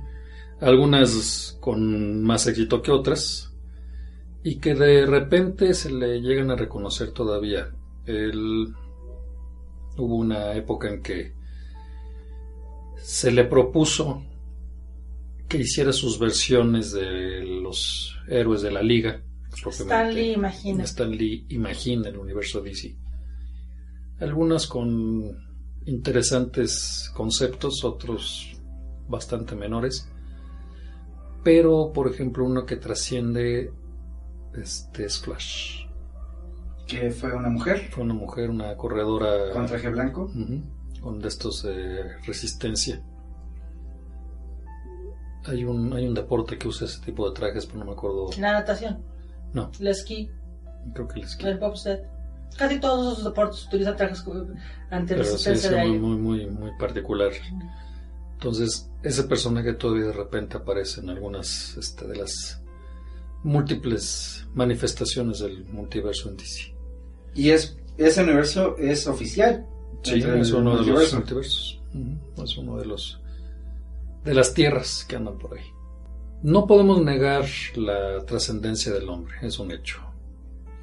Algunas 0.59 1.57
con 1.59 2.23
más 2.23 2.47
éxito 2.47 2.81
que 2.81 2.91
otras 2.91 3.53
y 4.43 4.57
que 4.59 4.73
de 4.73 5.05
repente 5.05 5.73
se 5.73 5.91
le 5.91 6.21
llegan 6.21 6.51
a 6.51 6.55
reconocer 6.55 7.11
todavía. 7.11 7.69
Él 8.05 8.73
hubo 9.97 10.15
una 10.15 10.53
época 10.53 10.89
en 10.89 11.01
que 11.01 11.33
se 12.97 13.31
le 13.31 13.43
propuso 13.45 14.23
que 15.47 15.57
hiciera 15.59 15.93
sus 15.93 16.19
versiones 16.19 16.91
de 16.91 17.43
los 17.43 18.15
héroes 18.27 18.61
de 18.61 18.71
la 18.71 18.81
liga. 18.81 19.21
propiamente. 19.61 19.93
Stanley 19.93 20.33
imagina. 20.33 20.83
Stan 20.83 21.11
Lee 21.11 21.45
imagina 21.49 22.09
el 22.09 22.17
universo 22.17 22.61
DC. 22.61 22.95
Algunas 24.19 24.67
con 24.67 25.37
interesantes 25.85 27.11
conceptos, 27.13 27.83
otros 27.83 28.57
bastante 29.07 29.55
menores. 29.55 30.09
Pero, 31.47 31.93
por 31.93 32.09
ejemplo, 32.11 32.43
uno 32.43 32.65
que 32.65 32.75
trasciende 32.75 33.71
este 34.53 35.05
es 35.05 35.17
Flash. 35.19 35.85
Que 36.85 37.09
fue 37.09 37.31
una 37.33 37.47
mujer 37.47 37.87
Fue 37.89 38.03
una 38.03 38.13
mujer, 38.13 38.49
una 38.49 38.75
corredora 38.75 39.51
con 39.53 39.65
traje 39.65 39.87
blanco. 39.87 40.23
Ujú, 40.23 40.61
con 41.01 41.19
de 41.19 41.27
estos 41.29 41.63
de 41.63 42.17
resistencia. 42.25 43.01
Hay 45.45 45.63
un, 45.63 45.93
hay 45.93 46.05
un 46.05 46.13
deporte 46.13 46.57
que 46.57 46.67
usa 46.67 46.85
ese 46.85 46.99
tipo 47.01 47.29
de 47.29 47.33
trajes, 47.33 47.65
pero 47.65 47.79
no 47.79 47.85
me 47.85 47.91
acuerdo. 47.93 48.29
La 48.37 48.51
natación, 48.51 49.01
No, 49.53 49.71
el 49.79 49.87
esquí, 49.87 50.29
creo 50.93 51.07
que 51.07 51.21
les 51.21 51.39
el 51.39 51.57
bobsled. 51.59 51.99
Casi 52.57 52.77
todos 52.81 53.13
esos 53.13 53.23
deportes 53.23 53.65
utilizan 53.67 53.95
trajes 53.95 54.21
co- 54.21 54.33
pero 54.33 54.47
sí 54.49 54.57
antirresistencia 54.91 55.69
es 55.69 55.75
de 55.75 55.77
muy, 55.77 55.85
aire. 55.87 55.99
muy, 55.99 56.17
muy, 56.17 56.45
muy 56.47 56.71
particular. 56.77 57.31
Entonces, 58.37 58.87
ese 59.01 59.23
personaje 59.23 59.73
todavía 59.73 60.05
de 60.05 60.13
repente 60.13 60.57
aparece 60.57 61.01
en 61.01 61.09
algunas 61.09 61.75
este, 61.75 62.07
de 62.07 62.17
las 62.17 62.61
múltiples 63.43 64.45
manifestaciones 64.53 65.39
del 65.39 65.65
multiverso 65.65 66.29
en 66.29 66.37
DC. 66.37 66.75
Y 67.33 67.49
es 67.49 67.75
ese 67.97 68.21
universo 68.21 68.77
es 68.77 69.07
oficial. 69.07 69.65
Sí, 70.03 70.19
es 70.19 70.51
uno 70.51 70.69
de 70.71 70.77
los 70.77 70.85
multiverso. 70.85 71.15
multiversos. 71.17 71.81
Es 72.43 72.57
uno 72.57 72.77
de 72.77 72.85
los 72.85 73.19
de 74.23 74.35
las 74.35 74.53
tierras 74.53 75.03
que 75.07 75.15
andan 75.15 75.39
por 75.39 75.57
ahí. 75.57 75.65
No 76.43 76.67
podemos 76.67 77.01
negar 77.01 77.45
la 77.75 78.23
trascendencia 78.23 78.93
del 78.93 79.09
hombre, 79.09 79.33
es 79.41 79.57
un 79.57 79.71
hecho. 79.71 79.99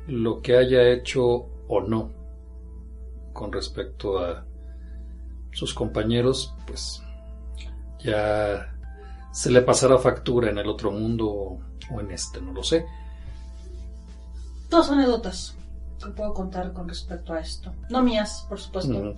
Lo 0.09 0.43
que 0.43 0.57
haya 0.57 0.91
hecho 0.91 1.23
o 1.69 1.81
no 1.87 2.11
con 3.33 3.53
respecto 3.53 4.19
a 4.19 4.45
sus 5.53 5.73
compañeros, 5.73 6.53
pues 6.67 7.04
ya 8.05 8.71
se 9.33 9.51
le 9.51 9.63
pasará 9.63 9.99
factura 9.99 10.51
en 10.51 10.59
el 10.59 10.69
otro 10.69 10.93
mundo 10.93 11.27
o, 11.91 12.01
en 12.01 12.11
este, 12.11 12.41
no 12.41 12.53
lo 12.53 12.63
sé. 12.63 12.87
Dos 14.69 14.91
anécdotas 14.91 15.57
que 16.03 16.11
puedo 16.11 16.33
contar 16.35 16.73
con 16.73 16.89
respecto 16.89 17.33
a 17.33 17.41
esto. 17.41 17.73
No 17.91 18.03
mías, 18.03 18.47
por 18.49 18.61
supuesto. 18.61 18.93
Mm, 18.93 19.15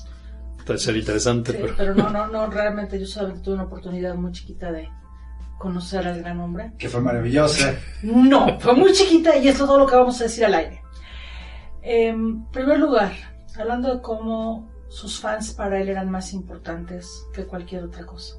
Puede 0.65 0.79
ser 0.79 0.97
interesante, 0.97 1.53
Sí, 1.53 1.59
pero 1.61 1.75
pero 1.77 1.95
no, 1.95 2.11
no, 2.11 2.27
no, 2.27 2.47
realmente 2.49 2.99
yo 2.99 3.07
solamente 3.07 3.43
tuve 3.43 3.55
una 3.55 3.65
oportunidad 3.65 4.15
muy 4.15 4.33
chiquita 4.33 4.73
de 4.73 4.89
conocer 5.59 6.07
al 6.07 6.21
gran 6.21 6.41
hombre. 6.41 6.73
Que 6.79 6.89
fue 6.89 7.01
maravillosa. 7.01 7.75
No, 8.03 8.59
fue 8.59 8.75
muy 8.75 8.93
chiquita 8.93 9.37
y 9.37 9.49
esto 9.49 9.65
es 9.65 9.69
todo 9.69 9.79
lo 9.79 9.87
que 9.87 9.97
vamos 9.97 10.21
a 10.21 10.25
decir 10.25 10.45
al 10.45 10.55
aire. 10.55 10.83
En 11.83 12.47
primer 12.47 12.79
lugar, 12.81 13.13
hablando 13.57 13.95
de 13.95 14.01
cómo 14.03 14.69
sus 14.89 15.21
fans 15.21 15.53
para 15.53 15.81
él 15.81 15.89
eran 15.89 16.11
más 16.11 16.33
importantes 16.33 17.25
que 17.33 17.47
cualquier 17.47 17.85
otra 17.85 18.05
cosa. 18.05 18.35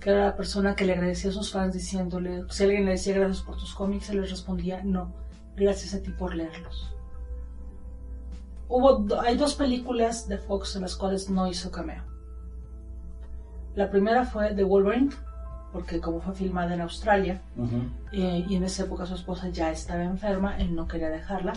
Que 0.00 0.10
era 0.10 0.26
la 0.26 0.36
persona 0.36 0.76
que 0.76 0.84
le 0.84 0.92
agradecía 0.92 1.30
a 1.30 1.34
sus 1.34 1.50
fans 1.50 1.74
diciéndole, 1.74 2.44
si 2.50 2.62
alguien 2.64 2.84
le 2.84 2.92
decía 2.92 3.14
gracias 3.14 3.42
por 3.42 3.56
tus 3.56 3.74
cómics, 3.74 4.10
él 4.10 4.20
les 4.20 4.30
respondía, 4.30 4.82
no, 4.84 5.12
gracias 5.56 5.94
a 5.94 6.02
ti 6.02 6.10
por 6.10 6.34
leerlos. 6.34 6.94
Hubo, 8.68 9.06
hay 9.20 9.36
dos 9.36 9.54
películas 9.54 10.28
de 10.28 10.38
Fox 10.38 10.76
en 10.76 10.82
las 10.82 10.94
cuales 10.94 11.30
no 11.30 11.48
hizo 11.48 11.70
cameo. 11.70 12.04
La 13.74 13.90
primera 13.90 14.24
fue 14.24 14.54
The 14.54 14.62
Wolverine, 14.64 15.10
porque 15.72 16.00
como 16.00 16.20
fue 16.20 16.34
filmada 16.34 16.74
en 16.74 16.80
Australia, 16.82 17.40
eh, 18.12 18.44
y 18.48 18.56
en 18.56 18.64
esa 18.64 18.84
época 18.84 19.06
su 19.06 19.14
esposa 19.14 19.48
ya 19.48 19.70
estaba 19.70 20.04
enferma, 20.04 20.58
él 20.58 20.74
no 20.74 20.86
quería 20.86 21.08
dejarla. 21.10 21.54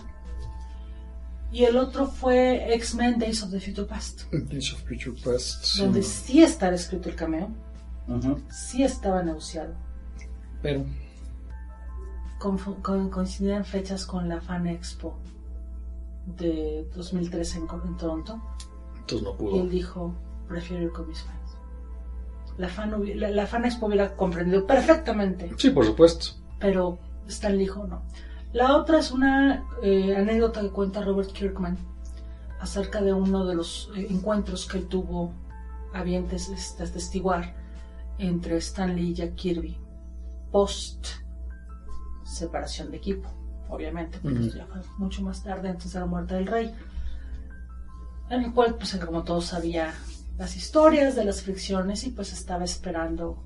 Y 1.51 1.65
el 1.65 1.75
otro 1.75 2.07
fue 2.07 2.73
X-Men 2.75 3.19
Days 3.19 3.43
of 3.43 3.51
the 3.51 3.59
Future 3.59 3.85
Past, 3.87 4.31
Days 4.31 4.71
of 4.73 4.83
Future 4.87 5.19
Past. 5.21 5.65
sí, 5.65 5.81
donde 5.81 5.99
no. 5.99 6.05
sí 6.05 6.43
estaba 6.43 6.75
escrito 6.75 7.09
el 7.09 7.15
cameo, 7.15 7.49
Sí 8.49 8.83
estaba 8.83 9.23
negociado. 9.23 9.73
Pero, 10.61 10.85
con- 12.39 13.09
coincidían 13.09 13.65
fechas 13.65 14.05
con 14.05 14.27
la 14.29 14.41
Fan 14.41 14.67
Expo 14.67 15.15
de 16.25 16.87
2013 16.95 17.59
en, 17.59 17.67
Toronto. 17.97 18.39
entonces 18.99 19.23
no 19.23 19.33
Y 19.33 19.37
pudo. 19.37 19.61
él 19.61 19.69
dijo, 19.69 20.13
prefiero 20.47 20.83
ir 20.83 20.91
con 20.91 21.07
mis 21.07 21.21
fans. 21.21 21.37
La 22.57 22.67
Fan, 22.67 22.91
hubi- 22.93 23.15
la, 23.15 23.29
la 23.29 23.47
fan 23.47 23.65
Expo 23.65 23.87
hubiera 23.87 24.15
comprendido 24.15 24.67
perfectamente 24.67 25.51
Sí, 25.57 25.69
por 25.71 25.85
supuesto. 25.85 26.35
pero 26.59 26.99
Stan 27.27 27.57
dijo 27.57 27.87
no. 27.87 28.01
La 28.53 28.75
otra 28.75 28.99
es 28.99 29.11
una 29.11 29.65
eh, 29.81 30.15
anécdota 30.15 30.61
que 30.61 30.69
cuenta 30.69 31.01
Robert 31.01 31.31
Kirkman 31.31 31.77
acerca 32.59 33.01
de 33.01 33.13
uno 33.13 33.45
de 33.45 33.55
los 33.55 33.89
eh, 33.95 34.07
encuentros 34.09 34.67
que 34.67 34.77
él 34.79 34.87
tuvo 34.87 35.31
a 35.93 36.03
bien 36.03 36.27
tes- 36.27 36.49
este, 36.49 36.85
testiguar 36.87 37.55
entre 38.21 38.57
Stan 38.57 38.95
Lee 38.95 39.09
y 39.09 39.13
Jack 39.13 39.35
Kirby 39.35 39.77
post 40.51 41.07
separación 42.23 42.91
de 42.91 42.97
equipo, 42.97 43.29
obviamente, 43.69 44.19
porque 44.21 44.39
esto 44.39 44.57
ya 44.57 44.65
fue 44.65 44.81
mucho 44.97 45.21
más 45.21 45.43
tarde 45.43 45.69
antes 45.69 45.91
de 45.93 45.99
la 45.99 46.05
muerte 46.05 46.35
del 46.35 46.47
rey, 46.47 46.73
en 48.29 48.43
el 48.43 48.53
cual, 48.53 48.75
pues 48.75 48.95
como 48.95 49.23
todos 49.23 49.45
sabía 49.45 49.93
las 50.37 50.55
historias 50.55 51.15
de 51.15 51.25
las 51.25 51.41
fricciones 51.41 52.05
y 52.05 52.11
pues 52.11 52.31
estaba 52.31 52.63
esperando 52.63 53.43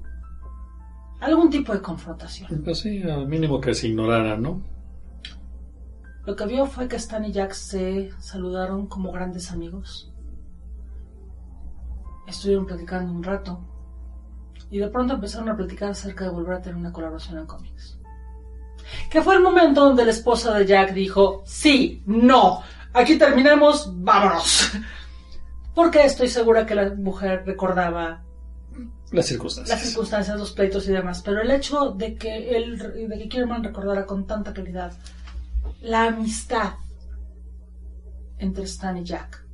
algún 1.19 1.49
tipo 1.49 1.73
de 1.73 1.81
confrontación. 1.81 2.61
Pues 2.63 2.79
sí, 2.79 3.01
al 3.03 3.27
mínimo 3.27 3.59
que 3.59 3.73
se 3.73 3.87
ignorara, 3.87 4.37
¿no? 4.37 4.61
Lo 6.25 6.35
que 6.35 6.45
vio 6.45 6.65
fue 6.65 6.87
que 6.87 6.95
Stan 6.95 7.23
y 7.23 7.31
Jack 7.31 7.53
se 7.53 8.11
saludaron 8.19 8.87
como 8.87 9.11
grandes 9.11 9.51
amigos. 9.51 10.11
Estuvieron 12.27 12.65
platicando 12.65 13.11
un 13.11 13.23
rato. 13.23 13.59
Y 14.69 14.79
de 14.79 14.87
pronto 14.87 15.13
empezaron 15.13 15.49
a 15.49 15.55
platicar 15.55 15.91
acerca 15.91 16.25
de 16.25 16.31
volver 16.31 16.55
a 16.55 16.61
tener 16.61 16.75
una 16.75 16.91
colaboración 16.91 17.37
en 17.37 17.45
cómics. 17.45 17.97
Que 19.09 19.21
fue 19.21 19.35
el 19.35 19.41
momento 19.41 19.83
donde 19.83 20.05
la 20.05 20.11
esposa 20.11 20.57
de 20.57 20.65
Jack 20.65 20.93
dijo, 20.93 21.43
sí, 21.45 22.03
no, 22.05 22.61
aquí 22.93 23.17
terminamos, 23.17 23.91
vámonos. 23.95 24.71
Porque 25.73 26.05
estoy 26.05 26.27
segura 26.29 26.65
que 26.65 26.75
la 26.75 26.93
mujer 26.95 27.43
recordaba 27.45 28.23
Las 29.11 29.25
circunstancias. 29.27 29.77
las 29.77 29.87
circunstancias, 29.87 30.39
los 30.39 30.51
pleitos 30.51 30.87
y 30.87 30.91
demás, 30.91 31.21
pero 31.23 31.41
el 31.41 31.51
hecho 31.51 31.91
de 31.91 32.15
que 32.15 32.55
él, 32.55 32.77
de 32.77 33.17
que 33.17 33.29
Kierman 33.29 33.63
recordara 33.63 34.05
con 34.05 34.25
tanta 34.25 34.53
claridad 34.53 34.93
la 35.81 36.05
amistad 36.05 36.73
entre 38.37 38.63
Stan 38.63 38.97
y 38.97 39.03
Jack, 39.03 39.44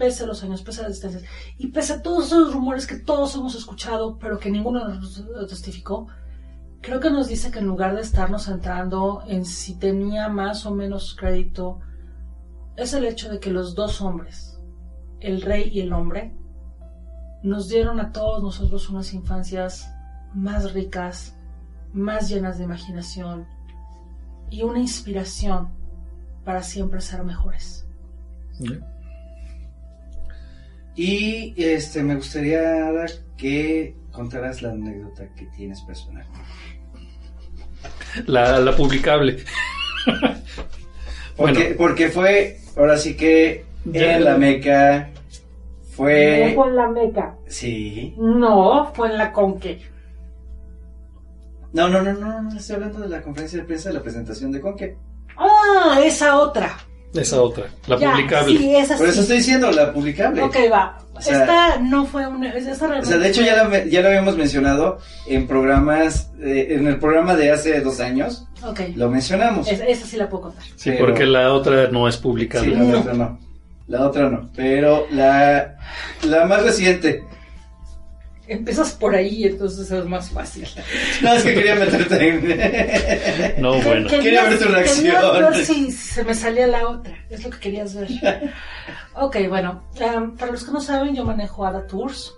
pese 0.00 0.24
a 0.24 0.26
los 0.26 0.42
años, 0.42 0.62
pese 0.62 0.80
a 0.80 0.84
las 0.84 0.92
distancias, 0.92 1.24
y 1.58 1.66
pese 1.66 1.92
a 1.92 2.02
todos 2.02 2.28
esos 2.28 2.54
rumores 2.54 2.86
que 2.86 2.96
todos 2.96 3.34
hemos 3.34 3.54
escuchado, 3.54 4.16
pero 4.18 4.38
que 4.38 4.50
ninguno 4.50 4.88
nos 4.88 5.22
testificó, 5.46 6.06
creo 6.80 7.00
que 7.00 7.10
nos 7.10 7.28
dice 7.28 7.50
que 7.50 7.58
en 7.58 7.66
lugar 7.66 7.94
de 7.94 8.00
estarnos 8.00 8.46
centrando 8.46 9.22
en 9.26 9.44
si 9.44 9.78
tenía 9.78 10.28
más 10.30 10.64
o 10.64 10.70
menos 10.70 11.14
crédito, 11.14 11.80
es 12.76 12.94
el 12.94 13.04
hecho 13.04 13.30
de 13.30 13.40
que 13.40 13.50
los 13.50 13.74
dos 13.74 14.00
hombres, 14.00 14.58
el 15.20 15.42
rey 15.42 15.68
y 15.70 15.80
el 15.80 15.92
hombre, 15.92 16.34
nos 17.42 17.68
dieron 17.68 18.00
a 18.00 18.10
todos 18.10 18.42
nosotros 18.42 18.88
unas 18.88 19.12
infancias 19.12 19.86
más 20.32 20.72
ricas, 20.72 21.36
más 21.92 22.30
llenas 22.30 22.56
de 22.56 22.64
imaginación 22.64 23.46
y 24.48 24.62
una 24.62 24.78
inspiración 24.78 25.68
para 26.42 26.62
siempre 26.62 27.02
ser 27.02 27.22
mejores. 27.22 27.86
Y 30.96 31.54
este 31.56 32.02
me 32.02 32.16
gustaría 32.16 32.86
Ada, 32.88 33.06
que 33.36 33.94
contaras 34.12 34.60
la 34.62 34.70
anécdota 34.72 35.28
que 35.34 35.46
tienes 35.56 35.80
personal. 35.82 36.26
La, 38.26 38.58
la 38.58 38.74
publicable. 38.76 39.44
Porque, 41.36 41.52
Bueno. 41.52 41.76
porque 41.78 42.08
fue, 42.08 42.58
ahora 42.76 42.96
sí 42.98 43.16
que 43.16 43.64
Ya- 43.84 44.16
en 44.16 44.24
la 44.24 44.36
Meca 44.36 45.10
fue... 45.92 46.52
Fue 46.54 46.66
en 46.68 46.76
la 46.76 46.88
Meca, 46.88 47.36
Sí. 47.46 48.14
no, 48.18 48.92
fue 48.94 49.08
en 49.10 49.18
la 49.18 49.32
Conque. 49.32 49.80
No, 51.72 51.88
no, 51.88 52.02
no, 52.02 52.12
no, 52.12 52.42
no, 52.42 52.56
estoy 52.58 52.74
hablando 52.76 52.98
de 53.00 53.08
la 53.08 53.22
conferencia 53.22 53.60
de 53.60 53.64
prensa 53.64 53.88
de 53.90 53.94
la 53.94 54.02
presentación 54.02 54.50
de 54.52 54.60
Conque. 54.60 54.96
Ah, 55.36 56.00
esa 56.04 56.36
otra. 56.38 56.76
Esa 57.14 57.42
otra, 57.42 57.64
la 57.88 57.98
Ya, 57.98 58.10
publicable. 58.12 58.56
Sí, 58.58 58.76
esa 58.76 58.96
Por 58.96 59.08
eso 59.08 59.20
estoy 59.22 59.38
diciendo 59.38 59.70
la 59.72 59.92
publicable. 59.92 60.42
Ok, 60.42 60.56
va. 60.72 60.96
O 61.14 61.20
sea- 61.20 61.40
Esta 61.40 61.78
no 61.80 62.06
fue 62.06 62.26
una. 62.26 62.50
Esa 62.54 62.72
O 62.72 63.04
sea, 63.04 63.18
de 63.18 63.28
hecho 63.28 63.42
ya 63.42 63.62
lo, 63.64 63.84
ya 63.84 64.00
lo 64.00 64.08
habíamos 64.08 64.36
mencionado 64.36 64.98
en 65.26 65.46
programas, 65.46 66.30
eh, 66.40 66.68
en 66.70 66.86
el 66.86 66.98
programa 66.98 67.34
de 67.34 67.50
hace 67.50 67.80
dos 67.80 68.00
años, 68.00 68.46
Ok. 68.64 68.80
lo 68.94 69.10
mencionamos. 69.10 69.68
Es- 69.68 69.80
esa 69.86 70.06
sí 70.06 70.16
la 70.16 70.28
puedo 70.28 70.44
contar. 70.44 70.62
Sí, 70.76 70.90
pero- 70.92 71.06
porque 71.06 71.26
la 71.26 71.52
otra 71.52 71.88
no 71.88 72.06
es 72.08 72.14
Sí, 72.14 72.22
publicable. 72.22 72.76
la 72.76 72.98
otra 73.00 73.12
no. 73.14 73.38
La 73.88 74.06
otra 74.06 74.30
no. 74.30 74.48
Pero 74.54 75.06
la, 75.10 75.74
la 76.22 76.46
más 76.46 76.62
reciente. 76.62 77.24
Empiezas 78.50 78.92
por 78.94 79.14
ahí, 79.14 79.44
entonces 79.44 79.88
es 79.90 80.04
más 80.06 80.30
fácil. 80.30 80.66
No, 81.22 81.34
es 81.34 81.44
que 81.44 81.54
quería 81.54 81.76
meterte 81.76 83.54
en... 83.54 83.62
No, 83.62 83.80
bueno. 83.80 84.08
Quería 84.08 84.44
ver 84.48 84.58
tu 84.58 84.64
reacción. 84.64 85.04
Quería 85.04 85.30
ver 85.30 85.64
si 85.64 85.92
se 85.92 86.24
me 86.24 86.34
salía 86.34 86.66
la 86.66 86.88
otra. 86.88 87.16
Es 87.30 87.44
lo 87.44 87.50
que 87.50 87.60
querías 87.60 87.94
ver. 87.94 88.08
ok, 89.14 89.36
bueno. 89.48 89.84
um, 90.16 90.36
para 90.36 90.50
los 90.50 90.64
que 90.64 90.72
no 90.72 90.80
saben, 90.80 91.14
yo 91.14 91.24
manejo 91.24 91.64
Ada 91.64 91.86
Tours. 91.86 92.34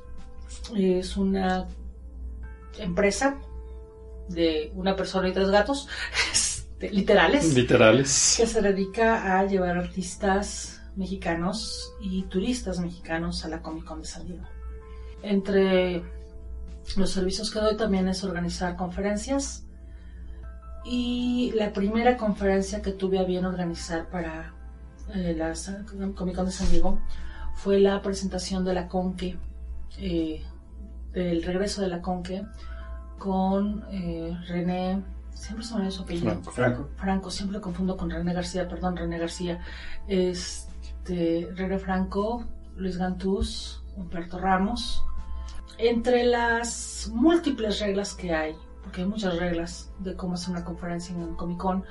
Es 0.77 1.17
una 1.17 1.67
empresa 2.79 3.39
de 4.29 4.71
una 4.75 4.95
persona 4.95 5.29
y 5.29 5.33
tres 5.33 5.49
gatos, 5.49 5.89
este, 6.33 6.91
literales, 6.91 7.55
Literales. 7.55 8.35
que 8.37 8.47
se 8.47 8.61
dedica 8.61 9.39
a 9.39 9.47
llevar 9.47 9.79
artistas 9.79 10.81
mexicanos 10.97 11.95
y 12.01 12.23
turistas 12.25 12.79
mexicanos 12.81 13.45
a 13.45 13.49
la 13.49 13.63
Comic 13.63 13.85
Con 13.85 14.01
de 14.01 14.07
San 14.07 14.27
Diego. 14.27 14.45
Entre 15.23 16.03
los 16.97 17.11
servicios 17.11 17.51
que 17.51 17.61
doy 17.61 17.77
también 17.77 18.09
es 18.09 18.25
organizar 18.25 18.77
conferencias 18.77 19.65
y 20.85 21.53
la 21.55 21.73
primera 21.73 22.17
conferencia 22.17 22.83
que 22.83 22.91
tuve 22.93 23.19
a 23.21 23.25
bien 23.25 23.45
organizar 23.45 24.09
para 24.11 24.53
eh, 25.15 25.35
la 25.37 25.55
Sa- 25.55 25.85
Comic 26.17 26.35
Con 26.35 26.47
de 26.47 26.51
San 26.53 26.71
Diego 26.71 26.99
fue 27.55 27.79
la 27.79 28.03
presentación 28.03 28.65
de 28.65 28.75
la 28.75 28.89
Conque, 28.89 29.39
eh, 29.99 30.43
del 31.13 31.43
regreso 31.45 31.83
de 31.83 31.89
la 31.89 32.01
Conque 32.03 32.45
con 33.19 33.85
eh, 33.93 34.37
René, 34.49 35.01
siempre 35.35 35.65
se 35.65 35.73
me 35.75 35.77
olvida 35.81 35.91
su 35.93 36.03
apellido. 36.03 36.31
Franco. 36.33 36.51
Franco. 36.51 36.89
Franco, 36.97 37.31
siempre 37.31 37.59
lo 37.59 37.63
confundo 37.63 37.97
con 37.97 38.11
René 38.11 38.33
García, 38.35 38.67
perdón, 38.67 38.97
René 38.97 39.19
García. 39.19 39.61
Este, 40.09 41.49
René 41.55 41.79
Franco, 41.79 42.45
Luis 42.77 42.97
Gantús, 42.97 43.85
Humberto 43.97 44.39
Ramos. 44.41 45.05
Entre 45.79 46.25
las 46.25 47.11
múltiples 47.13 47.81
reglas 47.81 48.15
que 48.15 48.35
hay, 48.35 48.55
porque 48.83 49.03
hay 49.03 49.07
muchas 49.07 49.37
reglas 49.39 49.91
de 49.99 50.15
cómo 50.17 50.35
hacer 50.35 50.51
una 50.51 50.65
conferencia 50.65 51.15
en 51.15 51.23
un 51.23 51.37
Comic 51.37 51.59
Con, 51.59 51.85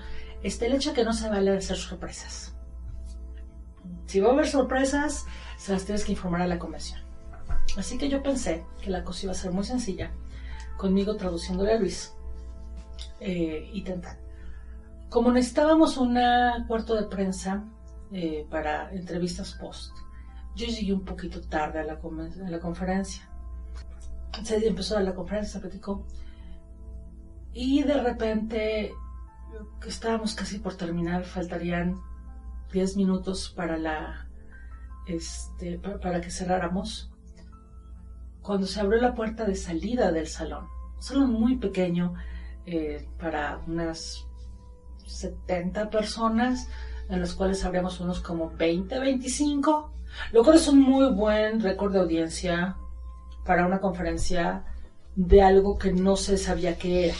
está 0.44 0.66
el 0.66 0.74
hecho 0.74 0.94
que 0.94 1.04
no 1.04 1.14
se 1.14 1.30
vale 1.30 1.58
hacer 1.58 1.78
sorpresas. 1.78 2.56
Si 4.06 4.20
va 4.20 4.30
a 4.30 4.34
haber 4.34 4.48
sorpresas, 4.48 5.26
se 5.58 5.74
las 5.74 5.86
tienes 5.86 6.06
que 6.06 6.12
informar 6.12 6.42
a 6.42 6.48
la 6.48 6.60
convención. 6.60 7.02
Así 7.78 7.98
que 7.98 8.10
yo 8.10 8.22
pensé 8.22 8.66
que 8.82 8.90
la 8.90 9.04
cosa 9.04 9.24
iba 9.24 9.32
a 9.32 9.36
ser 9.36 9.52
muy 9.52 9.64
sencilla, 9.64 10.12
conmigo 10.78 11.16
traduciéndole 11.16 11.74
a 11.74 11.80
Luis 11.80 12.14
eh, 13.20 13.70
y 13.74 13.84
tentar. 13.84 14.20
Como 15.10 15.32
necesitábamos 15.32 15.98
un 15.98 16.18
cuarto 16.68 16.96
de 16.96 17.04
prensa 17.04 17.64
eh, 18.12 18.46
para 18.50 18.92
entrevistas 18.94 19.54
post, 19.54 19.94
yo 20.56 20.68
llegué 20.68 20.94
un 20.94 21.06
poquito 21.06 21.42
tarde 21.42 21.80
a 21.80 21.84
la 21.84 22.60
conferencia. 22.60 23.31
Se 24.44 24.68
empezó 24.68 25.00
la 25.00 25.14
conferencia, 25.14 25.54
se 25.54 25.60
platicó. 25.60 26.06
Y 27.54 27.84
de 27.84 28.02
repente, 28.02 28.94
estábamos 29.86 30.34
casi 30.36 30.60
por 30.60 30.76
terminar, 30.76 31.26
faltarían 31.26 32.00
10 32.72 32.96
minutos 32.98 33.50
para 33.56 33.78
la 33.78 34.28
este, 35.08 35.78
pa- 35.80 36.00
para 36.00 36.22
que 36.22 36.32
cerráramos, 36.32 37.12
cuando 38.42 38.66
se 38.68 38.80
abrió 38.80 39.02
la 39.02 39.14
puerta 39.14 39.46
de 39.46 39.56
salida 39.56 40.12
del 40.12 40.28
salón, 40.28 40.68
un 40.96 41.02
salón 41.02 41.34
muy 41.34 41.58
pequeño 41.58 42.14
eh, 42.66 43.08
para 43.20 43.60
unas 43.68 44.26
70 45.06 45.90
personas, 45.90 46.70
en 47.10 47.20
los 47.20 47.34
cuales 47.34 47.66
habríamos 47.66 48.00
unos 48.00 48.22
como 48.22 48.50
20, 48.52 49.00
25, 49.00 49.92
lo 50.32 50.44
cual 50.44 50.56
es 50.56 50.68
un 50.68 50.80
muy 50.80 51.12
buen 51.14 51.60
récord 51.60 51.92
de 51.94 52.00
audiencia 52.00 52.78
para 53.46 53.66
una 53.66 53.80
conferencia 53.80 54.66
de 55.16 55.42
algo 55.42 55.78
que 55.78 55.92
no 55.92 56.16
se 56.16 56.38
sabía 56.38 56.78
qué 56.78 57.08
era. 57.08 57.16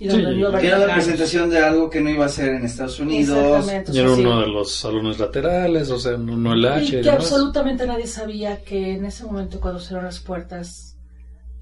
Y 0.00 0.06
donde 0.06 0.32
Sí, 0.60 0.66
era 0.66 0.78
la 0.78 0.94
presentación 0.94 1.50
de 1.50 1.58
algo 1.58 1.90
que 1.90 2.00
no 2.00 2.08
iba 2.10 2.24
a 2.24 2.28
ser 2.28 2.50
en 2.54 2.64
Estados 2.64 3.00
Unidos. 3.00 3.82
Y 3.92 3.98
era 3.98 4.14
sí. 4.14 4.20
uno 4.20 4.40
de 4.40 4.46
los 4.46 4.72
salones 4.72 5.18
laterales, 5.18 5.90
o 5.90 5.98
sea, 5.98 6.16
no, 6.16 6.36
no 6.36 6.52
el 6.52 6.64
H. 6.64 6.96
Y 6.96 6.98
y 6.98 7.02
que 7.02 7.10
demás. 7.10 7.32
absolutamente 7.32 7.86
nadie 7.86 8.06
sabía 8.06 8.62
que 8.62 8.94
en 8.94 9.04
ese 9.04 9.24
momento 9.24 9.60
cuando 9.60 9.80
cerraron 9.80 10.06
las 10.06 10.20
puertas 10.20 10.96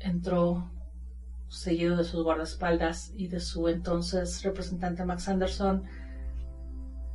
entró 0.00 0.70
seguido 1.48 1.96
de 1.96 2.04
sus 2.04 2.22
guardaespaldas 2.22 3.12
y 3.16 3.28
de 3.28 3.40
su 3.40 3.68
entonces 3.68 4.42
representante 4.42 5.04
Max 5.04 5.28
Anderson, 5.28 5.84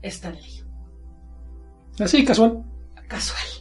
Stan 0.02 0.34
Lee. 0.34 0.64
Así, 2.00 2.26
casual. 2.26 2.64
Casual. 3.08 3.61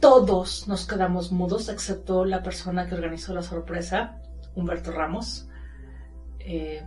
Todos 0.00 0.68
nos 0.68 0.86
quedamos 0.86 1.32
mudos 1.32 1.68
excepto 1.68 2.24
la 2.24 2.42
persona 2.42 2.86
que 2.86 2.94
organizó 2.94 3.32
la 3.34 3.42
sorpresa, 3.42 4.20
Humberto 4.54 4.92
Ramos, 4.92 5.48
eh, 6.40 6.82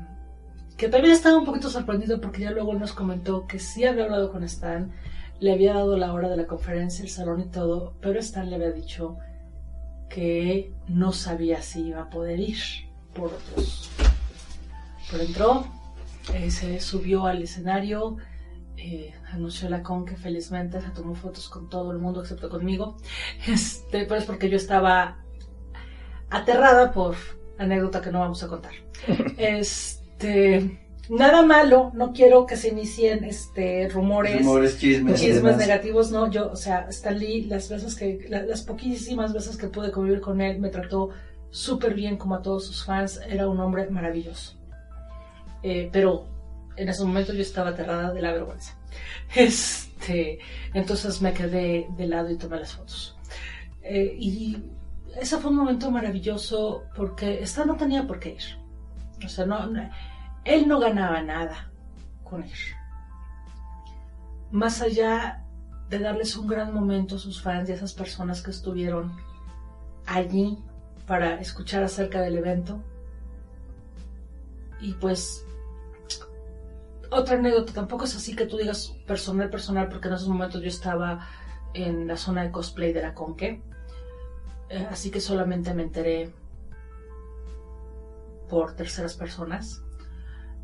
que 0.77 0.87
también 0.87 1.13
estaba 1.13 1.37
un 1.37 1.45
poquito 1.45 1.69
sorprendido 1.69 2.21
porque 2.21 2.41
ya 2.41 2.51
luego 2.51 2.73
nos 2.73 2.93
comentó 2.93 3.47
que 3.47 3.59
sí 3.59 3.85
había 3.85 4.05
hablado 4.05 4.31
con 4.31 4.43
Stan, 4.43 4.93
le 5.39 5.53
había 5.53 5.73
dado 5.73 5.97
la 5.97 6.13
hora 6.13 6.29
de 6.29 6.37
la 6.37 6.47
conferencia, 6.47 7.03
el 7.03 7.09
salón 7.09 7.41
y 7.41 7.45
todo, 7.45 7.95
pero 7.99 8.19
Stan 8.19 8.49
le 8.49 8.55
había 8.55 8.71
dicho 8.71 9.17
que 10.09 10.73
no 10.87 11.11
sabía 11.11 11.61
si 11.61 11.87
iba 11.87 12.03
a 12.03 12.09
poder 12.09 12.39
ir 12.39 12.57
por 13.13 13.33
otros. 13.33 13.89
Pero 15.11 15.23
entró, 15.23 15.67
eh, 16.33 16.51
se 16.51 16.79
subió 16.79 17.25
al 17.25 17.41
escenario, 17.41 18.17
eh, 18.77 19.13
anunció 19.31 19.69
la 19.69 19.83
con 19.83 20.05
que 20.05 20.15
felizmente 20.15 20.81
se 20.81 20.89
tomó 20.89 21.15
fotos 21.15 21.49
con 21.49 21.69
todo 21.69 21.91
el 21.91 21.99
mundo 21.99 22.21
excepto 22.21 22.49
conmigo. 22.49 22.97
Este, 23.47 24.05
pero 24.05 24.15
es 24.15 24.25
porque 24.25 24.49
yo 24.49 24.57
estaba 24.57 25.17
aterrada 26.29 26.91
por 26.91 27.15
anécdota 27.57 28.01
que 28.01 28.11
no 28.11 28.19
vamos 28.19 28.43
a 28.43 28.47
contar. 28.47 28.71
Este, 29.37 30.79
nada 31.09 31.43
malo, 31.43 31.91
no 31.93 32.11
quiero 32.13 32.45
que 32.45 32.55
se 32.57 32.69
inicien 32.69 33.23
este 33.23 33.87
rumores, 33.89 34.39
Rumores, 34.39 34.77
chismes. 34.77 35.19
chismes 35.21 35.57
negativos, 35.57 36.11
no, 36.11 36.29
yo, 36.29 36.51
o 36.51 36.55
sea, 36.55 36.87
Stan 36.89 37.17
Lee, 37.17 37.45
las 37.45 37.69
veces 37.69 37.95
que, 37.95 38.25
la- 38.29 38.43
las 38.43 38.61
poquísimas 38.63 39.33
veces 39.33 39.57
que 39.57 39.67
pude 39.67 39.91
convivir 39.91 40.21
con 40.21 40.41
él, 40.41 40.59
me 40.59 40.69
trató 40.69 41.09
súper 41.51 41.93
bien 41.95 42.17
como 42.17 42.35
a 42.35 42.41
todos 42.41 42.65
sus 42.67 42.83
fans, 42.85 43.19
era 43.27 43.47
un 43.47 43.59
hombre 43.59 43.89
maravilloso. 43.89 44.55
Eh, 45.63 45.89
pero 45.91 46.25
en 46.75 46.87
ese 46.89 47.03
momento 47.03 47.33
yo 47.33 47.41
estaba 47.41 47.71
aterrada 47.71 48.13
de 48.13 48.21
la 48.21 48.31
vergüenza. 48.31 48.77
Este, 49.35 50.39
entonces 50.73 51.21
me 51.21 51.33
quedé 51.33 51.87
de 51.97 52.07
lado 52.07 52.29
y 52.31 52.37
tomé 52.37 52.59
las 52.59 52.73
fotos. 52.73 53.15
Eh, 53.83 54.15
y 54.19 54.57
ese 55.19 55.37
fue 55.37 55.51
un 55.51 55.57
momento 55.57 55.91
maravilloso 55.91 56.83
porque 56.95 57.41
Stan 57.43 57.67
no 57.67 57.75
tenía 57.75 58.07
por 58.07 58.19
qué 58.19 58.29
ir. 58.31 58.57
O 59.25 59.29
sea, 59.29 59.45
no, 59.45 59.67
no- 59.67 59.89
él 60.45 60.67
no 60.67 60.79
ganaba 60.79 61.21
nada 61.21 61.69
con 62.23 62.45
ir. 62.45 62.53
Más 64.51 64.81
allá 64.81 65.45
de 65.89 65.99
darles 65.99 66.35
un 66.37 66.47
gran 66.47 66.73
momento 66.73 67.15
a 67.15 67.19
sus 67.19 67.41
fans 67.41 67.69
y 67.69 67.71
a 67.71 67.75
esas 67.75 67.93
personas 67.93 68.41
que 68.41 68.51
estuvieron 68.51 69.15
allí 70.05 70.57
para 71.05 71.39
escuchar 71.39 71.83
acerca 71.83 72.21
del 72.21 72.37
evento. 72.37 72.81
Y 74.81 74.93
pues 74.93 75.45
otra 77.11 77.37
anécdota, 77.37 77.73
tampoco 77.73 78.05
es 78.05 78.15
así 78.15 78.35
que 78.35 78.45
tú 78.45 78.57
digas 78.57 78.93
personal, 79.07 79.49
personal, 79.49 79.89
porque 79.89 80.07
en 80.07 80.13
esos 80.15 80.27
momentos 80.27 80.61
yo 80.61 80.67
estaba 80.67 81.27
en 81.73 82.07
la 82.07 82.17
zona 82.17 82.43
de 82.43 82.51
cosplay 82.51 82.93
de 82.93 83.01
la 83.01 83.13
Conque. 83.13 83.61
Eh, 84.69 84.87
así 84.91 85.09
que 85.09 85.19
solamente 85.19 85.73
me 85.73 85.83
enteré 85.83 86.31
por 88.49 88.75
terceras 88.75 89.15
personas. 89.15 89.81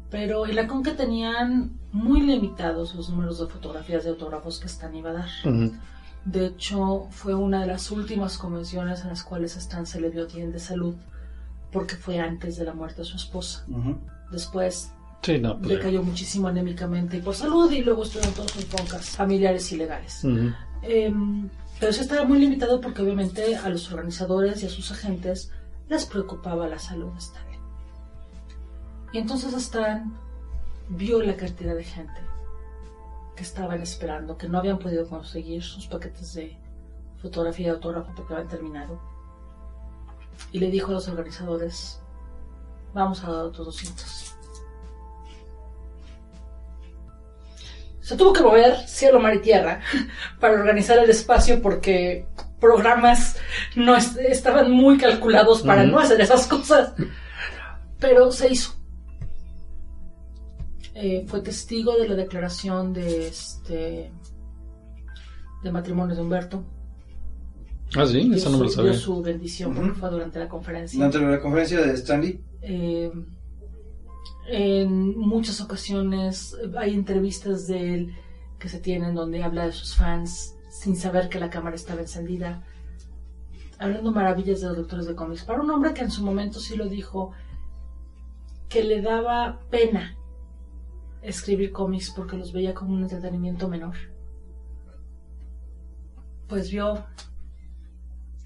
Pero 0.09 0.45
en 0.45 0.55
la 0.55 0.67
Conque 0.67 0.91
tenían 0.91 1.79
muy 1.91 2.21
limitados 2.21 2.93
los 2.95 3.09
números 3.09 3.39
de 3.39 3.47
fotografías 3.47 4.03
de 4.03 4.11
autógrafos 4.11 4.59
que 4.59 4.67
Stan 4.67 4.95
iba 4.95 5.09
a 5.09 5.13
dar. 5.13 5.29
De 6.25 6.47
hecho, 6.47 7.07
fue 7.11 7.35
una 7.35 7.61
de 7.61 7.67
las 7.67 7.91
últimas 7.91 8.37
convenciones 8.37 9.01
en 9.01 9.09
las 9.09 9.23
cuales 9.23 9.55
Stan 9.57 9.85
se 9.85 10.01
le 10.01 10.09
vio 10.09 10.27
bien 10.27 10.51
de 10.51 10.59
salud, 10.59 10.95
porque 11.71 11.95
fue 11.95 12.19
antes 12.19 12.57
de 12.57 12.65
la 12.65 12.73
muerte 12.73 13.01
de 13.01 13.05
su 13.05 13.15
esposa. 13.15 13.65
Después 14.31 14.91
Sí, 15.21 15.39
no, 15.39 15.57
pues. 15.57 15.69
le 15.71 15.79
cayó 15.79 16.03
muchísimo 16.03 16.47
anémicamente 16.47 17.19
por 17.19 17.33
salud, 17.33 17.71
y 17.71 17.81
luego 17.81 18.03
estuvieron 18.03 18.33
todas 18.33 18.51
sus 18.51 18.69
broncas 18.69 19.09
familiares 19.09 19.71
y 19.71 19.77
legales. 19.77 20.23
Ujú. 20.23 20.51
Em, 20.83 21.49
pero 21.79 21.91
sí 21.91 22.01
estaba 22.01 22.23
muy 22.25 22.39
limitado 22.39 22.79
porque 22.79 23.01
obviamente 23.01 23.55
a 23.55 23.69
los 23.69 23.91
organizadores 23.91 24.61
y 24.63 24.67
a 24.67 24.69
sus 24.69 24.91
agentes 24.91 25.51
les 25.89 26.05
preocupaba 26.05 26.67
la 26.67 26.79
salud 26.79 27.11
de 27.11 27.19
Stan. 27.19 27.43
Y 29.11 29.17
entonces 29.17 29.53
Stan 29.53 30.13
vio 30.89 31.21
la 31.21 31.35
cantidad 31.35 31.75
de 31.75 31.83
gente 31.83 32.21
que 33.35 33.43
estaban 33.43 33.81
esperando, 33.81 34.37
que 34.37 34.47
no 34.47 34.59
habían 34.59 34.79
podido 34.79 35.07
conseguir 35.07 35.63
sus 35.63 35.87
paquetes 35.87 36.33
de 36.33 36.57
fotografía 37.21 37.67
y 37.67 37.69
autógrafo 37.69 38.11
porque 38.15 38.33
habían 38.33 38.49
terminado. 38.49 38.99
Y 40.51 40.59
le 40.59 40.69
dijo 40.69 40.91
a 40.91 40.95
los 40.95 41.07
organizadores, 41.07 41.99
vamos 42.93 43.23
a 43.23 43.31
dar 43.31 43.45
otros 43.45 43.65
200. 43.67 44.34
Se 48.05 48.15
tuvo 48.15 48.33
que 48.33 48.41
mover 48.43 48.75
cielo, 48.87 49.19
mar 49.19 49.33
y 49.35 49.39
tierra 49.41 49.81
para 50.39 50.53
organizar 50.53 50.99
el 50.99 51.09
espacio 51.09 51.59
porque 51.61 52.27
programas 52.59 53.35
no 53.75 53.95
est- 53.97 54.17
estaban 54.19 54.69
muy 54.71 54.97
calculados 54.97 55.63
para 55.63 55.83
no 55.85 55.97
hacer 55.99 56.21
esas 56.21 56.45
cosas. 56.47 56.93
Pero 57.99 58.31
se 58.31 58.51
hizo. 58.51 58.73
Eh, 60.93 61.25
fue 61.27 61.41
testigo 61.41 61.97
de 61.97 62.07
la 62.07 62.15
declaración 62.15 62.93
de 62.93 63.27
este 63.27 64.11
de 65.63 65.71
matrimonio 65.71 66.15
de 66.15 66.21
Humberto. 66.21 66.63
Ah, 67.97 68.05
sí, 68.05 68.31
esa 68.33 68.49
no 68.49 68.59
me 68.59 68.65
lo 68.65 68.69
sabía. 68.69 68.93
su 68.93 69.21
bendición 69.21 69.73
porque 69.73 69.93
fue 69.93 70.09
durante 70.11 70.39
la 70.39 70.47
conferencia. 70.47 70.97
Durante 71.07 71.19
la 71.31 71.39
conferencia 71.41 71.81
de 71.81 71.93
Stanley. 71.93 72.39
Eh, 72.61 73.11
en 74.47 75.17
muchas 75.17 75.61
ocasiones 75.61 76.55
hay 76.77 76.93
entrevistas 76.93 77.67
de 77.67 77.93
él 77.93 78.15
que 78.59 78.69
se 78.69 78.79
tienen 78.79 79.15
donde 79.15 79.43
habla 79.43 79.65
de 79.65 79.71
sus 79.71 79.95
fans 79.95 80.55
sin 80.69 80.95
saber 80.95 81.29
que 81.29 81.39
la 81.39 81.49
cámara 81.49 81.75
estaba 81.75 82.01
encendida, 82.01 82.63
hablando 83.79 84.11
maravillas 84.11 84.61
de 84.61 84.67
los 84.67 84.77
lectores 84.77 85.05
de 85.07 85.15
cómics. 85.15 85.43
Para 85.43 85.61
un 85.61 85.69
hombre 85.71 85.93
que 85.93 86.01
en 86.01 86.11
su 86.11 86.23
momento 86.23 86.59
sí 86.59 86.75
lo 86.75 86.87
dijo, 86.87 87.31
que 88.69 88.83
le 88.83 89.01
daba 89.01 89.59
pena 89.69 90.17
escribir 91.21 91.71
cómics 91.71 92.11
porque 92.15 92.37
los 92.37 92.51
veía 92.53 92.73
como 92.73 92.93
un 92.93 93.03
entretenimiento 93.03 93.67
menor. 93.67 93.95
Pues 96.47 96.69
vio 96.71 97.05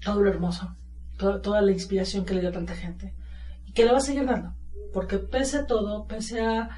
todo 0.04 0.22
lo 0.22 0.30
hermoso, 0.30 0.74
to- 1.18 1.40
toda 1.40 1.60
la 1.60 1.72
inspiración 1.72 2.24
que 2.24 2.34
le 2.34 2.40
dio 2.40 2.52
tanta 2.52 2.74
gente 2.74 3.14
y 3.66 3.72
que 3.72 3.84
le 3.84 3.92
va 3.92 3.98
a 3.98 4.02
seguir 4.02 4.24
dando. 4.24 4.54
Porque 4.92 5.18
pese 5.18 5.58
a 5.58 5.66
todo, 5.66 6.06
pese 6.06 6.40
a, 6.44 6.68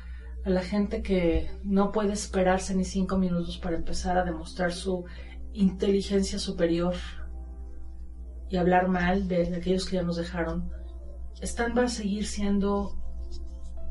la 0.44 0.62
gente 0.62 1.02
que 1.02 1.50
no 1.62 1.92
puede 1.92 2.12
esperarse 2.14 2.74
ni 2.74 2.84
cinco 2.84 3.16
minutos 3.16 3.58
para 3.58 3.76
empezar 3.76 4.18
a 4.18 4.24
demostrar 4.24 4.72
su 4.72 5.04
inteligencia 5.52 6.40
superior 6.40 6.94
y 8.48 8.56
hablar 8.56 8.88
mal 8.88 9.28
de, 9.28 9.44
de 9.44 9.56
aquellos 9.56 9.86
que 9.86 9.96
ya 9.96 10.02
nos 10.02 10.16
dejaron, 10.16 10.68
Stan 11.40 11.72
va 11.76 11.84
a 11.84 11.88
seguir 11.88 12.26
siendo 12.26 12.96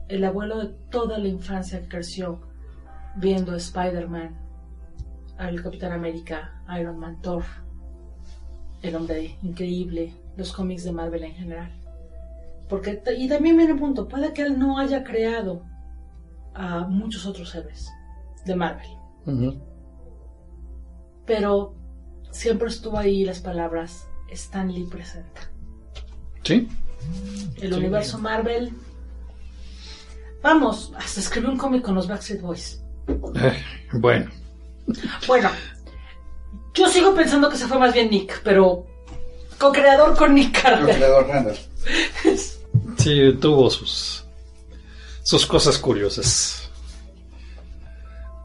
el 0.09 0.25
abuelo 0.25 0.59
de 0.59 0.73
toda 0.89 1.17
la 1.19 1.29
infancia 1.29 1.81
que 1.81 1.87
creció 1.87 2.41
viendo 3.15 3.53
a 3.53 3.57
Spider-Man, 3.57 4.37
al 5.37 5.61
Capitán 5.63 5.93
América, 5.93 6.61
Iron 6.77 6.99
Man, 6.99 7.21
Thor, 7.21 7.43
el 8.81 8.95
hombre 8.95 9.37
increíble, 9.41 10.13
los 10.37 10.51
cómics 10.51 10.83
de 10.83 10.91
Marvel 10.91 11.23
en 11.23 11.33
general. 11.33 11.80
Porque, 12.71 13.03
y 13.17 13.27
también 13.27 13.57
viene 13.57 13.73
un 13.73 13.79
punto, 13.79 14.07
puede 14.07 14.31
que 14.33 14.43
él 14.43 14.57
no 14.57 14.79
haya 14.79 15.03
creado 15.03 15.63
a 16.55 16.87
muchos 16.87 17.25
otros 17.25 17.53
héroes 17.53 17.89
de 18.45 18.55
Marvel, 18.55 19.59
pero 21.25 21.75
siempre 22.31 22.69
estuvo 22.69 22.97
ahí 22.97 23.25
las 23.25 23.41
palabras 23.41 24.07
Stan 24.31 24.71
Lee 24.71 24.87
presenta. 24.89 25.41
Sí. 26.43 26.69
El 27.61 27.73
Sí. 27.73 27.77
universo 27.79 28.17
Marvel. 28.19 28.71
Vamos, 30.41 30.93
hasta 30.97 31.19
escribió 31.19 31.51
un 31.51 31.57
cómic 31.57 31.81
con 31.83 31.93
los 31.95 32.07
Backstreet 32.07 32.41
Boys. 32.41 32.81
Eh, 33.35 33.63
bueno. 33.93 34.31
Bueno, 35.27 35.49
Yo 36.73 36.87
sigo 36.87 37.13
pensando 37.13 37.49
que 37.49 37.57
se 37.57 37.67
fue 37.67 37.77
más 37.77 37.93
bien 37.93 38.09
Nick, 38.09 38.41
pero 38.45 38.85
co-creador 39.59 40.15
con 40.17 40.33
Nick 40.33 40.55
El 40.55 40.61
Carter. 40.63 40.95
creador 40.95 41.27
Randall. 41.27 41.57
Sí, 43.01 43.33
tuvo 43.39 43.69
sus, 43.69 44.23
sus 45.23 45.45
cosas 45.45 45.77
curiosas. 45.77 46.69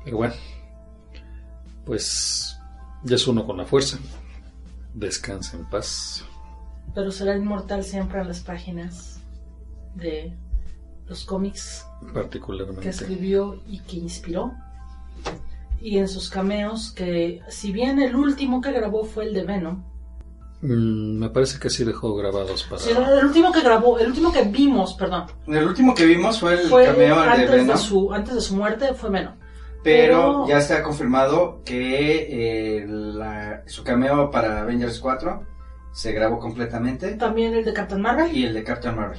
Pero 0.05 0.19
bueno, 0.19 0.35
pues 1.85 2.57
ya 3.05 3.17
es 3.17 3.27
uno 3.27 3.47
con 3.47 3.57
la 3.59 3.65
fuerza. 3.67 3.99
Descansa 4.95 5.57
en 5.57 5.69
paz. 5.69 6.25
Pero 6.95 7.11
será 7.11 7.37
inmortal 7.37 7.85
siempre 7.85 8.21
en 8.21 8.29
las 8.29 8.41
páginas 8.41 9.21
de 9.95 10.33
los 11.07 11.25
cómics 11.25 11.85
que 12.07 12.13
Particularmente. 12.13 12.89
escribió 12.89 13.63
y 13.67 13.81
que 13.81 13.97
inspiró. 13.97 14.53
Y 15.81 15.99
en 15.99 16.09
sus 16.09 16.31
cameos, 16.31 16.93
que 16.93 17.43
si 17.49 17.73
bien 17.73 18.01
el 18.01 18.17
último 18.17 18.61
que 18.63 18.73
grabó 18.73 19.05
fue 19.05 19.25
el 19.27 19.35
de 19.35 19.45
Venom, 19.45 19.85
Mm, 20.63 21.19
me 21.19 21.29
parece 21.31 21.59
que 21.59 21.69
sí 21.71 21.85
dejó 21.85 22.15
grabados 22.17 22.65
para. 22.65 22.81
sí, 22.81 22.91
el 22.91 23.27
último 23.27 23.53
que 23.53 23.61
grabó, 23.61 23.99
el 23.99 24.09
último 24.09 24.33
que 24.33 24.43
vimos, 24.43 24.95
perdón, 24.95 25.25
El 25.47 25.67
último 25.67 25.95
que 25.95 26.07
vimos 26.07 26.41
fue 26.41 26.55
el 26.55 26.69
fue 26.69 26.85
cameo 26.87 27.21
de 27.23 27.29
antes 27.29 27.51
de, 27.51 27.57
Venom, 27.59 27.77
su, 27.79 28.13
antes 28.13 28.35
de 28.35 28.41
su 28.41 28.57
muerte, 28.57 28.95
fue 28.95 29.11
Venom. 29.11 29.35
pero 29.83 30.17
pero- 30.45 30.49
ya 30.49 30.59
está 30.59 30.83
confirmado 30.83 31.61
que 31.65 32.79
eh, 32.81 32.87
la- 32.89 33.63
su 33.67 33.85
cameo 33.85 34.31
para 34.31 34.63
Avengers 34.63 34.99
4 34.99 35.45
se 35.93 36.13
grabó 36.13 36.39
completamente 36.39 37.13
También 37.13 37.55
el 37.55 37.65
de 37.65 37.73
Captain 37.73 38.01
Marvel. 38.01 38.35
y 38.37 38.45
el 38.45 38.55
de 38.55 38.65
Captain 38.65 38.97
Marvel. 38.97 39.19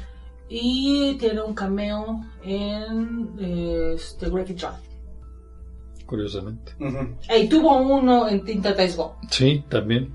Y 0.49 1.15
tiene 1.19 1.41
un 1.41 1.53
cameo 1.53 2.21
en 2.43 3.31
eh, 3.39 3.93
este, 3.95 4.27
Wreck-It 4.29 4.61
Ralph. 4.61 4.77
Curiosamente. 6.05 6.73
Ujú. 6.79 7.15
Y 7.37 7.47
tuvo 7.49 7.77
uno 7.81 8.29
en 8.29 8.43
Tinta 8.45 8.73
Go. 8.95 9.17
Sí, 9.29 9.63
también. 9.69 10.09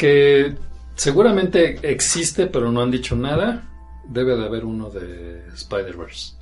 Que 0.00 0.56
seguramente 0.94 1.78
existe, 1.82 2.46
pero 2.46 2.72
no 2.72 2.80
han 2.80 2.90
dicho 2.90 3.14
nada. 3.14 3.68
Debe 4.08 4.34
de 4.34 4.46
haber 4.46 4.64
uno 4.64 4.88
de 4.88 5.46
Spider-Verse. 5.52 6.36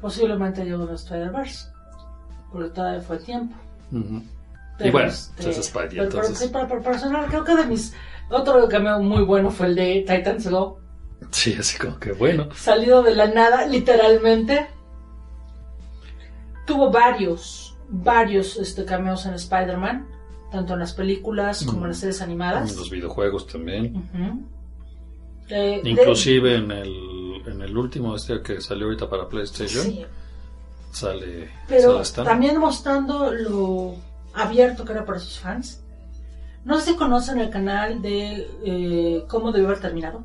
Posiblemente 0.00 0.64
llegó 0.64 0.88
en 0.88 0.94
Spider-Verse. 0.94 1.66
Porque 2.52 2.70
todavía 2.70 3.00
fue 3.00 3.18
tiempo. 3.18 3.56
Pero, 3.90 4.88
Y 4.88 4.92
bueno, 4.92 5.08
este, 5.08 5.50
es 5.50 5.64
Spidey, 5.66 5.88
pero, 5.88 6.08
pero 6.10 6.22
entonces. 6.22 6.38
sí, 6.38 6.48
para, 6.52 6.68
para 6.68 6.80
personal, 6.80 7.26
creo 7.26 7.42
que 7.44 7.56
de 7.56 7.66
mis. 7.66 7.92
Otro 8.28 8.68
cameo 8.68 9.00
muy 9.00 9.24
bueno 9.24 9.50
fue 9.50 9.66
el 9.66 9.74
de 9.74 10.04
Titans 10.06 10.48
Go. 10.48 10.78
Sí, 11.32 11.56
así 11.58 11.76
como 11.76 11.98
que 11.98 12.12
bueno. 12.12 12.54
Salido 12.54 13.02
de 13.02 13.16
la 13.16 13.26
nada, 13.26 13.66
literalmente. 13.66 14.68
Tuvo 16.68 16.92
varios, 16.92 17.76
varios 17.88 18.56
este, 18.58 18.84
cameos 18.84 19.26
en 19.26 19.34
Spider-Man. 19.34 20.06
Tanto 20.50 20.72
en 20.74 20.80
las 20.80 20.92
películas 20.92 21.64
como 21.64 21.82
en 21.82 21.88
las 21.88 21.98
series 21.98 22.20
animadas. 22.22 22.70
En 22.72 22.76
los 22.76 22.90
videojuegos 22.90 23.46
también. 23.46 24.02
Eh, 25.48 25.80
de- 25.82 25.90
Inclusive 25.90 26.56
en 26.56 26.70
el, 26.70 27.42
en 27.46 27.62
el 27.62 27.76
último 27.76 28.14
este 28.16 28.40
que 28.42 28.60
salió 28.60 28.86
ahorita 28.86 29.08
para 29.08 29.28
PlayStation, 29.28 29.84
Sí, 29.84 30.04
sale, 30.92 31.50
pero 31.68 32.04
sale 32.04 32.28
también 32.28 32.58
mostrando 32.58 33.32
lo 33.32 33.94
abierto 34.34 34.84
que 34.84 34.92
era 34.92 35.04
para 35.04 35.18
sus 35.18 35.38
fans. 35.38 35.82
No 36.64 36.78
sé 36.78 36.92
si 36.92 36.96
conocen 36.96 37.38
el 37.38 37.50
canal 37.50 38.02
de 38.02 38.48
eh, 38.64 39.24
cómo 39.28 39.50
debió 39.50 39.68
haber 39.68 39.80
terminado. 39.80 40.24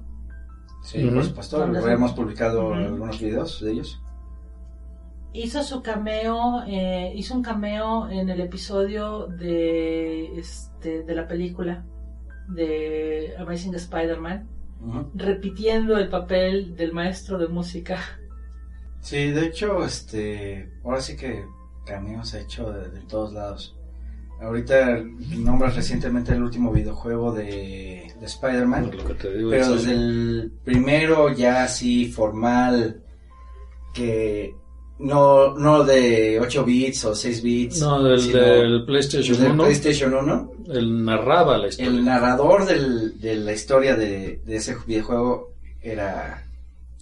Sí, 0.84 1.04
Ujú. 1.06 1.16
por 1.16 1.24
supuesto, 1.26 1.58
¿Dónde 1.60 1.80
lo 1.80 1.86
se- 1.86 1.94
hemos 1.94 2.12
publicado 2.14 2.74
algunos 2.74 3.20
videos 3.20 3.62
de 3.62 3.72
ellos. 3.72 4.00
Hizo 5.36 5.64
su 5.64 5.82
cameo, 5.82 6.64
eh, 6.66 7.12
hizo 7.16 7.34
un 7.36 7.42
cameo 7.44 8.10
en 8.10 8.30
el 8.30 8.40
episodio 8.42 9.28
de, 9.28 10.38
este, 10.40 11.04
de 11.04 11.14
la 11.16 11.28
película 11.28 11.84
de 12.48 13.34
Amazing 13.38 13.76
Spider-Man, 13.76 14.48
repitiendo 15.14 15.98
el 15.98 16.08
papel 16.10 16.76
del 16.76 16.94
maestro 16.94 17.38
de 17.38 17.48
música. 17.50 18.00
Sí, 19.02 19.32
de 19.32 19.46
hecho, 19.48 19.84
este, 19.84 20.72
ahora 20.84 21.02
sí 21.02 21.16
que 21.18 21.44
cameos 21.86 22.34
ha 22.34 22.40
hecho 22.40 22.72
de, 22.72 22.90
de 22.90 23.02
todos 23.02 23.34
lados. 23.34 23.76
Ahorita 24.42 25.02
nombras 25.38 25.76
recientemente 25.76 26.34
el 26.34 26.44
último 26.44 26.72
videojuego 26.72 27.32
de, 27.34 28.14
de 28.20 28.26
Spider-Man, 28.26 28.92
pero 29.50 29.54
es- 29.54 29.70
desde 29.70 29.92
el 29.94 30.52
primero 30.64 31.34
ya 31.34 31.64
así 31.64 32.06
formal, 32.12 33.02
que 33.94 34.54
no, 35.00 35.54
no 35.56 35.84
de 35.84 36.40
8 36.42 36.64
bits 36.64 37.06
o 37.06 37.16
6 37.16 37.42
bits, 37.44 37.80
No, 37.82 38.02
del, 38.04 38.32
del 38.32 38.86
PlayStation 38.86 39.38
del 39.40 39.52
1. 39.52 39.64
PlayStation 39.64 40.14
1. 40.14 40.52
Él 40.74 41.04
narraba 41.06 41.58
la 41.58 41.68
historia. 41.68 41.92
El 41.92 42.06
narrador 42.06 42.66
del- 42.66 43.20
de 43.20 43.36
la 43.36 43.52
historia 43.54 43.96
de, 43.96 44.40
de 44.46 44.56
ese 44.56 44.76
videojuego 44.88 45.52
era 45.82 46.42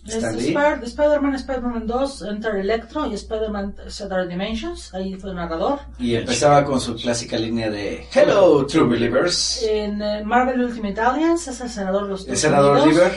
Lee. 0.05 0.11
Spider- 0.11 0.83
Spider-Man, 0.83 1.35
Spider-Man 1.35 1.87
2, 1.87 2.21
Enter 2.23 2.55
Electro 2.55 3.05
y 3.09 3.13
Spider-Man 3.13 3.73
Shattered 3.87 4.27
Dimensions. 4.27 4.93
Ahí 4.93 5.13
fue 5.15 5.29
el 5.29 5.37
narrador. 5.37 5.79
Y 5.97 6.15
empezaba 6.15 6.65
con 6.65 6.81
su 6.81 6.95
clásica 6.95 7.37
línea 7.37 7.69
de 7.69 8.05
Hello, 8.13 8.65
True 8.65 8.85
Believers. 8.89 9.63
En 9.63 10.01
eh, 10.01 10.23
Marvel 10.25 10.59
Ultimate 10.61 10.99
Alliance 10.99 11.51
es 11.51 11.61
el 11.61 11.69
senador 11.69 12.03
los 12.09 12.27
El 12.27 12.35
senador. 12.35 12.85
River. 12.85 13.13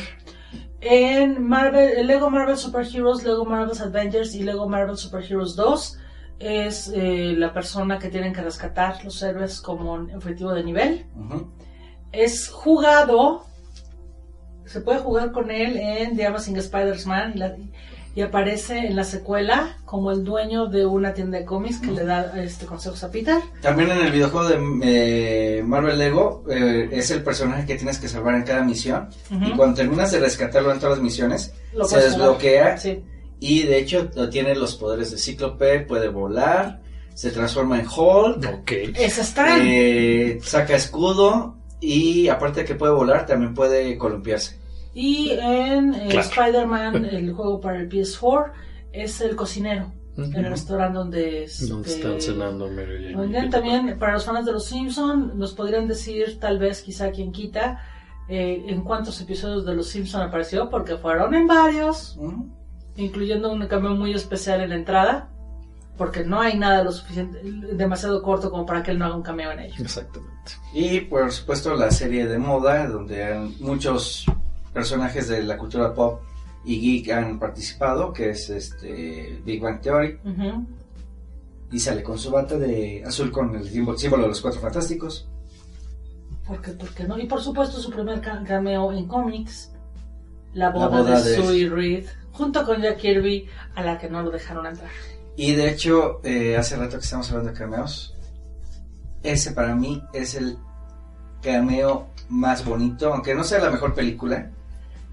En 0.89 1.43
Marvel, 1.43 2.07
Lego 2.07 2.31
Marvel 2.31 2.57
Super 2.57 2.87
Heroes, 2.87 3.25
Lego 3.25 3.45
Marvel's 3.45 3.81
Avengers 3.81 4.37
y 4.37 4.45
Lego 4.45 4.69
Marvel 4.69 4.97
Super 4.97 5.21
Heroes 5.21 5.57
2 5.57 5.99
es 6.39 6.93
eh, 6.95 7.35
la 7.37 7.53
persona 7.53 7.99
que 7.99 8.09
tienen 8.09 8.33
que 8.33 8.41
rescatar 8.41 9.05
los 9.05 9.21
héroes 9.21 9.61
como 9.61 9.95
un 9.95 10.15
objetivo 10.15 10.55
de 10.55 10.63
nivel. 10.63 11.07
Es 12.13 12.49
jugado, 12.49 13.47
se 14.65 14.81
puede 14.81 15.01
jugar 15.01 15.33
con 15.33 15.51
él 15.51 15.77
en 15.77 16.17
The 16.17 16.27
Amazing 16.27 16.59
Spider-Man 16.59 17.73
y, 18.17 18.23
aparece 18.23 18.79
en 18.79 18.97
la 18.97 19.05
secuela 19.05 19.77
como 19.85 20.11
el 20.11 20.25
dueño 20.25 20.67
de 20.67 20.87
una 20.87 21.13
tienda 21.15 21.39
de 21.39 21.45
cómics 21.45 21.79
que 21.79 21.93
le 21.93 22.05
da 22.05 22.33
este 22.43 22.67
consejos 22.67 23.05
a 23.05 23.11
Peter. 23.11 23.37
También 23.61 23.91
en 23.91 23.99
el 23.99 24.11
videojuego 24.11 24.49
de 24.49 25.59
eh, 25.59 25.63
Marvel 25.63 25.99
Lego 25.99 26.43
eh, 26.51 26.89
es 26.91 27.11
el 27.11 27.23
personaje 27.23 27.67
que 27.67 27.77
tienes 27.77 27.99
que 27.99 28.09
salvar 28.09 28.35
en 28.35 28.43
cada 28.43 28.65
misión. 28.65 29.09
Y 29.31 29.53
cuando 29.53 29.77
terminas 29.77 30.11
de 30.13 30.21
rescatarlo 30.21 30.73
en 30.73 30.79
todas 30.79 30.97
las 30.97 31.05
misiones, 31.05 31.53
Lo 31.75 31.85
se 31.85 32.01
desbloquea. 32.01 32.79
Sí. 32.79 33.05
Y 33.39 33.65
de 33.65 33.79
hecho 33.79 34.09
tiene 34.31 34.55
los 34.55 34.77
poderes 34.77 35.11
de 35.11 35.19
Cíclope, 35.19 35.81
puede 35.81 36.09
volar, 36.09 36.81
se 37.15 37.31
transforma 37.31 37.79
en 37.79 37.87
Hulk, 37.87 38.61
Ok. 38.61 38.73
Es 38.95 39.19
Stan. 39.19 39.61
eh, 39.63 40.39
saca 40.43 40.75
escudo 40.75 41.57
y 41.81 42.29
aparte 42.29 42.61
de 42.61 42.67
que 42.67 42.75
puede 42.75 42.93
volar, 42.93 43.27
también 43.27 43.55
puede 43.55 43.97
columpiarse. 43.99 44.59
Y 44.99 45.31
en 45.33 45.93
eh, 45.93 46.09
Claro. 46.09 46.21
Spider-Man, 46.27 47.05
el 47.05 47.33
juego 47.35 47.61
para 47.61 47.81
el 47.81 47.89
PS4, 47.91 48.53
es 48.93 49.21
el 49.21 49.37
cocinero. 49.37 49.93
En 50.17 50.35
el 50.35 50.47
restaurante 50.47 50.97
donde, 50.97 51.45
este, 51.45 51.67
Donde 51.67 51.91
están 51.91 52.19
cenando 52.23 52.71
Mary 52.71 53.13
Jane 53.13 53.51
también 53.51 53.99
para 53.99 54.15
los 54.15 54.25
fans 54.25 54.47
de 54.47 54.53
los 54.53 54.65
Simpson 54.65 55.39
nos 55.39 55.53
podrían 55.53 55.87
decir, 55.87 56.41
tal 56.41 56.59
vez, 56.59 56.81
quizá 56.81 57.11
quien 57.11 57.31
quita, 57.33 57.83
eh, 58.27 58.65
en 58.69 58.81
cuántos 58.81 59.21
episodios 59.21 59.67
de 59.67 59.75
los 59.75 59.89
Simpson 59.89 60.23
apareció, 60.23 60.71
porque 60.71 60.97
fueron 60.97 61.35
en 61.35 61.47
varios, 61.47 62.17
Ujú. 62.17 62.49
incluyendo 62.97 63.53
un 63.53 63.67
cambio 63.67 63.91
muy 63.91 64.15
especial 64.15 64.63
en 64.63 64.71
la 64.71 64.77
entrada, 64.77 65.29
porque 65.99 66.25
no 66.25 66.41
hay 66.41 66.57
nada 66.59 66.83
lo 66.83 66.93
suficiente, 66.93 67.39
demasiado 67.75 68.23
corto 68.23 68.51
como 68.51 68.65
para 68.65 68.83
que 68.83 68.93
él 68.93 68.99
no 68.99 69.05
haga 69.05 69.17
un 69.17 69.23
cameo 69.23 69.53
en 69.53 69.59
ello. 69.61 69.75
Exactamente. 69.79 70.33
Y 70.73 71.01
por 71.01 71.31
supuesto 71.31 71.75
la 71.77 71.91
serie 71.91 72.27
de 72.27 72.39
moda, 72.39 72.87
donde 72.89 73.51
muchos 73.61 74.25
personajes 74.81 75.27
de 75.29 75.43
la 75.43 75.57
cultura 75.57 75.95
pop 75.95 76.21
y 76.67 76.79
geek 76.81 77.11
han 77.11 77.39
participado, 77.39 78.13
que 78.13 78.29
es 78.31 78.51
este 78.51 79.41
Big 79.45 79.63
Bang 79.63 79.81
Theory, 79.81 80.19
y 81.73 81.79
sale 81.81 82.03
con 82.03 82.19
su 82.19 82.31
bata 82.31 82.59
de 82.59 83.03
azul 83.07 83.33
con 83.33 83.57
el 83.57 83.67
símbolo, 83.71 84.23
de 84.25 84.29
los 84.29 84.41
cuatro 84.43 84.61
fantásticos. 84.61 85.27
Porque, 86.47 86.73
¿por 86.73 86.91
qué 86.95 87.05
no? 87.05 87.19
Y 87.19 87.27
por 87.27 87.41
supuesto 87.41 87.79
su 87.81 87.91
primer 87.91 88.21
ca- 88.21 88.45
cameo 88.47 88.93
en 88.93 89.09
cómics, 89.09 89.73
la 90.53 90.69
boda, 90.71 90.89
boda 90.89 91.21
de, 91.23 91.31
de- 91.31 91.37
Sue 91.43 91.69
Reed, 91.71 92.07
junto 92.33 92.65
con 92.67 92.83
Jack 92.83 92.99
Kirby, 92.99 93.49
a 93.75 93.83
la 93.83 93.99
que 93.99 94.11
no 94.11 94.23
lo 94.23 94.31
dejaron 94.31 94.67
entrar. 94.67 94.91
Y 95.37 95.53
de 95.53 95.71
hecho, 95.71 96.21
eh, 96.23 96.57
hace 96.57 96.77
rato 96.77 96.99
que 96.99 97.05
estamos 97.05 97.29
hablando 97.31 97.51
de 97.53 97.59
cameos, 97.59 98.15
ese 99.23 99.53
para 99.53 99.75
mí 99.75 100.03
es 100.13 100.35
el 100.35 100.59
cameo 101.43 102.09
más 102.29 102.65
bonito, 102.65 103.13
aunque 103.15 103.35
no 103.35 103.43
sea 103.45 103.59
la 103.61 103.71
mejor 103.71 103.95
película, 103.95 104.51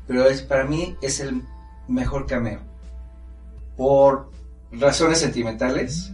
pero 0.07 0.25
es 0.27 0.41
para 0.41 0.65
mí 0.65 0.95
es 1.01 1.19
el 1.19 1.41
mejor 1.87 2.25
cameo. 2.27 2.59
Por 3.75 4.29
razones 4.71 5.19
sentimentales, 5.19 6.11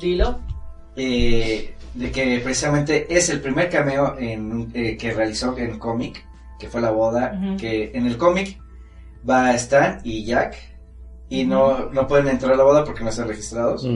Dilo. 0.00 0.40
eh, 0.96 1.74
de 1.94 2.10
que 2.10 2.40
precisamente 2.40 3.06
es 3.14 3.28
el 3.28 3.40
primer 3.40 3.70
cameo 3.70 4.16
en, 4.18 4.70
eh, 4.74 4.96
que 4.96 5.12
realizó 5.12 5.56
en 5.56 5.78
cómic, 5.78 6.24
que 6.58 6.68
fue 6.68 6.80
la 6.80 6.90
boda, 6.90 7.38
que 7.58 7.92
en 7.94 8.06
el 8.06 8.16
cómic 8.16 8.60
va 9.28 9.54
Stan 9.54 10.00
y 10.02 10.24
Jack, 10.24 10.56
y 11.28 11.44
no, 11.44 11.90
no 11.90 12.06
pueden 12.06 12.28
entrar 12.28 12.52
a 12.52 12.56
la 12.56 12.64
boda 12.64 12.84
porque 12.84 13.02
no 13.04 13.10
están 13.10 13.28
registrados. 13.28 13.86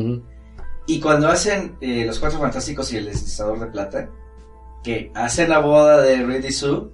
Y 0.87 1.01
cuando 1.01 1.29
hacen 1.29 1.77
eh, 1.81 2.05
Los 2.07 2.19
Cuatro 2.19 2.39
Fantásticos 2.39 2.93
y 2.93 2.97
el 2.97 3.07
Deslizador 3.07 3.61
de 3.61 3.67
Plata, 3.67 4.09
que 4.83 5.11
hacen 5.15 5.51
la 5.51 5.59
boda 5.59 6.01
de 6.01 6.25
Reddy 6.25 6.51
Sue, 6.53 6.89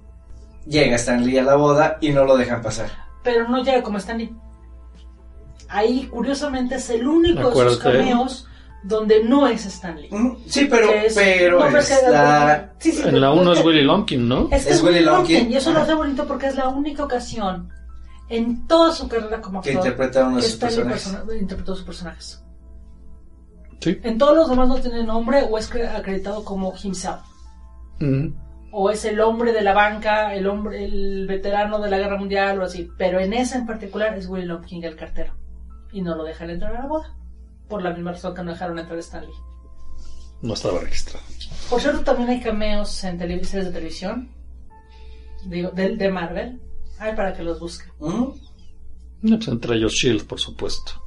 llega 0.65 0.95
Stan 0.95 1.23
Lee 1.25 1.37
a 1.37 1.43
la 1.43 1.55
boda 1.55 1.97
y 2.01 2.09
no 2.11 2.25
lo 2.25 2.35
dejan 2.37 2.61
pasar. 2.61 2.89
Pero 3.23 3.47
no 3.47 3.63
llega 3.63 3.81
como 3.83 3.97
Stanley. 3.97 4.33
Ahí, 5.67 6.07
curiosamente, 6.07 6.75
es 6.75 6.89
el 6.91 7.07
único 7.07 7.49
de 7.49 7.69
sus 7.69 7.79
cameos 7.79 8.47
donde 8.83 9.23
no 9.23 9.47
es 9.47 9.65
Stanley. 9.65 10.09
Mm, 10.11 10.35
Sí, 10.47 10.65
pero, 10.69 10.91
es- 10.91 11.15
pero 11.15 11.59
no, 11.59 11.77
es 11.77 11.89
está... 11.89 12.73
sí, 12.77 12.91
sí, 12.91 13.01
En 13.03 13.19
la 13.19 13.31
pero 13.31 13.41
1 13.41 13.53
es 13.53 13.65
Willy 13.65 13.81
Lumpkin, 13.83 14.27
¿no? 14.29 14.43
Es 14.51 14.63
que 14.65 14.69
Es 14.69 14.75
es 14.77 14.83
Willy 14.83 14.99
Lumpkin. 14.99 15.35
Lumpkin, 15.37 15.51
y 15.51 15.55
eso 15.57 15.71
lo 15.71 15.77
Ajá. 15.77 15.85
hace 15.85 15.93
bonito 15.95 16.27
porque 16.27 16.47
es 16.47 16.55
la 16.55 16.67
única 16.67 17.03
ocasión 17.03 17.69
en 18.29 18.67
toda 18.67 18.91
su 18.93 19.07
carrera 19.07 19.41
como 19.41 19.61
que 19.61 19.69
actor 19.71 19.85
interpreta 19.87 20.21
a 20.21 20.27
uno 20.27 20.35
de 20.35 20.41
que 20.43 20.47
sus 20.47 20.53
Stanley 20.53 20.75
personajes. 20.77 21.07
persona- 21.23 21.39
interpretó 21.41 21.75
sus 21.75 21.83
personajes. 21.85 22.43
Sí. 23.81 23.99
En 24.03 24.17
todos 24.19 24.35
los 24.35 24.49
demás 24.49 24.67
no 24.67 24.75
tiene 24.75 25.03
nombre 25.03 25.43
o 25.49 25.57
es 25.57 25.71
cre- 25.71 25.91
acreditado 25.95 26.43
como 26.45 26.73
himself. 26.83 27.21
Mm. 27.99 28.27
O 28.77 28.89
es 28.89 29.05
el 29.05 29.21
hombre 29.21 29.53
de 29.53 29.61
la 29.61 29.73
banca, 29.73 30.33
el 30.33 30.47
hombre, 30.47 30.83
el 30.83 31.25
veterano 31.27 31.79
de 31.79 31.89
la 31.89 31.97
guerra 31.97 32.17
mundial 32.17 32.59
o 32.59 32.65
así. 32.65 32.91
Pero 32.97 33.21
en 33.21 33.31
esa 33.31 33.57
en 33.57 33.65
particular 33.65 34.17
es 34.17 34.27
Willy 34.27 34.45
Lumpkin 34.45 34.83
el 34.83 34.97
cartero. 34.97 35.33
Y 35.93 36.01
no 36.01 36.13
lo 36.13 36.25
dejan 36.25 36.49
entrar 36.49 36.75
a 36.75 36.81
la 36.81 36.87
boda. 36.87 37.15
Por 37.69 37.81
la 37.81 37.91
misma 37.91 38.11
razón 38.11 38.35
que 38.35 38.43
no 38.43 38.51
dejaron 38.51 38.77
entrar 38.77 38.97
a 38.97 38.99
Stanley. 38.99 39.31
No 40.41 40.55
estaba 40.55 40.81
registrado. 40.81 41.25
Por 41.69 41.79
cierto, 41.79 42.01
también 42.01 42.27
hay 42.27 42.41
cameos 42.41 43.01
en 43.05 43.17
televisiones 43.17 43.67
de 43.67 43.73
televisión. 43.73 44.29
Digo, 45.45 45.71
de, 45.71 45.95
de 45.95 46.11
Marvel. 46.11 46.59
Hay 46.99 47.15
para 47.15 47.33
que 47.33 47.43
los 47.43 47.61
busquen. 47.61 47.93
¿Mm? 47.99 48.31
No, 49.21 49.37
pues, 49.37 49.47
entre 49.47 49.75
ellos 49.77 49.93
Shield, 49.93 50.27
por 50.27 50.41
supuesto. 50.41 51.01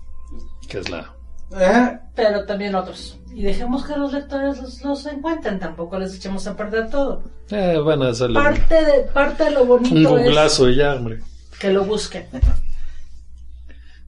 Que 0.66 0.78
es 0.78 0.88
la. 0.88 1.14
Pero 1.50 2.44
también 2.44 2.74
otros. 2.74 3.18
Y 3.32 3.42
dejemos 3.42 3.84
que 3.86 3.96
los 3.96 4.12
lectores 4.12 4.60
los, 4.60 4.82
los 4.84 5.06
encuentren. 5.06 5.58
Tampoco 5.58 5.98
les 5.98 6.14
echemos 6.14 6.46
a 6.46 6.56
perder 6.56 6.90
todo. 6.90 7.22
Eh, 7.50 7.78
van 7.84 8.02
a 8.02 8.08
hacerle 8.08 8.38
un, 8.38 8.44
Parte 8.44 8.84
de, 8.84 9.00
parte 9.12 9.44
de 9.44 9.50
lo 9.52 9.62
un 9.62 9.68
bonito 9.68 10.18
es 10.18 10.24
googlazo 10.24 10.68
ya, 10.70 10.94
hombre. 10.94 11.20
que 11.60 11.70
lo 11.72 11.84
busquen. 11.84 12.26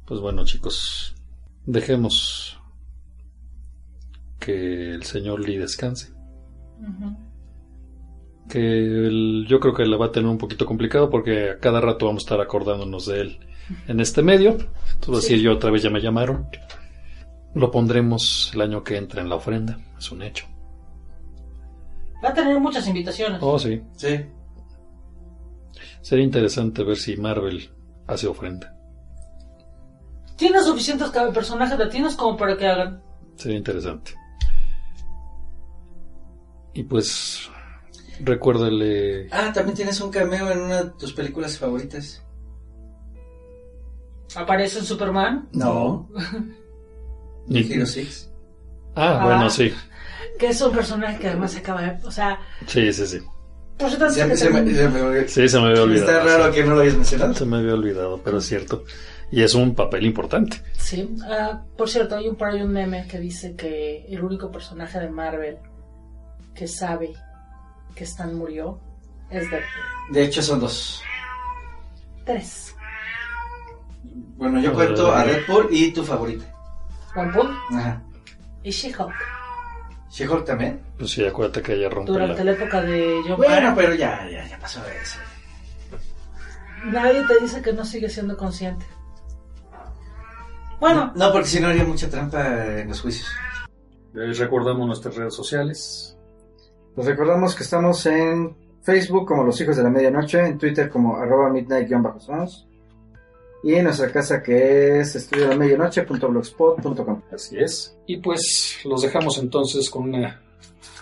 Pues 0.05 0.21
bueno, 0.21 0.45
chicos, 0.45 1.15
dejemos 1.67 2.59
que 4.39 4.91
el 4.95 5.05
señor 5.05 5.41
Lee 5.47 5.57
descanse. 5.59 6.13
Que 8.49 8.59
el- 8.59 9.47
yo 9.49 9.61
creo 9.61 9.75
que 9.75 9.87
la 9.87 9.97
va 9.97 10.07
a 10.07 10.13
tener 10.13 10.29
un 10.29 10.39
poquito 10.39 10.67
complicado 10.67 11.09
porque 11.09 11.51
a 11.51 11.59
cada 11.59 11.81
rato 11.81 12.07
vamos 12.07 12.25
a 12.25 12.27
estar 12.27 12.41
acordándonos 12.41 13.07
de 13.07 13.21
él 13.21 13.39
en 13.87 14.01
este 14.01 14.23
medio. 14.23 14.57
Entonces, 14.95 15.25
Sí. 15.27 15.35
así 15.35 15.43
yo 15.43 15.53
otra 15.53 15.71
vez 15.71 15.83
ya 15.83 15.91
me 15.91 16.01
llamaron. 16.01 16.49
Lo 17.55 17.71
pondremos 17.71 18.51
el 18.55 18.61
año 18.61 18.85
que 18.85 18.97
entra 18.97 19.21
en 19.21 19.29
la 19.29 19.37
ofrenda, 19.37 19.79
es 19.99 20.11
un 20.13 20.23
hecho. 20.23 20.47
Va 22.25 22.29
a 22.29 22.35
tener 22.35 22.61
muchas 22.61 22.87
invitaciones. 22.87 23.39
Oh, 23.43 23.59
sí. 23.59 23.83
Sí. 23.97 24.21
Sería 26.03 26.25
interesante 26.25 26.85
ver 26.85 26.97
si 26.97 27.17
Marvel 27.17 27.71
hace 28.07 28.27
ofrenda. 28.27 28.77
Tiene 30.37 30.63
suficientes 30.63 31.11
personajes 31.11 31.79
latinos 31.79 32.17
como 32.17 32.37
para 32.37 32.57
que 32.57 32.67
hagan. 32.67 33.03
Sería 33.37 33.59
interesante. 33.59 34.15
Y 36.73 36.85
pues, 36.85 37.51
recuérdale. 38.21 39.29
Ah, 39.33 39.51
también 39.53 39.77
tienes 39.77 40.01
un 40.01 40.11
cameo 40.11 40.51
en 40.51 40.61
una 40.61 40.85
de 40.85 40.91
tus 40.91 41.13
películas 41.13 41.59
favoritas. 41.59 42.23
Aparece 44.37 44.79
en 44.79 44.85
Superman. 44.85 45.49
No. 45.53 46.09
Ni- 47.51 47.71
Hero 47.73 47.87
Six. 47.87 48.31
Ah, 48.97 49.19
Ah. 49.21 49.25
bueno, 49.27 49.51
sí. 49.51 49.73
Que 50.39 50.49
es 50.49 50.61
un 50.63 50.73
personaje 50.73 51.19
que 51.19 51.29
además 51.29 51.53
se 51.53 51.59
acaba 51.59 51.83
de. 51.83 51.99
O 52.07 52.11
sea, 52.11 52.39
Sí, 52.67 52.93
sí, 52.93 53.07
sí. 53.07 53.19
por 53.79 53.89
cierto, 53.89 54.07
antes 54.07 54.39
Se, 54.39 54.47
se 54.47 54.51
me, 54.51 54.61
termine- 54.63 54.75
se 54.75 54.89
me- 54.89 55.29
Sí, 55.29 55.49
se 55.49 55.61
me 55.61 55.67
había 55.69 55.83
olvidado. 55.83 56.11
Está 56.11 56.25
raro 56.25 56.53
sí. 56.53 56.59
que 56.61 56.65
no 56.67 56.75
lo 56.75 56.81
hayas 56.81 56.95
mencionado. 56.97 57.35
Se 57.35 57.45
me 57.45 57.57
había 57.59 57.75
olvidado, 57.75 58.21
pero 58.25 58.39
es 58.39 58.47
cierto. 58.47 58.85
Y 59.33 59.43
es 59.43 59.55
un 59.55 59.75
papel 59.75 60.07
importante. 60.07 60.61
Sí, 60.77 61.15
ah, 61.25 61.63
por 61.77 61.89
cierto, 61.89 62.17
hay 62.17 62.29
un, 62.29 62.37
por 62.37 62.49
ahí 62.49 62.63
un 62.63 62.73
meme 62.73 63.07
que 63.07 63.19
dice 63.21 63.55
que 63.55 64.05
el 64.09 64.25
único 64.25 64.51
personaje 64.51 64.99
de 64.99 65.09
Marvel 65.11 65.59
que 66.55 66.67
sabe 66.67 67.13
que 67.95 68.05
Stan 68.05 68.35
murió 68.35 68.81
es 69.31 69.43
Deadpool. 69.51 70.13
De 70.13 70.25
hecho, 70.25 70.43
son 70.43 70.59
dos. 70.61 71.01
Tres. 72.25 72.75
Bueno, 74.37 74.61
yo 74.61 74.73
cuento 74.73 75.13
a 75.15 75.25
Deadpool 75.25 75.69
y 75.71 75.93
tu 75.93 76.03
favorita. 76.03 76.45
Deadpool 77.15 77.51
Ajá. 77.77 78.03
y 78.63 78.71
She-Hulk. 78.71 79.15
She-Hulk 80.11 80.45
también. 80.45 80.81
Pues 80.99 81.11
sí, 81.13 81.25
acuérdate 81.25 81.63
que 81.63 81.75
ella 81.75 81.89
rompe 81.89 82.13
Durante 82.13 82.45
la... 82.45 82.53
la 82.53 82.59
época 82.59 82.81
de 82.83 83.21
John 83.27 83.37
Bueno, 83.37 83.73
pero 83.77 83.95
ya, 83.95 84.29
ya, 84.31 84.47
ya 84.47 84.59
pasó 84.59 84.81
eso. 85.03 85.19
nadie 86.85 87.23
te 87.27 87.41
dice 87.41 87.63
que 87.63 87.73
no 87.73 87.85
sigue 87.85 88.09
siendo 88.09 88.37
consciente. 88.37 88.85
Bueno, 90.81 91.13
No, 91.15 91.31
porque 91.33 91.49
si 91.49 91.61
no 91.61 91.69
haría 91.69 91.85
mucha 91.85 92.09
trampa 92.09 92.79
en 92.79 92.89
los 92.89 93.01
juicios. 93.03 93.29
Les 94.15 94.39
recordamos 94.39 94.87
nuestras 94.87 95.15
redes 95.15 95.35
sociales. 95.35 96.17
Les 96.97 97.07
recordamos 97.07 97.55
que 97.55 97.63
estamos 97.63 98.05
en 98.07 98.57
Facebook 98.83 99.27
como 99.29 99.45
Los 99.45 99.61
Hijos 99.61 99.77
de 99.77 99.83
la 99.83 99.91
Medianoche, 99.91 100.41
en 100.45 100.59
Twitter 100.59 100.89
como 100.89 101.17
arroba 101.17 101.51
midnight-sons 101.51 102.67
y 103.63 103.75
en 103.75 103.85
nuestra 103.85 104.11
casa 104.11 104.43
que 104.43 105.01
es 105.01 105.15
estudiolamianoche.blogspot.com. 105.17 107.23
Así 107.33 107.59
es. 107.59 107.97
Y 108.07 108.19
pues 108.19 108.79
los 108.85 109.03
dejamos 109.03 109.39
entonces 109.39 109.91
con 109.91 110.05
una 110.05 110.41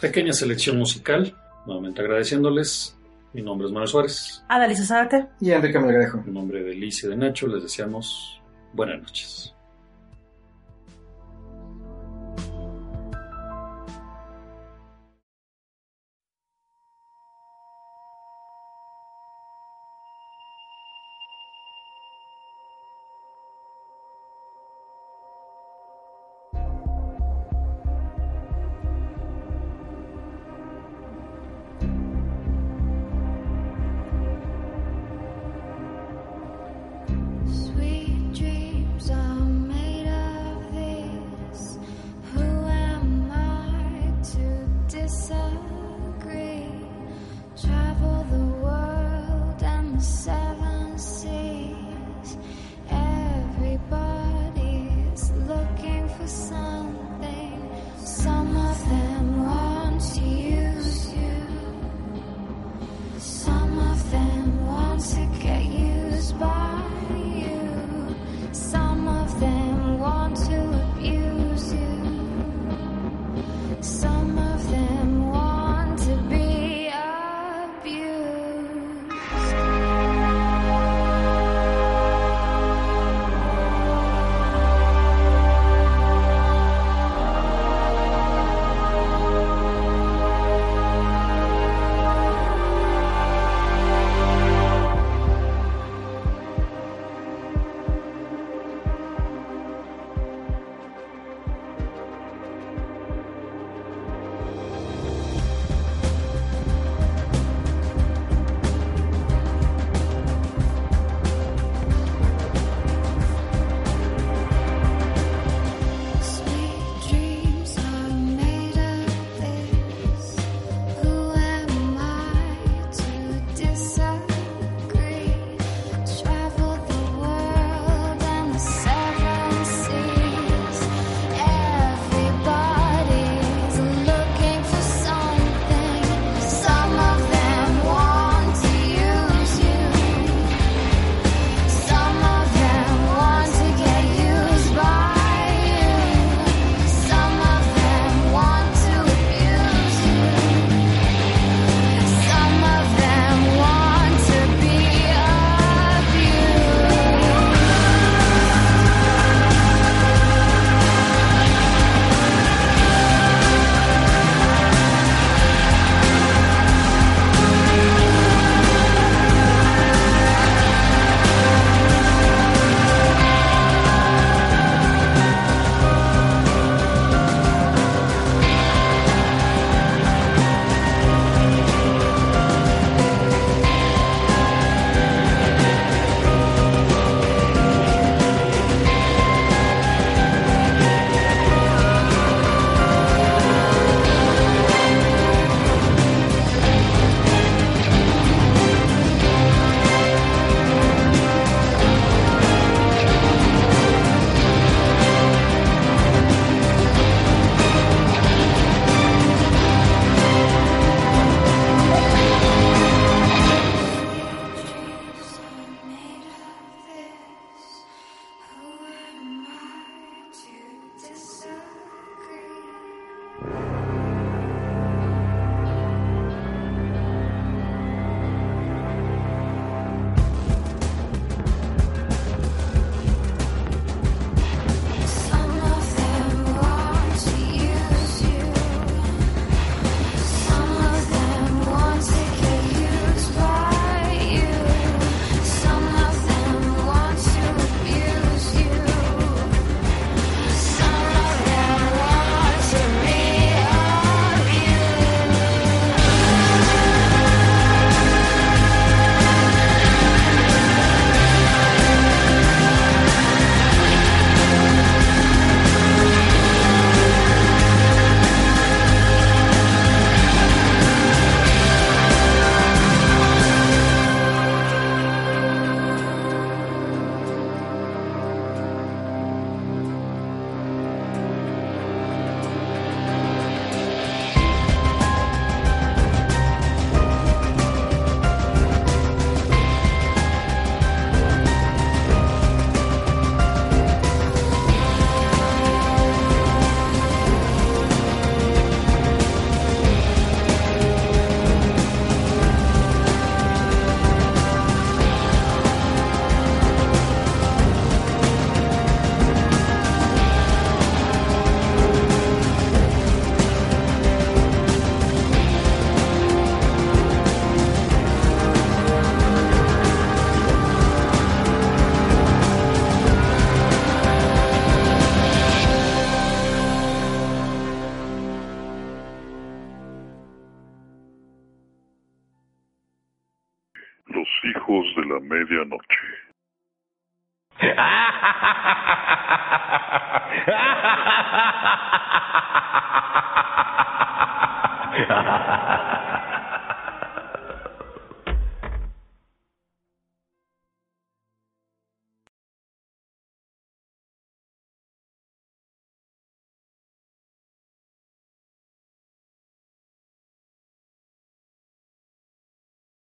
pequeña 0.01 0.33
selección 0.33 0.79
musical. 0.79 1.37
Nuevamente 1.67 2.01
agradeciéndoles. 2.01 2.97
Mi 3.33 3.43
nombre 3.43 3.67
es 3.67 3.73
Manuel 3.73 3.89
Suárez. 3.89 4.43
Adalisa 4.49 4.85
Zárate. 4.85 5.27
Y 5.41 5.53
Enrique 5.53 5.79
Melgarejo. 5.79 6.23
En 6.27 6.33
nombre 6.33 6.63
de 6.63 6.75
Liz 6.75 7.05
y 7.05 7.09
de 7.09 7.17
Nacho 7.17 7.47
les 7.47 7.63
deseamos 7.63 8.41
buenas 8.73 9.01
noches. 9.01 9.55